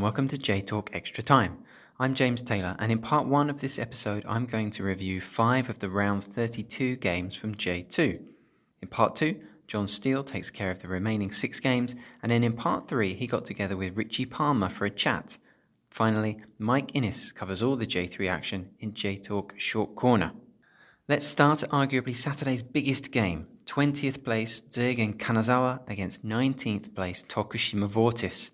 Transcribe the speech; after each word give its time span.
And 0.00 0.04
welcome 0.04 0.28
to 0.28 0.38
J 0.38 0.62
Talk 0.62 0.88
Extra 0.94 1.22
Time. 1.22 1.58
I'm 1.98 2.14
James 2.14 2.42
Taylor, 2.42 2.74
and 2.78 2.90
in 2.90 3.00
part 3.00 3.26
one 3.26 3.50
of 3.50 3.60
this 3.60 3.78
episode, 3.78 4.24
I'm 4.26 4.46
going 4.46 4.70
to 4.70 4.82
review 4.82 5.20
five 5.20 5.68
of 5.68 5.80
the 5.80 5.90
round 5.90 6.24
32 6.24 6.96
games 6.96 7.36
from 7.36 7.54
J2. 7.54 8.18
In 8.80 8.88
part 8.88 9.14
two, 9.14 9.42
Jon 9.66 9.86
Steele 9.86 10.24
takes 10.24 10.48
care 10.48 10.70
of 10.70 10.80
the 10.80 10.88
remaining 10.88 11.30
six 11.30 11.60
games, 11.60 11.94
and 12.22 12.32
then 12.32 12.42
in 12.42 12.54
part 12.54 12.88
three, 12.88 13.12
he 13.12 13.26
got 13.26 13.44
together 13.44 13.76
with 13.76 13.94
Richy 13.94 14.24
Palmer 14.24 14.70
for 14.70 14.86
a 14.86 14.90
chat. 14.90 15.36
Finally, 15.90 16.40
Mike 16.58 16.92
Innes 16.94 17.30
covers 17.30 17.62
all 17.62 17.76
the 17.76 17.84
J3 17.84 18.26
action 18.26 18.70
in 18.78 18.94
J 18.94 19.18
Talk 19.18 19.52
Short 19.58 19.96
Corner. 19.96 20.32
Let's 21.08 21.26
start 21.26 21.62
at 21.62 21.68
arguably 21.68 22.16
Saturday's 22.16 22.62
biggest 22.62 23.10
game 23.10 23.48
20th 23.66 24.24
place 24.24 24.62
Zweigen 24.62 25.18
Kanazawa 25.18 25.86
against 25.90 26.24
19th 26.24 26.94
place 26.94 27.22
Tokushima 27.22 27.86
Vortis. 27.86 28.50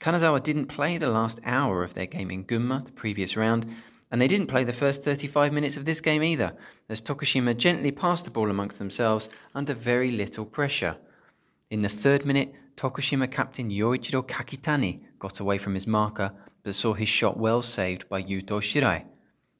Kanazawa 0.00 0.42
didn't 0.42 0.66
play 0.66 0.98
the 0.98 1.08
last 1.08 1.40
hour 1.44 1.82
of 1.82 1.94
their 1.94 2.06
game 2.06 2.30
in 2.30 2.44
Gunma 2.44 2.84
the 2.84 2.92
previous 2.92 3.36
round, 3.36 3.74
and 4.10 4.20
they 4.20 4.28
didn't 4.28 4.48
play 4.48 4.64
the 4.64 4.72
first 4.72 5.02
35 5.02 5.52
minutes 5.52 5.76
of 5.76 5.84
this 5.84 6.00
game 6.00 6.22
either, 6.22 6.56
as 6.88 7.00
Tokushima 7.00 7.56
gently 7.56 7.90
passed 7.90 8.24
the 8.24 8.30
ball 8.30 8.50
amongst 8.50 8.78
themselves 8.78 9.28
under 9.54 9.74
very 9.74 10.10
little 10.10 10.44
pressure. 10.44 10.96
In 11.70 11.82
the 11.82 11.88
third 11.88 12.24
minute, 12.24 12.54
Tokushima 12.76 13.30
captain 13.30 13.70
Yoichiro 13.70 14.26
Kakitani 14.26 15.00
got 15.18 15.40
away 15.40 15.58
from 15.58 15.74
his 15.74 15.86
marker 15.86 16.32
but 16.64 16.74
saw 16.74 16.94
his 16.94 17.08
shot 17.08 17.36
well 17.36 17.62
saved 17.62 18.08
by 18.08 18.22
Yuto 18.22 18.60
Shirai. 18.60 19.04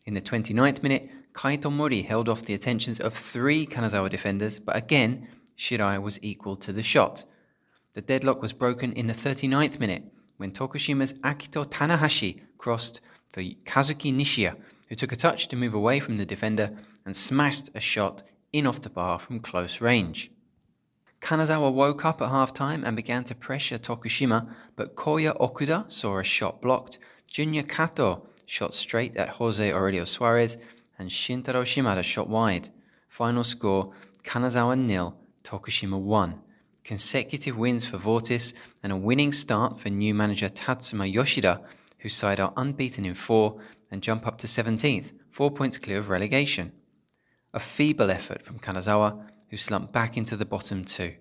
In 0.06 0.14
the 0.14 0.20
29th 0.20 0.82
minute, 0.82 1.10
Kaito 1.32 1.70
Mori 1.70 2.02
held 2.02 2.28
off 2.28 2.44
the 2.44 2.54
attentions 2.54 2.98
of 2.98 3.14
three 3.14 3.66
Kanazawa 3.66 4.10
defenders, 4.10 4.58
but 4.58 4.76
again, 4.76 5.28
Shirai 5.56 6.00
was 6.00 6.18
equal 6.22 6.56
to 6.56 6.72
the 6.72 6.82
shot. 6.82 7.24
The 7.92 8.00
deadlock 8.00 8.42
was 8.42 8.52
broken 8.52 8.92
in 8.92 9.06
the 9.06 9.12
39th 9.12 9.78
minute 9.78 10.04
when 10.36 10.52
Tokushima's 10.52 11.14
Akito 11.14 11.64
Tanahashi 11.64 12.40
crossed 12.58 13.00
for 13.28 13.42
Kazuki 13.42 14.14
Nishiya, 14.14 14.56
who 14.88 14.94
took 14.94 15.12
a 15.12 15.16
touch 15.16 15.48
to 15.48 15.56
move 15.56 15.74
away 15.74 16.00
from 16.00 16.16
the 16.16 16.26
defender 16.26 16.70
and 17.04 17.16
smashed 17.16 17.70
a 17.74 17.80
shot 17.80 18.22
in 18.52 18.66
off 18.66 18.80
the 18.80 18.90
bar 18.90 19.18
from 19.18 19.40
close 19.40 19.80
range. 19.80 20.30
Kanazawa 21.20 21.72
woke 21.72 22.04
up 22.04 22.20
at 22.20 22.28
half 22.28 22.52
time 22.52 22.84
and 22.84 22.94
began 22.94 23.24
to 23.24 23.34
pressure 23.34 23.78
Tokushima, 23.78 24.48
but 24.76 24.94
Koya 24.94 25.36
Okuda 25.38 25.90
saw 25.90 26.18
a 26.18 26.24
shot 26.24 26.60
blocked. 26.60 26.98
Junya 27.32 27.66
Kato 27.66 28.28
shot 28.46 28.74
straight 28.74 29.16
at 29.16 29.30
Jose 29.30 29.72
Aurelio 29.72 30.04
Suarez, 30.04 30.56
and 30.98 31.10
Shintaro 31.10 31.64
Shimada 31.64 32.04
shot 32.04 32.28
wide. 32.28 32.68
Final 33.08 33.42
score 33.42 33.92
Kanazawa 34.22 34.78
nil, 34.78 35.16
Tokushima 35.42 35.98
1. 35.98 36.40
Consecutive 36.84 37.56
wins 37.56 37.84
for 37.84 37.98
Vortis 37.98 38.52
and 38.82 38.92
a 38.92 38.96
winning 38.96 39.32
start 39.32 39.80
for 39.80 39.88
new 39.88 40.14
manager 40.14 40.48
Tatsuma 40.48 41.06
Yoshida 41.06 41.60
whose 42.04 42.14
side 42.14 42.38
are 42.38 42.52
unbeaten 42.58 43.06
in 43.06 43.14
four 43.14 43.58
and 43.90 44.02
jump 44.02 44.26
up 44.26 44.36
to 44.36 44.46
17th, 44.46 45.12
four 45.30 45.50
points 45.50 45.78
clear 45.78 45.98
of 45.98 46.10
relegation. 46.10 46.70
A 47.54 47.58
feeble 47.58 48.10
effort 48.10 48.44
from 48.44 48.58
Kanazawa, 48.58 49.24
who 49.48 49.56
slumped 49.56 49.90
back 49.90 50.14
into 50.18 50.36
the 50.36 50.44
bottom 50.44 50.84
two. 50.84 51.14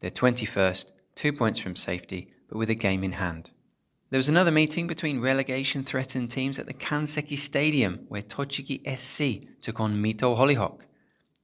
They're 0.00 0.10
21st, 0.10 0.90
two 1.14 1.32
points 1.32 1.58
from 1.58 1.74
safety, 1.74 2.34
but 2.50 2.58
with 2.58 2.68
a 2.68 2.74
game 2.74 3.02
in 3.02 3.12
hand. 3.12 3.50
There 4.10 4.18
was 4.18 4.28
another 4.28 4.50
meeting 4.50 4.86
between 4.86 5.20
relegation 5.20 5.82
threatened 5.82 6.30
teams 6.30 6.58
at 6.58 6.66
the 6.66 6.74
Kanseki 6.74 7.38
Stadium, 7.38 8.04
where 8.08 8.20
Tochigi 8.20 8.84
SC 8.98 9.48
took 9.62 9.80
on 9.80 10.02
Mito 10.02 10.36
Hollyhock. 10.36 10.80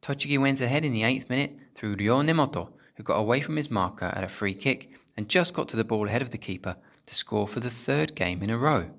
Tochigi 0.02 0.38
went 0.38 0.60
ahead 0.60 0.84
in 0.84 0.92
the 0.92 1.02
eighth 1.02 1.30
minute 1.30 1.56
through 1.74 1.96
Ryo 1.96 2.20
Nemoto, 2.22 2.72
who 2.96 3.02
got 3.02 3.18
away 3.18 3.40
from 3.40 3.56
his 3.56 3.70
marker 3.70 4.12
at 4.14 4.24
a 4.24 4.28
free 4.28 4.54
kick 4.54 4.92
and 5.16 5.28
just 5.28 5.54
got 5.54 5.68
to 5.68 5.76
the 5.76 5.84
ball 5.84 6.08
ahead 6.08 6.22
of 6.22 6.30
the 6.30 6.38
keeper 6.38 6.76
to 7.06 7.14
score 7.14 7.48
for 7.48 7.60
the 7.60 7.70
third 7.70 8.14
game 8.14 8.42
in 8.42 8.50
a 8.50 8.58
row. 8.58 8.90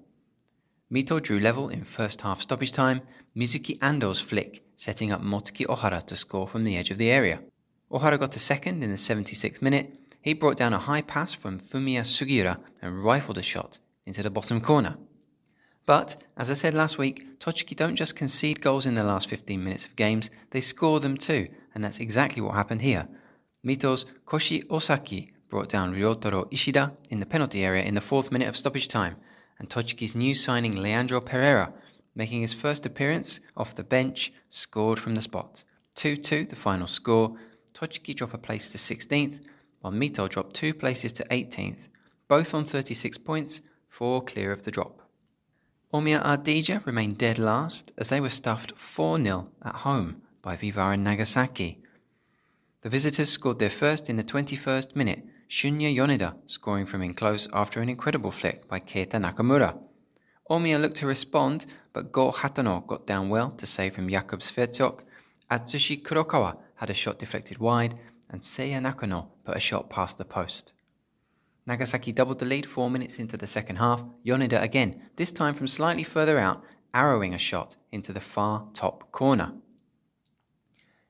Mito 0.92 1.22
drew 1.22 1.40
level 1.40 1.70
in 1.70 1.84
first 1.84 2.22
half 2.22 2.42
stoppage 2.42 2.72
time, 2.72 3.02
Mizuki 3.36 3.78
Ando's 3.80 4.20
flick 4.20 4.64
setting 4.84 5.12
up 5.12 5.22
Motoki 5.22 5.66
Ohara 5.66 6.06
to 6.06 6.16
score 6.16 6.48
from 6.48 6.66
the 6.66 6.76
edge 6.76 6.92
of 6.92 6.98
the 6.98 7.10
area. 7.10 7.40
Ohara 7.92 8.20
got 8.20 8.36
a 8.36 8.40
second 8.40 8.84
in 8.84 8.90
the 8.90 8.96
76th 8.98 9.62
minute. 9.62 9.94
He 10.22 10.34
brought 10.34 10.58
down 10.58 10.74
a 10.74 10.80
high 10.80 11.02
pass 11.02 11.34
from 11.34 11.60
Fumiya 11.60 12.02
Sugiura 12.02 12.58
and 12.82 13.04
rifled 13.04 13.38
a 13.38 13.42
shot 13.42 13.80
into 14.06 14.24
the 14.24 14.30
bottom 14.30 14.60
corner. 14.60 14.98
But, 15.86 16.18
as 16.38 16.50
I 16.50 16.54
said 16.54 16.74
last 16.74 16.98
week, 16.98 17.40
Tochigi 17.40 17.76
don't 17.76 17.96
just 17.96 18.16
concede 18.16 18.62
goals 18.62 18.86
in 18.86 18.96
the 18.96 19.04
last 19.04 19.28
15 19.28 19.64
minutes 19.64 19.86
of 19.86 19.96
games, 19.96 20.30
they 20.52 20.62
score 20.62 21.00
them 21.00 21.18
too, 21.18 21.50
and 21.76 21.84
that's 21.84 22.00
exactly 22.00 22.42
what 22.42 22.56
happened 22.56 22.82
here. 22.82 23.08
Mito's 23.66 24.06
Koshi 24.26 24.66
Osaki 24.68 25.32
brought 25.50 25.70
down 25.70 25.94
Ryotaro 25.94 26.52
Ishida 26.52 26.92
in 27.10 27.22
the 27.22 27.26
penalty 27.26 27.64
area 27.64 27.84
in 27.84 27.94
the 27.94 28.02
fourth 28.02 28.30
minute 28.32 28.50
of 28.50 28.58
stoppage 28.58 28.90
time, 28.90 29.16
and 29.58 29.70
Tochigi's 29.70 30.16
new 30.16 30.36
signing 30.36 30.76
Leandro 30.76 31.22
Pereira, 31.22 31.72
making 32.14 32.42
his 32.42 32.52
first 32.52 32.86
appearance 32.86 33.40
off 33.56 33.76
the 33.76 33.84
bench, 33.84 34.34
scored 34.50 35.00
from 35.00 35.16
the 35.16 35.22
spot. 35.22 35.64
2 35.96 36.18
2, 36.18 36.46
the 36.46 36.56
final 36.56 36.88
score. 36.88 37.38
Tochigi 37.74 38.16
dropped 38.16 38.34
a 38.34 38.38
place 38.38 38.70
to 38.70 38.78
16th, 38.78 39.40
while 39.80 39.94
Mito 39.94 40.28
dropped 40.28 40.56
two 40.56 40.74
places 40.74 41.14
to 41.14 41.24
18th, 41.26 41.88
both 42.28 42.54
on 42.54 42.66
36 42.66 43.18
points, 43.20 43.62
four 43.88 44.22
clear 44.24 44.52
of 44.52 44.64
the 44.64 44.72
drop. 44.72 45.02
Omiya 45.94 46.22
Ardija 46.26 46.86
remained 46.86 47.18
dead 47.18 47.38
last 47.38 47.92
as 47.98 48.10
they 48.10 48.20
were 48.20 48.30
stuffed 48.30 48.74
4 48.76 49.24
0 49.24 49.50
at 49.64 49.76
home 49.76 50.22
by 50.42 50.56
V-Varen 50.56 51.00
Nagasaki. 51.00 51.83
The 52.84 52.90
visitors 52.90 53.30
scored 53.30 53.60
their 53.60 53.70
first 53.70 54.10
in 54.10 54.18
the 54.18 54.26
21st 54.26 54.94
minute 54.94 55.24
Shunya 55.50 55.96
Yoneda 55.96 56.36
scoring 56.48 56.86
from 56.86 57.02
in 57.02 57.14
close 57.14 57.48
after 57.54 57.80
an 57.80 57.88
incredible 57.88 58.30
flick 58.30 58.68
by 58.68 58.82
Keita 58.82 59.14
Nakamura. 59.14 59.80
Omiya 60.50 60.82
looked 60.82 60.98
to 60.98 61.08
respond, 61.08 61.66
but 61.94 62.12
Go 62.12 62.34
Hatano 62.34 62.86
got 62.86 63.08
down 63.08 63.30
well 63.30 63.52
to 63.52 63.66
save 63.66 63.96
from 63.96 64.10
Jakub 64.10 64.42
Sverchok. 64.42 65.00
Atsushi 65.50 66.04
Kurokawa 66.04 66.58
had 66.76 66.90
a 66.90 66.94
shot 66.94 67.20
deflected 67.20 67.58
wide, 67.58 67.98
and 68.30 68.42
Seiya 68.42 68.82
Nakano 68.82 69.30
put 69.46 69.56
a 69.56 69.62
shot 69.62 69.90
past 69.90 70.18
the 70.18 70.26
post. 70.26 70.74
Nagasaki 71.66 72.12
doubled 72.12 72.40
the 72.40 72.46
lead 72.46 72.70
four 72.70 72.90
minutes 72.90 73.18
into 73.18 73.38
the 73.38 73.48
second 73.48 73.78
half. 73.78 74.04
Yoneda 74.26 74.62
again, 74.62 75.02
this 75.16 75.32
time 75.32 75.54
from 75.54 75.68
slightly 75.68 76.04
further 76.04 76.38
out, 76.38 76.62
arrowing 76.94 77.34
a 77.34 77.38
shot 77.38 77.78
into 77.94 78.12
the 78.12 78.20
far 78.20 78.68
top 78.74 79.10
corner. 79.14 79.54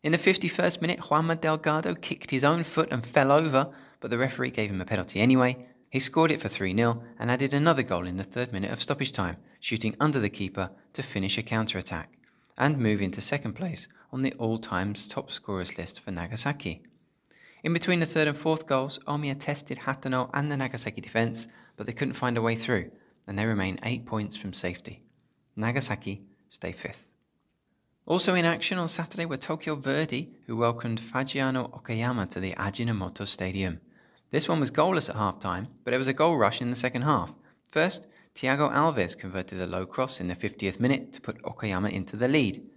In 0.03 0.11
the 0.11 0.17
51st 0.17 0.81
minute, 0.81 0.99
Juanma 0.99 1.39
Delgado 1.39 1.95
kicked 1.95 2.31
his 2.31 2.43
own 2.43 2.63
foot 2.63 2.91
and 2.91 3.05
fell 3.05 3.31
over, 3.31 3.71
but 4.01 4.11
the 4.11 4.17
referee 4.17 4.51
gave 4.51 4.69
him 4.69 4.81
a 4.81 4.85
penalty 4.85 5.21
anyway. 5.21 5.65
He 5.89 6.01
scored 6.01 6.29
it 6.29 6.41
for 6.41 6.49
3 6.49 6.75
0 6.75 7.01
and 7.17 7.31
added 7.31 7.53
another 7.53 7.83
goal 7.83 8.05
in 8.05 8.17
the 8.17 8.25
third 8.25 8.51
minute 8.51 8.71
of 8.71 8.81
stoppage 8.81 9.13
time, 9.13 9.37
shooting 9.61 9.95
under 10.01 10.19
the 10.19 10.29
keeper 10.29 10.71
to 10.91 11.03
finish 11.03 11.37
a 11.37 11.41
counter 11.41 11.77
attack 11.77 12.17
and 12.57 12.79
move 12.79 13.01
into 13.01 13.21
second 13.21 13.53
place 13.53 13.87
on 14.11 14.23
the 14.23 14.33
all 14.33 14.57
times 14.59 15.07
top 15.07 15.31
scorers 15.31 15.77
list 15.77 16.01
for 16.01 16.11
Nagasaki. 16.11 16.83
In 17.63 17.71
between 17.71 18.01
the 18.01 18.05
third 18.05 18.27
and 18.27 18.37
fourth 18.37 18.67
goals, 18.67 18.99
Omiya 19.07 19.39
tested 19.39 19.79
Hatano 19.79 20.29
and 20.33 20.51
the 20.51 20.57
Nagasaki 20.57 20.99
defence, 20.99 21.47
but 21.77 21.85
they 21.87 21.93
couldn't 21.93 22.15
find 22.15 22.37
a 22.37 22.41
way 22.41 22.57
through, 22.57 22.91
and 23.25 23.39
they 23.39 23.45
remain 23.45 23.79
8 23.83 24.05
points 24.05 24.35
from 24.35 24.51
safety. 24.51 25.01
Nagasaki 25.55 26.25
stay 26.49 26.73
fifth. 26.73 27.05
Also 28.05 28.35
in 28.35 28.43
action 28.43 28.77
on 28.77 28.89
Saturday 28.89 29.25
were 29.25 29.37
Tokyo 29.37 29.77
Verdy, 29.77 30.27
who 30.45 30.57
welcomed 30.57 30.99
Fagiano 30.99 31.71
Okayama 31.71 32.29
to 32.31 32.39
the 32.41 32.51
Ajinomoto 32.53 33.25
Stadium. 33.25 33.79
This 34.29 34.49
one 34.49 34.59
was 34.59 34.71
goalless 34.71 35.09
at 35.09 35.15
halftime, 35.15 35.67
but 35.85 35.93
it 35.93 35.97
was 35.97 36.09
a 36.09 36.13
goal 36.13 36.35
rush 36.35 36.59
in 36.59 36.69
the 36.69 36.75
second 36.75 37.03
half. 37.03 37.33
First, 37.71 38.07
Thiago 38.35 38.69
Alves 38.73 39.17
converted 39.17 39.61
a 39.61 39.67
low 39.67 39.85
cross 39.85 40.19
in 40.19 40.27
the 40.27 40.35
50th 40.35 40.81
minute 40.81 41.13
to 41.13 41.21
put 41.21 41.41
Okayama 41.43 41.91
into 41.91 42.17
the 42.17 42.27
lead. 42.27 42.69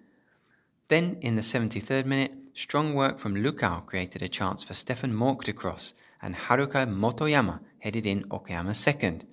Then, 0.88 1.16
in 1.20 1.34
the 1.34 1.42
73rd 1.42 2.06
minute, 2.06 2.32
strong 2.54 2.94
work 2.94 3.18
from 3.18 3.34
Lukao 3.34 3.84
created 3.84 4.22
a 4.22 4.28
chance 4.28 4.62
for 4.62 4.74
Stefan 4.74 5.12
Mork 5.12 5.42
to 5.42 5.52
cross, 5.52 5.94
and 6.22 6.36
Haruka 6.36 6.86
Motoyama 6.86 7.58
headed 7.80 8.06
in 8.06 8.22
Okayama's 8.28 8.78
second. 8.78 9.26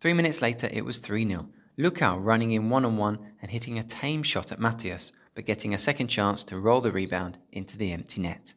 Three 0.00 0.14
minutes 0.14 0.40
later, 0.40 0.70
it 0.72 0.86
was 0.86 0.98
3 0.98 1.28
0. 1.28 1.48
Lukao 1.78 2.18
running 2.20 2.50
in 2.50 2.70
one 2.70 2.84
on 2.84 2.96
one 2.96 3.18
and 3.40 3.52
hitting 3.52 3.78
a 3.78 3.84
tame 3.84 4.24
shot 4.24 4.50
at 4.50 4.58
Matheus, 4.58 5.12
but 5.34 5.46
getting 5.46 5.72
a 5.72 5.78
second 5.78 6.08
chance 6.08 6.42
to 6.44 6.58
roll 6.58 6.80
the 6.80 6.90
rebound 6.90 7.38
into 7.52 7.78
the 7.78 7.92
empty 7.92 8.20
net. 8.20 8.54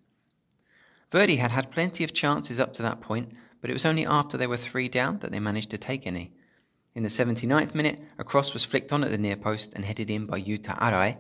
Verdy 1.12 1.38
had 1.38 1.52
had 1.52 1.72
plenty 1.72 2.04
of 2.04 2.14
chances 2.14 2.60
up 2.60 2.74
to 2.74 2.82
that 2.82 3.00
point, 3.00 3.32
but 3.62 3.70
it 3.70 3.74
was 3.74 3.86
only 3.86 4.06
after 4.06 4.38
they 4.38 4.48
were 4.48 4.58
three 4.58 4.90
down 4.90 5.20
that 5.20 5.32
they 5.32 5.40
managed 5.40 5.70
to 5.70 5.78
take 5.78 6.08
any. 6.08 6.32
In 6.96 7.04
the 7.04 7.10
79th 7.10 7.76
minute, 7.76 8.00
a 8.18 8.24
cross 8.24 8.54
was 8.54 8.66
flicked 8.66 8.92
on 8.92 9.04
at 9.04 9.12
the 9.12 9.18
near 9.18 9.36
post 9.36 9.72
and 9.76 9.86
headed 9.86 10.10
in 10.10 10.26
by 10.26 10.42
Yuta 10.42 10.78
Arai. 10.80 11.18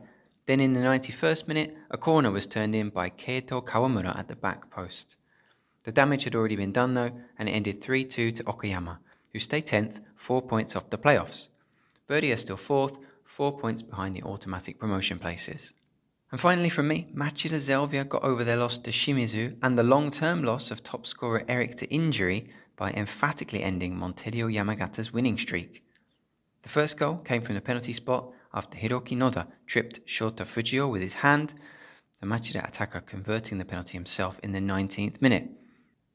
Then 0.47 0.59
in 0.59 0.74
the 0.74 0.80
91st 0.80 1.47
minute, 1.47 1.77
a 1.92 1.97
corner 1.97 2.31
was 2.31 2.47
turned 2.47 2.74
in 2.74 2.89
by 2.89 3.12
Keito 3.12 3.63
Kawamura 3.63 4.18
at 4.18 4.27
the 4.27 4.36
back 4.36 4.71
post. 4.71 5.18
The 5.83 5.92
damage 5.92 6.24
had 6.24 6.36
already 6.36 6.56
been 6.56 6.71
done 6.71 6.95
though, 6.95 7.12
and 7.38 7.47
it 7.47 7.51
ended 7.51 7.81
3 7.81 8.06
2 8.06 8.31
to 8.31 8.44
Okayama, 8.45 8.97
who 9.33 9.39
stay 9.39 9.62
10th, 9.62 10.01
four 10.15 10.42
points 10.42 10.75
off 10.75 10.89
the 10.89 10.97
playoffs. 10.97 11.47
Verdy 12.12 12.34
are 12.34 12.38
still 12.38 12.58
fourth, 12.58 12.98
four 13.24 13.58
points 13.58 13.81
behind 13.81 14.18
the 14.18 14.24
automatic 14.24 14.78
promotion 14.78 15.18
places. 15.18 15.72
And 16.30 16.42
finally, 16.42 16.69
from 16.69 16.90
me, 16.90 17.08
Machida 17.16 17.58
Zelvia 17.58 18.04
got 18.04 18.24
over 18.24 18.44
their 18.44 18.58
loss 18.58 18.78
to 18.80 18.92
Shimizu 18.92 19.56
and 19.63 19.78
the 19.78 19.84
long 19.84 20.12
term 20.12 20.44
loss 20.44 20.72
of 20.72 20.84
top 20.84 21.08
scorer 21.08 21.46
Eric 21.48 21.75
to 21.78 21.90
injury 21.90 22.50
by 22.75 22.92
emphatically 22.92 23.63
ending 23.63 23.98
Montedio 23.98 24.54
Yamagata's 24.54 25.13
winning 25.13 25.38
streak. 25.38 25.86
The 26.63 26.69
first 26.69 27.00
goal 27.00 27.16
came 27.16 27.44
from 27.44 27.56
the 27.56 27.62
penalty 27.62 27.94
spot 27.94 28.34
after 28.54 28.78
Hiroki 28.78 29.16
Noda 29.16 29.48
tripped 29.66 30.06
Shota 30.06 30.46
Fujio 30.46 30.92
with 30.92 31.02
his 31.02 31.14
hand, 31.16 31.54
the 32.19 32.28
Machida 32.28 32.68
attacker 32.68 33.00
converting 33.00 33.57
the 33.57 33.66
penalty 33.66 33.94
himself 33.94 34.38
in 34.44 34.52
the 34.52 34.60
19th 34.60 35.22
minute. 35.22 35.50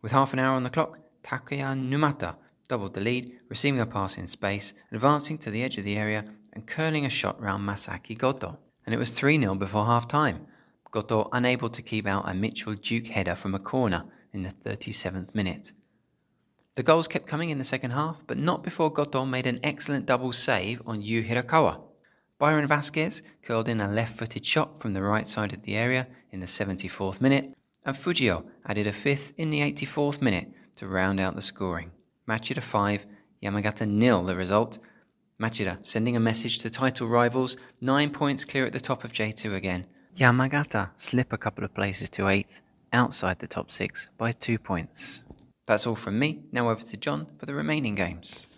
With 0.03 0.13
half 0.13 0.35
an 0.35 0.41
hour 0.41 0.57
on 0.57 0.65
the 0.65 0.71
clock, 0.71 0.99
Takuya 1.25 1.75
Numata 1.75 2.37
doubled 2.67 2.95
the 2.95 3.01
lead, 3.01 3.33
receiving 3.49 3.81
a 3.81 3.87
pass 3.87 4.19
in 4.19 4.27
space, 4.29 4.75
advancing 4.93 5.39
to 5.39 5.51
the 5.51 5.63
edge 5.63 5.79
of 5.79 5.85
the 5.85 5.97
area 5.97 6.25
and 6.53 6.67
curling 6.67 7.07
a 7.07 7.11
shot 7.11 7.41
round 7.41 7.67
Masaki 7.67 8.17
Goto. 8.17 8.59
And 8.85 8.95
it 8.95 8.99
was 8.99 9.11
3 9.11 9.39
0 9.41 9.55
before 9.57 9.87
half 9.87 10.09
time. 10.09 10.47
Goto 10.91 11.29
unable 11.33 11.69
to 11.71 11.83
keep 11.83 12.07
out 12.07 12.29
a 12.29 12.35
Mitchell 12.35 12.75
Duke 12.75 13.09
header 13.09 13.35
from 13.35 13.55
a 13.55 13.59
corner 13.59 14.05
in 14.33 14.43
the 14.43 14.51
37th 14.51 15.35
minute. 15.35 15.73
The 16.77 16.83
goals 16.83 17.09
kept 17.09 17.27
coming 17.27 17.51
in 17.51 17.59
the 17.59 17.65
second 17.65 17.93
half, 17.93 18.23
but 18.27 18.39
not 18.39 18.63
before 18.63 18.93
Goto 18.93 19.25
made 19.25 19.47
an 19.47 19.61
excellent 19.63 20.07
double 20.07 20.33
save 20.33 20.83
on 20.87 21.03
Yu 21.03 21.25
Hirakawa. 21.25 21.81
Byron 22.39 22.67
Vasquez 22.67 23.23
curled 23.43 23.69
in 23.69 23.81
a 23.81 23.91
left 23.91 24.19
footed 24.19 24.45
shot 24.45 24.79
from 24.79 24.93
the 24.93 25.03
right 25.03 25.27
side 25.27 25.55
of 25.55 25.63
the 25.63 25.75
area 25.75 26.07
in 26.31 26.41
the 26.41 26.47
74th 26.47 27.21
minute, 27.21 27.55
and 27.85 27.97
Fujio 27.97 28.45
added 28.67 28.87
a 28.87 28.93
fifth 28.93 29.33
in 29.39 29.51
the 29.51 29.61
84th 29.61 30.21
minute 30.21 30.49
to 30.77 30.87
round 30.87 31.19
out 31.19 31.35
the 31.35 31.41
scoring. 31.41 31.93
Machida 32.29 32.61
5, 32.61 33.07
Yamagata 33.41 33.87
nil 33.89 34.25
the 34.25 34.35
result. 34.35 34.79
Machida 35.41 35.79
sending 35.87 36.17
a 36.17 36.21
message 36.21 36.59
to 36.59 36.69
title 36.69 37.07
rivals, 37.07 37.57
9 37.81 38.11
points 38.11 38.45
clear 38.45 38.67
at 38.67 38.73
the 38.73 38.81
top 38.81 39.05
of 39.05 39.13
J2 39.13 39.55
again. 39.55 39.87
Yamagata 40.17 40.91
slip 40.97 41.33
a 41.33 41.39
couple 41.39 41.63
of 41.63 41.73
places 41.73 42.11
to 42.11 42.23
8th, 42.23 42.63
outside 42.93 43.39
the 43.39 43.47
top 43.47 43.71
6 43.71 44.09
by 44.19 44.33
2 44.33 44.59
points. 44.59 45.23
That's 45.67 45.87
all 45.87 45.95
from 45.95 46.19
me. 46.19 46.43
Now 46.51 46.69
over 46.69 46.83
to 46.83 46.97
Jon 46.97 47.27
for 47.39 47.47
the 47.47 47.55
remaining 47.55 47.95
games. 47.95 48.49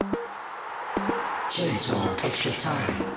J-Talk 1.51 2.25
Extra 2.25 2.53
Time. 2.53 3.17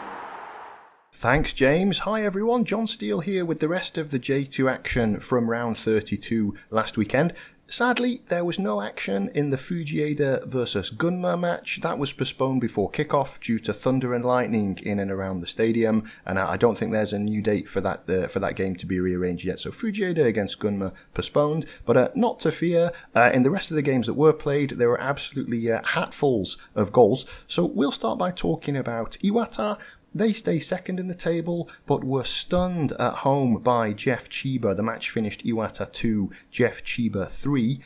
Thanks, 1.14 1.54
James. 1.54 2.00
Hi, 2.00 2.24
everyone. 2.24 2.64
Jon 2.64 2.88
Steele 2.88 3.20
here 3.20 3.44
with 3.46 3.60
the 3.60 3.68
rest 3.68 3.98
of 3.98 4.12
the 4.12 4.20
J2 4.20 4.72
action 4.72 5.20
from 5.20 5.50
round 5.50 5.78
32 5.78 6.56
last 6.72 6.98
weekend. 6.98 7.34
Sadly, 7.72 8.22
there 8.28 8.44
was 8.44 8.60
no 8.60 8.82
action 8.82 9.32
in 9.34 9.50
the 9.50 9.56
Fujieda 9.56 10.46
versus 10.46 10.92
Gunma 10.92 11.40
match. 11.40 11.80
That 11.80 11.98
was 11.98 12.12
postponed 12.12 12.60
before 12.60 12.92
kickoff 12.92 13.40
due 13.40 13.60
to 13.60 13.72
thunder 13.72 14.14
and 14.14 14.26
lightning 14.26 14.78
in 14.84 15.00
and 15.00 15.10
around 15.10 15.40
the 15.40 15.48
stadium, 15.48 16.04
and 16.26 16.38
I 16.38 16.58
don't 16.58 16.78
think 16.78 16.92
there's 16.92 17.14
a 17.14 17.18
new 17.18 17.42
date 17.42 17.70
for 17.70 17.80
that 17.80 18.10
uh, 18.10 18.28
for 18.28 18.42
that 18.42 18.58
game 18.58 18.76
to 18.76 18.86
be 18.86 19.00
rearranged 19.00 19.46
yet. 19.46 19.62
So 19.62 19.70
Fujieda 19.70 20.26
against 20.26 20.60
Gunma 20.60 20.94
postponed, 21.14 21.66
but 21.86 21.96
uh, 21.96 22.10
not 22.14 22.42
to 22.42 22.52
fear. 22.52 22.92
Uh, 23.16 23.32
in 23.34 23.44
the 23.44 23.50
rest 23.50 23.72
of 23.72 23.76
the 23.76 23.82
games 23.82 24.08
that 24.08 24.16
were 24.16 24.34
played, 24.34 24.72
there 24.72 24.90
were 24.90 25.00
absolutely 25.00 25.72
uh, 25.72 25.82
hatfuls 25.82 26.58
of 26.76 26.92
goals. 26.92 27.26
So 27.48 27.64
we'll 27.64 27.94
start 27.94 28.20
by 28.20 28.32
talking 28.32 28.76
about 28.76 29.12
Iwata, 29.24 29.80
they 30.14 30.34
stay 30.34 30.60
second 30.60 31.00
in 31.00 31.08
the 31.08 31.16
table, 31.16 31.70
but 31.86 32.04
were 32.04 32.24
stunned 32.24 32.92
at 32.94 33.14
home 33.14 33.60
by 33.60 33.94
Jeff 33.94 34.30
Chiba. 34.30 34.76
The 34.76 34.84
match 34.84 35.10
finished 35.10 35.46
Iwata 35.46 35.92
2, 35.92 36.30
Jeff 36.50 36.84
Chiba 36.84 37.30
3. 37.30 37.80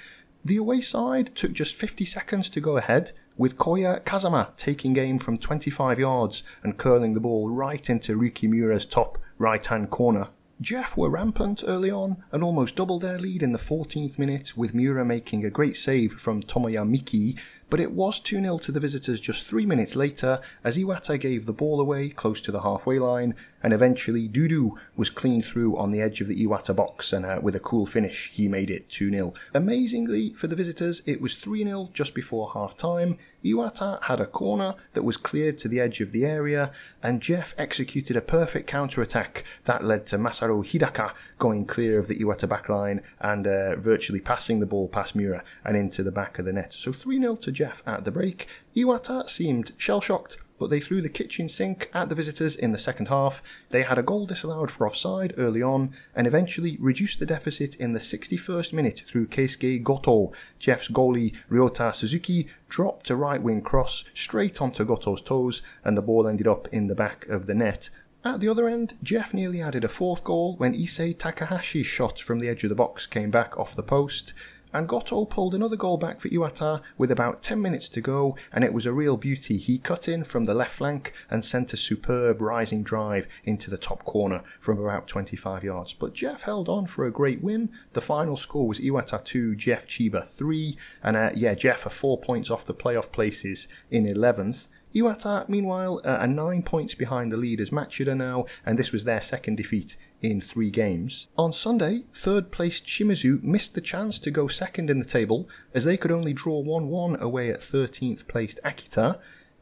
The 0.43 0.57
away 0.57 0.81
side 0.81 1.35
took 1.35 1.53
just 1.53 1.75
50 1.75 2.05
seconds 2.05 2.49
to 2.49 2.59
go 2.59 2.77
ahead, 2.77 3.11
with 3.37 3.57
Koya 3.57 4.01
Kazama 4.01 4.55
taking 4.55 4.97
aim 4.97 5.17
from 5.17 5.37
25 5.37 5.99
yards 5.99 6.43
and 6.63 6.77
curling 6.77 7.13
the 7.13 7.19
ball 7.19 7.49
right 7.49 7.89
into 7.89 8.17
Ryuki 8.17 8.49
Miura's 8.49 8.85
top 8.85 9.17
right 9.37 9.65
hand 9.65 9.89
corner. 9.89 10.29
Jeff 10.61 10.95
were 10.95 11.09
rampant 11.09 11.63
early 11.67 11.91
on 11.91 12.23
and 12.31 12.41
almost 12.41 12.77
doubled 12.77 13.01
their 13.01 13.19
lead 13.19 13.43
in 13.43 13.51
the 13.51 13.59
14th 13.59 14.17
minute, 14.17 14.55
with 14.55 14.73
Miura 14.73 15.03
making 15.03 15.43
a 15.43 15.49
great 15.49 15.75
save 15.75 16.13
from 16.13 16.41
Tomoya 16.41 16.87
Miki 16.87 17.35
but 17.69 17.79
it 17.79 17.91
was 17.91 18.19
2 18.19 18.41
0 18.41 18.57
to 18.59 18.71
the 18.71 18.79
visitors 18.79 19.19
just 19.19 19.43
three 19.43 19.65
minutes 19.65 19.95
later 19.95 20.39
as 20.63 20.77
Iwata 20.77 21.19
gave 21.19 21.45
the 21.45 21.53
ball 21.53 21.81
away 21.81 22.09
close 22.09 22.41
to 22.41 22.51
the 22.51 22.61
halfway 22.61 22.99
line, 22.99 23.35
and 23.65 23.73
eventually 23.73 24.29
Dudu 24.29 24.77
was 24.95 25.09
clean 25.09 25.41
through 25.41 25.75
on 25.75 25.89
the 25.89 25.99
edge 25.99 26.21
of 26.21 26.27
the 26.27 26.45
Iwata 26.45 26.75
box, 26.75 27.11
and 27.11 27.25
uh, 27.25 27.39
with 27.41 27.55
a 27.55 27.59
cool 27.59 27.87
finish, 27.87 28.29
he 28.29 28.47
made 28.47 28.69
it 28.69 28.87
2 28.89 29.09
0. 29.09 29.33
Amazingly, 29.55 30.33
for 30.33 30.45
the 30.45 30.55
visitors, 30.55 31.01
it 31.07 31.19
was 31.19 31.33
3 31.33 31.63
0 31.63 31.89
just 31.91 32.13
before 32.13 32.51
half 32.53 32.77
time. 32.77 33.17
Iwata 33.43 34.03
had 34.03 34.19
a 34.19 34.27
corner 34.27 34.75
that 34.93 35.01
was 35.01 35.17
cleared 35.17 35.57
to 35.57 35.67
the 35.67 35.79
edge 35.79 35.99
of 35.99 36.11
the 36.11 36.27
area, 36.27 36.71
and 37.01 37.23
Jeff 37.23 37.55
executed 37.57 38.15
a 38.15 38.21
perfect 38.21 38.67
counter 38.67 39.01
attack 39.01 39.43
that 39.63 39.83
led 39.83 40.05
to 40.05 40.19
Masaru 40.19 40.63
Hidaka 40.63 41.13
going 41.39 41.65
clear 41.65 41.97
of 41.97 42.07
the 42.07 42.19
Iwata 42.19 42.47
backline 42.47 43.01
and 43.19 43.47
uh, 43.47 43.77
virtually 43.77 44.21
passing 44.21 44.59
the 44.59 44.67
ball 44.67 44.87
past 44.87 45.15
Miura 45.15 45.43
and 45.63 45.75
into 45.75 46.03
the 46.03 46.11
back 46.11 46.37
of 46.37 46.45
the 46.45 46.53
net. 46.53 46.71
So 46.71 46.93
3 46.93 47.19
0 47.19 47.35
to 47.37 47.51
Jeff 47.51 47.81
at 47.87 48.03
the 48.03 48.11
break. 48.11 48.47
Iwata 48.75 49.27
seemed 49.27 49.71
shell 49.77 50.01
shocked 50.01 50.37
but 50.57 50.69
they 50.69 50.79
threw 50.79 51.01
the 51.01 51.09
kitchen 51.09 51.49
sink 51.49 51.89
at 51.93 52.09
the 52.09 52.15
visitors 52.15 52.55
in 52.55 52.71
the 52.71 52.77
second 52.77 53.07
half. 53.07 53.41
They 53.69 53.83
had 53.83 53.97
a 53.97 54.03
goal 54.03 54.25
disallowed 54.25 54.71
for 54.71 54.87
offside 54.87 55.33
early 55.37 55.61
on 55.61 55.93
and 56.15 56.27
eventually 56.27 56.77
reduced 56.79 57.19
the 57.19 57.25
deficit 57.25 57.75
in 57.75 57.93
the 57.93 57.99
61st 57.99 58.73
minute 58.73 59.03
through 59.05 59.27
Keisuke 59.27 59.83
Goto. 59.83 60.31
Jeff's 60.59 60.89
goalie 60.89 61.35
Ryota 61.49 61.93
Suzuki 61.93 62.47
dropped 62.69 63.09
a 63.09 63.15
right 63.15 63.41
wing 63.41 63.61
cross 63.61 64.05
straight 64.13 64.61
onto 64.61 64.85
Goto's 64.85 65.21
toes 65.21 65.61
and 65.83 65.97
the 65.97 66.01
ball 66.01 66.27
ended 66.27 66.47
up 66.47 66.67
in 66.69 66.87
the 66.87 66.95
back 66.95 67.27
of 67.27 67.45
the 67.45 67.55
net. 67.55 67.89
At 68.23 68.39
the 68.39 68.49
other 68.49 68.67
end, 68.67 68.95
Jeff 69.03 69.35
nearly 69.35 69.61
added 69.61 69.83
a 69.83 69.87
fourth 69.87 70.23
goal 70.23 70.55
when 70.55 70.73
Issei 70.73 71.15
Takahashi's 71.15 71.85
shot 71.85 72.19
from 72.19 72.39
the 72.39 72.49
edge 72.49 72.63
of 72.63 72.69
the 72.69 72.75
box 72.75 73.05
came 73.05 73.29
back 73.29 73.59
off 73.59 73.75
the 73.75 73.83
post 73.83 74.33
and 74.75 74.89
Goto 74.89 75.23
pulled 75.23 75.55
another 75.55 75.77
goal 75.77 75.97
back 75.97 76.19
for 76.19 76.27
Iwata 76.27 76.81
with 76.97 77.09
about 77.09 77.41
10 77.41 77.61
minutes 77.61 77.87
to 77.89 78.01
go, 78.01 78.35
and 78.51 78.63
it 78.63 78.73
was 78.73 78.85
a 78.85 78.91
real 78.91 79.15
beauty. 79.15 79.57
He 79.57 79.77
cut 79.77 80.09
in 80.09 80.25
from 80.25 80.43
the 80.43 80.53
left 80.53 80.75
flank 80.75 81.13
and 81.29 81.45
sent 81.45 81.71
a 81.71 81.77
superb 81.77 82.41
rising 82.41 82.83
drive 82.83 83.27
into 83.45 83.69
the 83.69 83.77
top 83.77 84.03
corner 84.03 84.43
from 84.59 84.77
about 84.77 85.07
25 85.07 85.63
yards. 85.63 85.93
But 85.93 86.13
Jeff 86.13 86.43
held 86.43 86.67
on 86.67 86.87
for 86.87 87.05
a 87.05 87.11
great 87.11 87.41
win. 87.41 87.71
The 87.93 88.01
final 88.01 88.35
score 88.35 88.67
was 88.67 88.81
Iwata 88.81 89.23
2, 89.23 89.55
Jeff 89.55 89.87
Chiba 89.87 90.25
3, 90.25 90.77
and 91.03 91.15
uh, 91.15 91.29
yeah, 91.33 91.53
Jeff 91.53 91.85
are 91.85 91.89
four 91.89 92.19
points 92.19 92.51
off 92.51 92.65
the 92.65 92.73
playoff 92.73 93.13
places 93.13 93.69
in 93.89 94.05
11th. 94.05 94.67
Iwata, 94.95 95.47
meanwhile, 95.49 95.99
uh, 96.05 96.19
are 96.21 96.27
nine 96.27 96.63
points 96.63 96.95
behind 96.95 97.31
the 97.31 97.37
leaders 97.37 97.69
Machida 97.69 98.15
now, 98.15 98.45
and 98.65 98.79
this 98.79 98.93
was 98.93 99.03
their 99.03 99.19
second 99.19 99.55
defeat 99.55 99.97
in 100.21 100.41
three 100.41 100.69
games. 100.69 101.27
On 101.37 101.51
Sunday, 101.51 102.05
third 102.13 102.51
placed 102.51 102.85
Shimizu 102.85 103.41
missed 103.43 103.75
the 103.75 103.81
chance 103.81 104.19
to 104.19 104.31
go 104.31 104.47
second 104.47 104.89
in 104.89 104.99
the 104.99 105.05
table 105.05 105.47
as 105.73 105.85
they 105.85 105.97
could 105.97 106.11
only 106.11 106.33
draw 106.33 106.59
1 106.59 106.87
1 106.87 107.21
away 107.21 107.49
at 107.49 107.59
13th 107.59 108.27
placed 108.27 108.59
Akita. 108.63 109.19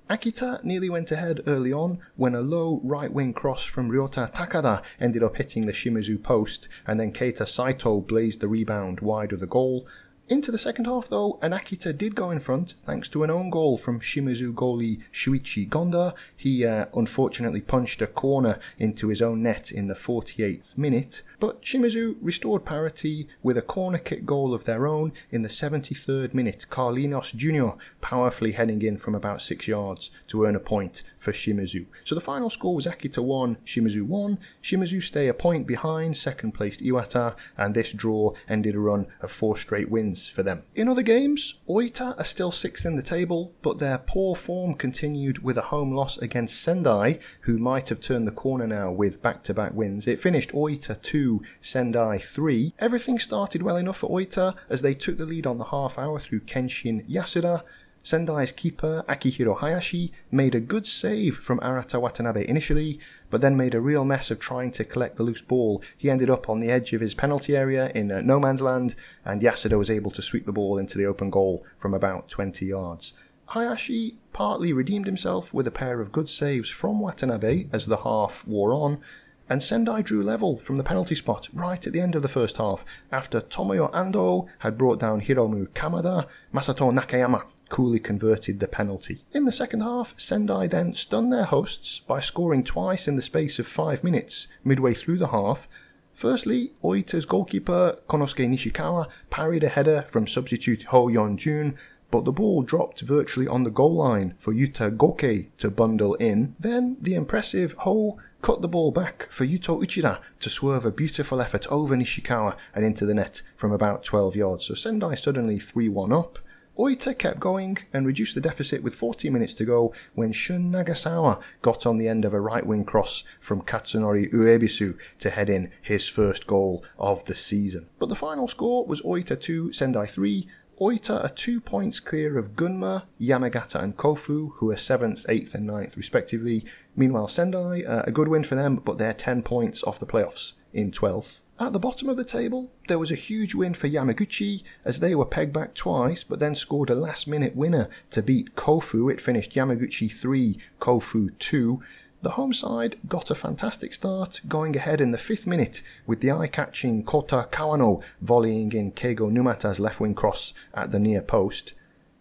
Akita 0.09 0.63
nearly 0.63 0.89
went 0.89 1.11
ahead 1.11 1.41
early 1.47 1.71
on 1.71 1.99
when 2.17 2.35
a 2.35 2.41
low 2.41 2.81
right 2.83 3.11
wing 3.11 3.33
cross 3.33 3.63
from 3.63 3.89
Ryota 3.89 4.33
Takada 4.33 4.83
ended 4.99 5.23
up 5.23 5.37
hitting 5.37 5.65
the 5.65 5.71
Shimizu 5.71 6.21
post, 6.21 6.67
and 6.85 6.99
then 6.99 7.13
Keita 7.13 7.47
Saito 7.47 8.01
blazed 8.01 8.41
the 8.41 8.47
rebound 8.47 8.99
wide 8.99 9.31
of 9.31 9.39
the 9.39 9.47
goal. 9.47 9.87
Into 10.29 10.51
the 10.51 10.57
second 10.57 10.85
half, 10.85 11.09
though, 11.09 11.37
and 11.41 11.53
Akita 11.53 11.97
did 11.97 12.15
go 12.15 12.31
in 12.31 12.39
front 12.39 12.75
thanks 12.79 13.09
to 13.09 13.23
an 13.23 13.29
own 13.29 13.49
goal 13.49 13.77
from 13.77 13.99
Shimizu 13.99 14.53
goalie 14.53 15.01
Shuichi 15.11 15.67
Gonda. 15.67 16.15
He 16.43 16.65
uh, 16.65 16.87
unfortunately 16.93 17.61
punched 17.61 18.01
a 18.01 18.07
corner 18.07 18.59
into 18.77 19.07
his 19.07 19.21
own 19.21 19.43
net 19.43 19.71
in 19.71 19.87
the 19.87 19.93
48th 19.93 20.77
minute, 20.77 21.21
but 21.39 21.61
Shimizu 21.61 22.17
restored 22.21 22.65
parity 22.65 23.29
with 23.41 23.57
a 23.57 23.61
corner 23.61 23.97
kick 23.97 24.25
goal 24.25 24.53
of 24.53 24.65
their 24.65 24.85
own 24.85 25.13
in 25.31 25.41
the 25.41 25.47
73rd 25.47 26.33
minute. 26.33 26.65
Carlinhos 26.69 27.33
Jr. 27.33 27.81
powerfully 28.01 28.51
heading 28.51 28.81
in 28.81 28.97
from 28.97 29.15
about 29.15 29.41
6 29.41 29.69
yards 29.69 30.11
to 30.27 30.43
earn 30.43 30.57
a 30.57 30.59
point 30.59 31.03
for 31.15 31.31
Shimizu. 31.31 31.85
So 32.03 32.13
the 32.13 32.19
final 32.19 32.49
score 32.49 32.75
was 32.75 32.87
Akita 32.87 33.23
1, 33.23 33.59
Shimizu 33.65 34.01
1. 34.01 34.37
Shimizu 34.61 35.01
stay 35.01 35.29
a 35.29 35.33
point 35.33 35.65
behind 35.65 36.17
second 36.17 36.51
placed 36.51 36.81
Iwata, 36.81 37.37
and 37.55 37.73
this 37.73 37.93
draw 37.93 38.33
ended 38.49 38.75
a 38.75 38.79
run 38.79 39.07
of 39.21 39.31
four 39.31 39.55
straight 39.55 39.89
wins 39.89 40.27
for 40.27 40.43
them. 40.43 40.63
In 40.75 40.89
other 40.89 41.03
games, 41.03 41.61
Oita 41.69 42.19
are 42.19 42.25
still 42.25 42.51
sixth 42.51 42.85
in 42.85 42.97
the 42.97 43.01
table, 43.01 43.53
but 43.61 43.79
their 43.79 43.97
poor 43.97 44.35
form 44.35 44.73
continued 44.73 45.41
with 45.41 45.55
a 45.55 45.61
home 45.61 45.93
loss 45.93 46.17
against 46.17 46.32
Sendai, 46.33 47.19
who 47.41 47.57
might 47.57 47.89
have 47.89 47.99
turned 47.99 48.27
the 48.27 48.31
corner 48.31 48.67
now 48.67 48.91
with 48.91 49.21
back 49.21 49.43
to 49.43 49.53
back 49.53 49.73
wins. 49.73 50.07
It 50.07 50.19
finished 50.19 50.51
Oita 50.51 51.01
2. 51.01 51.41
Sendai 51.61 52.17
3. 52.17 52.73
Everything 52.79 53.19
started 53.19 53.61
well 53.61 53.77
enough 53.77 53.97
for 53.97 54.09
Oita 54.09 54.55
as 54.69 54.81
they 54.81 54.93
took 54.93 55.17
the 55.17 55.25
lead 55.25 55.45
on 55.45 55.57
the 55.57 55.65
half 55.65 55.99
hour 55.99 56.19
through 56.19 56.41
Kenshin 56.41 57.07
Yasuda. 57.07 57.63
Sendai's 58.03 58.51
keeper, 58.51 59.05
Akihiro 59.07 59.59
Hayashi, 59.59 60.11
made 60.29 60.55
a 60.55 60.59
good 60.59 60.85
save 60.85 61.37
from 61.37 61.59
Arata 61.61 62.01
Watanabe 62.01 62.45
initially, 62.45 62.99
but 63.29 63.39
then 63.39 63.55
made 63.55 63.73
a 63.73 63.79
real 63.79 64.03
mess 64.03 64.29
of 64.29 64.39
trying 64.39 64.71
to 64.71 64.83
collect 64.83 65.15
the 65.15 65.23
loose 65.23 65.41
ball. 65.41 65.81
He 65.97 66.09
ended 66.09 66.29
up 66.29 66.49
on 66.49 66.59
the 66.59 66.69
edge 66.69 66.91
of 66.91 66.99
his 66.99 67.13
penalty 67.15 67.55
area 67.55 67.91
in 67.95 68.11
uh, 68.11 68.19
no 68.19 68.41
man's 68.41 68.61
land, 68.61 68.95
and 69.23 69.41
Yasuda 69.41 69.77
was 69.77 69.89
able 69.89 70.11
to 70.11 70.21
sweep 70.21 70.45
the 70.45 70.51
ball 70.51 70.77
into 70.77 70.97
the 70.97 71.05
open 71.05 71.29
goal 71.29 71.63
from 71.77 71.93
about 71.93 72.27
20 72.27 72.65
yards. 72.65 73.13
Hayashi 73.53 74.15
partly 74.33 74.73
redeemed 74.73 75.05
himself 75.05 75.53
with 75.53 75.67
a 75.67 75.71
pair 75.71 76.01
of 76.01 76.11
good 76.11 76.27
saves 76.27 76.71
from 76.71 76.99
Watanabe 76.99 77.67
as 77.71 77.85
the 77.85 77.97
half 77.97 78.47
wore 78.47 78.73
on, 78.73 78.99
And 79.47 79.61
Sendai 79.61 80.01
drew 80.01 80.23
level 80.23 80.57
from 80.57 80.77
the 80.77 80.83
penalty 80.83 81.13
spot 81.13 81.49
right 81.53 81.85
at 81.85 81.93
the 81.93 82.01
end 82.01 82.15
of 82.15 82.23
the 82.23 82.27
first 82.27 82.57
half 82.57 82.83
after 83.11 83.41
Tomoya 83.41 83.91
Ando 83.91 84.47
had 84.59 84.75
brought 84.75 84.99
down 84.99 85.21
Hiromu 85.21 85.67
Kamada, 85.67 86.27
Masato 86.51 86.91
Nakayama 86.91 87.43
coolly 87.69 87.99
converted 87.99 88.59
the 88.59 88.67
penalty. 88.67 89.23
In 89.33 89.45
the 89.45 89.51
second 89.51 89.81
half, 89.81 90.19
Sendai 90.19 90.65
then 90.65 90.95
stunned 90.95 91.31
their 91.31 91.43
hosts 91.43 91.99
by 91.99 92.19
scoring 92.21 92.63
twice 92.63 93.07
in 93.07 93.17
the 93.17 93.21
space 93.21 93.59
of 93.59 93.67
five 93.67 94.03
minutes 94.03 94.47
midway 94.63 94.95
through 94.95 95.19
the 95.19 95.27
half. 95.27 95.67
Firstly, 96.11 96.71
Oita's 96.83 97.25
goalkeeper 97.27 97.99
Konosuke 98.07 98.47
Nishikawa 98.47 99.09
parried 99.29 99.63
a 99.63 99.69
header 99.69 100.01
from 100.03 100.25
substitute 100.25 100.83
Ho 100.85 101.07
Yeon 101.07 101.37
Jun 101.37 101.77
but 102.13 102.25
the 102.25 102.31
ball 102.31 102.61
dropped 102.61 103.01
virtually 103.01 103.47
on 103.47 103.63
the 103.63 103.71
goal 103.71 103.95
line 103.95 104.35
for 104.37 104.53
Yuta 104.53 104.95
Goke 104.95 105.49
to 105.57 105.71
bundle 105.71 106.13
in. 106.13 106.55
Then 106.59 106.95
the 107.01 107.15
impressive 107.15 107.73
Ho 107.79 108.19
cut 108.43 108.61
the 108.61 108.67
ball 108.67 108.91
back 108.91 109.27
for 109.31 109.47
Yuto 109.47 109.81
Uchida 109.81 110.19
to 110.39 110.49
swerve 110.51 110.85
a 110.85 110.91
beautiful 110.91 111.41
effort 111.41 111.65
over 111.71 111.95
Nishikawa 111.95 112.55
and 112.75 112.85
into 112.85 113.07
the 113.07 113.15
net 113.15 113.41
from 113.55 113.71
about 113.71 114.03
12 114.03 114.35
yards. 114.35 114.65
So 114.65 114.75
Sendai 114.75 115.15
suddenly 115.15 115.57
3 115.57 115.89
1 115.89 116.13
up. 116.13 116.37
Oita 116.77 117.15
kept 117.15 117.39
going 117.39 117.77
and 117.93 118.05
reduced 118.05 118.33
the 118.33 118.41
deficit 118.41 118.81
with 118.81 118.95
40 118.95 119.29
minutes 119.29 119.53
to 119.55 119.65
go 119.65 119.93
when 120.15 120.31
Shun 120.31 120.71
Nagasawa 120.71 121.39
got 121.61 121.85
on 121.85 121.99
the 121.99 122.07
end 122.07 122.25
of 122.25 122.33
a 122.33 122.41
right 122.41 122.65
wing 122.65 122.83
cross 122.83 123.23
from 123.39 123.61
Katsunori 123.61 124.31
Uebisu 124.33 124.97
to 125.19 125.29
head 125.29 125.51
in 125.51 125.71
his 125.83 126.07
first 126.07 126.47
goal 126.47 126.83
of 126.97 127.25
the 127.25 127.35
season. 127.35 127.89
But 127.99 128.09
the 128.09 128.15
final 128.15 128.47
score 128.47 128.87
was 128.87 129.03
Oita 129.03 129.39
2, 129.39 129.71
Sendai 129.71 130.07
3, 130.07 130.47
Oita 130.79 131.23
are 131.23 131.29
two 131.29 131.61
points 131.61 131.99
clear 131.99 132.37
of 132.37 132.55
Gunma, 132.55 133.03
Yamagata, 133.21 133.81
and 133.81 133.95
Kofu, 133.95 134.53
who 134.55 134.71
are 134.71 134.75
7th, 134.75 135.25
8th, 135.27 135.53
and 135.53 135.69
9th, 135.69 135.95
respectively. 135.95 136.65
Meanwhile, 136.95 137.27
Sendai, 137.27 137.83
uh, 137.83 138.03
a 138.05 138.11
good 138.11 138.27
win 138.27 138.43
for 138.43 138.55
them, 138.55 138.77
but 138.77 138.97
they're 138.97 139.13
10 139.13 139.43
points 139.43 139.83
off 139.83 139.99
the 139.99 140.07
playoffs 140.07 140.53
in 140.73 140.91
12th. 140.91 141.43
At 141.59 141.71
the 141.71 141.79
bottom 141.79 142.09
of 142.09 142.17
the 142.17 142.25
table, 142.25 142.71
there 142.87 142.97
was 142.97 143.11
a 143.11 143.15
huge 143.15 143.53
win 143.53 143.75
for 143.75 143.87
Yamaguchi 143.87 144.63
as 144.83 144.99
they 144.99 145.13
were 145.13 145.25
pegged 145.25 145.53
back 145.53 145.75
twice 145.75 146.23
but 146.23 146.39
then 146.39 146.55
scored 146.55 146.89
a 146.89 146.95
last 146.95 147.27
minute 147.27 147.55
winner 147.55 147.87
to 148.09 148.23
beat 148.23 148.55
Kofu. 148.55 149.11
It 149.11 149.21
finished 149.21 149.53
Yamaguchi 149.53 150.11
3, 150.11 150.57
Kofu 150.79 151.37
2. 151.37 151.81
The 152.23 152.31
home 152.31 152.53
side 152.53 152.95
got 153.05 153.31
a 153.31 153.35
fantastic 153.35 153.93
start, 153.93 154.39
going 154.47 154.77
ahead 154.77 155.01
in 155.01 155.11
the 155.11 155.17
fifth 155.17 155.45
minute 155.45 155.81
with 156.07 156.21
the 156.21 156.31
eye-catching 156.31 157.03
Kota 157.03 157.49
Kawano 157.51 158.01
volleying 158.23 158.73
in 158.73 158.93
Keigo 158.93 159.29
Numata's 159.29 159.77
left-wing 159.77 160.15
cross 160.15 160.53
at 160.73 160.91
the 160.91 160.99
near 160.99 161.21
post. 161.21 161.73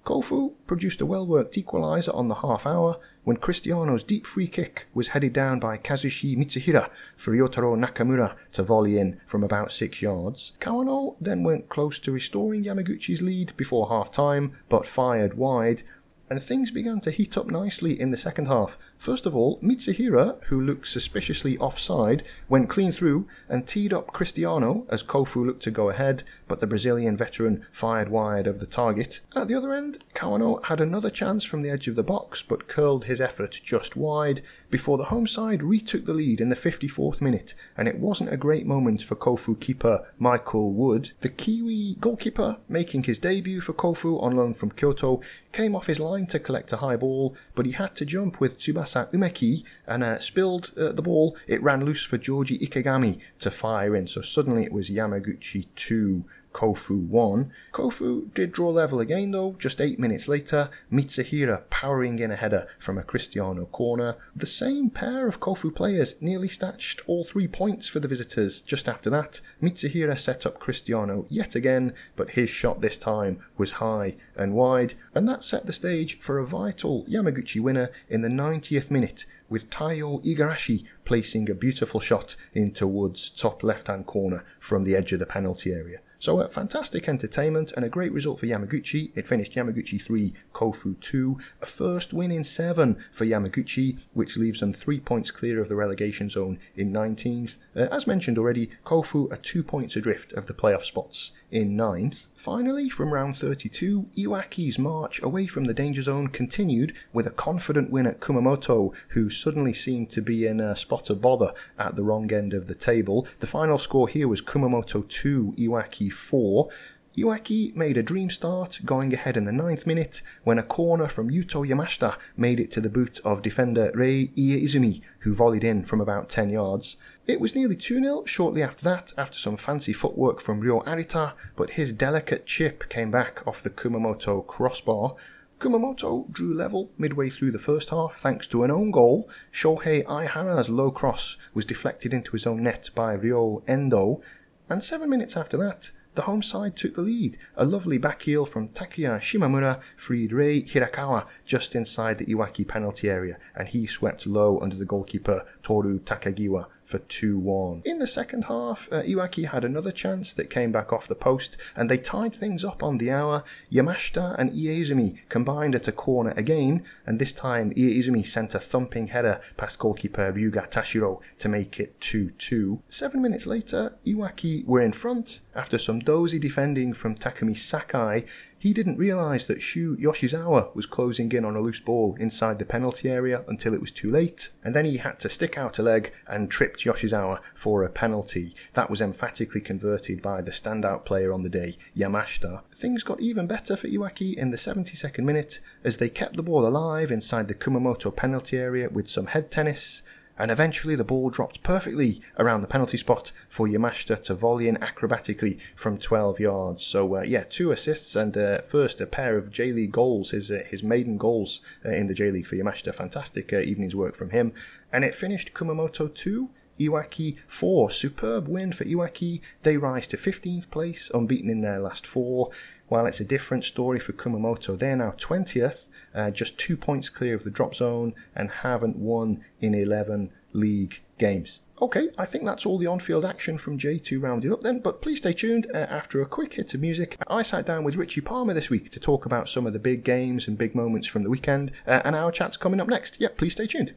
Kofu 0.05 0.55
produced 0.67 1.01
a 1.01 1.07
well-worked 1.07 1.55
equaliser 1.55 2.13
on 2.17 2.27
the 2.27 2.35
half 2.35 2.67
hour 2.67 2.99
when 3.23 3.37
Cristiano's 3.37 4.03
deep 4.03 4.27
free 4.27 4.49
kick 4.49 4.89
was 4.93 5.07
headed 5.09 5.33
down 5.33 5.61
by 5.61 5.79
Kazushi 5.79 6.37
Mitsuhira 6.37 6.91
for 7.17 7.33
Ryotaro 7.33 7.79
Nakamura 7.79 8.35
to 8.51 8.65
volley 8.65 8.99
in 8.99 9.21
from 9.25 9.45
about 9.45 9.71
six 9.71 10.03
yards. 10.03 10.55
Kawano 10.59 11.15
then 11.21 11.45
went 11.45 11.69
close 11.69 12.01
to 12.01 12.11
restoring 12.11 12.65
Yamaguchi's 12.65 13.23
lead 13.23 13.57
before 13.57 13.89
half 13.89 14.11
time, 14.11 14.59
but 14.69 14.85
fired 14.85 15.35
wide, 15.35 15.85
and 16.33 16.41
things 16.41 16.71
began 16.71 16.99
to 16.99 17.11
heat 17.11 17.37
up 17.37 17.47
nicely 17.49 18.01
in 18.01 18.11
the 18.11 18.17
second 18.17 18.49
half. 18.49 18.79
First 18.97 19.27
of 19.27 19.37
all, 19.37 19.61
Mitsuhira, 19.61 20.43
who 20.45 20.59
looked 20.59 20.89
suspiciously 20.89 21.59
offside, 21.59 22.23
went 22.49 22.71
clean 22.71 22.91
through 22.91 23.29
and 23.51 23.67
teed 23.67 23.93
up 23.93 24.15
Cristiano 24.15 24.87
as 24.89 25.05
Kofu 25.05 25.45
looked 25.45 25.63
to 25.65 25.71
go 25.71 25.91
ahead, 25.91 26.23
but 26.53 26.61
the 26.61 26.67
Brazilian 26.67 27.17
veteran 27.17 27.65
fired 27.73 28.11
wide 28.11 28.47
of 28.47 28.61
the 28.61 28.67
target. 28.67 29.21
At 29.35 29.49
the 29.49 29.55
other 29.55 29.73
end, 29.73 30.01
Kawano 30.15 30.63
had 30.67 30.83
another 30.83 31.09
chance 31.09 31.45
from 31.45 31.63
the 31.63 31.71
edge 31.71 31.89
of 31.89 31.95
the 31.95 32.03
box, 32.03 32.43
but 32.43 32.69
curled 32.69 33.07
his 33.07 33.23
effort 33.23 33.59
just 33.65 33.97
wide 33.97 34.43
before 34.73 34.99
the 34.99 35.05
home 35.05 35.27
side 35.27 35.63
retook 35.63 36.07
the 36.07 36.15
lead 36.15 36.41
in 36.41 36.49
the 36.49 36.57
54th 36.57 37.21
minute, 37.21 37.55
and 37.77 37.87
it 37.87 37.99
wasn't 37.99 38.33
a 38.33 38.39
great 38.39 38.67
moment 38.67 39.03
for 39.03 39.15
Kofu 39.15 39.61
keeper 39.61 40.07
Michael 40.19 40.73
Wood. 40.73 41.13
The 41.21 41.29
Kiwi 41.29 41.97
goalkeeper, 42.01 42.59
making 42.69 43.05
his 43.05 43.19
debut 43.19 43.61
for 43.61 43.75
Kofu 43.75 44.23
on 44.23 44.35
loan 44.35 44.55
from 44.55 44.71
Kyoto, 44.71 45.21
came 45.53 45.77
off 45.77 45.87
his 45.87 46.01
line 46.01 46.27
to 46.29 46.39
collect 46.39 46.73
a 46.73 46.79
high 46.79 46.97
ball, 46.97 47.37
but 47.55 47.67
he 47.67 47.73
had 47.73 47.95
to 47.97 48.07
jump 48.07 48.41
with 48.41 48.59
Tsubasa 48.59 49.13
Umeki 49.13 49.63
and 49.87 50.03
uh, 50.03 50.19
spilled 50.19 50.71
uh, 50.79 50.93
the 50.93 51.03
ball. 51.03 51.37
It 51.47 51.63
ran 51.63 51.85
loose 51.85 52.03
for 52.03 52.17
Joji 52.17 52.59
Ikegami 52.59 53.19
to 53.41 53.51
fire 53.51 53.95
in, 53.95 54.07
so 54.07 54.23
suddenly 54.23 54.65
it 54.65 54.73
was 54.73 54.91
Yamaguchi 54.91 55.67
2 55.77 56.25
Kofu 56.53 57.07
won. 57.07 57.53
Kofu 57.73 58.33
did 58.35 58.53
draw 58.53 58.71
level 58.71 59.01
again 59.01 59.31
though, 59.31 59.57
just 59.59 59.81
8 59.81 59.99
minutes 59.99 60.29
later, 60.29 60.71
Mitsuhira 60.93 61.69
powering 61.71 62.19
in 62.19 62.31
a 62.31 62.37
header 62.37 62.69
from 62.79 62.99
a 62.99 63.03
Cristiano 63.03 63.67
corner. 63.67 64.17
The 64.37 64.47
same 64.47 64.91
pair 64.91 65.27
of 65.27 65.41
Kofu 65.41 65.75
players 65.75 66.15
nearly 66.21 66.49
snatched 66.49 67.03
all 67.07 67.25
three 67.25 67.49
points 67.49 67.89
for 67.89 68.01
the 68.01 68.09
visitors 68.09 68.61
just 68.61 68.89
after 68.89 69.11
that. 69.11 69.41
Mitsuhira 69.63 70.19
set 70.19 70.47
up 70.47 70.59
Cristiano 70.59 71.27
yet 71.29 71.55
again, 71.55 71.95
but 72.17 72.31
his 72.31 72.51
shot 72.51 72.81
this 72.81 72.99
time 72.99 73.41
was 73.57 73.73
high 73.73 74.17
and 74.37 74.55
wide, 74.55 74.95
and 75.15 75.29
that 75.29 75.45
set 75.45 75.67
the 75.67 75.73
stage 75.73 76.19
for 76.19 76.39
a 76.39 76.47
vital 76.47 77.05
Yamaguchi 77.07 77.61
winner 77.61 77.91
in 78.09 78.23
the 78.23 78.29
90th 78.29 78.91
minute 78.91 79.27
with 79.53 79.69
Taiyo 79.69 80.25
Igarashi 80.25 80.85
placing 81.05 81.51
a 81.51 81.55
beautiful 81.55 82.01
shot 82.01 82.37
into 82.55 82.87
Wood's 82.87 83.29
top 83.29 83.63
left 83.63 83.89
hand 83.89 84.07
corner 84.07 84.45
from 84.59 84.85
the 84.85 84.97
edge 84.97 85.13
of 85.13 85.19
the 85.19 85.27
penalty 85.27 85.73
area. 85.73 86.01
So, 86.23 86.39
uh, 86.39 86.47
fantastic 86.47 87.09
entertainment 87.09 87.73
and 87.73 87.85
a 87.85 87.89
great 87.89 88.13
result 88.13 88.39
for 88.39 88.47
Yamaguchi. 88.47 89.11
It 89.17 89.27
finished 89.27 89.55
Yamaguchi 89.55 90.01
3, 90.01 90.33
Kofu 90.55 90.95
2. 91.01 91.37
A 91.61 91.67
first 91.67 92.13
win 92.13 92.31
in 92.31 92.45
7 92.45 92.97
for 93.11 93.25
Yamaguchi, 93.25 93.99
which 94.13 94.37
leaves 94.37 94.61
them 94.61 94.73
3 94.73 95.01
points 95.01 95.33
clear 95.33 95.61
of 95.61 95.69
the 95.69 95.75
relegation 95.75 96.29
zone 96.29 96.61
in 96.77 96.93
19th. 96.93 97.57
Uh, 97.75 97.89
as 97.91 98.07
mentioned 98.07 98.39
already, 98.39 98.71
Kofu 98.85 99.33
are 99.33 99.37
2 99.37 99.65
points 99.65 99.97
adrift 99.97 100.33
of 100.35 100.47
the 100.47 100.55
playoff 100.55 100.83
spots 100.83 101.33
in 101.53 101.77
9th. 101.77 102.29
Finally, 102.35 102.89
from 102.89 103.13
round 103.13 103.37
32, 103.37 104.09
Iwaki's 104.17 104.79
march 104.79 105.23
away 105.23 105.47
from 105.47 105.65
the 105.65 105.75
danger 105.75 106.03
zone 106.03 106.29
continued 106.29 106.95
with 107.13 107.27
a 107.27 107.31
confident 107.31 107.91
win 107.91 108.07
at 108.07 108.21
Kumamoto, 108.21 108.93
who 109.09 109.31
suddenly 109.31 109.73
seemed 109.73 110.11
to 110.11 110.23
be 110.23 110.47
in 110.47 110.61
a 110.61 110.75
spot 110.75 111.11
of 111.11 111.21
bother 111.21 111.53
at 111.79 111.95
the 111.95 112.03
wrong 112.03 112.33
end 112.33 112.55
of 112.55 112.67
the 112.67 112.75
table. 112.75 113.29
The 113.41 113.47
final 113.47 113.79
score 113.79 114.09
here 114.09 114.27
was 114.27 114.43
Kumamoto 114.43 115.07
2, 115.07 115.55
Iwaki 115.59 116.11
4. 116.11 116.69
Iwaki 117.17 117.77
made 117.77 117.99
a 117.99 118.03
dream 118.03 118.31
start, 118.31 118.81
going 118.87 119.13
ahead 119.13 119.37
in 119.37 119.45
the 119.45 119.53
ninth 119.53 119.87
minute 119.87 120.23
when 120.45 120.59
a 120.59 120.63
corner 120.63 121.09
from 121.09 121.29
Yuto 121.31 121.69
Yamashita 121.69 122.17
made 122.39 122.59
it 122.59 122.71
to 122.71 122.81
the 122.81 122.89
boot 122.89 123.21
of 123.23 123.43
defender 123.43 123.93
Rei 123.95 124.29
Ieizumi, 124.29 125.03
who 125.19 125.35
volleyed 125.35 125.63
in 125.63 125.85
from 125.85 126.01
about 126.01 126.31
10 126.31 126.49
yards. 126.49 126.97
It 127.25 127.41
was 127.41 127.55
nearly 127.55 127.77
2 127.77 128.03
0 128.03 128.25
shortly 128.25 128.65
after 128.65 128.83
that, 128.83 129.13
after 129.17 129.39
some 129.39 129.57
fancy 129.57 129.93
footwork 129.93 130.41
from 130.41 130.59
Ryo 130.59 130.81
Arita, 130.81 131.35
but 131.55 131.71
his 131.71 131.93
delicate 131.93 132.47
chip 132.47 132.89
came 132.89 133.13
back 133.13 133.47
off 133.47 133.63
the 133.63 133.71
Kumamoto 133.71 134.45
crossbar. 134.45 135.15
Kumamoto 135.61 136.33
drew 136.33 136.53
level 136.53 136.91
midway 136.99 137.29
through 137.29 137.53
the 137.53 137.61
first 137.61 137.91
half 137.91 138.17
thanks 138.17 138.49
to 138.49 138.65
an 138.65 138.73
own 138.73 138.91
goal. 138.91 139.31
Shohei 139.53 140.05
Aihara's 140.05 140.69
low 140.69 140.91
cross 140.91 141.37
was 141.55 141.65
deflected 141.65 142.13
into 142.13 142.33
his 142.33 142.45
own 142.45 142.65
net 142.65 142.91
by 142.93 143.15
Ryo 143.15 143.63
Endo, 143.69 144.21
and 144.69 144.83
seven 144.83 145.09
minutes 145.09 145.37
after 145.37 145.57
that, 145.59 145.93
the 146.15 146.23
home 146.23 146.43
side 146.43 146.77
took 146.77 146.95
the 146.95 147.03
lead. 147.03 147.39
A 147.57 147.65
lovely 147.65 147.99
back 147.99 148.23
heel 148.23 148.45
from 148.45 148.69
Takuya 148.69 149.19
Shimamura 149.21 149.81
freed 149.97 150.33
Rei 150.33 150.63
Hirakawa 150.63 151.27
just 151.47 151.77
inside 151.77 152.19
the 152.19 152.27
Iwaki 152.27 152.67
penalty 152.67 153.09
area, 153.09 153.39
and 153.55 153.69
he 153.69 153.87
swept 153.87 154.27
low 154.27 154.59
under 154.59 154.77
the 154.77 154.85
goalkeeper 154.85 155.47
Toru 155.63 156.01
Takagiwa 156.01 156.67
for 156.93 156.99
2 156.99 157.39
1. 157.39 157.83
In 157.87 158.01
the 158.01 158.07
second 158.07 158.45
half, 158.45 158.87
uh, 158.93 159.01
Iwaki 159.03 159.49
had 159.49 159.65
another 159.65 159.91
chance 159.91 160.35
that 160.35 160.51
came 160.51 160.73
back 160.73 160.93
off 160.93 161.09
the 161.09 161.15
post, 161.15 161.57
and 161.75 161.91
they 161.91 161.97
tied 161.97 162.35
things 162.37 162.67
up 162.67 162.83
on 162.83 162.99
the 162.99 163.11
hour. 163.11 163.45
Yamashita 163.73 164.39
and 164.39 164.51
Ieizumi 164.51 165.17
combined 165.31 165.75
at 165.75 165.89
a 165.89 165.93
corner 165.93 166.35
again, 166.37 166.85
and 167.07 167.19
this 167.19 167.33
time 167.33 167.73
Ieizumi 167.73 168.27
sent 168.27 168.55
a 168.55 168.59
thumping 168.59 169.07
header 169.07 169.41
past 169.57 169.79
goalkeeper 169.79 170.31
Ryuga 170.35 170.71
Tashiro 170.71 171.21
to 171.39 171.49
make 171.49 171.81
it 171.81 171.99
2 172.03 172.29
2. 172.29 172.83
Seven 172.91 173.23
minutes 173.23 173.47
later, 173.47 173.97
Iwaki 174.07 174.67
were 174.67 174.83
in 174.83 174.93
front 174.93 175.41
after 175.55 175.79
some 175.79 175.99
dozy 175.99 176.39
defending 176.39 176.93
from 176.93 177.15
Takumi 177.15 177.57
Sakai 177.57 178.27
he 178.63 178.73
didn't 178.73 178.97
realise 178.97 179.47
that 179.47 179.61
Shu 179.61 179.97
Yoshizawa 179.97 180.73
was 180.73 180.87
closing 180.87 181.33
in 181.33 181.45
on 181.45 181.57
a 181.57 181.61
loose 181.61 181.81
ball 181.81 182.15
inside 182.21 182.61
the 182.61 182.65
penalty 182.65 183.11
area 183.11 183.45
until 183.49 183.75
it 183.75 183.81
was 183.81 183.91
too 183.91 184.09
late, 184.09 184.51
and 184.63 184.73
then 184.73 184.85
he 184.85 184.99
had 184.99 185.19
to 185.19 185.29
stick 185.29 185.59
out 185.59 185.81
a 185.81 185.83
leg 185.83 186.13
and 186.29 186.49
tripped 186.49 186.85
Yoshizawa 186.85 187.41
for 187.57 187.83
a 187.83 187.91
penalty. 187.91 188.55
That 188.75 188.89
was 188.89 189.01
emphatically 189.01 189.63
converted 189.63 190.23
by 190.23 190.43
the 190.43 190.53
standout 190.53 191.05
player 191.05 191.33
on 191.33 191.43
the 191.43 191.49
day, 191.49 191.77
Yamashita. 191.97 192.63
Things 192.73 193.03
got 193.03 193.21
even 193.21 193.49
better 193.49 193.75
for 193.75 193.89
Iwaki 193.89 194.35
in 194.35 194.53
the 194.53 194.57
72nd 194.57 195.25
minute 195.25 195.59
as 195.83 195.97
they 195.97 196.09
kept 196.09 196.37
the 196.37 196.45
ball 196.45 196.65
alive 196.65 197.11
inside 197.11 197.49
the 197.49 197.57
Kumamoto 197.57 198.15
penalty 198.15 198.59
area 198.59 198.89
with 198.89 199.09
some 199.09 199.27
head 199.27 199.51
tennis 199.51 200.03
and 200.39 200.51
eventually 200.51 200.97
the 200.97 201.05
ball 201.05 201.31
dropped 201.31 201.63
perfectly 201.63 202.21
around 202.39 202.63
the 202.63 202.67
penalty 202.67 202.97
spot 202.97 203.33
for 203.49 203.67
Yamashita 203.67 204.23
to 204.25 204.35
volley 204.35 204.69
in 204.69 204.77
acrobatically 204.77 205.59
from 205.77 205.99
12 205.99 206.41
yards. 206.41 206.85
So, 206.85 207.17
uh, 207.17 207.23
yeah, 207.23 207.45
two 207.45 207.71
assists 207.71 208.17
and 208.17 208.37
uh, 208.37 208.63
first 208.63 209.01
a 209.01 209.07
pair 209.07 209.37
of 209.37 209.51
J 209.51 209.73
League 209.73 209.93
goals, 209.93 210.31
his, 210.31 210.51
uh, 210.51 210.63
his 210.67 210.83
maiden 210.83 211.19
goals 211.19 211.61
uh, 211.85 211.91
in 211.91 212.07
the 212.07 212.15
J 212.15 212.31
League 212.31 212.47
for 212.47 212.57
Yamashita. 212.57 212.95
Fantastic 212.95 213.53
uh, 213.53 213.59
evening's 213.59 213.97
work 213.97 214.15
from 214.15 214.31
him. 214.31 214.53
And 214.93 215.05
it 215.05 215.15
finished 215.15 215.55
Kumamoto 215.55 216.13
2, 216.13 216.49
Iwaki 216.81 217.37
4. 217.47 217.91
Superb 217.91 218.49
win 218.49 218.73
for 218.73 218.85
Iwaki. 218.85 219.41
They 219.63 219.77
rise 219.77 220.07
to 220.09 220.17
15th 220.17 220.71
place, 220.71 221.11
unbeaten 221.15 221.51
in 221.51 221.61
their 221.61 221.79
last 221.79 222.07
four. 222.07 222.51
While 222.89 223.07
it's 223.07 223.21
a 223.21 223.25
different 223.25 223.65
story 223.65 223.99
for 223.99 224.13
Kumamoto, 224.13 224.79
they're 224.79 224.97
now 224.97 225.13
20th, 225.13 225.89
uh, 226.15 226.31
just 226.31 226.59
two 226.59 226.77
points 226.77 227.09
clear 227.09 227.35
of 227.35 227.45
the 227.45 227.51
drop 227.51 227.75
zone, 227.75 228.15
and 228.35 228.51
haven't 228.51 228.97
won 228.97 229.45
in 229.61 229.75
11 229.75 230.31
league 230.53 231.01
games. 231.19 231.61
Okay, 231.81 232.11
I 232.17 232.27
think 232.27 232.45
that's 232.45 232.65
all 232.65 232.79
the 232.79 232.87
on 232.87 233.01
field 233.01 233.25
action 233.25 233.59
from 233.59 233.77
J2 233.77 234.23
rounded 234.23 234.53
up 234.53 234.61
then, 234.61 234.79
but 234.79 235.03
please 235.03 235.19
stay 235.19 235.33
tuned. 235.33 235.67
Uh, 235.75 235.79
after 235.79 236.23
a 236.23 236.27
quick 236.27 236.55
hit 236.55 236.75
of 236.75 236.81
music, 236.81 237.17
I 237.27 237.43
sat 237.43 237.67
down 237.67 237.83
with 237.83 237.97
Richy 237.97 238.25
Palmer 238.25 238.55
this 238.55 238.71
week 238.71 238.91
to 238.91 239.01
talk 239.01 239.27
about 239.27 239.49
some 239.49 239.67
of 239.67 239.73
the 239.73 239.81
big 239.81 240.05
games 240.05 240.47
and 240.47 240.57
big 240.57 240.77
moments 240.77 241.09
from 241.09 241.25
the 241.25 241.31
weekend, 241.31 241.73
uh, 241.87 242.03
and 242.05 242.15
our 242.15 242.31
chat's 242.31 242.57
coming 242.57 242.81
up 242.81 242.87
next. 242.87 243.21
Yeah, 243.21 243.29
please 243.37 243.53
stay 243.53 243.67
tuned. 243.67 243.95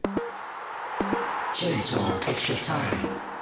J2 1.52 2.28
Extra 2.28 2.56
Time. 2.56 3.35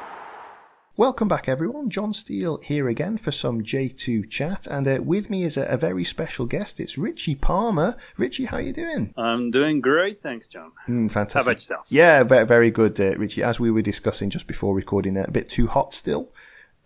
Welcome 0.97 1.27
back, 1.27 1.49
everyone. 1.49 1.91
Jon 1.91 2.13
Steele 2.13 2.59
here 2.59 2.87
again 2.87 3.17
for 3.17 3.33
some 3.33 3.63
J2 3.63 4.31
chat, 4.31 4.69
and 4.69 4.87
uh, 4.87 5.01
with 5.03 5.29
me 5.29 5.43
is 5.43 5.57
a, 5.57 5.65
a, 5.65 5.77
very 5.77 6.05
special 6.05 6.47
guest. 6.47 6.79
It's 6.79 6.95
Richy 6.95 7.41
Palmer. 7.41 7.97
Richy, 8.17 8.47
how 8.47 8.59
are 8.59 8.61
you 8.61 8.73
doing? 8.73 9.13
I'm 9.17 9.51
doing 9.51 9.81
great, 9.81 10.23
thanks, 10.23 10.47
Jon. 10.47 10.71
Mm, 10.87 11.11
fantastic. 11.11 11.35
How 11.35 11.41
about 11.41 11.57
yourself? 11.57 11.87
Yeah, 11.89 12.23
very, 12.23 12.47
very 12.47 12.71
good, 12.71 13.01
uh, 13.01 13.15
Richy. 13.15 13.43
As 13.43 13.59
we 13.59 13.73
were 13.73 13.83
discussing 13.83 14.31
just 14.31 14.47
before 14.47 14.73
recording, 14.73 15.17
uh, 15.17 15.25
a 15.27 15.33
bit 15.33 15.49
too 15.49 15.67
hot 15.67 15.95
still. 15.95 16.31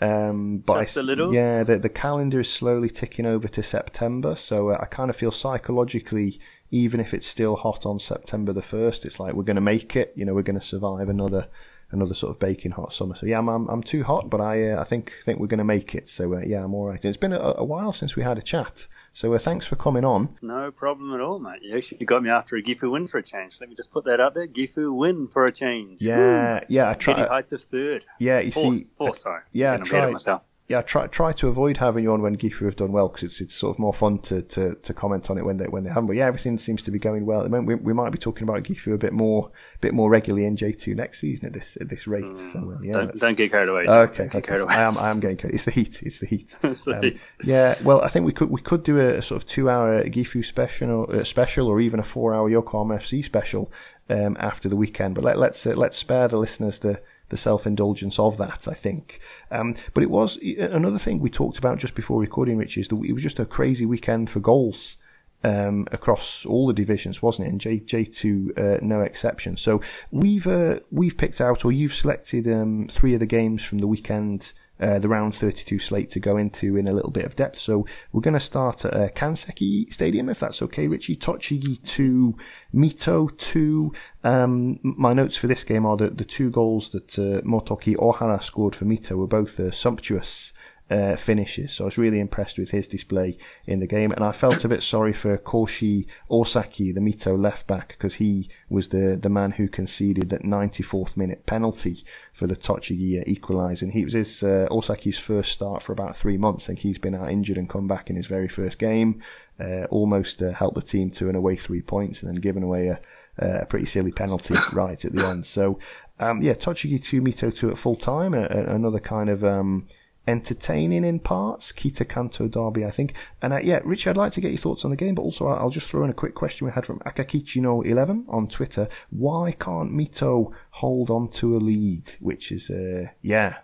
Um, 0.00 0.62
but 0.64 0.84
just 0.84 0.96
I, 0.96 1.02
a 1.02 1.04
little. 1.04 1.34
Yeah, 1.34 1.62
the, 1.62 1.78
the 1.78 1.90
calendar 1.90 2.40
is 2.40 2.50
slowly 2.50 2.88
ticking 2.88 3.26
over 3.26 3.46
to 3.46 3.62
September, 3.62 4.36
so 4.36 4.70
uh, 4.70 4.78
I 4.80 4.86
kind 4.86 5.10
of 5.10 5.16
feel 5.16 5.32
psychologically, 5.32 6.40
even 6.70 6.98
if 6.98 7.12
it's 7.12 7.26
still 7.26 7.56
hot 7.56 7.84
on 7.84 7.98
September 7.98 8.54
the 8.54 8.62
first, 8.62 9.04
it's 9.04 9.20
like 9.20 9.34
we're 9.34 9.42
going 9.42 9.56
to 9.56 9.60
make 9.60 9.96
it. 9.96 10.14
You 10.16 10.24
know, 10.24 10.32
we're 10.32 10.40
going 10.40 10.58
to 10.58 10.64
survive 10.64 11.10
another 11.10 11.48
another 11.90 12.14
sort 12.14 12.30
of 12.30 12.38
baking 12.38 12.72
hot 12.72 12.92
summer. 12.92 13.14
So 13.14 13.26
yeah, 13.26 13.38
I'm 13.38 13.48
I'm, 13.48 13.68
I'm 13.68 13.82
too 13.82 14.02
hot, 14.02 14.28
but 14.30 14.40
I 14.40 14.70
uh, 14.70 14.80
I 14.80 14.84
think 14.84 15.12
think 15.24 15.40
we're 15.40 15.46
going 15.46 15.58
to 15.58 15.64
make 15.64 15.94
it. 15.94 16.08
So 16.08 16.34
uh, 16.34 16.40
yeah, 16.40 16.64
I'm 16.64 16.74
all 16.74 16.88
right. 16.88 17.02
It's 17.02 17.16
been 17.16 17.32
a, 17.32 17.54
a, 17.56 17.64
while 17.64 17.92
since 17.92 18.16
we 18.16 18.22
had 18.22 18.38
a 18.38 18.42
chat. 18.42 18.86
So 19.12 19.32
uh, 19.34 19.38
thanks 19.38 19.66
for 19.66 19.76
coming 19.76 20.04
on. 20.04 20.36
No 20.42 20.70
problem 20.70 21.14
at 21.14 21.20
all, 21.20 21.38
mate. 21.38 21.62
You 21.62 21.76
actually 21.76 22.04
got 22.04 22.22
me 22.22 22.30
after 22.30 22.56
a 22.56 22.62
Gifu 22.62 22.90
win 22.90 23.06
for 23.06 23.18
a 23.18 23.22
change. 23.22 23.60
Let 23.60 23.68
me 23.68 23.76
just 23.76 23.90
put 23.90 24.04
that 24.04 24.20
out 24.20 24.34
there. 24.34 24.46
Gifu 24.46 24.96
win 24.96 25.28
for 25.28 25.44
a 25.44 25.52
change. 25.52 26.02
Yeah, 26.02 26.60
Woo. 26.60 26.66
yeah. 26.68 26.90
I 26.90 26.94
tried. 26.94 27.28
Heights 27.28 27.52
of 27.52 27.62
third. 27.62 28.04
Yeah, 28.18 28.40
you 28.40 28.50
fourth, 28.50 28.74
see. 28.74 28.86
Fourth, 28.96 29.18
sorry. 29.18 29.42
Yeah, 29.52 29.74
I 29.74 29.76
tried. 29.78 30.12
Myself 30.12 30.42
yeah, 30.68 30.82
try 30.82 31.06
try 31.06 31.32
to 31.32 31.48
avoid 31.48 31.78
having 31.78 32.04
you 32.04 32.12
on 32.12 32.20
when 32.20 32.36
Gifu 32.36 32.66
have 32.66 32.76
done 32.76 32.92
well 32.92 33.08
because 33.08 33.22
it's 33.22 33.40
it's 33.40 33.54
sort 33.54 33.74
of 33.74 33.78
more 33.78 33.94
fun 33.94 34.18
to, 34.20 34.42
to, 34.42 34.74
to 34.74 34.92
comment 34.92 35.30
on 35.30 35.38
it 35.38 35.44
when 35.44 35.56
they 35.56 35.64
when 35.64 35.82
they 35.82 35.88
haven't. 35.88 36.08
But 36.08 36.16
yeah, 36.16 36.26
everything 36.26 36.58
seems 36.58 36.82
to 36.82 36.90
be 36.90 36.98
going 36.98 37.24
well. 37.24 37.40
At 37.40 37.44
the 37.44 37.48
moment, 37.48 37.68
we, 37.68 37.74
we 37.76 37.92
might 37.94 38.10
be 38.10 38.18
talking 38.18 38.42
about 38.42 38.64
Gifu 38.64 38.92
a 38.92 38.98
bit 38.98 39.14
more 39.14 39.50
a 39.76 39.78
bit 39.78 39.94
more 39.94 40.10
regularly 40.10 40.44
in 40.44 40.56
J 40.56 40.72
two 40.72 40.94
next 40.94 41.20
season 41.20 41.46
at 41.46 41.54
this 41.54 41.78
at 41.80 41.88
this 41.88 42.06
rate. 42.06 42.24
Mm, 42.24 42.52
so 42.52 42.78
yeah, 42.82 42.92
don't, 42.92 43.18
don't, 43.18 43.36
get 43.38 43.50
carried 43.50 43.70
away. 43.70 43.86
Okay, 43.88 44.24
okay. 44.24 44.42
Carried 44.42 44.60
away. 44.60 44.74
I 44.74 44.82
am 44.82 44.98
I 44.98 45.08
am 45.08 45.20
getting 45.20 45.38
carried. 45.38 45.54
It's 45.54 45.64
the 45.64 45.70
heat. 45.70 46.02
It's 46.02 46.18
the 46.18 46.26
heat. 46.26 46.54
it's 46.62 46.84
the 46.84 46.96
um, 46.96 47.02
heat. 47.02 47.18
Yeah. 47.42 47.74
Well, 47.82 48.02
I 48.02 48.08
think 48.08 48.26
we 48.26 48.32
could 48.32 48.50
we 48.50 48.60
could 48.60 48.82
do 48.82 48.98
a, 49.00 49.14
a 49.14 49.22
sort 49.22 49.42
of 49.42 49.48
two 49.48 49.70
hour 49.70 50.04
Gifu 50.04 50.44
special 50.44 50.90
or, 50.90 51.16
uh, 51.16 51.24
special 51.24 51.66
or 51.68 51.80
even 51.80 51.98
a 51.98 52.04
four 52.04 52.34
hour 52.34 52.50
Yokohama 52.50 52.96
FC 52.96 53.24
special 53.24 53.72
um, 54.10 54.36
after 54.38 54.68
the 54.68 54.76
weekend. 54.76 55.14
But 55.14 55.24
let, 55.24 55.38
let's 55.38 55.66
uh, 55.66 55.72
let's 55.76 55.96
spare 55.96 56.28
the 56.28 56.36
listeners 56.36 56.78
the 56.80 57.00
the 57.28 57.36
self 57.36 57.66
indulgence 57.66 58.18
of 58.18 58.36
that, 58.38 58.66
I 58.68 58.74
think. 58.74 59.20
Um, 59.50 59.74
but 59.94 60.02
it 60.02 60.10
was 60.10 60.38
another 60.38 60.98
thing 60.98 61.20
we 61.20 61.30
talked 61.30 61.58
about 61.58 61.78
just 61.78 61.94
before 61.94 62.20
recording, 62.20 62.56
Rich, 62.56 62.78
is 62.78 62.88
that 62.88 63.02
it 63.04 63.12
was 63.12 63.22
just 63.22 63.38
a 63.38 63.46
crazy 63.46 63.86
weekend 63.86 64.30
for 64.30 64.40
goals. 64.40 64.96
Um, 65.44 65.86
across 65.92 66.44
all 66.44 66.66
the 66.66 66.74
divisions, 66.74 67.22
wasn't 67.22 67.46
it? 67.46 67.52
And 67.52 67.60
J 67.60 67.78
J 67.78 68.04
two 68.04 68.52
uh, 68.56 68.78
no 68.82 69.02
exception. 69.02 69.56
So 69.56 69.80
we've 70.10 70.48
uh, 70.48 70.80
we've 70.90 71.16
picked 71.16 71.40
out, 71.40 71.64
or 71.64 71.70
you've 71.70 71.94
selected 71.94 72.48
um, 72.48 72.88
three 72.90 73.14
of 73.14 73.20
the 73.20 73.26
games 73.26 73.62
from 73.62 73.78
the 73.78 73.86
weekend 73.86 74.52
uh, 74.80 74.98
the 74.98 75.08
round 75.08 75.34
32 75.34 75.78
slate 75.78 76.10
to 76.10 76.20
go 76.20 76.36
into 76.36 76.76
in 76.76 76.88
a 76.88 76.92
little 76.92 77.10
bit 77.10 77.24
of 77.24 77.36
depth. 77.36 77.58
So 77.58 77.86
we're 78.12 78.20
going 78.20 78.34
to 78.34 78.40
start 78.40 78.84
at 78.84 78.94
uh, 78.94 79.08
Kanseki 79.08 79.92
Stadium, 79.92 80.28
if 80.28 80.40
that's 80.40 80.62
okay, 80.62 80.86
Richy. 80.86 81.16
Tochigi 81.16 81.82
2, 81.86 82.36
Mito 82.74 83.36
2. 83.36 83.92
Um, 84.24 84.78
my 84.82 85.12
notes 85.12 85.36
for 85.36 85.46
this 85.46 85.64
game 85.64 85.86
are 85.86 85.96
that 85.96 86.18
the 86.18 86.24
two 86.24 86.50
goals 86.50 86.90
that 86.90 87.18
uh, 87.18 87.42
Motoki 87.42 87.96
Ohara 87.96 88.42
scored 88.42 88.76
for 88.76 88.84
Mito 88.84 89.12
were 89.12 89.26
both 89.26 89.58
uh, 89.58 89.70
sumptuous 89.70 90.52
uh, 90.90 91.16
finishes. 91.16 91.72
So 91.72 91.84
I 91.84 91.86
was 91.86 91.98
really 91.98 92.20
impressed 92.20 92.58
with 92.58 92.70
his 92.70 92.88
display 92.88 93.36
in 93.66 93.80
the 93.80 93.86
game, 93.86 94.12
and 94.12 94.24
I 94.24 94.32
felt 94.32 94.64
a 94.64 94.68
bit 94.68 94.82
sorry 94.82 95.12
for 95.12 95.36
Koshi 95.38 96.06
Osaki, 96.30 96.94
the 96.94 97.00
Mito 97.00 97.38
left 97.38 97.66
back, 97.66 97.88
because 97.88 98.14
he 98.14 98.48
was 98.68 98.88
the 98.88 99.18
the 99.20 99.28
man 99.28 99.52
who 99.52 99.68
conceded 99.68 100.30
that 100.30 100.42
94th 100.42 101.16
minute 101.16 101.46
penalty 101.46 102.04
for 102.32 102.46
the 102.46 102.56
Tochigi 102.56 103.22
equaliser. 103.26 103.82
And 103.82 103.92
he 103.92 104.04
was 104.04 104.14
his 104.14 104.42
uh, 104.42 104.68
Osaki's 104.70 105.18
first 105.18 105.52
start 105.52 105.82
for 105.82 105.92
about 105.92 106.16
three 106.16 106.38
months. 106.38 106.64
I 106.64 106.66
think 106.68 106.80
he's 106.80 106.98
been 106.98 107.14
out 107.14 107.30
injured 107.30 107.58
and 107.58 107.68
come 107.68 107.86
back 107.86 108.08
in 108.10 108.16
his 108.16 108.26
very 108.26 108.48
first 108.48 108.78
game. 108.78 109.22
Uh, 109.60 109.84
almost 109.90 110.40
uh, 110.40 110.52
helped 110.52 110.76
the 110.76 110.82
team 110.82 111.10
to 111.10 111.28
an 111.28 111.34
away 111.34 111.56
three 111.56 111.82
points, 111.82 112.22
and 112.22 112.32
then 112.32 112.40
given 112.40 112.62
away 112.62 112.88
a, 112.88 113.00
a 113.38 113.66
pretty 113.66 113.86
silly 113.86 114.12
penalty 114.12 114.54
right 114.72 115.04
at 115.04 115.12
the 115.12 115.26
end. 115.26 115.44
So 115.44 115.80
um, 116.20 116.42
yeah, 116.42 116.54
Tochigi 116.54 117.02
two, 117.02 117.20
Mito 117.20 117.54
two 117.54 117.70
at 117.70 117.76
full 117.76 117.96
time. 117.96 118.34
another 118.34 119.00
kind 119.00 119.28
of 119.28 119.44
um, 119.44 119.86
entertaining 120.28 121.04
in 121.04 121.18
parts. 121.18 121.72
Kita 121.72 122.06
Kanto 122.06 122.46
Derby, 122.46 122.84
I 122.84 122.90
think. 122.90 123.14
And 123.42 123.54
uh, 123.54 123.60
yeah, 123.62 123.80
Richy, 123.80 124.08
I'd 124.08 124.16
like 124.16 124.32
to 124.32 124.40
get 124.40 124.52
your 124.52 124.58
thoughts 124.58 124.84
on 124.84 124.90
the 124.90 124.96
game, 124.96 125.14
but 125.14 125.22
also 125.22 125.48
I'll 125.48 125.70
just 125.70 125.88
throw 125.88 126.04
in 126.04 126.10
a 126.10 126.14
quick 126.14 126.34
question 126.34 126.66
we 126.66 126.72
had 126.72 126.86
from 126.86 127.00
Akakichino11 127.00 128.28
on 128.28 128.46
Twitter. 128.46 128.88
Why 129.10 129.52
can't 129.52 129.90
Mito 129.90 130.52
hold 130.70 131.10
on 131.10 131.30
to 131.30 131.56
a 131.56 131.58
lead? 131.58 132.10
Which 132.20 132.52
is, 132.52 132.70
uh, 132.70 133.08
yeah, 133.22 133.58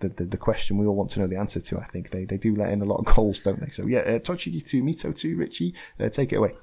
the, 0.00 0.10
the, 0.10 0.24
the, 0.24 0.36
question 0.36 0.76
we 0.76 0.86
all 0.86 0.96
want 0.96 1.10
to 1.10 1.20
know 1.20 1.26
the 1.26 1.38
answer 1.38 1.60
to. 1.60 1.78
I 1.78 1.84
think 1.84 2.10
they, 2.10 2.26
they 2.26 2.36
do 2.36 2.54
let 2.54 2.70
in 2.70 2.82
a 2.82 2.84
lot 2.84 2.98
of 2.98 3.06
goals, 3.14 3.40
don't 3.40 3.60
they? 3.60 3.70
So 3.70 3.86
yeah, 3.86 4.00
uh, 4.00 4.18
Tochigi 4.18 4.66
2, 4.66 4.82
Mito 4.82 5.16
2, 5.16 5.36
Richy, 5.36 5.74
uh, 5.98 6.10
take 6.10 6.32
it 6.32 6.36
away. 6.36 6.54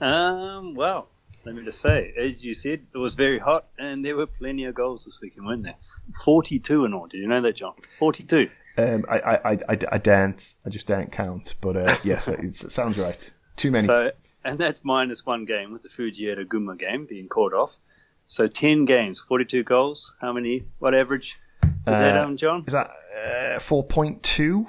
Um, 0.00 0.74
well, 0.74 1.08
let 1.46 1.54
me 1.54 1.62
just 1.62 1.80
say, 1.80 2.12
as 2.16 2.44
you 2.44 2.54
said, 2.54 2.86
it 2.92 2.98
was 2.98 3.14
very 3.14 3.38
hot, 3.38 3.66
and 3.78 4.04
there 4.04 4.16
were 4.16 4.26
plenty 4.26 4.64
of 4.64 4.74
goals 4.74 5.04
this 5.04 5.20
weekend, 5.20 5.46
weren't 5.46 5.62
there? 5.62 5.76
Forty-two 6.24 6.84
in 6.84 6.92
all. 6.92 7.06
Did 7.06 7.18
you 7.18 7.28
know 7.28 7.40
that, 7.40 7.54
Jon? 7.54 7.74
Forty-two. 7.96 8.50
Um, 8.76 9.04
I, 9.08 9.20
I, 9.20 9.52
I, 9.52 9.58
I 9.68 9.98
didn't. 9.98 10.56
I 10.66 10.70
just 10.70 10.88
didn't 10.88 11.12
count. 11.12 11.54
But 11.60 11.76
uh, 11.76 11.96
yes, 12.02 12.26
it, 12.28 12.40
it, 12.40 12.56
sounds 12.56 12.98
right. 12.98 13.32
Too 13.54 13.70
many. 13.70 13.86
So, 13.86 14.10
and 14.44 14.58
that's 14.58 14.84
minus 14.84 15.24
one 15.24 15.44
game 15.44 15.72
with 15.72 15.84
the 15.84 15.88
Fujieda 15.88 16.44
Gunma 16.46 16.76
game 16.76 17.06
being 17.06 17.28
called 17.28 17.54
off. 17.54 17.78
So 18.26 18.48
ten 18.48 18.84
games, 18.84 19.20
forty-two 19.20 19.62
goals. 19.62 20.14
How 20.20 20.32
many? 20.32 20.64
What 20.80 20.96
average 20.96 21.38
is 21.62 21.70
uh, 21.86 21.90
that, 21.92 22.24
um, 22.24 22.36
Jon? 22.36 22.64
Is 22.66 22.72
that 22.72 22.90
uh, 23.24 23.60
four 23.60 23.84
point 23.84 24.24
two 24.24 24.66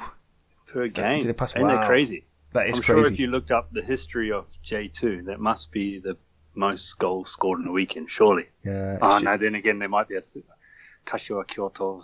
per 0.68 0.88
game? 0.88 1.22
Did 1.22 1.32
it 1.32 1.38
pass? 1.38 1.56
Wow. 1.56 1.70
that 1.70 1.88
crazy? 1.88 2.26
That 2.54 2.68
is 2.68 2.78
I'm 2.78 2.84
crazy. 2.84 3.02
sure 3.02 3.12
if 3.12 3.20
you 3.20 3.28
looked 3.28 3.50
up 3.50 3.74
the 3.74 3.82
history 3.82 4.32
of 4.32 4.46
J 4.62 4.88
two, 4.88 5.24
that 5.24 5.40
must 5.40 5.72
be 5.72 5.98
the 5.98 6.18
most 6.58 6.98
goals 6.98 7.32
scored 7.32 7.62
in 7.62 7.68
a 7.68 7.72
weekend, 7.72 8.10
surely. 8.10 8.46
Yeah. 8.66 8.98
Oh, 9.02 9.20
no, 9.20 9.38
then 9.38 9.56
again, 9.56 9.80
there 9.80 9.90
might 9.90 10.08
be 10.08 10.16
a 10.16 10.22
Kashiwa 11.06 11.48
Kyoto. 11.48 12.04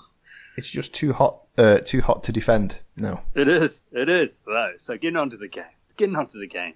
It's 0.55 0.69
just 0.69 0.93
too 0.93 1.13
hot, 1.13 1.41
uh, 1.57 1.79
too 1.79 2.01
hot 2.01 2.23
to 2.25 2.31
defend 2.31 2.81
No. 2.95 3.21
It 3.33 3.47
is, 3.47 3.81
it 3.91 4.07
is. 4.07 4.41
Though. 4.45 4.73
So 4.77 4.97
getting 4.97 5.17
on 5.17 5.31
to 5.31 5.37
the 5.37 5.47
game. 5.47 5.65
Getting 5.97 6.15
on 6.15 6.27
to 6.27 6.37
the 6.37 6.47
game. 6.47 6.75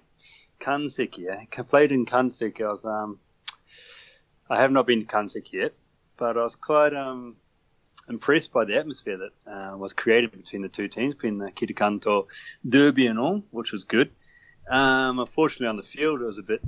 Kanseki, 0.60 1.18
yeah. 1.18 1.44
I 1.56 1.62
played 1.62 1.92
in 1.92 2.04
Kanseki. 2.04 2.64
I 2.64 2.72
was, 2.72 2.84
um, 2.84 3.20
I 4.50 4.60
have 4.60 4.72
not 4.72 4.86
been 4.86 5.00
to 5.00 5.06
Kanseki 5.06 5.52
yet, 5.52 5.74
but 6.16 6.36
I 6.36 6.42
was 6.42 6.56
quite, 6.56 6.94
um, 6.94 7.36
impressed 8.08 8.52
by 8.52 8.64
the 8.64 8.76
atmosphere 8.76 9.18
that 9.18 9.52
uh, 9.52 9.76
was 9.76 9.92
created 9.92 10.32
between 10.32 10.62
the 10.62 10.68
two 10.68 10.88
teams, 10.88 11.14
between 11.14 11.38
the 11.38 11.52
Kitakanto 11.52 12.26
derby 12.68 13.06
and 13.06 13.18
all, 13.18 13.44
which 13.50 13.70
was 13.70 13.84
good. 13.84 14.10
Um, 14.68 15.18
unfortunately, 15.20 15.68
on 15.68 15.76
the 15.76 15.82
field, 15.82 16.20
it 16.20 16.26
was 16.26 16.38
a 16.38 16.42
bit 16.42 16.62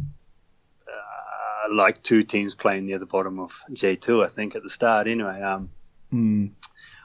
like 1.71 2.03
two 2.03 2.23
teams 2.23 2.55
playing 2.55 2.87
near 2.87 2.99
the 2.99 3.07
bottom 3.07 3.39
of 3.39 3.53
J2, 3.71 4.25
I 4.25 4.29
think, 4.29 4.57
at 4.57 4.63
the 4.63 4.71
start 4.71 5.07
anyway. 5.07 5.41
Um, 5.43 5.71
mm. 6.13 6.51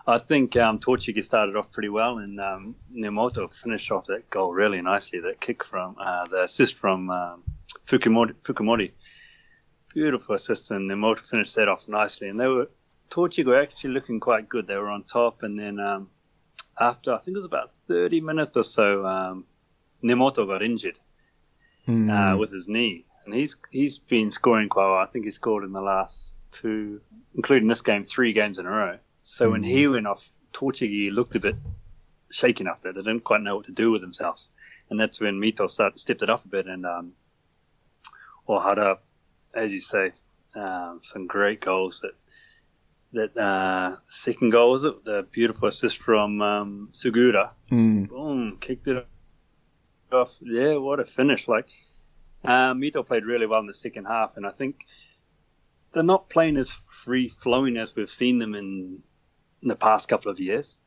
I 0.08 0.20
think 0.20 0.56
um, 0.56 0.80
Tochigi 0.80 1.24
started 1.24 1.56
off 1.56 1.72
pretty 1.72 1.90
well, 1.90 2.20
and 2.20 2.40
um, 2.40 2.76
Nemoto 2.94 3.52
finished 3.52 3.92
off 3.92 4.06
that 4.06 4.30
goal 4.30 4.54
really 4.54 4.82
nicely. 4.82 5.20
That 5.22 5.40
kick 5.40 5.64
from 5.64 5.96
uh, 6.00 6.28
the 6.28 6.44
assist 6.44 6.76
from 6.76 7.10
um, 7.10 7.44
Fukumori, 7.88 8.34
Fukumori. 8.44 8.92
Beautiful 9.94 10.36
assist, 10.36 10.70
and 10.72 10.90
Nemoto 10.90 11.20
finished 11.20 11.56
that 11.56 11.68
off 11.68 11.88
nicely. 11.88 12.30
And 12.30 12.40
they 12.40 12.48
were 12.48 12.70
Tochigi 13.10 13.46
were 13.46 13.62
actually 13.62 13.92
looking 13.92 14.20
quite 14.20 14.48
good. 14.48 14.68
They 14.68 14.78
were 14.78 14.90
on 14.90 15.04
top, 15.04 15.42
and 15.42 15.58
then 15.58 15.80
um, 15.80 16.10
after 16.80 17.14
I 17.14 17.18
think 17.18 17.36
it 17.36 17.40
was 17.40 17.46
about 17.46 17.72
30 17.88 18.22
minutes 18.22 18.52
or 18.56 18.64
so, 18.64 19.06
um, 19.06 19.46
Nemoto 20.04 20.46
got 20.46 20.62
injured 20.62 21.00
mm. 21.88 22.10
uh, 22.12 22.38
with 22.38 22.52
his 22.52 22.68
knee 22.68 23.05
and 23.26 23.34
he's 23.34 23.58
he's 23.72 23.98
been 23.98 24.32
scoring 24.32 24.70
quite 24.70 24.86
well. 24.86 24.98
I 24.98 25.06
think 25.06 25.26
he 25.26 25.32
scored 25.32 25.64
in 25.64 25.74
the 25.74 25.82
last 25.82 26.40
two, 26.52 27.02
including 27.36 27.68
this 27.68 27.82
game, 27.82 28.04
three 28.04 28.34
games 28.34 28.60
in 28.60 28.66
a 28.66 28.70
row. 28.70 28.98
So 29.24 29.46
mm-hmm. 29.46 29.52
when 29.52 29.64
he 29.64 29.84
mm-hmm. 29.84 29.94
went 29.94 30.08
off, 30.08 30.32
Tochigi 30.54 31.12
looked 31.12 31.36
a 31.36 31.40
bit 31.40 31.56
shaken 32.32 32.68
after. 32.68 32.94
They 32.94 33.02
didn't 33.02 33.24
quite 33.24 33.42
know 33.42 33.58
what 33.58 33.66
to 33.66 33.72
do 33.72 33.92
with 33.92 34.02
themselves, 34.02 34.52
and 34.90 35.00
that's 35.00 35.20
when 35.20 35.42
Mito 35.42 35.70
started 35.70 36.00
stepped 36.00 36.22
it 36.22 36.30
up 36.30 36.46
a 36.46 36.48
bit 36.48 36.68
and 36.68 36.86
um, 36.86 37.14
or 38.46 38.62
had 38.62 38.80
up, 38.80 39.04
as 39.54 39.74
you 39.74 39.80
say, 39.80 40.12
um, 40.56 41.00
some 41.04 41.28
great 41.28 41.62
goals 41.62 42.02
that 42.02 42.14
that 43.14 43.38
uh, 43.38 43.96
second 44.04 44.52
goal 44.52 44.72
was 44.72 44.84
it 44.84 45.04
the 45.04 45.26
beautiful 45.32 45.68
assist 45.68 45.98
from 45.98 46.42
um, 46.42 46.90
Sugiura. 46.92 47.52
Mm. 47.72 48.10
Boom, 48.10 48.58
kicked 48.60 48.88
it 48.88 49.06
off. 50.12 50.38
Yeah, 50.42 50.76
what 50.76 51.00
a 51.00 51.06
finish! 51.06 51.48
Like 51.48 51.70
um, 52.48 52.82
Mito 52.82 53.06
played 53.06 53.26
really 53.26 53.46
well 53.46 53.60
in 53.60 53.68
the 53.68 53.74
second 53.74 54.06
half, 54.06 54.38
and 54.38 54.46
I 54.46 54.52
think 54.52 54.86
they're 55.92 56.04
not 56.04 56.30
playing 56.30 56.58
as 56.58 56.72
free 56.72 57.28
flowing 57.28 57.78
as 57.78 57.96
we've 57.96 58.10
seen 58.10 58.38
them 58.38 58.56
in, 58.56 59.02
in 59.62 59.68
the 59.68 59.76
past 59.76 60.10
couple 60.10 60.32
of 60.32 60.40
years. 60.40 60.78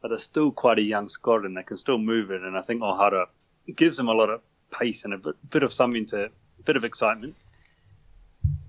But 0.00 0.08
they're 0.08 0.18
still 0.18 0.52
quite 0.52 0.78
a 0.78 0.82
young 0.82 1.08
squad, 1.08 1.44
and 1.44 1.56
they 1.56 1.64
can 1.64 1.76
still 1.76 1.98
move 1.98 2.30
it. 2.30 2.42
And 2.42 2.56
I 2.56 2.60
think 2.60 2.82
Ohara 2.82 3.26
gives 3.74 3.96
them 3.96 4.08
a 4.08 4.12
lot 4.12 4.30
of 4.30 4.40
pace 4.70 5.04
and 5.04 5.14
a 5.14 5.18
bit, 5.18 5.34
bit 5.50 5.62
of 5.62 5.72
something 5.72 6.06
to, 6.06 6.26
a 6.26 6.62
bit 6.64 6.76
of 6.76 6.84
excitement. 6.84 7.34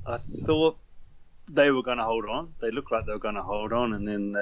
I 0.08 0.18
thought 0.18 0.78
they 1.48 1.70
were 1.70 1.84
going 1.84 2.00
to 2.00 2.04
hold 2.04 2.26
on. 2.26 2.54
They 2.60 2.72
looked 2.72 2.92
like 2.92 3.06
they 3.06 3.12
were 3.12 3.20
going 3.20 3.36
to 3.36 3.44
hold 3.44 3.74
on, 3.74 3.94
and 3.94 4.08
then, 4.08 4.36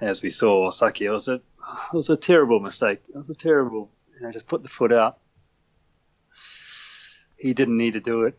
as 0.00 0.22
we 0.22 0.30
saw, 0.30 0.68
Osaki, 0.68 1.02
it 1.02 1.10
was 1.10 1.28
a, 1.28 1.34
it 1.34 1.42
was 1.92 2.10
a 2.10 2.16
terrible 2.16 2.60
mistake. 2.60 3.00
It 3.08 3.16
was 3.16 3.30
a 3.30 3.34
terrible, 3.34 3.90
you 4.14 4.26
know, 4.26 4.32
just 4.32 4.46
put 4.46 4.62
the 4.62 4.68
foot 4.68 4.92
out. 4.92 5.18
He 7.38 7.54
didn't 7.54 7.76
need 7.76 7.94
to 7.94 8.00
do 8.00 8.24
it. 8.24 8.38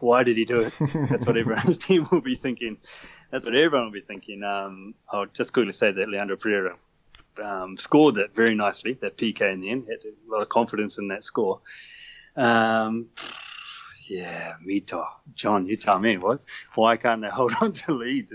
Why 0.00 0.22
did 0.22 0.36
he 0.36 0.44
do 0.44 0.60
it? 0.60 0.72
That's 1.08 1.26
what 1.26 1.36
everyone's 1.36 1.78
team 1.86 2.06
will 2.10 2.20
be 2.20 2.36
thinking. 2.36 2.78
That's 3.30 3.44
what 3.44 3.54
everyone 3.54 3.86
will 3.86 3.92
be 3.92 4.00
thinking. 4.00 4.44
Um, 4.44 4.94
I'll 5.10 5.26
just 5.26 5.52
quickly 5.52 5.72
say 5.72 5.90
that 5.90 6.08
Leandro 6.08 6.36
Pereira 6.36 6.76
um, 7.42 7.76
scored 7.76 8.16
that 8.16 8.34
very 8.34 8.54
nicely, 8.54 8.94
that 9.00 9.16
PK 9.16 9.52
in 9.52 9.60
the 9.60 9.70
end. 9.70 9.86
Had 9.88 10.04
a 10.04 10.30
lot 10.30 10.42
of 10.42 10.48
confidence 10.48 10.98
in 10.98 11.08
that 11.08 11.24
score. 11.24 11.60
Um, 12.36 13.08
yeah, 14.08 14.52
Mito. 14.66 15.06
Jon, 15.34 15.66
you 15.66 15.76
tell 15.76 15.98
me, 15.98 16.16
what? 16.18 16.44
Why 16.74 16.96
can't 16.96 17.22
they 17.22 17.28
hold 17.32 17.54
on 17.60 17.72
to 17.72 17.92
leads? 17.94 18.32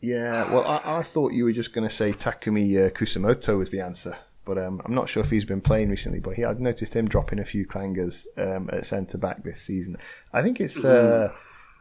Yeah, 0.00 0.52
well, 0.52 0.64
I, 0.64 0.98
I 0.98 1.02
thought 1.02 1.32
you 1.32 1.44
were 1.44 1.52
just 1.52 1.72
going 1.72 1.88
to 1.88 1.94
say 1.94 2.12
Takumi 2.12 2.86
uh, 2.86 2.90
Kusumoto 2.90 3.58
was 3.58 3.70
the 3.70 3.80
answer, 3.80 4.16
but 4.46 4.56
um, 4.56 4.80
I'm 4.86 4.94
not 4.94 5.10
sure 5.10 5.22
if 5.22 5.30
he's 5.30 5.44
been 5.44 5.60
playing 5.60 5.90
recently. 5.90 6.20
But 6.20 6.36
he, 6.36 6.44
I've 6.46 6.60
noticed 6.60 6.96
him 6.96 7.06
dropping 7.06 7.40
a 7.40 7.44
few 7.44 7.66
clangers 7.66 8.24
um, 8.38 8.70
at 8.72 8.86
centre 8.86 9.18
back 9.18 9.42
this 9.42 9.60
season. 9.60 9.98
I 10.32 10.40
think 10.40 10.62
it's. 10.62 10.82
Uh, 10.82 11.32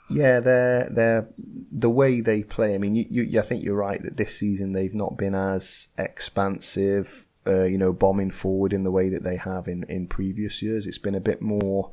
yeah, 0.10 0.40
they're 0.40 0.88
they're 0.90 1.28
the 1.72 1.90
way 1.90 2.22
they 2.22 2.44
play. 2.44 2.76
I 2.76 2.78
mean, 2.78 2.96
you, 2.96 3.06
you, 3.10 3.40
I 3.40 3.44
think 3.44 3.64
you're 3.64 3.76
right 3.76 4.02
that 4.04 4.18
this 4.18 4.38
season 4.38 4.74
they've 4.74 4.94
not 4.94 5.18
been 5.18 5.34
as 5.34 5.88
expansive, 5.98 7.26
uh, 7.48 7.64
you 7.64 7.80
know, 7.80 7.92
bombing 7.92 8.30
forward 8.30 8.72
in 8.72 8.84
the 8.84 8.92
way 8.92 9.10
that 9.10 9.24
they 9.24 9.38
have 9.38 9.68
in, 9.68 9.84
in 9.90 10.08
previous 10.08 10.62
years. 10.62 10.86
It's 10.86 11.00
been 11.00 11.16
a 11.16 11.20
bit 11.20 11.42
more, 11.42 11.90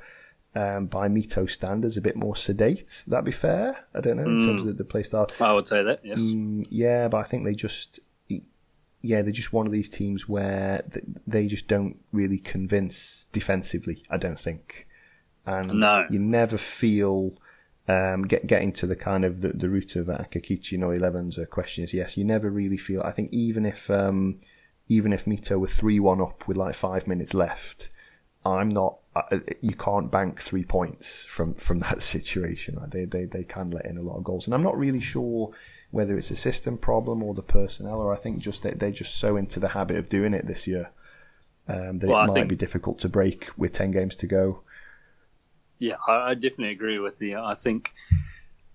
um, 0.55 0.89
by 0.89 1.09
Mito 1.09 1.49
standards, 1.49 1.97
a 1.97 2.03
bit 2.03 2.17
more 2.17 2.37
sedate. 2.37 3.03
That'd 3.07 3.25
be 3.25 3.33
fair. 3.33 3.87
I 3.95 4.01
don't 4.01 4.19
know 4.19 4.25
in 4.25 4.41
terms 4.45 4.61
of 4.61 4.67
the, 4.67 4.75
the 4.75 4.85
play 4.85 5.05
style. 5.05 5.29
I 5.41 5.55
would 5.55 5.67
say 5.67 5.83
that, 5.83 6.01
yes. 6.05 6.21
Mm, 6.21 6.67
yeah, 6.69 7.09
but 7.09 7.17
I 7.17 7.23
think 7.23 7.47
they 7.47 7.55
just, 7.55 7.99
yeah, 9.03 9.21
they're 9.23 9.33
just 9.33 9.53
one 9.53 9.67
of 9.67 9.73
these 9.73 9.89
teams 9.89 10.29
where 10.29 10.83
they 11.27 11.47
just 11.49 11.69
don't 11.69 11.97
really 12.13 12.39
convince 12.39 13.27
defensively. 13.33 14.03
I 14.11 14.17
don't 14.17 14.39
think, 14.39 14.87
and 15.45 15.75
No. 15.75 16.07
you 16.09 16.19
never 16.21 16.57
feel 16.57 17.35
um, 17.89 18.23
get 18.23 18.47
getting 18.47 18.73
to 18.75 18.87
the 18.87 18.95
kind 18.97 19.25
of 19.25 19.41
the, 19.41 19.49
the 19.49 19.69
root 19.69 19.97
of 19.97 20.07
Akakichi 20.07 20.79
no 20.79 20.89
11's 20.89 21.37
uh, 21.39 21.45
question 21.47 21.83
is 21.83 21.93
yes, 21.93 22.17
you 22.17 22.25
never 22.25 22.49
really 22.49 22.77
feel. 22.77 23.03
I 23.03 23.11
think 23.11 23.33
even 23.33 23.67
if 23.67 23.91
um, 23.91 24.39
even 24.89 25.13
if 25.13 25.25
Mito 25.25 25.59
were 25.59 25.67
three 25.67 25.99
one 25.99 26.21
up 26.21 26.47
with 26.47 26.57
like 26.57 26.75
five 26.75 27.07
minutes 27.09 27.35
left, 27.35 27.91
I'm 28.45 28.69
not. 28.69 28.99
Uh, 29.15 29.41
you 29.61 29.75
can't 29.75 30.11
bank 30.11 30.41
three 30.41 30.65
points 30.65 31.25
from 31.27 31.55
from 31.55 31.79
that 31.87 32.03
situation. 32.03 32.77
Like 32.77 32.93
they 32.93 33.05
they 33.05 33.25
they 33.25 33.45
can 33.45 33.71
let 33.73 33.85
in 33.87 33.99
a 33.99 34.03
lot 34.03 34.17
of 34.17 34.25
goals, 34.25 34.47
and 34.47 34.55
I'm 34.55 34.63
not 34.63 34.79
really 34.79 35.01
sure 35.01 35.51
whether 35.93 36.19
it's 36.19 36.31
a 36.33 36.37
system 36.37 36.77
problem 36.77 37.23
or 37.23 37.35
the 37.35 37.43
personnel, 37.43 38.01
or 38.01 38.13
I 38.13 38.17
think 38.17 38.41
just 38.41 38.65
that 38.65 38.81
they're 38.81 38.91
just 38.91 39.19
so 39.19 39.37
into 39.37 39.61
the 39.61 39.69
habit 39.69 39.97
of 39.99 40.09
doing 40.09 40.35
it 40.35 40.47
this 40.47 40.67
year 40.67 40.91
um, 41.69 42.01
that 42.01 42.09
Well, 42.09 42.17
I 42.17 42.25
it 42.25 42.27
might 42.29 42.35
think- 42.35 42.49
be 42.49 42.57
difficult 42.57 42.99
to 43.01 43.09
break 43.09 43.51
with 43.57 43.73
ten 43.73 43.91
games 43.93 44.17
to 44.17 44.27
go. 44.27 44.63
Yeah, 45.79 45.97
I, 46.09 46.31
I 46.31 46.35
definitely 46.35 46.71
agree 46.71 46.99
with 46.99 47.21
you. 47.23 47.39
I 47.39 47.55
think 47.55 47.93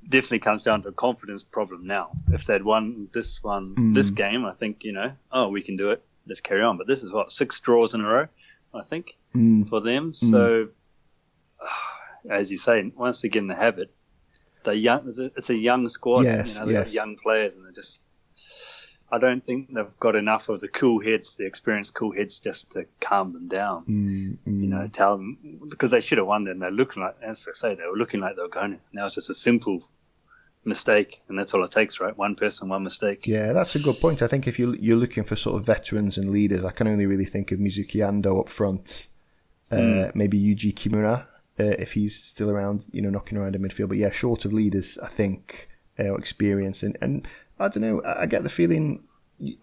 definitely 0.07 0.39
comes 0.39 0.63
down 0.63 0.83
to 0.83 0.89
a 0.89 0.93
confidence 0.93 1.43
problem 1.43 1.87
now. 1.87 2.11
If 2.31 2.45
they'd 2.45 2.63
won 2.63 3.09
this 3.13 3.43
one, 3.43 3.93
this 3.93 4.11
game, 4.11 4.45
I 4.45 4.51
think 4.53 4.83
you 4.83 4.93
know, 4.93 5.11
oh, 5.31 5.49
we 5.49 5.61
can 5.63 5.75
do 5.75 5.89
it. 5.91 6.03
Let's 6.27 6.41
carry 6.41 6.61
on. 6.63 6.77
But 6.77 6.85
this 6.87 7.03
is 7.03 7.11
what 7.11 7.31
six 7.31 7.59
draws 7.61 7.93
in 7.93 8.01
a 8.01 8.07
row, 8.07 8.27
I 8.73 8.83
think, 8.83 9.17
Mm. 9.35 9.67
for 9.69 9.79
them. 9.81 10.13
So, 10.13 10.67
as 12.29 12.51
you 12.51 12.57
say, 12.57 12.91
once 12.95 13.21
they 13.21 13.29
get 13.29 13.39
in 13.39 13.47
the 13.47 13.55
habit, 13.55 13.91
they're 14.67 14.75
young. 14.75 15.31
It's 15.35 15.49
a, 15.49 15.55
young 15.55 15.87
squad. 15.87 16.25
Yes, 16.25 16.53
you 16.53 16.59
know, 16.59 16.65
they've 16.65 16.75
got 16.75 16.85
yes. 16.85 16.93
young 16.93 17.15
players, 17.15 17.55
and 17.55 17.65
they're 17.65 17.71
just. 17.71 18.03
I 19.09 19.19
don't 19.19 19.43
think 19.43 19.73
they've 19.73 19.99
got 20.01 20.17
enough 20.17 20.49
of 20.49 20.59
the 20.59 20.67
cool 20.67 21.01
heads, 21.01 21.37
the 21.37 21.45
experienced 21.45 21.95
cool 21.95 22.13
heads, 22.13 22.41
just 22.41 22.73
to 22.73 22.87
calm 22.99 23.31
them 23.31 23.47
down 23.47 23.85
Mm, 23.85 24.37
mm. 24.45 24.61
you 24.61 24.67
know, 24.67 24.85
tell 24.87 25.15
them 25.15 25.61
because 25.69 25.91
they 25.91 26.01
should 26.01 26.17
have 26.17 26.27
won. 26.27 26.43
Then 26.43 26.59
they're 26.59 26.71
looking 26.71 27.01
like, 27.01 27.15
as 27.21 27.47
I 27.49 27.53
say, 27.53 27.75
they 27.75 27.87
were 27.87 27.95
looking 27.95 28.19
like 28.19 28.35
they 28.35 28.41
were 28.41 28.49
going. 28.49 28.71
to. 28.71 28.79
Now 28.91 29.05
it's 29.05 29.15
just 29.15 29.29
a 29.29 29.33
simple 29.33 29.81
mistake, 30.65 31.21
and 31.29 31.39
that's 31.39 31.53
all 31.53 31.63
it 31.63 31.71
takes, 31.71 32.01
right? 32.01 32.17
One 32.17 32.35
person, 32.35 32.67
one 32.67 32.83
mistake. 32.83 33.25
Yeah, 33.25 33.53
that's 33.53 33.75
a 33.75 33.79
good 33.79 33.95
point. 34.01 34.21
I 34.21 34.27
think 34.27 34.45
if 34.45 34.59
you 34.59 34.75
you're 34.77 34.97
looking 34.97 35.23
for 35.23 35.37
sort 35.37 35.55
of 35.55 35.65
veterans 35.65 36.17
and 36.17 36.29
leaders, 36.29 36.65
I 36.65 36.71
can 36.71 36.89
only 36.89 37.05
really 37.05 37.25
think 37.25 37.53
of 37.53 37.59
Mizuki 37.59 38.01
Ando 38.01 38.41
up 38.41 38.49
front, 38.49 39.07
uh, 39.71 40.11
maybe 40.13 40.37
Yuji 40.37 40.73
Kimura 40.73 41.27
uh, 41.59 41.75
if 41.79 41.93
he's 41.93 42.15
still 42.21 42.49
around, 42.49 42.87
you 42.91 43.01
know, 43.01 43.09
knocking 43.09 43.37
around 43.37 43.55
in 43.55 43.61
midfield. 43.61 43.89
But 43.89 43.97
yeah, 43.97 44.11
short 44.11 44.45
of 44.45 44.53
leaders, 44.53 44.97
I 44.99 45.07
think 45.07 45.69
uh, 45.99 46.15
experience 46.15 46.83
and 46.83 46.97
and 47.01 47.27
I 47.59 47.69
don't 47.69 47.81
know. 47.81 48.01
I 48.05 48.25
get 48.25 48.43
the 48.43 48.49
feeling. 48.49 49.03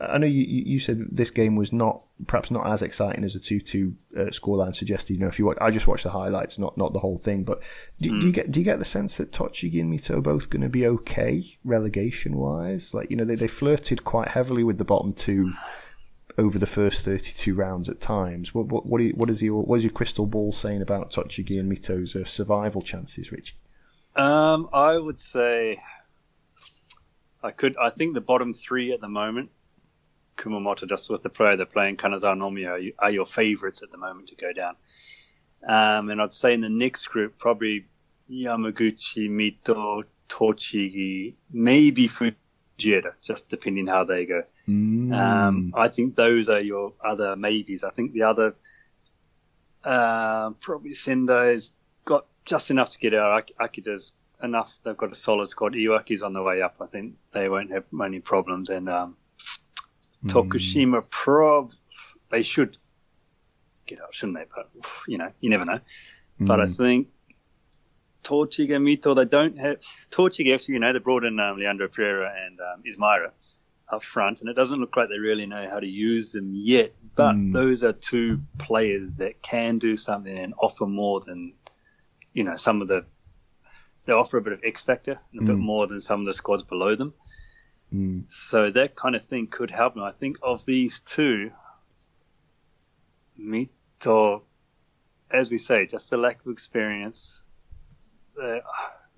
I 0.00 0.18
know 0.18 0.26
you, 0.26 0.44
you 0.44 0.78
said 0.78 1.04
this 1.10 1.30
game 1.30 1.56
was 1.56 1.72
not 1.72 2.04
perhaps 2.28 2.48
not 2.52 2.64
as 2.68 2.80
exciting 2.80 3.24
as 3.24 3.34
a 3.34 3.40
two-two 3.40 3.96
uh, 4.16 4.20
scoreline 4.26 4.74
suggested. 4.74 5.14
You 5.14 5.20
know, 5.20 5.26
if 5.26 5.38
you 5.38 5.46
watch, 5.46 5.58
I 5.60 5.72
just 5.72 5.88
watched 5.88 6.04
the 6.04 6.10
highlights, 6.10 6.58
not 6.58 6.76
not 6.76 6.92
the 6.92 7.00
whole 7.00 7.18
thing. 7.18 7.42
But 7.42 7.62
do, 8.00 8.18
do 8.20 8.26
you 8.26 8.32
get 8.32 8.50
do 8.50 8.60
you 8.60 8.64
get 8.64 8.78
the 8.78 8.84
sense 8.84 9.16
that 9.16 9.32
Tochigi 9.32 9.80
and 9.80 9.92
Mito 9.92 10.16
are 10.16 10.20
both 10.20 10.50
going 10.50 10.62
to 10.62 10.68
be 10.68 10.86
okay 10.86 11.42
relegation 11.64 12.36
wise? 12.36 12.94
Like 12.94 13.10
you 13.10 13.16
know, 13.16 13.24
they 13.24 13.34
they 13.34 13.48
flirted 13.48 14.04
quite 14.04 14.28
heavily 14.28 14.64
with 14.64 14.78
the 14.78 14.84
bottom 14.84 15.12
two 15.12 15.52
over 16.36 16.58
the 16.58 16.66
first 16.66 17.04
thirty-two 17.04 17.54
rounds 17.54 17.88
at 17.88 18.00
times. 18.00 18.54
What 18.54 18.66
what 18.66 18.86
what, 18.86 19.00
you, 19.02 19.10
what 19.10 19.30
is 19.30 19.42
your 19.42 19.62
what 19.62 19.76
is 19.76 19.84
your 19.84 19.92
crystal 19.92 20.26
ball 20.26 20.52
saying 20.52 20.82
about 20.82 21.10
Tochigi 21.10 21.58
and 21.58 21.70
Mito's 21.70 22.16
uh, 22.16 22.24
survival 22.24 22.82
chances, 22.82 23.30
Rich? 23.30 23.54
Um, 24.16 24.68
I 24.72 24.96
would 24.96 25.20
say 25.20 25.80
I 27.42 27.50
could. 27.50 27.76
I 27.76 27.90
think 27.90 28.14
the 28.14 28.20
bottom 28.20 28.54
three 28.54 28.92
at 28.92 29.00
the 29.00 29.08
moment, 29.08 29.50
Kumamoto, 30.36 30.88
just 30.88 31.10
with 31.10 31.22
the 31.22 31.30
player 31.30 31.56
they're 31.56 31.66
playing, 31.66 31.96
Kanazawa 31.96 32.36
Nomiya, 32.36 32.70
are, 32.70 32.78
you- 32.78 32.94
are 32.98 33.10
your 33.10 33.26
favourites 33.26 33.82
at 33.82 33.90
the 33.90 33.98
moment 33.98 34.28
to 34.28 34.36
go 34.36 34.52
down. 34.52 34.76
Um, 35.66 36.10
and 36.10 36.20
I'd 36.20 36.32
say 36.32 36.52
in 36.52 36.60
the 36.60 36.68
next 36.68 37.06
group, 37.06 37.38
probably 37.38 37.86
Yamaguchi, 38.30 39.28
Mito, 39.30 40.04
Tochigi, 40.28 41.34
maybe 41.50 42.08
Fujieda, 42.08 43.12
just 43.22 43.48
depending 43.48 43.86
how 43.86 44.04
they 44.04 44.24
go. 44.24 44.42
Mm. 44.68 45.14
Um, 45.14 45.72
I 45.76 45.88
think 45.88 46.14
those 46.14 46.48
are 46.48 46.60
your 46.60 46.94
other 47.04 47.36
maybes. 47.36 47.84
I 47.84 47.90
think 47.90 48.12
the 48.12 48.22
other, 48.22 48.54
uh, 49.82 50.50
probably 50.60 50.92
Sendai's 50.92 51.70
got 52.04 52.26
just 52.44 52.70
enough 52.70 52.90
to 52.90 52.98
get 52.98 53.14
out. 53.14 53.50
Ak- 53.60 53.72
Akita's 53.72 54.12
enough. 54.42 54.76
They've 54.82 54.96
got 54.96 55.12
a 55.12 55.14
solid 55.14 55.48
squad. 55.48 55.74
Iwaki's 55.74 56.22
on 56.22 56.32
the 56.32 56.42
way 56.42 56.62
up. 56.62 56.76
I 56.80 56.86
think 56.86 57.16
they 57.32 57.48
won't 57.48 57.70
have 57.72 57.84
many 57.92 58.20
problems. 58.20 58.70
And 58.70 58.88
um, 58.88 59.16
Tokushima, 60.26 61.08
prob 61.08 61.72
they 62.30 62.42
should 62.42 62.76
get 63.86 64.00
out, 64.00 64.14
shouldn't 64.14 64.38
they? 64.38 64.44
But 64.54 64.70
you 65.06 65.18
know, 65.18 65.30
you 65.40 65.50
never 65.50 65.64
know. 65.64 65.80
But 66.40 66.60
I 66.60 66.66
think 66.66 67.08
Torchiga, 68.24 68.78
Mito, 68.80 69.14
they 69.14 69.24
don't 69.24 69.58
have 69.58 69.80
Torchiga. 70.10 70.54
Actually, 70.54 70.74
you 70.74 70.80
know, 70.80 70.92
they 70.92 70.98
brought 70.98 71.24
in 71.24 71.38
um, 71.38 71.58
Leandro 71.58 71.88
Pereira 71.88 72.32
and 72.44 72.58
um, 72.60 72.82
Ismaira 72.84 73.30
up 73.88 74.02
front, 74.02 74.40
and 74.40 74.48
it 74.48 74.54
doesn't 74.54 74.80
look 74.80 74.96
like 74.96 75.08
they 75.08 75.18
really 75.18 75.46
know 75.46 75.68
how 75.68 75.80
to 75.80 75.86
use 75.86 76.32
them 76.32 76.52
yet. 76.54 76.92
But 77.14 77.36
those 77.52 77.84
are 77.84 77.92
two 77.92 78.42
players 78.58 79.18
that 79.18 79.40
can 79.40 79.78
do 79.78 79.96
something 79.96 80.36
and 80.36 80.54
offer 80.58 80.86
more 80.86 81.20
than 81.20 81.54
you 82.32 82.44
know 82.44 82.56
some 82.56 82.82
of 82.82 82.88
the. 82.88 83.04
They 84.06 84.12
offer 84.12 84.36
a 84.36 84.42
bit 84.42 84.52
of 84.52 84.60
X 84.64 84.82
factor 84.82 85.18
and 85.32 85.42
a 85.42 85.44
bit 85.46 85.56
more 85.56 85.86
than 85.86 86.02
some 86.02 86.20
of 86.20 86.26
the 86.26 86.34
squads 86.34 86.62
below 86.62 86.94
them. 86.94 87.14
Mm. 87.92 88.30
So 88.30 88.70
that 88.70 88.94
kind 88.96 89.14
of 89.14 89.24
thing 89.24 89.46
could 89.46 89.70
help 89.70 89.94
them. 89.94 90.02
I 90.02 90.10
think 90.10 90.38
of 90.42 90.66
these 90.66 91.00
two, 91.00 91.52
Mito, 93.40 94.42
as 95.30 95.50
we 95.50 95.56
say, 95.56 95.86
just 95.86 96.10
the 96.10 96.18
lack 96.18 96.44
of 96.44 96.52
experience. 96.52 97.40
Uh, 98.40 98.58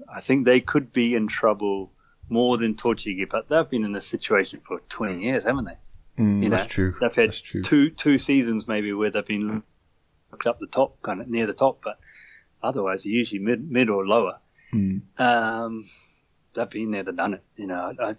I 0.08 0.20
think 0.20 0.44
they 0.44 0.60
could 0.60 0.92
be 0.92 1.14
in 1.14 1.26
trouble 1.26 1.90
more 2.28 2.56
than 2.58 2.74
Tochigi, 2.74 3.28
but 3.28 3.48
they've 3.48 3.68
been 3.68 3.84
in 3.84 3.92
this 3.92 4.06
situation 4.06 4.60
for 4.62 4.80
20 4.88 5.22
years, 5.22 5.44
haven't 5.44 5.64
they? 5.66 6.22
Mm, 6.22 6.42
You 6.42 6.48
know, 6.48 6.56
that's 6.56 6.66
true. 6.66 6.94
They've 7.00 7.14
had 7.14 7.32
true. 7.32 7.62
two 7.62 7.90
two 7.90 8.18
seasons 8.18 8.66
maybe 8.66 8.92
where 8.92 9.10
they've 9.10 9.24
been 9.24 9.62
looked 10.30 10.46
up 10.46 10.58
the 10.58 10.66
top, 10.66 11.00
kind 11.02 11.20
of 11.20 11.28
near 11.28 11.46
the 11.46 11.52
top, 11.54 11.80
but 11.82 11.98
otherwise 12.62 13.04
they're 13.04 13.12
usually 13.12 13.40
mid 13.40 13.70
mid 13.70 13.90
or 13.90 14.06
lower. 14.06 14.38
Mm. 14.72 15.02
Um, 15.18 15.88
they've 16.54 16.68
been 16.70 16.90
there, 16.90 17.02
they've 17.02 17.14
done 17.16 17.34
it. 17.34 17.44
You 17.56 17.66
know, 17.66 17.92
I, 18.02 18.16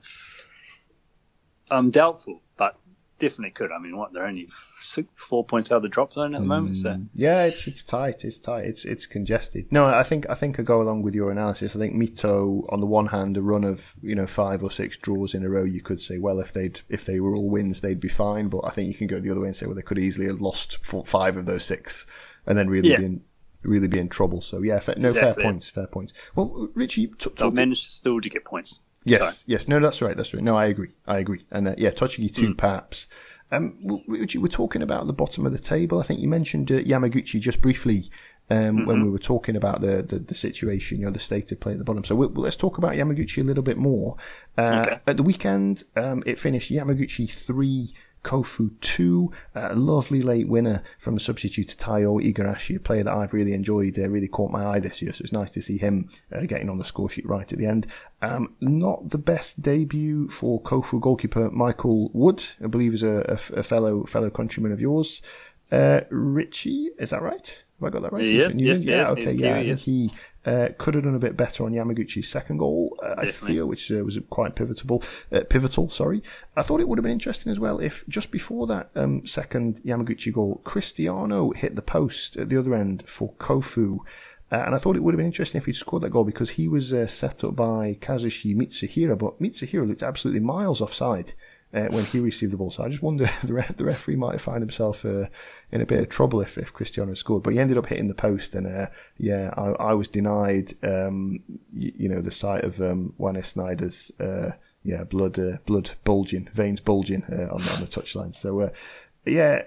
I'm 1.69 1.89
doubtful, 1.91 2.41
but 2.55 2.77
definitely 3.19 3.51
could. 3.51 3.71
I 3.71 3.79
mean, 3.79 3.97
what 3.97 4.13
they're 4.13 4.25
only 4.25 4.47
six, 4.81 5.07
four 5.15 5.43
points 5.45 5.71
out 5.71 5.77
of 5.77 5.81
the 5.83 5.89
drop 5.89 6.13
zone 6.13 6.35
at 6.35 6.41
the 6.41 6.47
moment. 6.47 6.77
So 6.77 6.89
Mm. 6.89 7.07
yeah, 7.13 7.45
it's 7.45 7.67
it's 7.67 7.83
tight. 7.83 8.23
It's 8.25 8.37
tight. 8.39 8.65
It's 8.65 8.85
it's 8.85 9.05
congested. 9.05 9.67
No, 9.71 9.85
I 9.85 10.03
think 10.03 10.29
I 10.29 10.33
think 10.35 10.59
I 10.59 10.63
go 10.63 10.81
along 10.81 11.01
with 11.01 11.15
your 11.15 11.31
analysis. 11.31 11.75
I 11.75 11.79
think 11.79 11.95
Mito, 11.95 12.65
on 12.71 12.79
the 12.79 12.85
one 12.85 13.07
hand, 13.07 13.37
a 13.37 13.41
run 13.41 13.63
of 13.63 13.95
you 14.01 14.15
know 14.15 14.27
five 14.27 14.63
or 14.63 14.71
six 14.71 14.97
draws 14.97 15.33
in 15.33 15.43
a 15.43 15.49
row, 15.49 15.63
you 15.63 15.81
could 15.81 15.99
say, 16.01 16.17
well, 16.17 16.39
if 16.39 16.53
they'd 16.53 16.79
if 16.89 17.05
they 17.05 17.19
were 17.19 17.35
all 17.35 17.49
wins, 17.49 17.81
they'd 17.81 17.99
be 17.99 18.07
fine. 18.09 18.47
But 18.47 18.61
I 18.65 18.69
think 18.69 18.87
you 18.89 18.95
can 18.95 19.07
go 19.07 19.19
the 19.19 19.31
other 19.31 19.41
way 19.41 19.47
and 19.47 19.55
say, 19.55 19.65
well, 19.65 19.75
they 19.75 19.81
could 19.81 19.99
easily 19.99 20.27
have 20.27 20.41
lost 20.41 20.77
four, 20.83 21.05
five 21.05 21.37
of 21.37 21.45
those 21.45 21.65
six, 21.65 22.05
and 22.45 22.57
then 22.57 22.69
really 22.69 22.89
Yeah. 22.91 22.97
be 22.97 23.05
in 23.05 23.21
really 23.63 23.87
be 23.89 23.99
in 23.99 24.07
trouble. 24.07 24.39
So 24.41 24.61
yeah, 24.61 24.79
fair, 24.79 24.95
no 24.97 25.09
Exactly. 25.09 25.41
fair 25.43 25.51
points. 25.51 25.69
Fair 25.69 25.87
points. 25.87 26.13
Well, 26.35 26.69
Richy, 26.75 27.17
t- 27.17 27.29
they've 27.37 27.51
managed 27.53 27.91
still 27.91 28.21
to 28.21 28.29
get 28.29 28.45
points. 28.45 28.79
Yes, 29.09 29.43
yes, 29.47 29.67
no, 29.67 29.79
that's 29.79 30.01
right, 30.01 30.15
that's 30.15 30.33
right. 30.33 30.43
No, 30.43 30.55
I 30.57 30.65
agree, 30.67 30.91
I 31.07 31.17
agree. 31.19 31.45
And 31.51 31.67
uh, 31.69 31.75
yeah, 31.77 31.91
Tochigi 31.91 32.33
two, 32.33 32.49
Mm. 32.53 32.57
perhaps. 32.57 33.07
Um, 33.51 33.77
w- 33.81 34.03
Richy, 34.09 34.37
we're 34.41 34.47
talking 34.49 34.81
about 34.81 35.07
the 35.07 35.13
bottom 35.13 35.45
of 35.45 35.51
the 35.53 35.59
table. 35.59 35.99
I 35.99 36.03
think 36.03 36.19
you 36.19 36.27
mentioned 36.27 36.69
uh, 36.71 36.79
Yamaguchi 36.81 37.39
just 37.39 37.61
briefly 37.61 38.09
um, 38.49 38.57
Mm-hmm. 38.77 38.85
when 38.85 39.03
we 39.05 39.09
were 39.09 39.19
talking 39.19 39.55
about 39.55 39.81
the, 39.81 40.01
the, 40.03 40.19
the 40.19 40.35
situation, 40.35 40.99
you 40.99 41.05
know, 41.05 41.11
the 41.11 41.19
state 41.19 41.51
of 41.51 41.59
play 41.59 41.73
at 41.73 41.77
the 41.79 41.83
bottom. 41.85 42.03
So 42.03 42.15
we 42.15 42.27
well, 42.27 42.43
let's 42.43 42.55
talk 42.57 42.77
about 42.77 42.93
Yamaguchi 42.93 43.41
a 43.41 43.45
little 43.45 43.63
bit 43.63 43.77
more. 43.77 44.15
Uh, 44.57 44.83
Okay. 44.85 44.99
At 45.07 45.17
the 45.17 45.23
weekend, 45.23 45.83
um, 45.95 46.23
it 46.25 46.37
finished 46.37 46.71
Yamaguchi 46.71 47.29
three. 47.29 47.91
Kofu 48.31 48.69
2, 48.81 49.31
a 49.55 49.73
lovely 49.75 50.21
late 50.21 50.49
winner 50.49 50.83
from 50.97 51.13
the 51.13 51.19
substitute 51.21 51.69
Taiyo 51.79 52.19
Igarashi, 52.21 52.75
a 52.75 52.79
player 52.81 53.03
that 53.03 53.13
I've 53.15 53.33
really 53.33 53.53
enjoyed, 53.53 53.97
uh, 53.97 54.09
really 54.09 54.27
caught 54.27 54.51
my 54.51 54.65
eye 54.65 54.79
this 54.79 55.01
year, 55.01 55.13
so 55.13 55.21
it's 55.23 55.31
nice 55.31 55.49
to 55.51 55.61
see 55.61 55.77
him 55.77 56.09
uh, 56.35 56.41
getting 56.41 56.69
on 56.69 56.77
the 56.77 56.83
score 56.83 57.09
sheet 57.09 57.25
right 57.25 57.49
at 57.51 57.57
the 57.57 57.65
end. 57.65 57.87
Um, 58.21 58.53
not 58.59 59.09
the 59.11 59.17
best 59.17 59.61
debut 59.61 60.27
for 60.27 60.61
Kofu 60.61 60.99
goalkeeper 60.99 61.49
Michael 61.51 62.09
Wood, 62.13 62.43
I 62.61 62.67
believe 62.67 62.93
is 62.93 63.03
a, 63.03 63.21
a- 63.29 63.59
a 63.59 63.63
fellow 63.63 64.03
fellow 64.03 64.29
countryman 64.29 64.73
of 64.73 64.81
yours. 64.81 65.21
Uh, 65.71 66.01
Richy, 66.11 66.87
is 66.99 67.11
that 67.11 67.21
right? 67.21 67.63
Have 67.79 67.87
I 67.87 67.89
got 67.91 68.01
that 68.03 68.11
right? 68.13 68.23
Yes, 68.23 68.55
yes, 68.55 68.83
yes, 68.85 69.07
Yeah, 69.07 69.11
okay, 69.11 69.23
yeah. 69.33 69.61
He 69.85 70.11
uh, 70.47 70.69
could 70.77 70.95
have 70.95 71.03
done 71.03 71.15
a 71.15 71.19
bit 71.19 71.35
better 71.35 71.65
on 71.65 71.73
Yamaguchi's 71.73 72.29
second 72.29 72.57
goal, 72.57 72.97
uh, 73.03 73.15
I 73.17 73.25
feel, 73.31 73.67
which 73.67 73.91
uh, 73.91 74.03
was 74.05 74.17
quite 74.29 74.55
pivotal. 74.55 75.03
Uh, 75.29 75.41
pivotal, 75.49 75.89
sorry. 75.89 76.23
I 76.55 76.61
thought 76.61 76.79
it 76.79 76.87
would 76.87 76.97
have 76.97 77.03
been 77.03 77.11
interesting 77.11 77.51
as 77.51 77.59
well 77.59 77.79
if 77.79 78.07
just 78.07 78.31
before 78.31 78.65
that 78.67 78.89
um, 78.95 79.27
second 79.27 79.81
Yamaguchi 79.83 80.31
goal, 80.31 80.61
Cristiano 80.63 81.51
hit 81.51 81.75
the 81.75 81.81
post 81.81 82.37
at 82.37 82.47
the 82.47 82.57
other 82.57 82.73
end 82.73 83.03
for 83.07 83.33
Kofu. 83.33 83.99
Uh, 84.49 84.63
and 84.65 84.73
I 84.73 84.77
thought 84.77 84.95
it 84.95 85.03
would 85.03 85.13
have 85.13 85.17
been 85.17 85.25
interesting 85.25 85.59
if 85.59 85.65
he'd 85.65 85.73
scored 85.73 86.03
that 86.03 86.11
goal 86.11 86.23
because 86.23 86.51
he 86.51 86.69
was 86.69 86.93
uh, 86.93 87.07
set 87.07 87.43
up 87.43 87.57
by 87.57 87.97
Kazushi 87.99 88.55
Mitsuhira, 88.55 89.17
but 89.17 89.41
Mitsuhira 89.41 89.85
looked 89.85 90.03
absolutely 90.03 90.39
miles 90.39 90.79
offside 90.79 91.33
uh, 91.73 91.87
when 91.89 92.05
he 92.05 92.19
received 92.19 92.53
the 92.53 92.57
ball. 92.57 92.71
So 92.71 92.83
I 92.83 92.89
just 92.89 93.03
wonder 93.03 93.25
the, 93.43 93.53
re- 93.53 93.65
the 93.75 93.85
referee 93.85 94.15
might 94.15 94.39
found 94.41 94.61
himself 94.61 95.05
uh, 95.05 95.25
in 95.71 95.81
a 95.81 95.85
bit 95.85 95.99
of 96.01 96.09
trouble 96.09 96.41
if, 96.41 96.57
if 96.57 96.73
Cristiano 96.73 97.13
scored. 97.13 97.43
But 97.43 97.53
he 97.53 97.59
ended 97.59 97.77
up 97.77 97.85
hitting 97.87 98.07
the 98.07 98.13
post, 98.15 98.55
and 98.55 98.67
uh, 98.67 98.87
yeah, 99.17 99.53
I, 99.57 99.89
I 99.89 99.93
was 99.93 100.07
denied, 100.07 100.73
um, 100.83 101.39
y- 101.73 101.91
you 101.95 102.09
know, 102.09 102.21
the 102.21 102.31
sight 102.31 102.63
of 102.63 102.79
um, 102.81 103.13
Juan 103.17 103.41
Snyder's. 103.43 104.11
Uh, 104.19 104.51
yeah, 104.83 105.03
blood, 105.03 105.37
uh, 105.37 105.57
blood 105.65 105.91
bulging, 106.05 106.47
veins 106.53 106.79
bulging 106.79 107.21
uh, 107.25 107.51
on, 107.53 107.61
the- 107.61 107.71
on 107.73 107.81
the 107.81 107.87
touchline. 107.87 108.33
So, 108.33 108.71
yeah, 109.25 109.63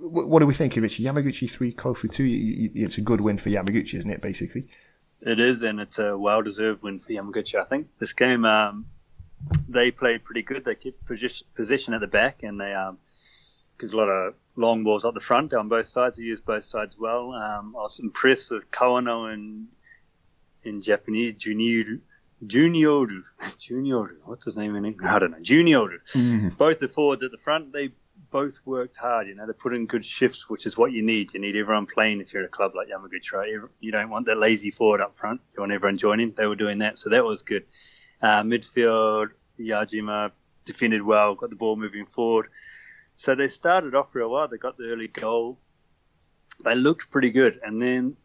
what, 0.00 0.42
are 0.42 0.46
we 0.46 0.54
thinking, 0.54 0.82
Richy? 0.82 1.04
Yamaguchi 1.04 1.48
three, 1.48 1.72
Kofu 1.72 2.12
two. 2.12 2.26
It's 2.74 2.98
a 2.98 3.02
good 3.02 3.20
win 3.20 3.38
for 3.38 3.50
Yamaguchi, 3.50 3.94
isn't 3.94 4.10
it? 4.10 4.20
Basically. 4.20 4.66
It 5.20 5.38
is, 5.38 5.62
and 5.62 5.78
it's 5.78 6.00
a 6.00 6.18
well-deserved 6.18 6.82
win 6.82 6.98
for 6.98 7.12
Yamaguchi. 7.12 7.54
I 7.54 7.62
think 7.62 7.86
this 8.00 8.12
game, 8.12 8.44
um, 8.44 8.86
they 9.68 9.90
played 9.90 10.24
pretty 10.24 10.42
good. 10.42 10.64
They 10.64 10.74
kept 10.74 11.04
position, 11.06 11.94
at 11.94 12.00
the 12.00 12.06
back, 12.06 12.42
and 12.42 12.60
they 12.60 12.74
um, 12.74 12.98
because 13.76 13.92
a 13.92 13.96
lot 13.96 14.08
of 14.08 14.34
long 14.56 14.84
balls 14.84 15.04
up 15.04 15.14
the 15.14 15.20
front 15.20 15.54
on 15.54 15.68
both 15.68 15.86
sides. 15.86 16.16
They 16.16 16.24
used 16.24 16.44
both 16.44 16.64
sides 16.64 16.98
well. 16.98 17.32
Um, 17.32 17.74
I 17.76 17.80
was 17.82 17.98
impressed 18.00 18.50
with 18.50 18.70
Kawano 18.70 19.32
and 19.32 19.68
in 20.64 20.80
Japanese 20.80 21.34
Junior 21.34 22.00
Junioru 22.44 23.22
Junioru. 23.60 24.16
What's 24.24 24.44
his 24.44 24.56
name 24.56 24.76
in 24.76 24.84
English? 24.84 25.10
I 25.10 25.18
don't 25.18 25.30
know. 25.32 25.38
Junioru. 25.38 25.98
Both 26.56 26.80
the 26.80 26.88
forwards 26.88 27.22
at 27.22 27.30
the 27.30 27.38
front, 27.38 27.72
they 27.72 27.90
both 28.30 28.58
worked 28.64 28.96
hard. 28.96 29.26
You 29.28 29.34
know, 29.34 29.46
they 29.46 29.52
put 29.52 29.74
in 29.74 29.86
good 29.86 30.04
shifts, 30.04 30.48
which 30.48 30.66
is 30.66 30.76
what 30.76 30.92
you 30.92 31.02
need. 31.02 31.34
You 31.34 31.40
need 31.40 31.56
everyone 31.56 31.86
playing 31.86 32.20
if 32.20 32.32
you're 32.32 32.44
a 32.44 32.48
club 32.48 32.72
like 32.74 32.88
Yamaguchi, 32.88 33.32
right? 33.32 33.50
You- 33.50 33.70
You 33.80 33.92
don't 33.92 34.10
want 34.10 34.26
that 34.26 34.38
lazy 34.38 34.70
forward 34.70 35.00
up 35.00 35.16
front. 35.16 35.40
You 35.54 35.60
want 35.60 35.72
everyone 35.72 35.98
joining. 35.98 36.32
They 36.32 36.46
were 36.46 36.56
doing 36.56 36.78
that, 36.78 36.98
so 36.98 37.10
that 37.10 37.24
was 37.24 37.42
good. 37.42 37.64
Uh, 38.22 38.42
midfield, 38.42 39.30
Yajima 39.58 40.30
defended 40.64 41.02
well, 41.02 41.34
got 41.34 41.50
the 41.50 41.56
ball 41.56 41.76
moving 41.76 42.06
forward. 42.06 42.48
So 43.16 43.34
they 43.34 43.48
started 43.48 43.94
off 43.94 44.14
real 44.14 44.30
well. 44.30 44.48
They 44.48 44.58
got 44.58 44.76
the 44.76 44.84
early 44.84 45.08
goal. 45.08 45.58
They 46.64 46.74
looked 46.74 47.10
pretty 47.10 47.30
good, 47.30 47.60
and 47.64 47.82
then 47.82 48.16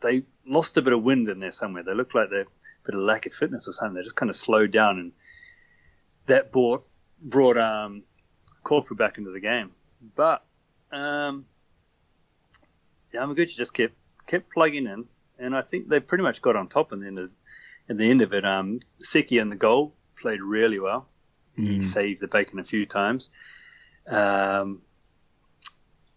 they 0.00 0.24
lost 0.46 0.76
a 0.76 0.82
bit 0.82 0.92
of 0.92 1.02
wind 1.02 1.28
in 1.28 1.40
there 1.40 1.50
somewhere. 1.50 1.82
They 1.82 1.94
looked 1.94 2.14
like 2.14 2.30
they 2.30 2.40
a 2.40 2.46
bit 2.84 2.94
of 2.94 3.00
lack 3.02 3.26
of 3.26 3.32
fitness 3.32 3.68
or 3.68 3.72
something. 3.72 3.94
They 3.94 4.02
just 4.02 4.16
kind 4.16 4.30
of 4.30 4.36
slowed 4.36 4.70
down, 4.70 4.98
and 4.98 5.12
that 6.26 6.52
brought 6.52 6.86
brought 7.22 7.56
um, 7.56 8.04
Kofu 8.64 8.96
back 8.96 9.18
into 9.18 9.30
the 9.30 9.40
game. 9.40 9.72
But 10.14 10.44
um, 10.92 11.46
Yamaguchi 13.12 13.56
just 13.56 13.74
kept 13.74 13.94
kept 14.26 14.52
plugging 14.52 14.86
in, 14.86 15.06
and 15.38 15.56
I 15.56 15.62
think 15.62 15.88
they 15.88 16.00
pretty 16.00 16.22
much 16.22 16.40
got 16.40 16.56
on 16.56 16.68
top 16.68 16.92
in 16.92 17.00
the 17.00 17.06
end 17.06 17.18
of, 17.18 17.32
in 17.90 17.96
the 17.96 18.08
end 18.08 18.22
of 18.22 18.32
it. 18.32 18.46
Um, 18.46 18.80
Seki 19.00 19.38
in 19.38 19.50
the 19.50 19.56
goal 19.56 19.94
played 20.16 20.40
really 20.40 20.78
well. 20.78 21.08
He 21.56 21.82
saved 21.82 22.22
the 22.22 22.28
bacon 22.28 22.58
a 22.58 22.64
few 22.64 22.86
times. 22.86 23.28
Um, 24.08 24.80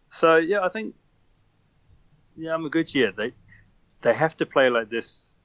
so 0.10 0.38
yeah, 0.38 0.62
I 0.62 0.70
think 0.70 0.96
yeah, 2.38 3.12
they 3.18 3.34
they 4.02 4.14
have 4.14 4.38
to 4.38 4.46
play 4.46 4.70
like 4.70 4.90
this 4.90 5.36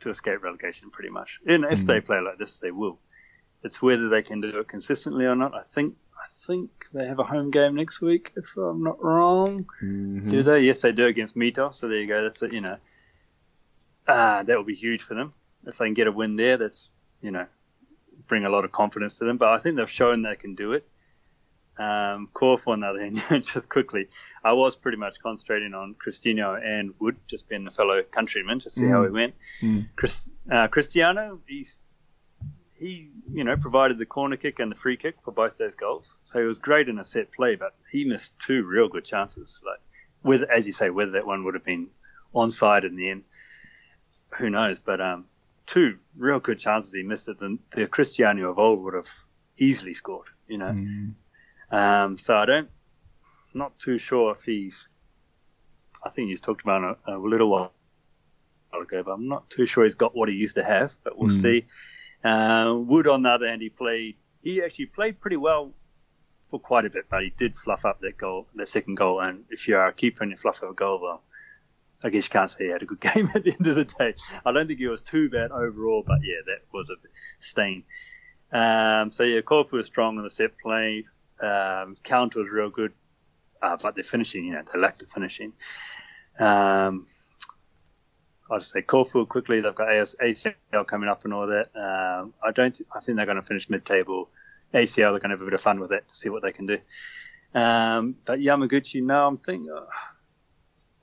to 0.00 0.10
escape 0.10 0.42
relegation, 0.42 0.90
pretty 0.90 1.08
much. 1.08 1.40
And 1.46 1.64
if 1.64 1.86
they 1.86 2.00
play 2.02 2.20
like 2.20 2.36
this, 2.36 2.60
they 2.60 2.72
will. 2.72 2.98
It's 3.62 3.80
whether 3.80 4.10
they 4.10 4.20
can 4.22 4.42
do 4.42 4.48
it 4.48 4.68
consistently 4.68 5.24
or 5.24 5.34
not. 5.34 5.54
I 5.54 5.62
think 5.62 5.96
I 6.14 6.26
think 6.46 6.70
they 6.92 7.06
have 7.06 7.20
a 7.20 7.24
home 7.24 7.50
game 7.50 7.76
next 7.76 8.02
week, 8.02 8.32
if 8.36 8.54
I'm 8.58 8.82
not 8.82 9.02
wrong. 9.02 9.66
Do 9.80 10.42
they? 10.42 10.60
Yes, 10.60 10.82
they 10.82 10.92
do 10.92 11.06
against 11.06 11.36
Mito. 11.36 11.72
So 11.72 11.88
there 11.88 11.98
you 11.98 12.08
go. 12.08 12.22
That's 12.22 12.42
it. 12.42 12.52
You 12.52 12.60
know, 12.60 12.76
uh, 14.06 14.42
that 14.42 14.56
will 14.56 14.64
be 14.64 14.74
huge 14.74 15.00
for 15.00 15.14
them 15.14 15.32
if 15.66 15.78
they 15.78 15.86
can 15.86 15.94
get 15.94 16.06
a 16.06 16.12
win 16.12 16.36
there. 16.36 16.56
That's 16.56 16.88
you 17.20 17.30
know, 17.30 17.46
bring 18.26 18.44
a 18.44 18.50
lot 18.50 18.64
of 18.64 18.72
confidence 18.72 19.18
to 19.18 19.24
them. 19.24 19.38
But 19.38 19.48
I 19.48 19.58
think 19.58 19.76
they've 19.76 19.90
shown 19.90 20.22
they 20.22 20.36
can 20.36 20.54
do 20.54 20.72
it. 20.72 20.86
Um, 21.78 22.28
Kofu, 22.32 22.68
on 22.68 22.80
the 22.80 22.88
other 22.88 23.00
hand, 23.00 23.16
just 23.44 23.68
quickly, 23.68 24.08
I 24.44 24.52
was 24.52 24.76
pretty 24.76 24.98
much 24.98 25.20
concentrating 25.20 25.72
on 25.72 25.94
Cristiano 25.94 26.54
and 26.54 26.94
Wood, 26.98 27.16
just 27.26 27.48
being 27.48 27.66
a 27.66 27.70
fellow 27.70 28.02
countryman, 28.02 28.58
to 28.60 28.70
see 28.70 28.86
how 28.86 29.04
he 29.04 29.10
went. 29.10 29.34
Chris, 29.96 30.30
uh, 30.50 30.68
Cristiano, 30.68 31.40
he's 31.46 31.78
he, 32.82 33.10
you 33.32 33.44
know, 33.44 33.56
provided 33.56 33.96
the 33.96 34.06
corner 34.06 34.36
kick 34.36 34.58
and 34.58 34.70
the 34.72 34.76
free 34.76 34.96
kick 34.96 35.16
for 35.22 35.30
both 35.30 35.56
those 35.56 35.76
goals. 35.76 36.18
So 36.24 36.40
he 36.40 36.46
was 36.46 36.58
great 36.58 36.88
in 36.88 36.98
a 36.98 37.04
set 37.04 37.32
play, 37.32 37.54
but 37.54 37.74
he 37.90 38.04
missed 38.04 38.38
two 38.40 38.64
real 38.64 38.88
good 38.88 39.04
chances. 39.04 39.60
Like, 39.64 39.80
whether, 40.20 40.50
as 40.50 40.66
you 40.66 40.72
say, 40.72 40.90
whether 40.90 41.12
that 41.12 41.26
one 41.26 41.44
would 41.44 41.54
have 41.54 41.64
been 41.64 41.88
onside 42.34 42.84
in 42.84 42.96
the 42.96 43.08
end, 43.08 43.22
who 44.30 44.50
knows? 44.50 44.80
But 44.80 45.00
um, 45.00 45.26
two 45.66 45.98
real 46.16 46.40
good 46.40 46.58
chances 46.58 46.92
he 46.92 47.02
missed. 47.02 47.28
it, 47.28 47.38
the, 47.38 47.58
the 47.70 47.86
Cristiano 47.86 48.48
of 48.48 48.58
old 48.58 48.82
would 48.82 48.94
have 48.94 49.08
easily 49.56 49.94
scored. 49.94 50.28
You 50.48 50.58
know, 50.58 50.66
um, 51.70 52.18
so 52.18 52.36
I 52.36 52.46
don't, 52.46 52.70
not 53.54 53.78
too 53.78 53.98
sure 53.98 54.32
if 54.32 54.42
he's. 54.42 54.88
I 56.04 56.08
think 56.08 56.28
he's 56.28 56.40
talked 56.40 56.62
about 56.62 56.98
a, 57.06 57.16
a 57.16 57.18
little 57.18 57.48
while 57.48 57.72
ago, 58.80 59.02
but 59.02 59.12
I'm 59.12 59.28
not 59.28 59.48
too 59.50 59.66
sure 59.66 59.84
he's 59.84 59.94
got 59.94 60.16
what 60.16 60.28
he 60.28 60.34
used 60.34 60.56
to 60.56 60.64
have. 60.64 60.96
But 61.04 61.16
we'll 61.16 61.30
see. 61.30 61.66
Uh, 62.24 62.74
Wood, 62.76 63.06
on 63.06 63.22
the 63.22 63.30
other 63.30 63.48
hand, 63.48 63.62
he 63.62 63.68
played. 63.68 64.16
He 64.42 64.62
actually 64.62 64.86
played 64.86 65.20
pretty 65.20 65.36
well 65.36 65.72
for 66.48 66.58
quite 66.60 66.84
a 66.84 66.90
bit, 66.90 67.06
but 67.08 67.22
he 67.22 67.30
did 67.30 67.56
fluff 67.56 67.84
up 67.84 68.00
that 68.00 68.18
goal, 68.18 68.46
that 68.56 68.68
second 68.68 68.96
goal. 68.96 69.20
And 69.20 69.44
if 69.50 69.68
you're 69.68 69.84
a 69.84 69.92
keeper 69.92 70.22
and 70.22 70.30
you 70.30 70.36
fluff 70.36 70.62
up 70.62 70.70
a 70.70 70.74
goal, 70.74 71.00
well, 71.00 71.22
I 72.04 72.10
guess 72.10 72.26
you 72.26 72.30
can't 72.30 72.50
say 72.50 72.64
he 72.64 72.70
had 72.70 72.82
a 72.82 72.86
good 72.86 73.00
game 73.14 73.28
at 73.34 73.44
the 73.44 73.52
end 73.52 73.66
of 73.66 73.76
the 73.76 73.84
day. 73.84 74.14
I 74.44 74.52
don't 74.52 74.66
think 74.66 74.78
he 74.78 74.88
was 74.88 75.02
too 75.02 75.30
bad 75.30 75.50
overall, 75.50 76.02
but 76.06 76.18
yeah, 76.22 76.40
that 76.46 76.62
was 76.72 76.90
a 76.90 76.94
stain. 77.38 77.84
Um, 78.52 79.10
so 79.10 79.22
yeah, 79.24 79.40
Kofu 79.40 79.72
was 79.72 79.86
strong 79.86 80.16
in 80.16 80.22
the 80.22 80.30
set 80.30 80.58
play. 80.58 81.04
Um, 81.40 81.96
counter 82.02 82.40
was 82.40 82.50
real 82.50 82.70
good, 82.70 82.92
uh, 83.60 83.76
but 83.82 83.94
the 83.94 84.02
finishing, 84.02 84.44
you 84.44 84.52
know, 84.52 84.62
they 84.72 84.78
lacked 84.78 85.00
the 85.00 85.06
finishing. 85.06 85.52
Um, 86.38 87.06
I'll 88.50 88.58
just 88.58 88.72
say 88.72 88.82
Kofu 88.82 89.26
quickly. 89.26 89.60
They've 89.60 89.74
got 89.74 89.90
AS, 89.90 90.16
ACL 90.22 90.86
coming 90.86 91.08
up 91.08 91.24
and 91.24 91.32
all 91.32 91.46
that. 91.46 91.70
Um, 91.74 92.34
I 92.44 92.52
don't. 92.52 92.78
I 92.94 93.00
think 93.00 93.16
they're 93.16 93.26
going 93.26 93.36
to 93.36 93.42
finish 93.42 93.70
mid-table. 93.70 94.28
ACL, 94.74 94.96
they're 94.96 95.10
going 95.10 95.22
to 95.22 95.36
have 95.36 95.42
a 95.42 95.44
bit 95.44 95.54
of 95.54 95.60
fun 95.60 95.80
with 95.80 95.90
that 95.90 96.06
to 96.08 96.14
see 96.14 96.28
what 96.28 96.42
they 96.42 96.52
can 96.52 96.66
do. 96.66 96.78
Um, 97.54 98.16
but 98.24 98.40
Yamaguchi, 98.40 99.02
no, 99.02 99.26
I'm 99.26 99.36
thinking. 99.36 99.70
Uh, 99.70 99.86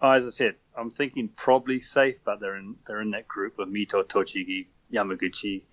as 0.02 0.26
I 0.26 0.30
said, 0.30 0.56
I'm 0.80 0.90
thinking 0.92 1.30
probably 1.36 1.80
safe, 1.80 2.16
but 2.24 2.40
they're 2.40 2.56
in 2.56 2.76
they're 2.88 3.02
in 3.02 3.12
that 3.12 3.28
group 3.28 3.60
of 3.60 3.68
Mito, 3.68 4.04
Tochigi, 4.04 4.68
Yamaguchi, 4.94 5.64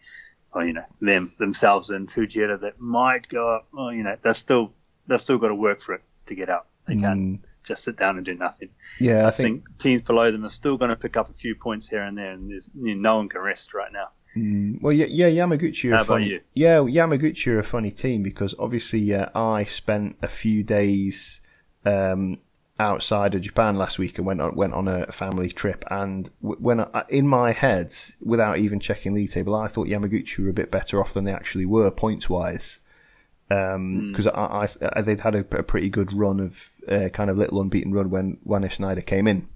or 0.53 0.65
you 0.65 0.73
know 0.73 0.85
them 1.01 1.33
themselves 1.39 1.91
and 1.91 2.09
Fujieda 2.09 2.61
that 2.61 2.81
might 2.81 3.29
go 3.29 3.55
up. 3.55 3.69
Well, 3.73 3.93
you 3.93 4.03
know 4.03 4.17
they've 4.21 4.37
still 4.37 4.73
they've 5.07 5.21
still 5.21 5.39
got 5.39 5.49
to 5.49 5.55
work 5.55 5.81
for 5.81 5.95
it 5.95 6.03
to 6.27 6.35
get 6.35 6.49
up. 6.49 6.69
They 6.87 6.97
can't 6.97 7.21
Mm. 7.21 7.41
just 7.65 7.85
sit 7.85 7.97
down 7.97 8.17
and 8.17 8.25
do 8.27 8.35
nothing. 8.35 8.71
Yeah, 9.01 9.25
I 9.25 9.29
I 9.29 9.31
think 9.31 9.65
think 9.67 9.79
teams 9.79 10.03
below 10.03 10.31
them 10.31 10.45
are 10.45 10.49
still 10.49 10.77
going 10.77 10.91
to 10.91 10.97
pick 10.97 11.17
up 11.17 11.31
a 11.31 11.33
few 11.33 11.55
points 11.55 11.89
here 11.89 12.03
and 12.03 12.17
there, 12.17 12.33
and 12.33 12.51
there's 12.51 12.71
you 12.75 12.95
know, 12.95 13.01
no 13.01 13.17
one 13.19 13.29
can 13.29 13.41
rest 13.43 13.75
right 13.75 13.93
now. 13.93 14.09
Mm, 14.37 14.83
well, 14.83 14.93
yeah, 14.93 15.07
yeah, 15.09 15.29
Yamaguchi 15.31 15.91
are 15.91 15.95
How 15.95 16.01
a 16.01 16.01
about 16.03 16.07
funny. 16.07 16.27
you? 16.29 16.41
Yeah, 16.55 16.79
Yamaguchi 16.79 17.47
are 17.55 17.59
a 17.59 17.65
funny 17.65 17.91
team 17.91 18.23
because 18.23 18.55
obviously 18.59 19.15
uh, 19.15 19.29
I 19.35 19.65
spent 19.65 20.17
a 20.23 20.29
few 20.29 20.63
days 20.63 21.41
um, 21.85 22.39
outside 22.79 23.35
of 23.35 23.41
Japan 23.41 23.77
last 23.77 23.99
week 23.99 24.19
and 24.19 24.27
went 24.27 24.41
on 24.41 24.55
went 24.55 24.75
on 24.75 24.89
a 24.89 25.11
family 25.13 25.49
trip. 25.49 25.85
And 25.91 26.31
when 26.41 26.81
I, 26.81 27.05
in 27.09 27.27
my 27.27 27.53
head, 27.53 27.93
without 28.21 28.59
even 28.59 28.81
checking 28.81 29.15
the 29.15 29.27
table, 29.27 29.55
I 29.55 29.69
thought 29.69 29.89
Yamaguchi 29.89 30.39
were 30.45 30.51
a 30.51 30.55
bit 30.55 30.71
better 30.71 31.01
off 31.01 31.15
than 31.15 31.25
they 31.25 31.33
actually 31.33 31.67
were 31.67 31.91
points 31.91 32.29
wise. 32.29 32.81
Because 33.49 34.27
I, 34.27 34.33
I, 34.33 34.69
I, 34.95 35.03
they'd 35.03 35.21
had 35.21 35.37
a, 35.37 35.41
a 35.57 35.63
pretty 35.63 35.89
good 35.89 36.13
run 36.13 36.41
of 36.41 36.71
uh, 36.89 37.09
kind 37.11 37.31
of 37.31 37.39
little 37.39 37.61
unbeaten 37.61 37.93
run 37.93 38.11
when 38.11 38.39
Wanne 38.43 38.69
Schneider 38.69 39.03
came 39.03 39.29
in 39.29 39.49